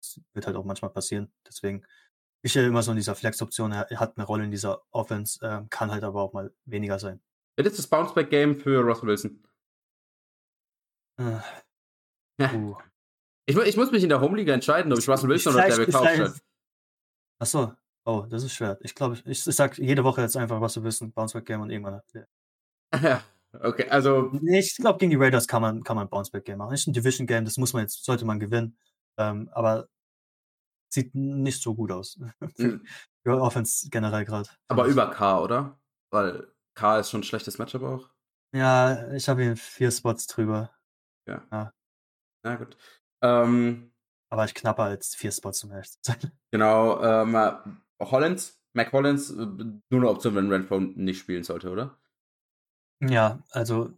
Das 0.00 0.20
wird 0.34 0.46
halt 0.46 0.56
auch 0.56 0.64
manchmal 0.64 0.92
passieren. 0.92 1.32
Deswegen, 1.46 1.84
ich 2.44 2.54
ja 2.54 2.66
immer 2.66 2.82
so 2.82 2.92
in 2.92 2.96
dieser 2.96 3.14
Flex-Option, 3.14 3.72
er 3.72 3.88
hat 3.98 4.16
eine 4.16 4.26
Rolle 4.26 4.44
in 4.44 4.50
dieser 4.50 4.82
Offense, 4.90 5.44
äh, 5.44 5.62
kann 5.70 5.90
halt 5.90 6.04
aber 6.04 6.22
auch 6.22 6.32
mal 6.32 6.54
weniger 6.64 6.98
sein. 6.98 7.20
Wird 7.56 7.66
jetzt 7.66 7.78
das 7.78 7.88
Bounceback-Game 7.88 8.56
für 8.56 8.80
Russell 8.80 9.08
Wilson? 9.08 9.46
Äh, 11.18 11.40
uh. 12.56 12.76
Ich, 13.46 13.56
ich, 13.56 13.76
muss 13.76 13.90
mich 13.90 14.02
in 14.02 14.08
der 14.08 14.20
Home-Liga 14.20 14.52
entscheiden, 14.54 14.92
ob 14.92 14.98
ich 14.98 15.08
Russell 15.08 15.28
Wilson 15.28 15.54
oder 15.54 15.68
Derek 15.68 15.90
Carr 15.90 16.02
aufstelle. 16.02 16.34
Achso, 17.38 17.72
oh, 18.04 18.26
das 18.28 18.44
ist 18.44 18.54
schwer. 18.54 18.78
Ich 18.82 18.94
glaube, 18.94 19.14
ich, 19.14 19.24
ich 19.26 19.42
sag 19.42 19.78
jede 19.78 20.04
Woche 20.04 20.20
jetzt 20.20 20.36
einfach 20.36 20.60
Russell 20.60 20.84
Wilson, 20.84 21.12
Bounceback-Game 21.12 21.60
und 21.60 21.70
irgendwann. 21.70 22.00
Ja. 23.02 23.22
okay, 23.58 23.88
also. 23.88 24.30
Ich 24.42 24.76
glaube, 24.76 24.98
gegen 24.98 25.10
die 25.10 25.16
Raiders 25.16 25.48
kann 25.48 25.62
man, 25.62 25.82
kann 25.82 25.96
man 25.96 26.08
Bounceback-Game 26.08 26.58
machen. 26.58 26.72
Nicht 26.72 26.86
ein 26.86 26.92
Division-Game, 26.92 27.44
das 27.44 27.56
muss 27.56 27.72
man 27.72 27.82
jetzt, 27.82 28.04
sollte 28.04 28.26
man 28.26 28.38
gewinnen. 28.38 28.76
Ähm, 29.18 29.48
aber 29.52 29.88
sieht 30.92 31.14
nicht 31.14 31.62
so 31.62 31.74
gut 31.74 31.90
aus. 31.90 32.18
Mhm. 32.56 32.84
Für 33.24 33.40
Offense 33.40 33.88
generell 33.88 34.24
gerade. 34.24 34.50
Aber 34.68 34.86
über 34.86 35.10
K, 35.10 35.40
oder? 35.40 35.80
Weil 36.10 36.52
K 36.74 36.98
ist 36.98 37.10
schon 37.10 37.20
ein 37.20 37.24
schlechtes 37.24 37.58
Matchup 37.58 37.82
auch. 37.82 38.10
Ja, 38.54 39.10
ich 39.12 39.28
habe 39.28 39.42
hier 39.42 39.56
vier 39.56 39.90
Spots 39.90 40.26
drüber. 40.26 40.70
Ja. 41.26 41.46
Ja, 41.50 41.72
ja 42.44 42.56
gut. 42.56 42.76
Ähm, 43.22 43.92
aber 44.30 44.44
ich 44.44 44.54
knapper 44.54 44.84
als 44.84 45.14
vier 45.14 45.32
Spots, 45.32 45.62
um 45.64 45.72
ehrlich 45.72 45.90
zu 45.90 45.98
sein. 46.02 46.32
Genau, 46.50 47.02
ähm, 47.02 47.36
Hollins, 48.00 48.60
Mac 48.72 48.92
Hollins, 48.92 49.30
äh, 49.30 49.34
nur 49.36 49.82
eine 49.90 50.08
Option, 50.08 50.34
wenn 50.34 50.50
Renfro 50.50 50.80
nicht 50.80 51.18
spielen 51.18 51.44
sollte, 51.44 51.70
oder? 51.70 51.98
Ja, 53.00 53.42
also 53.50 53.92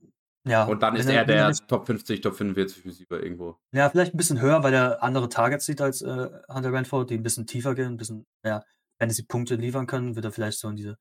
ja. 0.46 0.64
Und 0.64 0.82
dann 0.82 0.94
ist 0.96 1.06
er, 1.06 1.14
er 1.14 1.24
der 1.24 1.48
nicht, 1.48 1.66
Top 1.68 1.86
50, 1.86 2.20
Top 2.20 2.34
45 2.34 2.84
Receiver 2.84 3.22
irgendwo. 3.22 3.58
Ja, 3.72 3.88
vielleicht 3.88 4.14
ein 4.14 4.18
bisschen 4.18 4.40
höher, 4.40 4.62
weil 4.62 4.74
er 4.74 5.02
andere 5.02 5.28
Targets 5.28 5.64
sieht 5.64 5.80
als 5.80 6.02
äh, 6.02 6.28
Hunter 6.48 6.72
Renfro, 6.72 7.04
die 7.04 7.14
ein 7.14 7.22
bisschen 7.22 7.46
tiefer 7.46 7.74
gehen, 7.74 7.94
ein 7.94 7.96
bisschen 7.96 8.26
mehr 8.42 8.64
Fantasy-Punkte 8.98 9.56
liefern 9.56 9.86
können, 9.86 10.16
wird 10.16 10.24
er 10.24 10.32
vielleicht 10.32 10.58
so 10.58 10.68
in 10.68 10.76
diese 10.76 10.98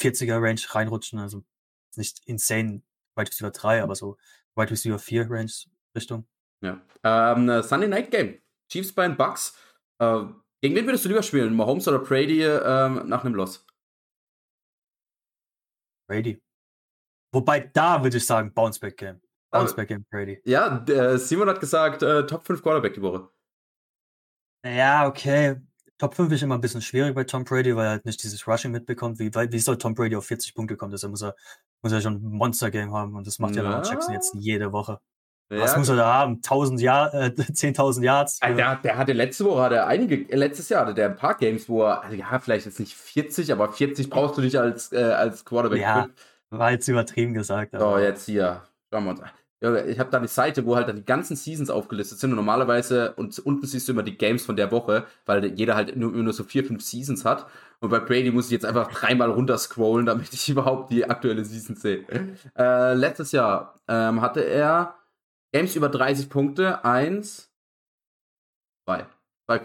40er-Range 0.00 0.60
reinrutschen. 0.68 1.18
Also 1.18 1.42
nicht 1.96 2.20
insane 2.26 2.82
Wide 3.16 3.30
Receiver 3.30 3.50
3, 3.50 3.82
aber 3.82 3.94
so 3.94 4.16
Wide 4.54 4.70
Receiver 4.70 4.98
4 4.98 5.30
Range 5.30 5.52
Richtung. 5.96 6.26
Ja. 6.64 6.80
Ähm, 7.04 7.62
Sunday 7.62 7.88
Night 7.88 8.10
Game. 8.10 8.38
Chiefs 8.70 8.92
bei 8.92 9.06
den 9.06 9.16
Bucks. 9.16 9.56
Äh, 9.98 10.24
gegen 10.62 10.74
wen 10.74 10.86
würdest 10.86 11.04
du 11.04 11.10
lieber 11.10 11.22
spielen? 11.22 11.54
Mahomes 11.54 11.86
oder 11.86 11.98
Brady 11.98 12.42
ähm, 12.42 13.06
nach 13.06 13.24
einem 13.24 13.34
Loss? 13.34 13.66
Brady. 16.08 16.40
Wobei 17.32 17.60
da 17.60 18.02
würde 18.02 18.16
ich 18.16 18.26
sagen, 18.26 18.52
Bounceback 18.52 18.96
Game. 18.96 19.20
Bounceback 19.50 19.88
Game 19.88 20.04
Brady. 20.10 20.40
Ja, 20.44 20.84
äh, 20.84 21.18
Simon 21.18 21.48
hat 21.48 21.60
gesagt, 21.60 22.02
äh, 22.02 22.26
Top 22.26 22.46
5 22.46 22.62
Quarterback 22.62 22.94
die 22.94 23.02
Woche. 23.02 23.28
Ja, 24.64 25.06
okay. 25.06 25.56
Top 25.98 26.14
5 26.14 26.32
ist 26.32 26.42
immer 26.42 26.56
ein 26.56 26.60
bisschen 26.60 26.82
schwierig 26.82 27.14
bei 27.14 27.24
Tom 27.24 27.44
Brady, 27.44 27.76
weil 27.76 27.84
er 27.84 27.90
halt 27.90 28.04
nicht 28.04 28.22
dieses 28.22 28.46
Rushing 28.48 28.72
mitbekommt. 28.72 29.18
Wie, 29.18 29.32
wie 29.32 29.58
soll 29.58 29.78
Tom 29.78 29.94
Brady 29.94 30.16
auf 30.16 30.26
40 30.26 30.54
Punkte 30.54 30.76
kommen? 30.76 30.90
Deshalb 30.90 31.10
muss 31.10 31.22
er, 31.22 31.36
muss 31.82 31.92
er 31.92 32.00
schon 32.00 32.14
ein 32.14 32.22
Monster-Game 32.22 32.92
haben 32.92 33.14
und 33.14 33.26
das 33.26 33.38
macht 33.38 33.54
ja, 33.54 33.62
ja 33.62 33.70
Lamar 33.70 33.86
Jackson 33.86 34.14
jetzt 34.14 34.34
jede 34.34 34.72
Woche. 34.72 34.98
Ja, 35.54 35.62
Was 35.62 35.76
muss 35.76 35.88
er 35.88 35.96
da 35.96 36.12
haben? 36.12 36.36
1000 36.36 36.80
Jahr, 36.80 37.14
äh, 37.14 37.26
10.000 37.36 38.02
Yards? 38.02 38.40
Der, 38.40 38.76
der, 38.76 38.96
hatte 38.96 39.12
letzte 39.12 39.44
Woche, 39.44 39.62
hatte 39.62 39.86
einige, 39.86 40.28
äh, 40.30 40.36
letztes 40.36 40.68
Jahr 40.68 40.82
hatte 40.82 40.94
der 40.94 41.10
ein 41.10 41.16
paar 41.16 41.36
Games, 41.36 41.68
wo 41.68 41.82
er, 41.82 42.02
also 42.02 42.16
ja, 42.16 42.38
vielleicht 42.38 42.66
jetzt 42.66 42.80
nicht 42.80 42.94
40, 42.94 43.52
aber 43.52 43.72
40 43.72 44.10
brauchst 44.10 44.36
du 44.36 44.42
nicht 44.42 44.56
als, 44.56 44.92
äh, 44.92 45.02
als 45.02 45.44
Quarterback. 45.44 45.80
Ja, 45.80 46.08
war 46.50 46.70
jetzt 46.72 46.88
übertrieben 46.88 47.34
gesagt. 47.34 47.74
Aber. 47.74 47.96
So, 47.96 47.98
jetzt 47.98 48.26
hier. 48.26 48.62
Schauen 48.90 49.04
wir 49.04 49.10
uns 49.10 49.20
an. 49.20 49.30
Ich 49.88 49.98
habe 49.98 50.10
da 50.10 50.18
eine 50.18 50.28
Seite, 50.28 50.66
wo 50.66 50.76
halt 50.76 50.88
dann 50.88 50.96
die 50.96 51.04
ganzen 51.04 51.36
Seasons 51.36 51.70
aufgelistet 51.70 52.18
sind 52.18 52.30
und 52.30 52.36
normalerweise, 52.36 53.14
und 53.14 53.38
unten 53.38 53.66
siehst 53.66 53.88
du 53.88 53.92
immer 53.92 54.02
die 54.02 54.18
Games 54.18 54.44
von 54.44 54.56
der 54.56 54.70
Woche, 54.70 55.06
weil 55.24 55.46
jeder 55.54 55.74
halt 55.74 55.96
nur, 55.96 56.10
nur 56.12 56.32
so 56.34 56.44
vier, 56.44 56.64
fünf 56.64 56.82
Seasons 56.82 57.24
hat. 57.24 57.46
Und 57.80 57.88
bei 57.88 57.98
Brady 57.98 58.30
muss 58.30 58.46
ich 58.46 58.52
jetzt 58.52 58.66
einfach 58.66 58.88
dreimal 58.92 59.30
runter 59.30 59.56
scrollen, 59.56 60.04
damit 60.04 60.32
ich 60.34 60.48
überhaupt 60.50 60.90
die 60.90 61.08
aktuelle 61.08 61.44
Season 61.44 61.76
sehe. 61.76 62.04
Äh, 62.58 62.94
letztes 62.94 63.32
Jahr 63.32 63.80
ähm, 63.88 64.20
hatte 64.20 64.40
er 64.40 64.96
Games 65.54 65.76
über 65.76 65.88
30 65.88 66.28
Punkte. 66.28 66.84
Eins, 66.84 67.48
zwei. 68.84 69.06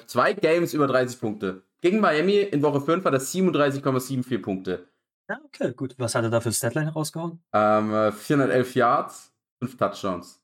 Zwei 0.05 0.33
Games 0.33 0.75
über 0.75 0.85
30 0.85 1.19
Punkte. 1.19 1.63
Gegen 1.81 1.99
Miami 1.99 2.41
in 2.41 2.61
Woche 2.61 2.79
5 2.79 3.03
hat 3.03 3.13
er 3.13 3.19
37,74 3.19 4.39
Punkte. 4.39 4.87
Ja, 5.27 5.39
okay, 5.43 5.73
gut. 5.73 5.95
Was 5.97 6.13
hat 6.13 6.23
er 6.23 6.29
da 6.29 6.41
für 6.41 6.51
Statline 6.51 6.93
rausgehauen? 6.93 7.41
Ähm, 7.53 8.11
411 8.11 8.75
äh, 8.75 8.79
Yards, 8.79 9.33
5 9.63 9.77
Touchdowns. 9.77 10.43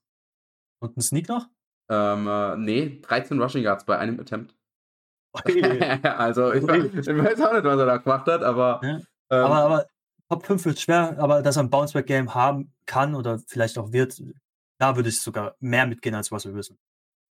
Und 0.80 0.98
ein 0.98 1.02
Sneak 1.02 1.30
noch? 1.30 1.48
Ähm, 1.92 2.28
äh, 2.28 2.58
nee, 2.58 3.02
13 3.02 3.40
Rushing 3.40 3.62
Yards 3.62 3.86
bei 3.86 4.00
einem 4.00 4.20
Attempt. 4.20 4.56
also, 5.36 6.54
ich, 6.54 6.64
ich, 6.64 6.68
weiß 6.68 7.42
auch 7.42 7.54
nicht, 7.54 7.66
was 7.66 7.80
er 7.80 7.86
da 7.86 7.98
gemacht 7.98 8.26
hat, 8.26 8.42
aber. 8.42 8.80
Ja. 8.82 8.96
Ähm, 8.98 9.04
aber, 9.30 9.56
aber 9.58 9.88
Top 10.28 10.44
5 10.44 10.66
wird 10.66 10.80
schwer, 10.80 11.20
aber 11.20 11.44
dass 11.44 11.58
er 11.58 11.64
ein 11.64 11.70
Bounceback-Game 11.70 12.34
haben 12.34 12.74
kann 12.88 13.14
oder 13.14 13.38
vielleicht 13.48 13.78
auch 13.78 13.92
wird, 13.92 14.20
da 14.78 14.96
würde 14.96 15.10
ich 15.10 15.22
sogar 15.22 15.56
mehr 15.60 15.88
mitgehen, 15.88 16.16
als 16.16 16.32
was 16.32 16.46
wir 16.46 16.54
wissen. 16.56 16.78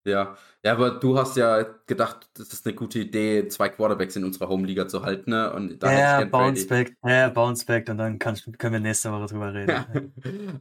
Ja, 0.05 0.37
ja, 0.65 0.73
aber 0.73 0.91
du 0.91 1.17
hast 1.17 1.37
ja 1.37 1.63
gedacht, 1.87 2.29
das 2.35 2.53
ist 2.53 2.67
eine 2.67 2.75
gute 2.75 2.99
Idee, 2.99 3.47
zwei 3.47 3.69
Quarterbacks 3.69 4.17
in 4.17 4.25
unserer 4.25 4.49
Home-Liga 4.49 4.89
zu 4.89 5.03
halten, 5.03 5.31
ne? 5.31 5.53
Und 5.53 5.81
da 5.81 5.93
ja, 5.93 6.25
Bounce 6.25 6.67
Back, 6.67 6.97
ja, 7.05 7.29
Bounce 7.29 7.65
Back 7.65 7.89
und 7.89 7.99
dann 7.99 8.19
kann, 8.19 8.37
können 8.59 8.73
wir 8.73 8.81
nächste 8.81 9.13
Woche 9.13 9.27
drüber 9.27 9.55
reden. 9.55 9.71
Ja. 9.71 9.87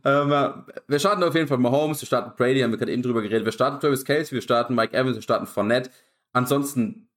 ähm, 0.23 0.63
wir 0.87 0.99
starten 0.99 1.23
auf 1.23 1.33
jeden 1.33 1.47
Fall 1.47 1.57
Mahomes, 1.57 2.01
wir 2.01 2.05
starten 2.05 2.35
Brady, 2.37 2.61
haben 2.61 2.69
wir 2.69 2.77
gerade 2.77 2.91
eben 2.91 3.01
drüber 3.01 3.23
geredet. 3.23 3.45
Wir 3.45 3.51
starten 3.51 3.79
Travis 3.79 4.05
Case, 4.05 4.31
wir 4.31 4.43
starten 4.43 4.75
Mike 4.75 4.95
Evans, 4.95 5.15
wir 5.15 5.23
starten 5.23 5.47
Fournette. 5.47 5.89
Ansonsten 6.33 7.09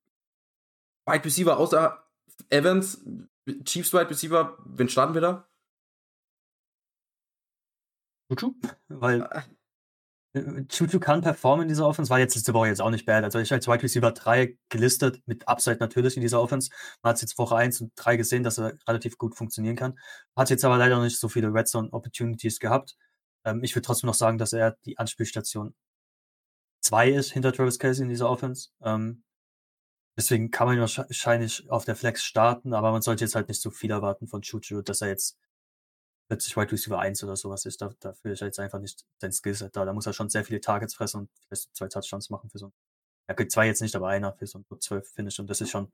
Wide 1.07 1.27
Receiver 1.27 1.59
außer 1.59 2.03
Evans 2.49 3.05
Chiefs 3.65 3.93
Wide 3.93 4.09
Receiver, 4.09 4.57
wen 4.65 4.89
starten 4.89 5.12
wir 5.12 5.21
da? 5.21 5.47
Chuchu, 8.37 8.55
weil 8.89 9.28
Chuchu 10.68 10.99
kann 10.99 11.20
performen 11.22 11.62
in 11.62 11.68
dieser 11.68 11.87
Offense, 11.87 12.11
war 12.11 12.18
jetzt 12.18 12.35
letzte 12.35 12.55
Woche 12.55 12.66
jetzt 12.66 12.80
auch 12.80 12.91
nicht 12.91 13.07
bad. 13.07 13.22
Also 13.22 13.39
ich 13.39 13.53
als 13.53 13.68
Wide 13.68 13.85
Receiver 13.85 14.11
3 14.11 14.59
gelistet, 14.68 15.22
mit 15.26 15.47
Upside 15.47 15.76
natürlich 15.78 16.16
in 16.16 16.22
dieser 16.22 16.41
Offense. 16.43 16.70
Man 17.03 17.11
hat 17.11 17.20
jetzt 17.20 17.39
Woche 17.39 17.55
1 17.55 17.80
und 17.82 17.93
3 17.95 18.16
gesehen, 18.16 18.43
dass 18.43 18.59
er 18.59 18.76
relativ 18.89 19.16
gut 19.16 19.37
funktionieren 19.37 19.76
kann. 19.76 19.97
Hat 20.35 20.51
jetzt 20.51 20.64
aber 20.64 20.76
leider 20.76 20.97
noch 20.97 21.05
nicht 21.05 21.20
so 21.20 21.28
viele 21.28 21.55
Red 21.55 21.68
Zone 21.68 21.89
Opportunities 21.93 22.59
gehabt. 22.59 22.97
Ähm, 23.45 23.62
ich 23.62 23.76
würde 23.76 23.87
trotzdem 23.87 24.09
noch 24.09 24.14
sagen, 24.14 24.39
dass 24.39 24.53
er 24.53 24.76
die 24.85 24.99
Anspielstation 24.99 25.74
2 26.82 27.11
ist 27.11 27.32
hinter 27.32 27.53
Travis 27.53 27.78
Casey 27.78 28.03
in 28.03 28.09
dieser 28.09 28.28
Offense. 28.28 28.70
Ähm, 28.82 29.22
deswegen 30.18 30.51
kann 30.51 30.66
man 30.66 30.76
ihn 30.76 30.80
wahrscheinlich 30.80 31.70
auf 31.70 31.85
der 31.85 31.95
Flex 31.95 32.24
starten, 32.24 32.74
aber 32.74 32.91
man 32.91 33.03
sollte 33.03 33.24
jetzt 33.24 33.37
halt 33.37 33.49
nicht 33.49 33.62
so 33.62 33.70
viel 33.70 33.93
erwarten 33.93 34.26
von 34.26 34.43
Chuchu, 34.43 34.82
dass 34.82 35.01
er 35.01 35.09
jetzt 35.09 35.39
plötzlich 36.29 36.57
Wide 36.57 36.72
Receiver 36.72 36.99
1 36.99 37.22
oder 37.25 37.37
sowas 37.37 37.64
ist. 37.66 37.81
Da, 37.83 37.91
dafür 38.01 38.33
ist 38.33 38.41
er 38.41 38.49
jetzt 38.49 38.59
einfach 38.59 38.79
nicht 38.79 39.05
sein 39.18 39.33
Skillset 39.33 39.75
da. 39.77 39.85
Da 39.85 39.93
muss 39.93 40.07
er 40.07 40.12
schon 40.12 40.31
sehr 40.31 40.45
viele 40.45 40.61
Targets 40.61 40.95
fressen 40.95 41.22
und 41.22 41.31
vielleicht 41.47 41.75
zwei 41.77 41.89
Touchdowns 41.89 42.31
machen 42.31 42.51
für 42.51 42.59
so 42.59 42.66
ein. 42.66 42.72
Er 43.27 43.35
kriegt 43.35 43.53
zwei 43.53 43.66
jetzt 43.66 43.81
nicht, 43.83 43.97
aber 43.97 44.09
einer 44.09 44.33
für 44.33 44.47
so 44.47 44.59
ein 44.59 44.66
12 44.79 45.09
Finish 45.09 45.41
und 45.41 45.49
das 45.49 45.61
ist 45.61 45.70
schon 45.70 45.93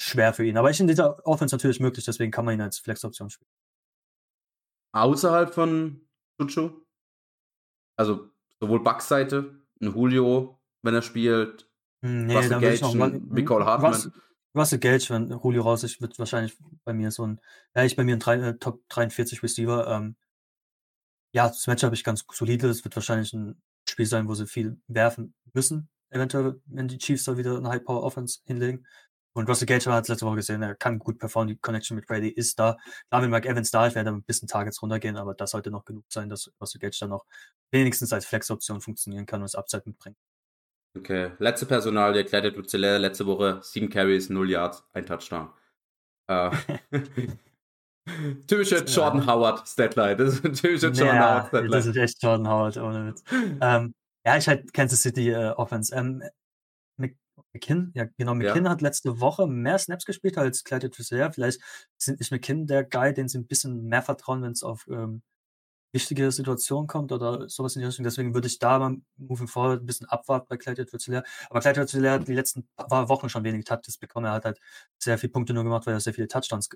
schwer 0.00 0.32
für 0.32 0.44
ihn. 0.44 0.56
Aber 0.56 0.70
ich 0.70 0.80
in 0.80 0.86
dieser 0.86 1.26
Offense 1.26 1.54
natürlich 1.54 1.80
möglich, 1.80 2.04
deswegen 2.04 2.30
kann 2.30 2.44
man 2.44 2.54
ihn 2.54 2.60
als 2.60 2.78
Flex-Option 2.78 3.30
spielen. 3.30 3.50
Außerhalb 4.92 5.52
von 5.54 6.08
Chuchu? 6.40 6.84
Also 7.96 8.30
sowohl 8.60 8.82
Bucks-Seite, 8.82 9.62
ein 9.80 9.92
Julio, 9.92 10.60
wenn 10.82 10.94
er 10.94 11.02
spielt, 11.02 11.70
hm, 12.02 12.26
nee, 12.26 12.36
Russell 12.36 12.60
Gage, 12.60 13.20
Nicole 13.30 13.64
Hartmann. 13.64 13.92
Russell, 13.92 14.12
Russell 14.58 14.78
Gage, 14.78 15.06
wenn 15.10 15.30
Julio 15.30 15.62
raus 15.62 15.84
ist, 15.84 16.00
wird 16.00 16.18
wahrscheinlich 16.18 16.56
bei 16.84 16.92
mir 16.92 17.10
so 17.10 17.26
ein, 17.26 17.40
ja, 17.74 17.84
ich 17.84 17.96
bei 17.96 18.04
mir 18.04 18.16
ein 18.16 18.20
3, 18.20 18.34
äh, 18.36 18.58
Top 18.58 18.82
43 18.88 19.42
Receiver. 19.42 19.86
Ähm, 19.88 20.16
ja, 21.32 21.48
das 21.48 21.66
Match 21.66 21.82
habe 21.82 21.94
ich 21.94 22.04
ganz 22.04 22.24
solide. 22.32 22.68
Es 22.68 22.84
wird 22.84 22.96
wahrscheinlich 22.96 23.32
ein 23.32 23.60
Spiel 23.88 24.06
sein, 24.06 24.28
wo 24.28 24.34
sie 24.34 24.46
viel 24.46 24.80
werfen 24.88 25.34
müssen. 25.52 25.88
Eventuell, 26.10 26.60
wenn 26.66 26.88
die 26.88 26.98
Chiefs 26.98 27.24
da 27.24 27.36
wieder 27.36 27.56
eine 27.56 27.68
High 27.68 27.84
Power 27.84 28.02
Offense 28.02 28.40
hinlegen. 28.44 28.86
Und 29.34 29.48
Russell 29.48 29.66
Gage 29.66 29.92
hat 29.92 30.04
es 30.04 30.08
letzte 30.08 30.26
Woche 30.26 30.36
gesehen, 30.36 30.62
er 30.62 30.74
kann 30.74 30.98
gut 30.98 31.18
performen, 31.18 31.54
die 31.54 31.60
Connection 31.60 31.94
mit 31.94 32.06
Brady 32.06 32.28
ist 32.28 32.58
da. 32.58 32.76
Klar, 33.08 33.22
wenn 33.22 33.30
Mike 33.30 33.48
Evans 33.48 33.70
da 33.70 33.86
ist, 33.86 33.94
werde 33.94 34.10
er 34.10 34.14
ein 34.14 34.24
bisschen 34.24 34.48
Targets 34.48 34.82
runtergehen, 34.82 35.16
aber 35.16 35.34
das 35.34 35.52
sollte 35.52 35.70
noch 35.70 35.84
genug 35.84 36.04
sein, 36.08 36.28
dass 36.28 36.50
Russell 36.60 36.80
Gage 36.80 36.96
dann 37.00 37.10
noch 37.10 37.24
wenigstens 37.70 38.12
als 38.12 38.26
Flex-Option 38.26 38.80
funktionieren 38.80 39.26
kann 39.26 39.40
und 39.40 39.44
das 39.44 39.54
Upside 39.54 39.84
mitbringt. 39.86 40.16
Okay, 40.98 41.30
letzte 41.38 41.66
Personal, 41.66 42.12
der 42.12 42.24
Clyde 42.24 42.52
Duzeller, 42.52 42.98
letzte 42.98 43.26
Woche 43.26 43.60
7 43.62 43.88
Carries, 43.88 44.30
0 44.30 44.50
Yards, 44.50 44.84
ein 44.92 45.06
Touchdown. 45.06 45.50
Äh, 46.26 46.50
typischer 48.46 48.84
Jordan 48.84 49.20
ja. 49.20 49.26
Howard 49.34 49.68
Statline. 49.68 50.16
Das 50.16 50.34
ist 50.34 50.44
ein 50.44 50.54
typischer 50.54 50.88
Jordan 50.88 51.16
ja, 51.16 51.30
Howard 51.30 51.48
Statline. 51.48 51.70
Das 51.70 51.86
ist 51.86 51.96
echt 51.96 52.22
Jordan 52.22 52.48
Howard, 52.48 52.76
ohne 52.78 53.06
Witz. 53.08 53.22
ähm, 53.60 53.94
ja, 54.26 54.36
ich 54.36 54.48
halt 54.48 54.72
Kansas 54.72 55.02
City 55.02 55.30
äh, 55.30 55.50
Offense. 55.50 55.94
Ähm, 55.94 56.22
McKinn, 57.52 57.92
ja 57.94 58.04
genau, 58.16 58.34
McKinn 58.34 58.64
ja. 58.64 58.70
hat 58.70 58.82
letzte 58.82 59.20
Woche 59.20 59.46
mehr 59.46 59.78
Snaps 59.78 60.04
gespielt 60.04 60.36
als 60.36 60.64
Clyde 60.64 60.90
Duzeller. 60.90 61.32
Vielleicht 61.32 61.60
sind 61.96 62.18
nicht 62.18 62.32
McKinn 62.32 62.66
der 62.66 62.84
Guy, 62.84 63.14
den 63.14 63.28
sie 63.28 63.38
ein 63.38 63.46
bisschen 63.46 63.84
mehr 63.84 64.02
vertrauen, 64.02 64.42
wenn 64.42 64.52
es 64.52 64.62
auf 64.62 64.86
ähm, 64.88 65.22
wichtige 65.92 66.30
Situation 66.30 66.86
kommt 66.86 67.12
oder 67.12 67.48
sowas 67.48 67.76
in 67.76 67.80
die 67.80 67.86
Richtung. 67.86 68.04
Deswegen 68.04 68.34
würde 68.34 68.46
ich 68.46 68.58
da 68.58 68.78
mal 68.78 68.96
moving 69.16 69.48
forward 69.48 69.82
ein 69.82 69.86
bisschen 69.86 70.08
abwarten 70.08 70.46
bei 70.48 70.56
Clyde 70.56 70.82
Edwards-Helaire. 70.82 71.24
Aber 71.48 71.60
Clyde 71.60 71.80
Edwards-Helaire 71.80 72.20
hat 72.20 72.28
die 72.28 72.34
letzten 72.34 72.68
paar 72.76 73.08
Wochen 73.08 73.28
schon 73.28 73.44
wenig 73.44 73.64
Touches 73.64 73.96
bekommen. 73.98 74.26
Er 74.26 74.32
hat 74.32 74.44
halt 74.44 74.60
sehr 74.98 75.18
viele 75.18 75.32
Punkte 75.32 75.54
nur 75.54 75.64
gemacht, 75.64 75.86
weil 75.86 75.94
er 75.94 76.00
sehr 76.00 76.14
viele 76.14 76.28
Touchdowns 76.28 76.68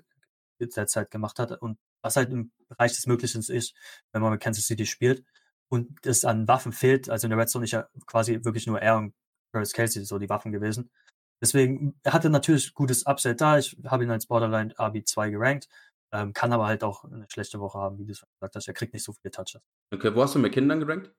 derzeit 0.59 1.11
gemacht 1.11 1.39
hat. 1.39 1.51
Und 1.61 1.77
was 2.01 2.15
halt 2.15 2.31
im 2.31 2.51
Bereich 2.69 2.93
des 2.93 3.07
Möglichen 3.07 3.39
ist, 3.41 3.73
wenn 4.11 4.21
man 4.21 4.31
mit 4.31 4.41
Kansas 4.41 4.65
City 4.65 4.85
spielt 4.85 5.23
und 5.69 6.05
es 6.05 6.25
an 6.25 6.47
Waffen 6.47 6.71
fehlt, 6.71 7.09
also 7.09 7.27
in 7.27 7.31
der 7.31 7.39
Red 7.39 7.49
Zone 7.49 7.65
ist 7.65 7.71
ja 7.71 7.87
quasi 8.05 8.39
wirklich 8.43 8.67
nur 8.67 8.81
er 8.81 8.97
und 8.97 9.13
Travis 9.51 9.73
Kelsey 9.73 10.03
so 10.05 10.17
die 10.17 10.29
Waffen 10.29 10.51
gewesen. 10.51 10.89
Deswegen, 11.41 11.99
er 12.03 12.13
hatte 12.13 12.29
natürlich 12.29 12.73
gutes 12.73 13.05
Upside 13.05 13.35
da. 13.35 13.57
Ich 13.57 13.77
habe 13.85 14.03
ihn 14.03 14.11
als 14.11 14.27
Borderline 14.27 14.73
RB2 14.75 15.31
gerankt. 15.31 15.67
Ähm, 16.13 16.31
kann 16.31 16.53
aber 16.53 16.67
halt 16.67 16.83
auch 16.83 17.03
eine 17.05 17.25
schlechte 17.27 17.59
Woche 17.59 17.79
haben, 17.79 17.97
wie 17.97 18.05
du 18.05 18.13
schon 18.13 18.29
gesagt 18.35 18.55
hast. 18.55 18.67
Er 18.67 18.75
kriegt 18.75 18.93
nicht 18.93 19.03
so 19.03 19.13
viele 19.13 19.31
Touches. 19.31 19.61
Okay, 19.91 20.13
wo 20.13 20.21
hast 20.21 20.35
du 20.35 20.39
McKinnon 20.39 20.69
dann 20.69 20.79
gerankt? 20.79 21.11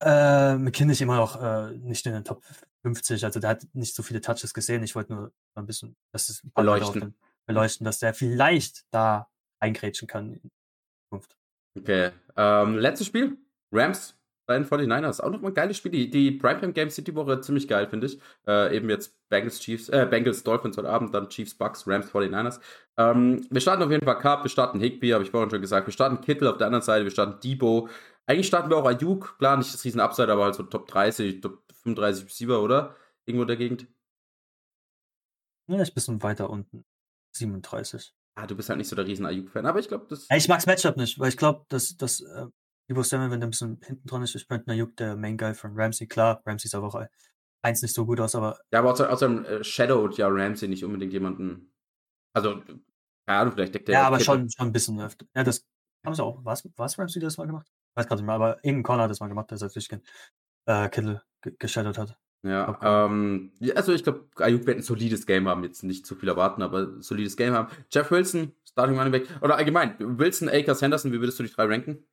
Äh, 0.00 0.56
McKinnon 0.56 0.92
ist 0.92 1.02
immer 1.02 1.16
noch 1.16 1.42
äh, 1.42 1.76
nicht 1.76 2.06
in 2.06 2.14
den 2.14 2.24
Top 2.24 2.42
50. 2.82 3.24
Also 3.24 3.40
der 3.40 3.50
hat 3.50 3.66
nicht 3.74 3.94
so 3.94 4.02
viele 4.02 4.22
Touches 4.22 4.54
gesehen. 4.54 4.82
Ich 4.84 4.94
wollte 4.94 5.12
nur 5.12 5.32
ein 5.54 5.66
bisschen 5.66 5.96
das 6.12 6.30
ist 6.30 6.42
beleuchten. 6.54 7.14
beleuchten, 7.46 7.84
dass 7.84 7.98
der 7.98 8.14
vielleicht 8.14 8.86
da 8.90 9.28
eingrätschen 9.60 10.08
kann 10.08 10.32
in 10.32 10.50
Zukunft. 11.04 11.36
Okay. 11.76 12.12
Ähm, 12.36 12.78
letztes 12.78 13.06
Spiel. 13.06 13.36
Rams 13.70 14.17
bei 14.48 14.58
den 14.58 14.66
49ers. 14.66 15.20
Auch 15.20 15.30
nochmal 15.30 15.50
ein 15.50 15.54
geiles 15.54 15.76
Spiel. 15.76 15.92
Die, 15.92 16.08
die 16.10 16.32
Primetime 16.32 16.72
Games 16.72 16.96
sind 16.96 17.06
die 17.06 17.14
Woche 17.14 17.38
ziemlich 17.42 17.68
geil, 17.68 17.86
finde 17.86 18.06
ich. 18.06 18.18
Äh, 18.46 18.74
eben 18.74 18.88
jetzt 18.88 19.14
Bengals 19.28 19.60
Chiefs, 19.60 19.90
äh, 19.90 20.06
Bengals 20.10 20.42
Dolphins 20.42 20.78
heute 20.78 20.88
Abend, 20.88 21.14
dann 21.14 21.28
Chiefs 21.28 21.54
Bucks, 21.54 21.86
Rams 21.86 22.10
49ers. 22.10 22.58
Ähm, 22.96 23.46
wir 23.50 23.60
starten 23.60 23.82
auf 23.82 23.90
jeden 23.90 24.06
Fall 24.06 24.18
Cup, 24.18 24.44
wir 24.44 24.48
starten 24.48 24.80
Higby, 24.80 25.10
habe 25.10 25.22
ich 25.22 25.30
vorhin 25.30 25.50
schon 25.50 25.60
gesagt. 25.60 25.86
Wir 25.86 25.92
starten 25.92 26.22
Kittel 26.22 26.48
auf 26.48 26.56
der 26.56 26.66
anderen 26.66 26.82
Seite, 26.82 27.04
wir 27.04 27.10
starten 27.10 27.38
Debo. 27.40 27.90
Eigentlich 28.26 28.46
starten 28.46 28.70
wir 28.70 28.78
auch 28.78 28.86
Ayuk, 28.86 29.36
klar, 29.38 29.58
nicht 29.58 29.72
das 29.72 29.84
riesen 29.84 30.00
Upside, 30.00 30.32
aber 30.32 30.44
halt 30.44 30.54
so 30.54 30.62
Top 30.62 30.88
30, 30.88 31.42
Top 31.42 31.62
35 31.82 32.24
Receiver, 32.24 32.62
oder? 32.62 32.96
Irgendwo 33.26 33.42
in 33.42 33.48
der 33.48 33.56
Gegend. 33.58 33.86
Ja, 35.66 35.82
ist 35.82 35.90
ein 35.90 35.94
bisschen 35.94 36.22
weiter 36.22 36.48
unten. 36.48 36.86
37. 37.32 38.14
Ah, 38.34 38.46
du 38.46 38.56
bist 38.56 38.70
halt 38.70 38.78
nicht 38.78 38.88
so 38.88 38.96
der 38.96 39.06
riesen 39.06 39.26
Ayuk-Fan, 39.26 39.66
aber 39.66 39.78
ich 39.78 39.88
glaube, 39.88 40.06
das. 40.08 40.26
Ich 40.34 40.48
mag's 40.48 40.64
Matchup 40.64 40.96
nicht, 40.96 41.18
weil 41.18 41.28
ich 41.28 41.36
glaube, 41.36 41.66
dass, 41.68 41.98
dass 41.98 42.20
äh, 42.22 42.46
Debo 42.88 43.02
Samuel, 43.02 43.30
wenn 43.30 43.40
der 43.40 43.48
ein 43.48 43.50
bisschen 43.50 43.80
hinten 43.84 44.06
dran 44.06 44.22
ist, 44.22 44.34
ist 44.34 44.48
Brandon 44.48 44.74
Ayuk 44.74 44.96
der 44.96 45.16
Main 45.16 45.36
Guy 45.36 45.54
von 45.54 45.72
Ramsey. 45.74 46.06
Klar, 46.06 46.42
Ramsey 46.46 46.66
ist 46.66 46.74
aber 46.74 46.86
auch 46.86 47.04
eins 47.62 47.82
nicht 47.82 47.94
so 47.94 48.06
gut 48.06 48.20
aus, 48.20 48.34
aber. 48.34 48.58
Ja, 48.72 48.78
aber 48.78 48.92
außer, 48.92 49.12
außerdem 49.12 49.44
äh, 49.44 49.64
shadowt 49.64 50.16
ja 50.16 50.28
Ramsey 50.28 50.68
nicht 50.68 50.84
unbedingt 50.84 51.12
jemanden. 51.12 51.72
Also, 52.34 52.62
keine 53.26 53.40
Ahnung, 53.40 53.52
vielleicht 53.52 53.74
deckt 53.74 53.88
der. 53.88 53.94
Ja, 53.94 54.06
aber 54.06 54.20
schon, 54.20 54.48
schon 54.50 54.68
ein 54.68 54.72
bisschen 54.72 55.00
öfter. 55.00 55.26
Ja, 55.34 55.44
das 55.44 55.66
haben 56.04 56.14
sie 56.14 56.24
auch. 56.24 56.44
Was, 56.44 56.66
was 56.76 56.98
Ramsey 56.98 57.20
das 57.20 57.36
mal 57.36 57.46
gemacht? 57.46 57.66
Ich 57.68 57.96
weiß 57.96 58.06
gerade 58.06 58.22
nicht 58.22 58.26
mehr, 58.26 58.36
aber 58.36 58.56
irgendein 58.64 58.84
Corner 58.84 59.02
hat 59.04 59.10
das 59.10 59.20
mal 59.20 59.28
gemacht, 59.28 59.50
der 59.50 59.60
als 59.60 59.72
Fischkin 59.72 60.02
äh, 60.66 60.88
Kittel 60.88 61.22
geshadowt 61.58 61.98
hat. 61.98 62.18
Ja, 62.42 62.68
okay. 62.68 63.06
ähm, 63.06 63.52
also 63.74 63.92
ich 63.92 64.04
glaube, 64.04 64.28
Ayuk 64.36 64.64
wird 64.66 64.78
ein 64.78 64.82
solides 64.82 65.26
Game 65.26 65.48
haben, 65.48 65.64
jetzt 65.64 65.82
nicht 65.82 66.06
zu 66.06 66.14
viel 66.14 66.28
erwarten, 66.28 66.62
aber 66.62 67.02
solides 67.02 67.36
Game 67.36 67.52
haben. 67.52 67.68
Jeff 67.90 68.10
Wilson, 68.12 68.52
Starting 68.64 68.96
Running 68.96 69.10
Back, 69.10 69.26
oder 69.42 69.56
allgemein, 69.56 69.96
Wilson, 69.98 70.48
Akers, 70.48 70.80
Henderson, 70.80 71.12
wie 71.12 71.18
würdest 71.20 71.38
du 71.40 71.42
die 71.42 71.50
drei 71.50 71.64
ranken? 71.64 72.06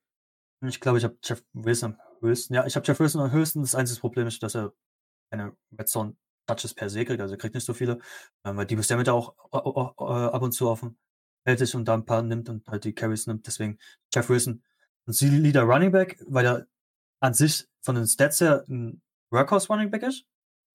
Ich 0.61 0.79
glaube, 0.79 0.97
ich 0.97 1.03
habe 1.03 1.17
Jeff 1.23 1.43
Wilson 1.53 1.93
am 1.93 1.99
höchsten. 2.21 2.53
Ja, 2.53 2.65
ich 2.65 2.75
habe 2.75 2.85
Jeff 2.85 2.99
Wilson 2.99 3.21
am 3.21 3.31
höchsten. 3.31 3.61
Das 3.61 3.75
einzige 3.75 3.99
Problem 3.99 4.27
ist, 4.27 4.41
dass 4.41 4.55
er 4.55 4.73
keine 5.29 5.55
Red 5.77 5.89
Zone 5.89 6.15
Touches 6.47 6.73
per 6.73 6.89
se 6.89 7.05
kriegt. 7.05 7.21
Also 7.21 7.33
er 7.33 7.37
kriegt 7.37 7.55
nicht 7.55 7.65
so 7.65 7.73
viele, 7.73 7.99
ähm, 8.43 8.57
weil 8.57 8.65
die 8.65 8.75
damit 8.75 9.09
auch 9.09 9.35
ab 9.51 10.41
und 10.41 10.51
zu 10.51 10.69
auf 10.69 10.81
dem 10.81 10.97
Feld 11.43 11.61
ist 11.61 11.75
und 11.75 11.85
da 11.85 11.93
ein 11.93 12.05
paar 12.05 12.21
nimmt 12.21 12.49
und 12.49 12.67
halt 12.67 12.83
die 12.83 12.93
Carries 12.93 13.27
nimmt. 13.27 13.47
Deswegen 13.47 13.77
Jeff 14.13 14.29
Wilson 14.29 14.63
ein 15.07 15.13
solider 15.13 15.63
Running 15.63 15.91
Back, 15.91 16.23
weil 16.27 16.45
er 16.45 16.67
an 17.19 17.33
sich 17.33 17.67
von 17.81 17.95
den 17.95 18.07
Stats 18.07 18.41
her 18.41 18.65
ein 18.67 19.01
Workhorse 19.31 19.67
Running 19.67 19.91
Back 19.91 20.03
ist. 20.03 20.25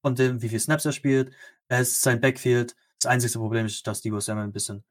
Von 0.03 0.15
dem, 0.15 0.41
wie 0.41 0.49
viel 0.49 0.61
Snaps 0.61 0.85
er 0.85 0.93
spielt. 0.93 1.35
Er 1.69 1.81
ist 1.81 2.01
sein 2.01 2.21
Backfield. 2.21 2.75
Das 3.01 3.11
einzige 3.11 3.39
Problem 3.39 3.67
ist, 3.67 3.87
dass 3.87 4.01
Debo 4.01 4.21
Samuel 4.21 4.47
ein 4.47 4.53
bisschen 4.53 4.85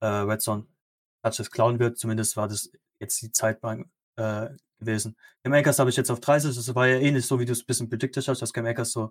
äh, 0.00 0.06
Red 0.06 0.42
Zone 0.42 0.66
Touches 1.22 1.50
klauen 1.50 1.78
wird. 1.78 1.98
Zumindest 1.98 2.36
war 2.36 2.48
das 2.48 2.70
jetzt 2.98 3.20
die 3.22 3.32
Zeit 3.32 3.60
beim 3.60 3.90
äh, 4.16 4.48
gewesen. 4.78 5.16
Cam 5.42 5.52
Akers 5.52 5.78
habe 5.78 5.90
ich 5.90 5.96
jetzt 5.96 6.10
auf 6.10 6.20
30, 6.20 6.54
das 6.54 6.74
war 6.74 6.86
ja 6.86 6.98
ähnlich 6.98 7.26
so, 7.26 7.38
wie 7.38 7.44
du 7.44 7.52
es 7.52 7.62
ein 7.62 7.66
bisschen 7.66 7.88
predicted 7.88 8.26
hast, 8.26 8.42
dass 8.42 8.52
Cam 8.52 8.66
Akers 8.66 8.92
so 8.92 9.06
ein 9.06 9.10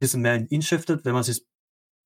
bisschen 0.00 0.22
mehr 0.22 0.34
in 0.34 0.48
ihn 0.48 0.62
shiftet, 0.62 1.04
wenn 1.04 1.14
man 1.14 1.22
sich 1.22 1.44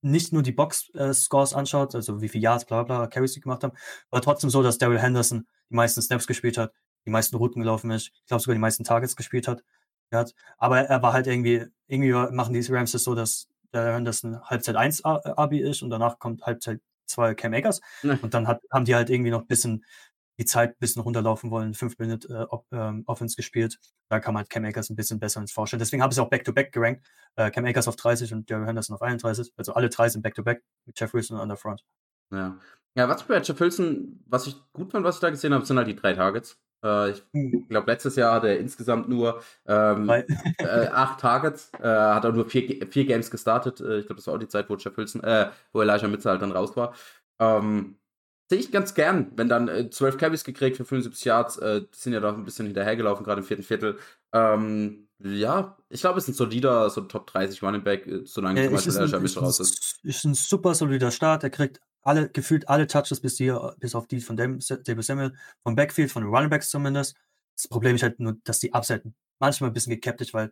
nicht 0.01 0.33
nur 0.33 0.43
die 0.43 0.51
Box-Scores 0.51 1.53
äh, 1.53 1.55
anschaut, 1.55 1.95
also 1.95 2.21
wie 2.21 2.29
viele 2.29 2.43
Yards, 2.43 2.65
bla 2.65 2.83
bla, 2.83 3.07
Carries 3.07 3.33
sie 3.33 3.39
gemacht 3.39 3.63
haben, 3.63 3.73
aber 4.11 4.21
trotzdem 4.21 4.49
so, 4.49 4.61
dass 4.61 4.77
Daryl 4.77 4.99
Henderson 4.99 5.47
die 5.69 5.75
meisten 5.75 6.01
Snaps 6.01 6.27
gespielt 6.27 6.57
hat, 6.57 6.73
die 7.05 7.09
meisten 7.09 7.35
Routen 7.35 7.61
gelaufen 7.61 7.89
ist, 7.91 8.11
ich 8.13 8.25
glaube 8.25 8.41
sogar 8.41 8.55
die 8.55 8.61
meisten 8.61 8.83
Targets 8.83 9.15
gespielt 9.15 9.47
hat. 9.47 9.63
hat. 10.11 10.33
Aber 10.57 10.81
er 10.81 11.01
war 11.01 11.13
halt 11.13 11.27
irgendwie, 11.27 11.65
irgendwie 11.87 12.11
machen 12.11 12.53
die 12.53 12.65
Rams 12.69 12.91
das 12.91 13.03
so, 13.03 13.15
dass 13.15 13.47
Daryl 13.71 13.95
Henderson 13.95 14.41
Halbzeit 14.43 14.75
1 14.75 15.03
Abi 15.05 15.59
ist 15.59 15.81
und 15.81 15.89
danach 15.89 16.19
kommt 16.19 16.43
Halbzeit 16.45 16.81
2 17.07 17.33
Cam 17.35 17.53
Akers. 17.53 17.81
Ja. 18.03 18.17
Und 18.21 18.33
dann 18.33 18.47
hat, 18.47 18.61
haben 18.71 18.85
die 18.85 18.95
halt 18.95 19.09
irgendwie 19.09 19.31
noch 19.31 19.41
ein 19.41 19.47
bisschen 19.47 19.85
die 20.39 20.45
Zeit 20.45 20.71
ein 20.71 20.79
bisschen 20.79 21.01
runterlaufen 21.01 21.51
wollen, 21.51 21.73
fünf 21.73 21.97
Minuten 21.99 22.33
äh, 22.33 22.45
ähm, 22.71 23.03
Offense 23.05 23.35
gespielt. 23.35 23.79
Da 24.09 24.19
kann 24.19 24.33
man 24.33 24.41
halt 24.41 24.49
Cam 24.49 24.65
Akers 24.65 24.89
ein 24.89 24.95
bisschen 24.95 25.19
besser 25.19 25.41
ins 25.41 25.51
Vorstellen. 25.51 25.79
Deswegen 25.79 26.01
habe 26.01 26.11
ich 26.11 26.17
es 26.17 26.23
auch 26.23 26.29
Back-to-Back 26.29 26.71
gerankt. 26.71 27.05
Äh, 27.35 27.51
Cam 27.51 27.65
Akers 27.65 27.87
auf 27.87 27.95
30 27.95 28.33
und 28.33 28.49
Jerry 28.49 28.65
Henderson 28.65 28.95
auf 28.95 29.01
31. 29.01 29.53
Also 29.57 29.73
alle 29.73 29.89
drei 29.89 30.09
sind 30.09 30.21
Back-to-Back 30.21 30.63
mit 30.85 30.99
Jeff 30.99 31.13
Wilson 31.13 31.37
an 31.37 31.49
der 31.49 31.57
Front. 31.57 31.83
Ja. 32.31 32.57
Ja, 32.95 33.09
was 33.09 33.23
bei 33.23 33.41
Jeff 33.41 33.59
Wilson, 33.59 34.23
was 34.27 34.45
ich 34.45 34.55
gut 34.71 34.91
fand, 34.91 35.03
was 35.03 35.15
ich 35.15 35.21
da 35.21 35.31
gesehen 35.31 35.53
habe, 35.53 35.65
sind 35.65 35.77
halt 35.77 35.87
die 35.87 35.95
drei 35.95 36.13
Targets. 36.13 36.59
Äh, 36.83 37.11
ich 37.11 37.23
hm. 37.33 37.67
glaube, 37.67 37.91
letztes 37.91 38.15
Jahr 38.15 38.35
hat 38.35 38.43
er 38.43 38.59
insgesamt 38.59 39.09
nur 39.09 39.41
ähm, 39.65 40.09
äh, 40.09 40.87
acht 40.91 41.19
Targets, 41.19 41.71
äh, 41.79 41.87
hat 41.87 42.25
auch 42.25 42.33
nur 42.33 42.47
vier, 42.47 42.85
vier 42.87 43.05
Games 43.05 43.31
gestartet. 43.31 43.81
Äh, 43.81 43.99
ich 43.99 44.05
glaube, 44.05 44.17
das 44.17 44.27
war 44.27 44.35
auch 44.35 44.39
die 44.39 44.47
Zeit, 44.47 44.69
wo 44.69 44.75
Jeff 44.75 44.95
Wilson, 44.95 45.23
äh, 45.23 45.49
wo 45.71 45.81
Elijah 45.81 46.07
Mitchell 46.07 46.31
halt 46.31 46.41
dann 46.41 46.51
raus 46.51 46.75
war. 46.75 46.93
Ähm, 47.39 47.97
Sehe 48.49 48.59
ich 48.59 48.71
ganz 48.71 48.93
gern, 48.93 49.31
wenn 49.35 49.49
dann 49.49 49.67
äh, 49.67 49.89
12 49.89 50.17
Carries 50.17 50.43
gekriegt 50.43 50.77
für 50.77 50.85
75 50.85 51.25
Yards, 51.25 51.57
äh, 51.57 51.81
sind 51.91 52.13
ja 52.13 52.19
doch 52.19 52.35
ein 52.35 52.43
bisschen 52.43 52.65
hinterhergelaufen, 52.65 53.25
gerade 53.25 53.41
im 53.41 53.47
vierten 53.47 53.63
Viertel. 53.63 53.97
Ähm, 54.33 55.07
ja, 55.19 55.77
ich 55.89 56.01
glaube, 56.01 56.19
es 56.19 56.25
ist 56.25 56.35
ein 56.35 56.37
solider, 56.37 56.89
so 56.89 57.01
Top 57.01 57.27
30 57.27 57.63
Running 57.63 57.83
Back, 57.83 58.05
äh, 58.05 58.21
solange 58.25 58.61
Äh, 58.61 58.65
zum 58.65 58.75
ist, 58.75 58.85
Beispiel 58.99 59.15
ein, 59.15 59.43
raus 59.43 59.59
ist. 59.59 59.99
ist 60.03 60.25
ein 60.25 60.33
super 60.33 60.75
solider 60.75 61.11
Start. 61.11 61.43
Er 61.43 61.49
kriegt 61.49 61.79
alle, 62.01 62.29
gefühlt 62.29 62.67
alle 62.67 62.87
Touches 62.87 63.21
bis, 63.21 63.35
die, 63.35 63.55
bis 63.79 63.95
auf 63.95 64.07
die 64.07 64.19
von 64.19 64.35
dem, 64.35 64.59
David 64.59 65.03
Samuel, 65.03 65.33
vom 65.63 65.75
Backfield, 65.75 66.11
von 66.11 66.23
den 66.23 66.33
Running 66.33 66.49
Backs 66.49 66.69
zumindest. 66.69 67.15
Das 67.55 67.67
Problem 67.67 67.95
ist 67.95 68.03
halt 68.03 68.19
nur, 68.19 68.35
dass 68.43 68.59
die 68.59 68.73
Upside 68.73 69.03
manchmal 69.39 69.69
ein 69.69 69.73
bisschen 69.73 69.91
gekappt 69.93 70.21
ist, 70.21 70.33
weil 70.33 70.51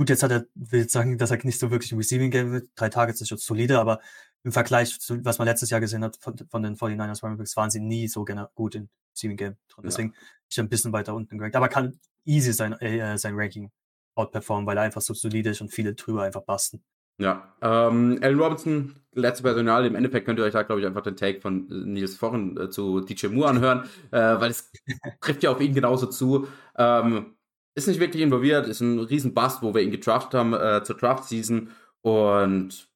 gut, 0.00 0.08
jetzt 0.08 0.22
hat 0.22 0.30
er, 0.30 0.46
will 0.54 0.80
jetzt 0.80 0.94
sagen, 0.94 1.18
dass 1.18 1.30
er 1.30 1.44
nicht 1.44 1.58
so 1.60 1.70
wirklich 1.70 1.92
im 1.92 1.98
Receiving 1.98 2.30
Game 2.30 2.52
wird. 2.52 2.70
Drei 2.74 2.88
Targets 2.88 3.20
ist 3.20 3.28
schon 3.28 3.36
solide, 3.36 3.78
aber 3.78 4.00
im 4.44 4.50
Vergleich 4.50 4.98
zu, 4.98 5.22
was 5.26 5.36
man 5.38 5.46
letztes 5.46 5.68
Jahr 5.68 5.78
gesehen 5.78 6.02
hat 6.02 6.16
von, 6.16 6.38
von 6.48 6.62
den 6.62 6.74
49ers 6.74 7.22
Running 7.22 7.36
Backs, 7.36 7.54
waren 7.54 7.68
sie 7.70 7.80
nie 7.80 8.08
so 8.08 8.24
gena- 8.24 8.48
gut 8.54 8.76
im 8.76 8.88
Receiving 9.14 9.36
Game 9.36 9.56
drin. 9.68 9.82
Ja. 9.84 9.88
Deswegen 9.90 10.14
ist 10.48 10.56
er 10.56 10.64
ein 10.64 10.70
bisschen 10.70 10.94
weiter 10.94 11.14
unten 11.14 11.36
gerankt. 11.36 11.54
Aber 11.54 11.68
kann 11.68 12.00
easy 12.24 12.54
sein, 12.54 12.72
äh, 12.80 13.18
sein 13.18 13.34
Ranking 13.36 13.70
outperformen, 14.14 14.66
weil 14.66 14.78
er 14.78 14.84
einfach 14.84 15.02
so 15.02 15.12
solide 15.12 15.50
ist 15.50 15.60
und 15.60 15.68
viele 15.68 15.92
drüber 15.92 16.22
einfach 16.22 16.44
basten. 16.44 16.82
Ja, 17.18 17.54
ähm, 17.60 18.18
Allen 18.22 18.40
Robinson, 18.40 18.96
letzte 19.12 19.42
Personal. 19.42 19.84
Im 19.84 19.96
Endeffekt 19.96 20.24
könnt 20.24 20.38
ihr 20.38 20.46
euch 20.46 20.54
da, 20.54 20.62
glaube 20.62 20.80
ich, 20.80 20.86
einfach 20.86 21.02
den 21.02 21.16
Take 21.16 21.42
von 21.42 21.70
äh, 21.70 21.74
Nils 21.74 22.16
vorhin 22.16 22.56
äh, 22.56 22.70
zu 22.70 23.00
DJ 23.02 23.26
Moore 23.26 23.50
anhören, 23.50 23.84
äh, 24.12 24.40
weil 24.40 24.50
es 24.50 24.72
trifft 25.20 25.42
ja 25.42 25.50
auf 25.50 25.60
ihn 25.60 25.74
genauso 25.74 26.06
zu. 26.06 26.48
Ähm, 26.78 27.34
ist 27.74 27.86
nicht 27.86 28.00
wirklich 28.00 28.22
involviert, 28.22 28.66
ist 28.66 28.80
ein 28.80 28.98
riesen 28.98 29.34
Bust, 29.34 29.62
wo 29.62 29.74
wir 29.74 29.82
ihn 29.82 29.90
gedraftet 29.90 30.34
haben 30.34 30.54
äh, 30.54 30.82
zur 30.84 30.96
Draft-Season 30.96 31.70
und 32.02 32.88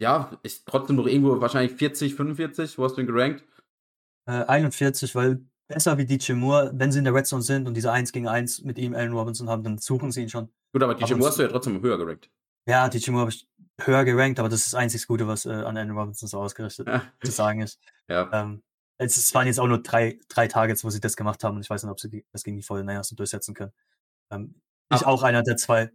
ja, 0.00 0.30
ist 0.42 0.66
trotzdem 0.66 0.96
noch 0.96 1.06
irgendwo 1.06 1.40
wahrscheinlich 1.40 1.76
40, 1.76 2.14
45, 2.14 2.78
wo 2.78 2.84
hast 2.84 2.96
du 2.96 3.02
ihn 3.02 3.06
gerankt? 3.06 3.44
Äh, 4.26 4.44
41, 4.44 5.14
weil 5.14 5.40
besser 5.68 5.98
wie 5.98 6.06
DJ 6.06 6.32
Moore, 6.32 6.70
wenn 6.74 6.90
sie 6.90 6.98
in 6.98 7.04
der 7.04 7.14
Red 7.14 7.26
Zone 7.26 7.42
sind 7.42 7.66
und 7.66 7.74
diese 7.74 7.92
1 7.92 8.12
gegen 8.12 8.26
1 8.26 8.62
mit 8.62 8.78
ihm 8.78 8.94
Allen 8.94 9.12
Robinson 9.12 9.48
haben, 9.48 9.62
dann 9.62 9.78
suchen 9.78 10.10
sie 10.10 10.22
ihn 10.22 10.28
schon. 10.28 10.48
Gut, 10.72 10.82
aber 10.82 10.92
Ab 10.92 10.98
DJ 10.98 11.12
und 11.12 11.18
Moore 11.18 11.30
hast 11.30 11.38
du 11.38 11.42
ja 11.42 11.48
trotzdem 11.48 11.82
höher 11.82 11.98
gerankt. 11.98 12.30
Ja, 12.66 12.88
DJ 12.88 13.10
Moore 13.10 13.22
habe 13.22 13.30
ich 13.30 13.48
höher 13.80 14.04
gerankt, 14.04 14.38
aber 14.38 14.48
das 14.48 14.60
ist 14.60 14.72
das 14.72 14.74
einzig 14.74 15.06
Gute, 15.06 15.26
was 15.26 15.46
äh, 15.46 15.50
an 15.50 15.76
Allen 15.76 15.90
Robinson 15.90 16.28
so 16.28 16.40
ausgerichtet 16.40 16.88
zu 17.22 17.30
sagen 17.30 17.60
ist. 17.60 17.80
ja. 18.08 18.28
Ähm, 18.32 18.62
es, 19.00 19.16
es 19.16 19.34
waren 19.34 19.46
jetzt 19.46 19.58
auch 19.58 19.66
nur 19.66 19.82
drei, 19.82 20.18
drei 20.28 20.46
Targets, 20.46 20.84
wo 20.84 20.90
sie 20.90 21.00
das 21.00 21.16
gemacht 21.16 21.42
haben 21.42 21.56
und 21.56 21.62
ich 21.62 21.70
weiß 21.70 21.82
nicht, 21.82 21.90
ob 21.90 21.98
sie 21.98 22.10
die, 22.10 22.24
das 22.32 22.44
gegen 22.44 22.58
die 22.58 22.62
Fortinanders 22.62 23.08
so 23.08 23.16
durchsetzen 23.16 23.54
können. 23.54 23.72
Ähm, 24.30 24.54
ich 24.92 25.06
auch 25.06 25.22
einer 25.22 25.42
der 25.42 25.56
zwei 25.56 25.90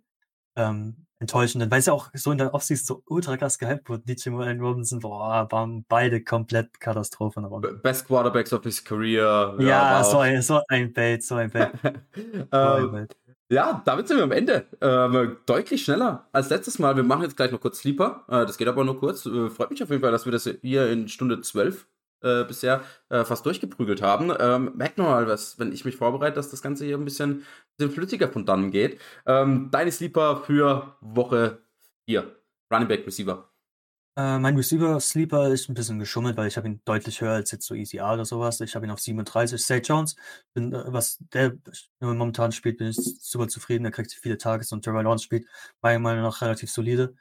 ähm, 0.55 1.05
enttäuschenden, 1.19 1.71
weil 1.71 1.79
es 1.79 1.85
ja 1.85 1.93
auch 1.93 2.09
so 2.13 2.31
in 2.31 2.37
der 2.37 2.53
Offseason 2.53 2.85
so 2.85 3.03
ultra 3.07 3.37
krass 3.37 3.57
gehypt 3.57 3.89
wurde. 3.89 4.03
DJ 4.03 4.29
Moore, 4.29 4.45
Allen 4.45 4.61
Robinson, 4.61 4.99
boah, 4.99 5.47
waren 5.51 5.85
beide 5.87 6.23
komplett 6.23 6.79
Katastrophe 6.79 7.41
nach 7.41 7.49
unten. 7.49 7.81
Best 7.81 8.07
Quarterbacks 8.07 8.53
of 8.53 8.63
his 8.63 8.83
career. 8.83 9.55
Ja, 9.59 9.95
war 9.95 10.03
so 10.03 10.19
ein, 10.19 10.41
so 10.41 10.61
ein 10.67 10.93
Bait, 10.93 11.23
so 11.23 11.35
ein 11.35 11.49
Bait. 11.49 11.71
So 12.15 12.57
ein 12.57 12.83
ähm, 12.83 12.91
Bait. 12.91 13.17
Ja, 13.49 13.83
damit 13.85 14.07
sind 14.07 14.17
wir 14.17 14.23
am 14.23 14.31
Ende. 14.31 14.65
Ähm, 14.81 15.37
deutlich 15.45 15.83
schneller 15.83 16.27
als 16.31 16.49
letztes 16.49 16.79
Mal. 16.79 16.95
Wir 16.95 17.03
machen 17.03 17.21
jetzt 17.21 17.37
gleich 17.37 17.51
noch 17.51 17.61
kurz 17.61 17.79
Sleeper. 17.79 18.25
Äh, 18.27 18.45
das 18.45 18.57
geht 18.57 18.67
aber 18.67 18.83
nur 18.83 18.99
kurz. 18.99 19.25
Äh, 19.25 19.49
freut 19.49 19.69
mich 19.69 19.83
auf 19.83 19.89
jeden 19.89 20.01
Fall, 20.01 20.11
dass 20.11 20.25
wir 20.25 20.31
das 20.31 20.49
hier 20.61 20.89
in 20.89 21.07
Stunde 21.07 21.41
12 21.41 21.87
äh, 22.25 22.43
bisher 22.43 22.83
äh, 23.09 23.23
fast 23.23 23.45
durchgeprügelt 23.45 24.01
haben. 24.01 24.33
Ähm, 24.39 24.71
merkt 24.75 24.97
noch 24.97 25.05
mal 25.05 25.27
was, 25.27 25.59
wenn 25.59 25.71
ich 25.71 25.85
mich 25.85 25.95
vorbereite, 25.95 26.35
dass 26.35 26.49
das 26.49 26.61
Ganze 26.61 26.85
hier 26.85 26.97
ein 26.97 27.05
bisschen, 27.05 27.45
bisschen 27.77 27.93
flüssiger 27.93 28.29
von 28.29 28.45
dann 28.45 28.71
geht. 28.71 28.99
Ähm, 29.25 29.69
deine 29.71 29.91
Sleeper 29.91 30.43
für 30.45 30.97
Woche 31.01 31.59
4. 32.07 32.35
Running 32.73 32.87
Back 32.87 33.05
Receiver. 33.05 33.49
Äh, 34.17 34.39
mein 34.39 34.55
Receiver 34.55 34.99
Sleeper 34.99 35.49
ist 35.49 35.67
ein 35.69 35.73
bisschen 35.73 35.99
geschummelt, 35.99 36.37
weil 36.37 36.47
ich 36.47 36.55
habe 36.55 36.67
ihn 36.67 36.81
deutlich 36.85 37.19
höher 37.19 37.33
als 37.33 37.51
jetzt 37.51 37.65
so 37.67 37.75
ECR 37.75 38.13
oder 38.13 38.23
sowas. 38.25 38.61
Ich 38.61 38.73
habe 38.75 38.85
ihn 38.85 38.91
auf 38.91 39.01
37. 39.01 39.61
Zay 39.61 39.79
Jones, 39.79 40.15
bin, 40.53 40.73
äh, 40.73 40.83
was 40.87 41.17
der 41.33 41.57
momentan 41.99 42.53
spielt, 42.53 42.77
bin 42.77 42.87
ich 42.87 42.97
super 42.97 43.47
zufrieden. 43.49 43.85
Er 43.85 43.91
kriegt 43.91 44.13
viele 44.13 44.37
Tages 44.37 44.71
und 44.71 44.85
Trevor 44.85 45.03
Lawrence 45.03 45.25
spielt 45.25 45.45
meiner 45.81 45.99
Meinung 45.99 46.23
nach 46.23 46.41
relativ 46.41 46.71
solide. 46.71 47.15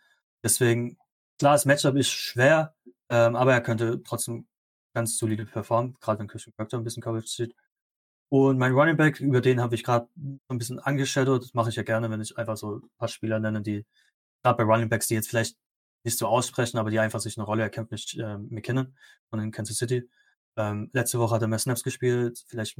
Deswegen, 0.45 0.97
klar, 1.39 1.55
das 1.55 1.65
Matchup 1.65 1.97
ist 1.97 2.11
schwer, 2.11 2.75
ähm, 3.09 3.35
aber 3.35 3.53
er 3.53 3.61
könnte 3.61 4.03
trotzdem 4.05 4.47
ganz 4.95 5.19
solide 5.19 5.47
performen, 5.47 5.97
gerade 6.01 6.21
wenn 6.21 6.29
Christian 6.29 6.55
da 6.57 6.79
ein 6.79 6.85
bisschen 6.85 7.03
Coverage 7.03 7.29
sieht. 7.29 7.55
Und 8.31 8.59
mein 8.59 8.73
Running 8.73 8.97
Back, 8.97 9.21
über 9.21 9.41
den 9.41 9.61
habe 9.61 9.75
ich 9.75 9.85
gerade 9.85 10.09
ein 10.17 10.59
bisschen 10.59 10.79
angeschadowt. 10.81 11.43
Das 11.43 11.55
mache 11.55 11.71
ich 11.71 11.77
ja 11.77 11.83
gerne, 11.83 12.11
wenn 12.11 12.21
ich 12.21 12.37
einfach 12.39 12.57
so 12.57 12.77
ein 12.79 12.91
paar 12.99 13.09
Spieler 13.09 13.39
nenne, 13.39 13.63
die 13.63 13.85
gerade 14.43 14.57
bei 14.57 14.65
Running 14.65 14.89
Backs, 14.89 15.09
die 15.09 15.15
jetzt 15.15 15.29
vielleicht 15.29 15.57
nicht 16.05 16.19
so 16.19 16.27
aussprechen, 16.27 16.79
aber 16.79 16.91
die 16.91 16.99
einfach 16.99 17.21
sich 17.21 17.37
eine 17.39 17.47
Rolle 17.47 17.63
erkämpfen, 17.63 17.95
ist 17.95 18.15
äh, 18.19 18.39
McKinnon 18.39 18.97
von 19.31 19.41
den 19.41 19.53
Kansas 19.53 19.77
City. 19.79 20.09
Ähm, 20.57 20.91
letzte 20.93 21.19
Woche 21.19 21.35
hat 21.35 21.43
er 21.43 21.49
mehr 21.49 21.59
Snaps 21.59 21.83
gespielt, 21.83 22.45
vielleicht 22.47 22.79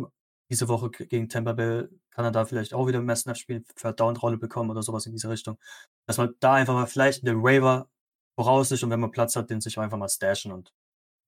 diese 0.51 0.69
Woche 0.69 0.91
gegen 0.91 1.29
Tampa 1.29 1.53
Bay 1.53 1.89
kann 2.11 2.25
er 2.25 2.31
da 2.31 2.45
vielleicht 2.45 2.75
auch 2.75 2.87
wieder 2.87 3.01
mehr 3.01 3.17
Snaps 3.17 3.41
spielen, 3.41 3.65
für 3.77 3.93
Down-Rolle 3.93 4.37
bekommen 4.37 4.71
oder 4.71 4.83
sowas 4.83 5.07
in 5.07 5.13
diese 5.13 5.31
Richtung. 5.31 5.59
Dass 6.07 6.19
man 6.19 6.35
da 6.41 6.55
einfach 6.55 6.75
mal 6.75 6.87
vielleicht 6.87 7.27
den 7.27 7.43
Waiver 7.43 7.89
voraus 8.37 8.71
ist 8.71 8.83
und 8.83 8.91
wenn 8.91 9.01
man 9.01 9.11
Platz 9.11 9.37
hat, 9.37 9.51
den 9.51 9.61
sich 9.61 9.79
einfach 9.79 9.99
mal 9.99 10.09
stashen 10.09 10.53
und 10.53 10.73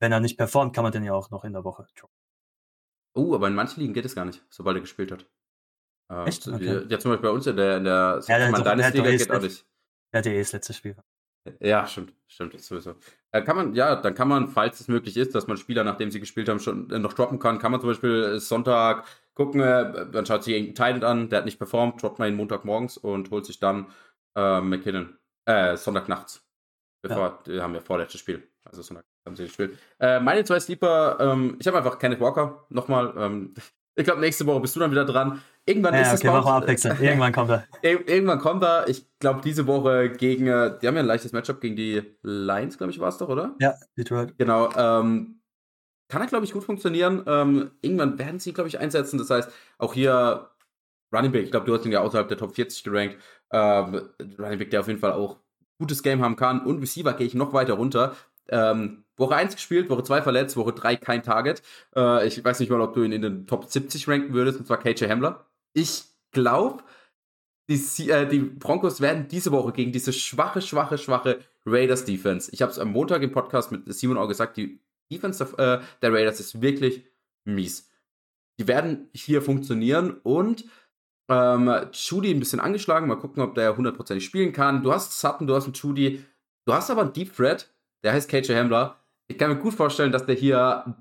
wenn 0.00 0.12
er 0.12 0.20
nicht 0.20 0.36
performt, 0.36 0.74
kann 0.74 0.82
man 0.84 0.92
den 0.92 1.04
ja 1.04 1.12
auch 1.14 1.30
noch 1.30 1.44
in 1.44 1.52
der 1.52 1.64
Woche. 1.64 1.86
droppen. 1.96 2.14
Oh, 3.14 3.34
aber 3.34 3.48
in 3.48 3.54
manchen 3.54 3.80
Ligen 3.80 3.94
geht 3.94 4.04
es 4.04 4.14
gar 4.14 4.24
nicht, 4.26 4.44
sobald 4.50 4.76
er 4.76 4.80
gespielt 4.82 5.10
hat. 5.10 5.26
Ähm, 6.10 6.26
Echt? 6.26 6.46
Okay. 6.46 6.86
Ja, 6.88 6.98
zum 6.98 7.10
Beispiel 7.12 7.28
bei 7.28 7.34
uns 7.34 7.46
in 7.46 7.56
der, 7.56 7.78
in 7.78 7.84
der 7.84 8.20
Ja, 8.28 8.36
der 8.38 8.46
hat 8.46 8.52
man 8.52 8.60
doch- 8.60 8.64
der 8.64 8.76
deines 8.76 8.92
Liga 8.92 9.08
eh 9.08 9.16
geht 9.16 9.30
auch 9.30 9.40
nicht. 9.40 9.66
Er 10.12 10.18
hat 10.18 10.26
ja 10.26 10.32
eh 10.32 10.38
das 10.38 10.52
letzte 10.52 10.72
Spiel. 10.74 10.96
Ja, 11.60 11.86
stimmt, 11.86 12.12
stimmt, 12.26 12.60
sowieso. 12.60 12.96
Äh, 13.30 13.42
kann 13.42 13.56
man, 13.56 13.74
ja, 13.74 13.94
dann 13.96 14.14
kann 14.14 14.26
man, 14.28 14.48
falls 14.48 14.80
es 14.80 14.88
möglich 14.88 15.16
ist, 15.16 15.34
dass 15.34 15.46
man 15.46 15.56
Spieler, 15.56 15.84
nachdem 15.84 16.10
sie 16.10 16.18
gespielt 16.20 16.48
haben, 16.48 16.58
schon 16.58 16.90
äh, 16.90 16.98
noch 16.98 17.12
droppen 17.12 17.38
kann, 17.38 17.58
kann 17.60 17.70
man 17.70 17.80
zum 17.80 17.90
Beispiel 17.90 18.24
äh, 18.34 18.40
Sonntag 18.40 19.06
gucken, 19.34 19.60
äh, 19.60 20.06
man 20.12 20.26
schaut 20.26 20.42
sich 20.42 20.54
irgendeinen 20.54 20.94
Titan 20.94 21.04
an, 21.04 21.28
der 21.28 21.38
hat 21.38 21.44
nicht 21.44 21.58
performt, 21.58 22.02
droppt 22.02 22.18
man 22.18 22.28
ihn 22.30 22.36
Montagmorgens 22.36 22.98
und 22.98 23.30
holt 23.30 23.46
sich 23.46 23.60
dann 23.60 23.86
äh, 24.36 24.60
McKinnon, 24.60 25.16
äh, 25.44 25.76
Sonntagnachts. 25.76 26.44
Bevor, 27.02 27.38
wir 27.46 27.62
haben 27.62 27.74
ja 27.74 27.80
vorletztes 27.80 28.20
Spiel, 28.20 28.46
also 28.64 28.82
Sonntag 28.82 29.04
haben 29.26 29.36
sie 29.36 29.44
gespielt. 29.44 29.78
Äh, 29.98 30.20
meine 30.20 30.44
zwei 30.44 30.58
Sleeper, 30.60 31.18
ähm, 31.20 31.56
ich 31.60 31.66
habe 31.66 31.76
einfach 31.78 31.98
Kenneth 31.98 32.20
Walker, 32.20 32.64
nochmal, 32.70 33.12
ähm, 33.18 33.54
ich 33.96 34.04
glaube, 34.04 34.20
nächste 34.20 34.46
Woche 34.46 34.60
bist 34.60 34.74
du 34.76 34.80
dann 34.80 34.90
wieder 34.90 35.04
dran. 35.04 35.42
Irgendwann 35.68 35.94
ist 35.94 36.06
Ja, 36.08 36.14
es 36.14 36.20
okay, 36.20 36.28
machen 36.28 36.44
wir 36.46 36.54
uns- 36.54 36.62
abwechselnd. 36.62 37.00
Irgendwann 37.02 37.32
kommt 37.32 37.50
er. 37.50 37.64
Ir 37.82 38.08
irgendwann 38.08 38.38
kommt 38.38 38.62
er. 38.62 38.88
Ich 38.88 39.04
glaube, 39.18 39.40
diese 39.42 39.66
Woche 39.66 40.10
gegen, 40.10 40.46
äh, 40.46 40.78
die 40.80 40.86
haben 40.86 40.94
ja 40.94 41.00
ein 41.00 41.06
leichtes 41.06 41.32
Matchup 41.32 41.60
gegen 41.60 41.74
die 41.76 42.02
Lions, 42.22 42.78
glaube 42.78 42.92
ich, 42.92 43.00
war 43.00 43.08
es 43.08 43.18
doch, 43.18 43.28
oder? 43.28 43.54
Ja, 43.60 43.74
Detroit. 43.98 44.38
Genau. 44.38 44.68
Ähm, 44.76 45.40
kann 46.08 46.20
er, 46.22 46.28
glaube 46.28 46.44
ich, 46.44 46.52
gut 46.52 46.62
funktionieren. 46.62 47.24
Ähm, 47.26 47.72
irgendwann 47.82 48.16
werden 48.16 48.38
sie, 48.38 48.52
glaube 48.52 48.68
ich, 48.68 48.78
einsetzen. 48.78 49.18
Das 49.18 49.28
heißt, 49.28 49.50
auch 49.78 49.92
hier 49.92 50.50
Running 51.12 51.32
Back, 51.32 51.42
ich 51.44 51.50
glaube, 51.50 51.66
du 51.66 51.74
hast 51.74 51.84
ihn 51.84 51.90
ja 51.90 52.00
außerhalb 52.00 52.28
der 52.28 52.38
Top 52.38 52.54
40 52.54 52.84
gerankt. 52.84 53.16
Ähm, 53.50 54.02
Running 54.38 54.58
Back, 54.60 54.70
der 54.70 54.80
auf 54.80 54.86
jeden 54.88 55.00
Fall 55.00 55.12
auch 55.14 55.38
gutes 55.80 56.04
Game 56.04 56.22
haben 56.22 56.36
kann. 56.36 56.64
Und 56.64 56.80
Receiver 56.80 57.12
gehe 57.14 57.26
ich 57.26 57.34
noch 57.34 57.52
weiter 57.52 57.74
runter. 57.74 58.14
Ähm, 58.50 59.04
Woche 59.16 59.34
1 59.34 59.54
gespielt, 59.54 59.88
Woche 59.90 60.02
2 60.02 60.22
verletzt, 60.22 60.56
Woche 60.56 60.72
3 60.72 60.96
kein 60.96 61.22
Target. 61.22 61.62
Äh, 61.94 62.26
ich 62.26 62.44
weiß 62.44 62.60
nicht 62.60 62.70
mal, 62.70 62.80
ob 62.80 62.94
du 62.94 63.02
ihn 63.02 63.12
in 63.12 63.22
den 63.22 63.46
Top 63.46 63.64
70 63.64 64.08
ranken 64.08 64.34
würdest, 64.34 64.58
und 64.58 64.66
zwar 64.66 64.78
KJ 64.78 65.08
Hamler. 65.08 65.46
Ich 65.72 66.04
glaube, 66.32 66.82
die, 67.68 68.10
äh, 68.10 68.28
die 68.28 68.40
Broncos 68.40 69.00
werden 69.00 69.28
diese 69.28 69.52
Woche 69.52 69.72
gegen 69.72 69.92
diese 69.92 70.12
schwache, 70.12 70.62
schwache, 70.62 70.98
schwache 70.98 71.40
Raiders 71.64 72.04
Defense. 72.04 72.50
Ich 72.52 72.62
habe 72.62 72.70
es 72.70 72.78
am 72.78 72.92
Montag 72.92 73.22
im 73.22 73.32
Podcast 73.32 73.72
mit 73.72 73.92
Simon 73.92 74.18
auch 74.18 74.28
gesagt, 74.28 74.56
die 74.56 74.80
Defense 75.10 75.44
der, 75.44 75.80
äh, 75.80 75.82
der 76.02 76.12
Raiders 76.12 76.40
ist 76.40 76.60
wirklich 76.60 77.04
mies. 77.44 77.90
Die 78.58 78.68
werden 78.68 79.08
hier 79.12 79.42
funktionieren 79.42 80.18
und 80.22 80.64
ähm, 81.28 81.70
Judy 81.92 82.32
ein 82.32 82.38
bisschen 82.38 82.60
angeschlagen. 82.60 83.08
Mal 83.08 83.16
gucken, 83.16 83.42
ob 83.42 83.54
der 83.54 83.76
hundertprozentig 83.76 84.24
spielen 84.24 84.52
kann. 84.52 84.82
Du 84.82 84.92
hast 84.92 85.18
Sutton, 85.18 85.46
du 85.46 85.54
hast 85.54 85.64
einen 85.64 85.74
Judy. 85.74 86.24
Du 86.64 86.72
hast 86.72 86.90
aber 86.90 87.02
einen 87.02 87.12
Deep 87.12 87.34
Threat, 87.34 87.72
der 88.02 88.12
heißt 88.12 88.28
KJ 88.30 88.54
Hamler. 88.54 88.96
Ich 89.28 89.38
kann 89.38 89.50
mir 89.50 89.56
gut 89.56 89.74
vorstellen, 89.74 90.12
dass 90.12 90.26
der 90.26 90.34
hier 90.34 90.96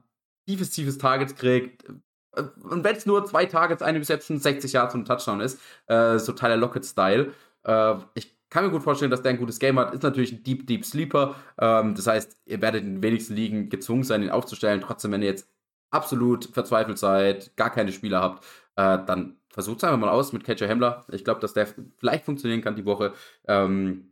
tiefes, 0.47 0.71
tiefes 0.71 0.97
Target 0.97 1.35
kriegt. 1.35 1.85
Und 1.87 2.83
wenn 2.83 2.95
es 2.95 3.05
nur 3.05 3.25
zwei 3.25 3.45
Targets, 3.45 3.81
eine 3.81 3.99
Reception, 3.99 4.39
60 4.39 4.73
Yards 4.73 4.93
und 4.93 5.01
ein 5.01 5.05
Touchdown 5.05 5.39
ist, 5.41 5.59
äh, 5.87 6.17
so 6.19 6.33
Tyler 6.33 6.57
Lockett-Style. 6.57 7.33
Äh, 7.63 7.95
ich 8.13 8.35
kann 8.49 8.65
mir 8.65 8.71
gut 8.71 8.83
vorstellen, 8.83 9.11
dass 9.11 9.21
der 9.21 9.31
ein 9.31 9.37
gutes 9.37 9.59
Game 9.59 9.79
hat. 9.79 9.93
Ist 9.93 10.03
natürlich 10.03 10.31
ein 10.31 10.43
Deep, 10.43 10.67
Deep 10.67 10.85
Sleeper. 10.85 11.35
Ähm, 11.57 11.95
das 11.95 12.07
heißt, 12.07 12.37
ihr 12.45 12.61
werdet 12.61 12.83
in 12.83 12.95
den 12.95 13.03
wenigsten 13.03 13.35
Ligen 13.35 13.69
gezwungen 13.69 14.03
sein, 14.03 14.23
ihn 14.23 14.29
aufzustellen. 14.29 14.81
Trotzdem, 14.81 15.11
wenn 15.11 15.21
ihr 15.21 15.29
jetzt 15.29 15.49
absolut 15.91 16.45
verzweifelt 16.45 16.97
seid, 16.97 17.55
gar 17.55 17.69
keine 17.69 17.91
Spieler 17.91 18.21
habt, 18.21 18.43
äh, 18.75 18.99
dann 19.05 19.37
versucht 19.49 19.77
es 19.77 19.83
einfach 19.85 19.99
mal 19.99 20.09
aus 20.09 20.33
mit 20.33 20.43
KJ 20.43 20.67
Hamler. 20.67 21.05
Ich 21.11 21.23
glaube, 21.23 21.39
dass 21.39 21.53
der 21.53 21.67
vielleicht 21.97 22.25
funktionieren 22.25 22.61
kann 22.61 22.75
die 22.75 22.85
Woche 22.85 23.13
ähm, 23.47 24.11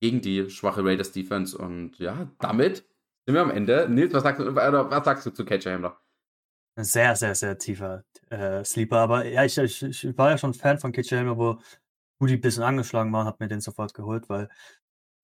gegen 0.00 0.20
die 0.20 0.50
schwache 0.50 0.84
Raiders 0.84 1.12
Defense. 1.12 1.56
Und 1.56 1.98
ja, 1.98 2.28
damit 2.40 2.84
sind 3.26 3.34
wir 3.34 3.42
am 3.42 3.50
Ende. 3.50 3.88
Nils, 3.88 4.12
was 4.12 4.22
sagst 4.22 4.40
du, 4.40 4.54
was 4.54 5.04
sagst 5.04 5.26
du 5.26 5.30
zu 5.30 5.44
KJ 5.44 5.68
Hamler? 5.68 6.00
Ein 6.76 6.84
sehr, 6.84 7.14
sehr, 7.16 7.34
sehr 7.34 7.58
tiefer 7.58 8.04
äh, 8.30 8.64
Sleeper. 8.64 8.98
Aber 8.98 9.24
ja, 9.26 9.44
ich, 9.44 9.58
ich, 9.58 9.82
ich 9.82 10.18
war 10.18 10.30
ja 10.30 10.38
schon 10.38 10.54
Fan 10.54 10.78
von 10.78 10.92
KJ 10.92 11.16
Hamler, 11.16 11.36
wo 11.36 11.58
Rudi 12.20 12.34
ein 12.34 12.40
bisschen 12.40 12.62
angeschlagen 12.62 13.12
war 13.12 13.22
und 13.22 13.26
habe 13.26 13.38
mir 13.40 13.48
den 13.48 13.60
sofort 13.60 13.94
geholt, 13.94 14.28
weil 14.28 14.48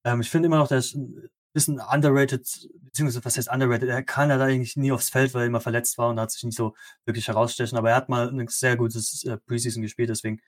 ähm, 0.04 0.20
ich 0.20 0.30
finde 0.30 0.46
immer 0.46 0.58
noch, 0.58 0.68
der 0.68 0.78
ist 0.78 0.94
ein 0.94 1.30
bisschen 1.52 1.80
underrated, 1.80 2.42
beziehungsweise 2.80 3.24
was 3.24 3.36
heißt 3.36 3.50
underrated? 3.50 3.88
Er 3.88 4.02
kann 4.02 4.30
ja 4.30 4.38
da 4.38 4.44
eigentlich 4.44 4.76
nie 4.76 4.92
aufs 4.92 5.10
Feld, 5.10 5.34
weil 5.34 5.42
er 5.42 5.46
immer 5.46 5.60
verletzt 5.60 5.98
war 5.98 6.10
und 6.10 6.20
hat 6.20 6.30
sich 6.30 6.44
nicht 6.44 6.56
so 6.56 6.74
wirklich 7.06 7.28
herausstechen. 7.28 7.78
Aber 7.78 7.90
er 7.90 7.96
hat 7.96 8.08
mal 8.08 8.28
ein 8.28 8.48
sehr 8.48 8.76
gutes 8.76 9.24
äh, 9.24 9.38
Preseason 9.38 9.82
gespielt, 9.82 10.10
deswegen 10.10 10.40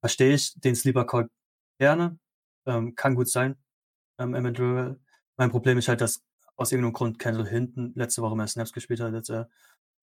verstehe 0.00 0.34
ich 0.34 0.54
den 0.60 0.74
Sleeper 0.76 1.06
Call 1.06 1.28
gerne. 1.78 2.18
Ähm, 2.66 2.94
kann 2.94 3.14
gut 3.14 3.28
sein. 3.28 3.56
Ähm, 4.18 4.34
eventuell. 4.34 4.98
Mein 5.36 5.50
Problem 5.50 5.78
ist 5.78 5.88
halt, 5.88 6.00
dass 6.00 6.22
aus 6.56 6.72
irgendeinem 6.72 6.92
Grund 6.92 7.18
Kendall 7.18 7.46
hinten 7.46 7.92
letzte 7.94 8.22
Woche 8.22 8.36
mehr 8.36 8.46
Snaps 8.46 8.72
gespielt 8.72 9.00
hat. 9.00 9.12
Jetzt, 9.12 9.30
äh, 9.30 9.44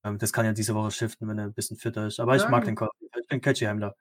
ähm, 0.04 0.18
das 0.18 0.34
kann 0.34 0.46
ja 0.46 0.54
diese 0.54 0.76
Woche 0.76 0.92
shiften, 0.92 1.28
wenn 1.28 1.38
er 1.38 1.46
ein 1.46 1.54
bisschen 1.54 1.78
fitter 1.78 2.08
ist. 2.08 2.20
Aber 2.20 2.36
ja. 2.36 2.44
ich 2.44 2.50
mag 2.50 2.66
den 2.66 2.76
Call. 2.76 2.90
Ich 3.20 3.28
bin 3.28 3.42
Catchy 3.42 3.66
Hamler. 3.66 3.96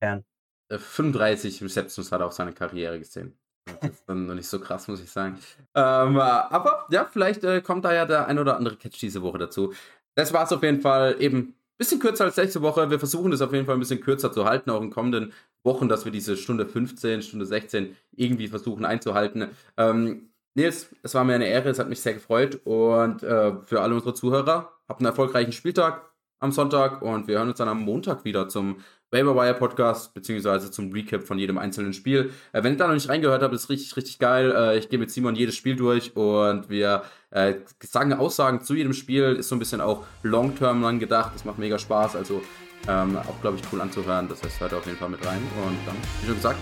Gern. 0.00 0.24
35 0.70 1.60
äh, 1.60 1.64
Receptions 1.64 2.10
hat 2.12 2.20
er 2.20 2.26
auf 2.26 2.32
seine 2.32 2.52
Karriere 2.52 2.98
gesehen. 2.98 3.36
Das 3.80 3.90
ist 3.90 4.04
dann 4.06 4.26
noch 4.26 4.34
nicht 4.34 4.48
so 4.48 4.60
krass, 4.60 4.88
muss 4.88 5.00
ich 5.00 5.10
sagen. 5.10 5.38
Ähm, 5.74 6.18
aber 6.18 6.86
ja, 6.90 7.06
vielleicht 7.10 7.44
äh, 7.44 7.60
kommt 7.62 7.84
da 7.84 7.94
ja 7.94 8.04
der 8.06 8.26
ein 8.26 8.38
oder 8.38 8.56
andere 8.56 8.76
Catch 8.76 9.00
diese 9.00 9.22
Woche 9.22 9.38
dazu. 9.38 9.72
Das 10.14 10.32
war 10.32 10.44
es 10.44 10.52
auf 10.52 10.62
jeden 10.62 10.80
Fall 10.80 11.16
eben 11.18 11.38
ein 11.38 11.54
bisschen 11.78 11.98
kürzer 11.98 12.24
als 12.24 12.36
letzte 12.36 12.62
Woche. 12.62 12.90
Wir 12.90 12.98
versuchen 12.98 13.30
das 13.30 13.40
auf 13.40 13.52
jeden 13.52 13.66
Fall 13.66 13.74
ein 13.74 13.80
bisschen 13.80 14.00
kürzer 14.00 14.32
zu 14.32 14.44
halten, 14.44 14.70
auch 14.70 14.82
in 14.82 14.90
kommenden 14.90 15.32
Wochen, 15.64 15.88
dass 15.88 16.04
wir 16.04 16.12
diese 16.12 16.36
Stunde 16.36 16.66
15, 16.66 17.22
Stunde 17.22 17.46
16 17.46 17.96
irgendwie 18.12 18.48
versuchen 18.48 18.84
einzuhalten. 18.84 19.48
Ähm, 19.76 20.30
Nils, 20.54 20.94
es 21.02 21.14
war 21.14 21.24
mir 21.24 21.34
eine 21.34 21.48
Ehre, 21.48 21.68
es 21.68 21.78
hat 21.78 21.88
mich 21.88 22.00
sehr 22.00 22.14
gefreut 22.14 22.60
und 22.64 23.22
äh, 23.22 23.52
für 23.64 23.80
alle 23.80 23.94
unsere 23.94 24.14
Zuhörer, 24.14 24.72
habt 24.88 25.00
einen 25.00 25.06
erfolgreichen 25.06 25.52
Spieltag 25.52 26.02
am 26.38 26.52
Sonntag 26.52 27.02
und 27.02 27.26
wir 27.26 27.38
hören 27.38 27.48
uns 27.48 27.58
dann 27.58 27.68
am 27.68 27.80
Montag 27.80 28.24
wieder 28.24 28.48
zum 28.48 28.76
Wire 29.10 29.54
Podcast, 29.54 30.12
beziehungsweise 30.12 30.70
zum 30.70 30.92
Recap 30.92 31.22
von 31.22 31.38
jedem 31.38 31.58
einzelnen 31.58 31.92
Spiel. 31.92 32.32
Äh, 32.52 32.62
wenn 32.64 32.74
ihr 32.74 32.78
da 32.78 32.86
noch 32.86 32.94
nicht 32.94 33.08
reingehört 33.08 33.42
habt, 33.42 33.54
ist 33.54 33.70
richtig, 33.70 33.96
richtig 33.96 34.18
geil. 34.18 34.52
Äh, 34.56 34.78
ich 34.78 34.88
gehe 34.88 34.98
mit 34.98 35.10
Simon 35.10 35.36
jedes 35.36 35.54
Spiel 35.54 35.76
durch 35.76 36.16
und 36.16 36.68
wir 36.68 37.02
äh, 37.30 37.54
sagen 37.80 38.12
Aussagen 38.12 38.60
zu 38.60 38.74
jedem 38.74 38.92
Spiel. 38.92 39.36
Ist 39.36 39.48
so 39.48 39.56
ein 39.56 39.60
bisschen 39.60 39.80
auch 39.80 40.04
long-term 40.22 40.82
lang 40.82 40.98
gedacht. 40.98 41.32
Das 41.34 41.44
macht 41.44 41.58
mega 41.58 41.78
Spaß. 41.78 42.16
Also 42.16 42.42
ähm, 42.88 43.16
auch, 43.16 43.40
glaube 43.40 43.56
ich, 43.56 43.62
cool 43.72 43.80
anzuhören. 43.80 44.28
Das 44.28 44.42
heißt, 44.42 44.60
hört 44.60 44.74
auf 44.74 44.86
jeden 44.86 44.98
Fall 44.98 45.10
mit 45.10 45.24
rein. 45.24 45.42
Und 45.64 45.78
dann, 45.86 45.96
wie 46.20 46.26
schon 46.26 46.36
gesagt, 46.36 46.58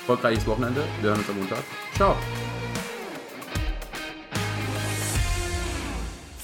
erfolgreiches 0.00 0.46
Wochenende. 0.46 0.82
Wir 1.00 1.10
hören 1.10 1.20
uns 1.20 1.28
am 1.28 1.38
Montag. 1.38 1.62
Ciao. 1.94 2.16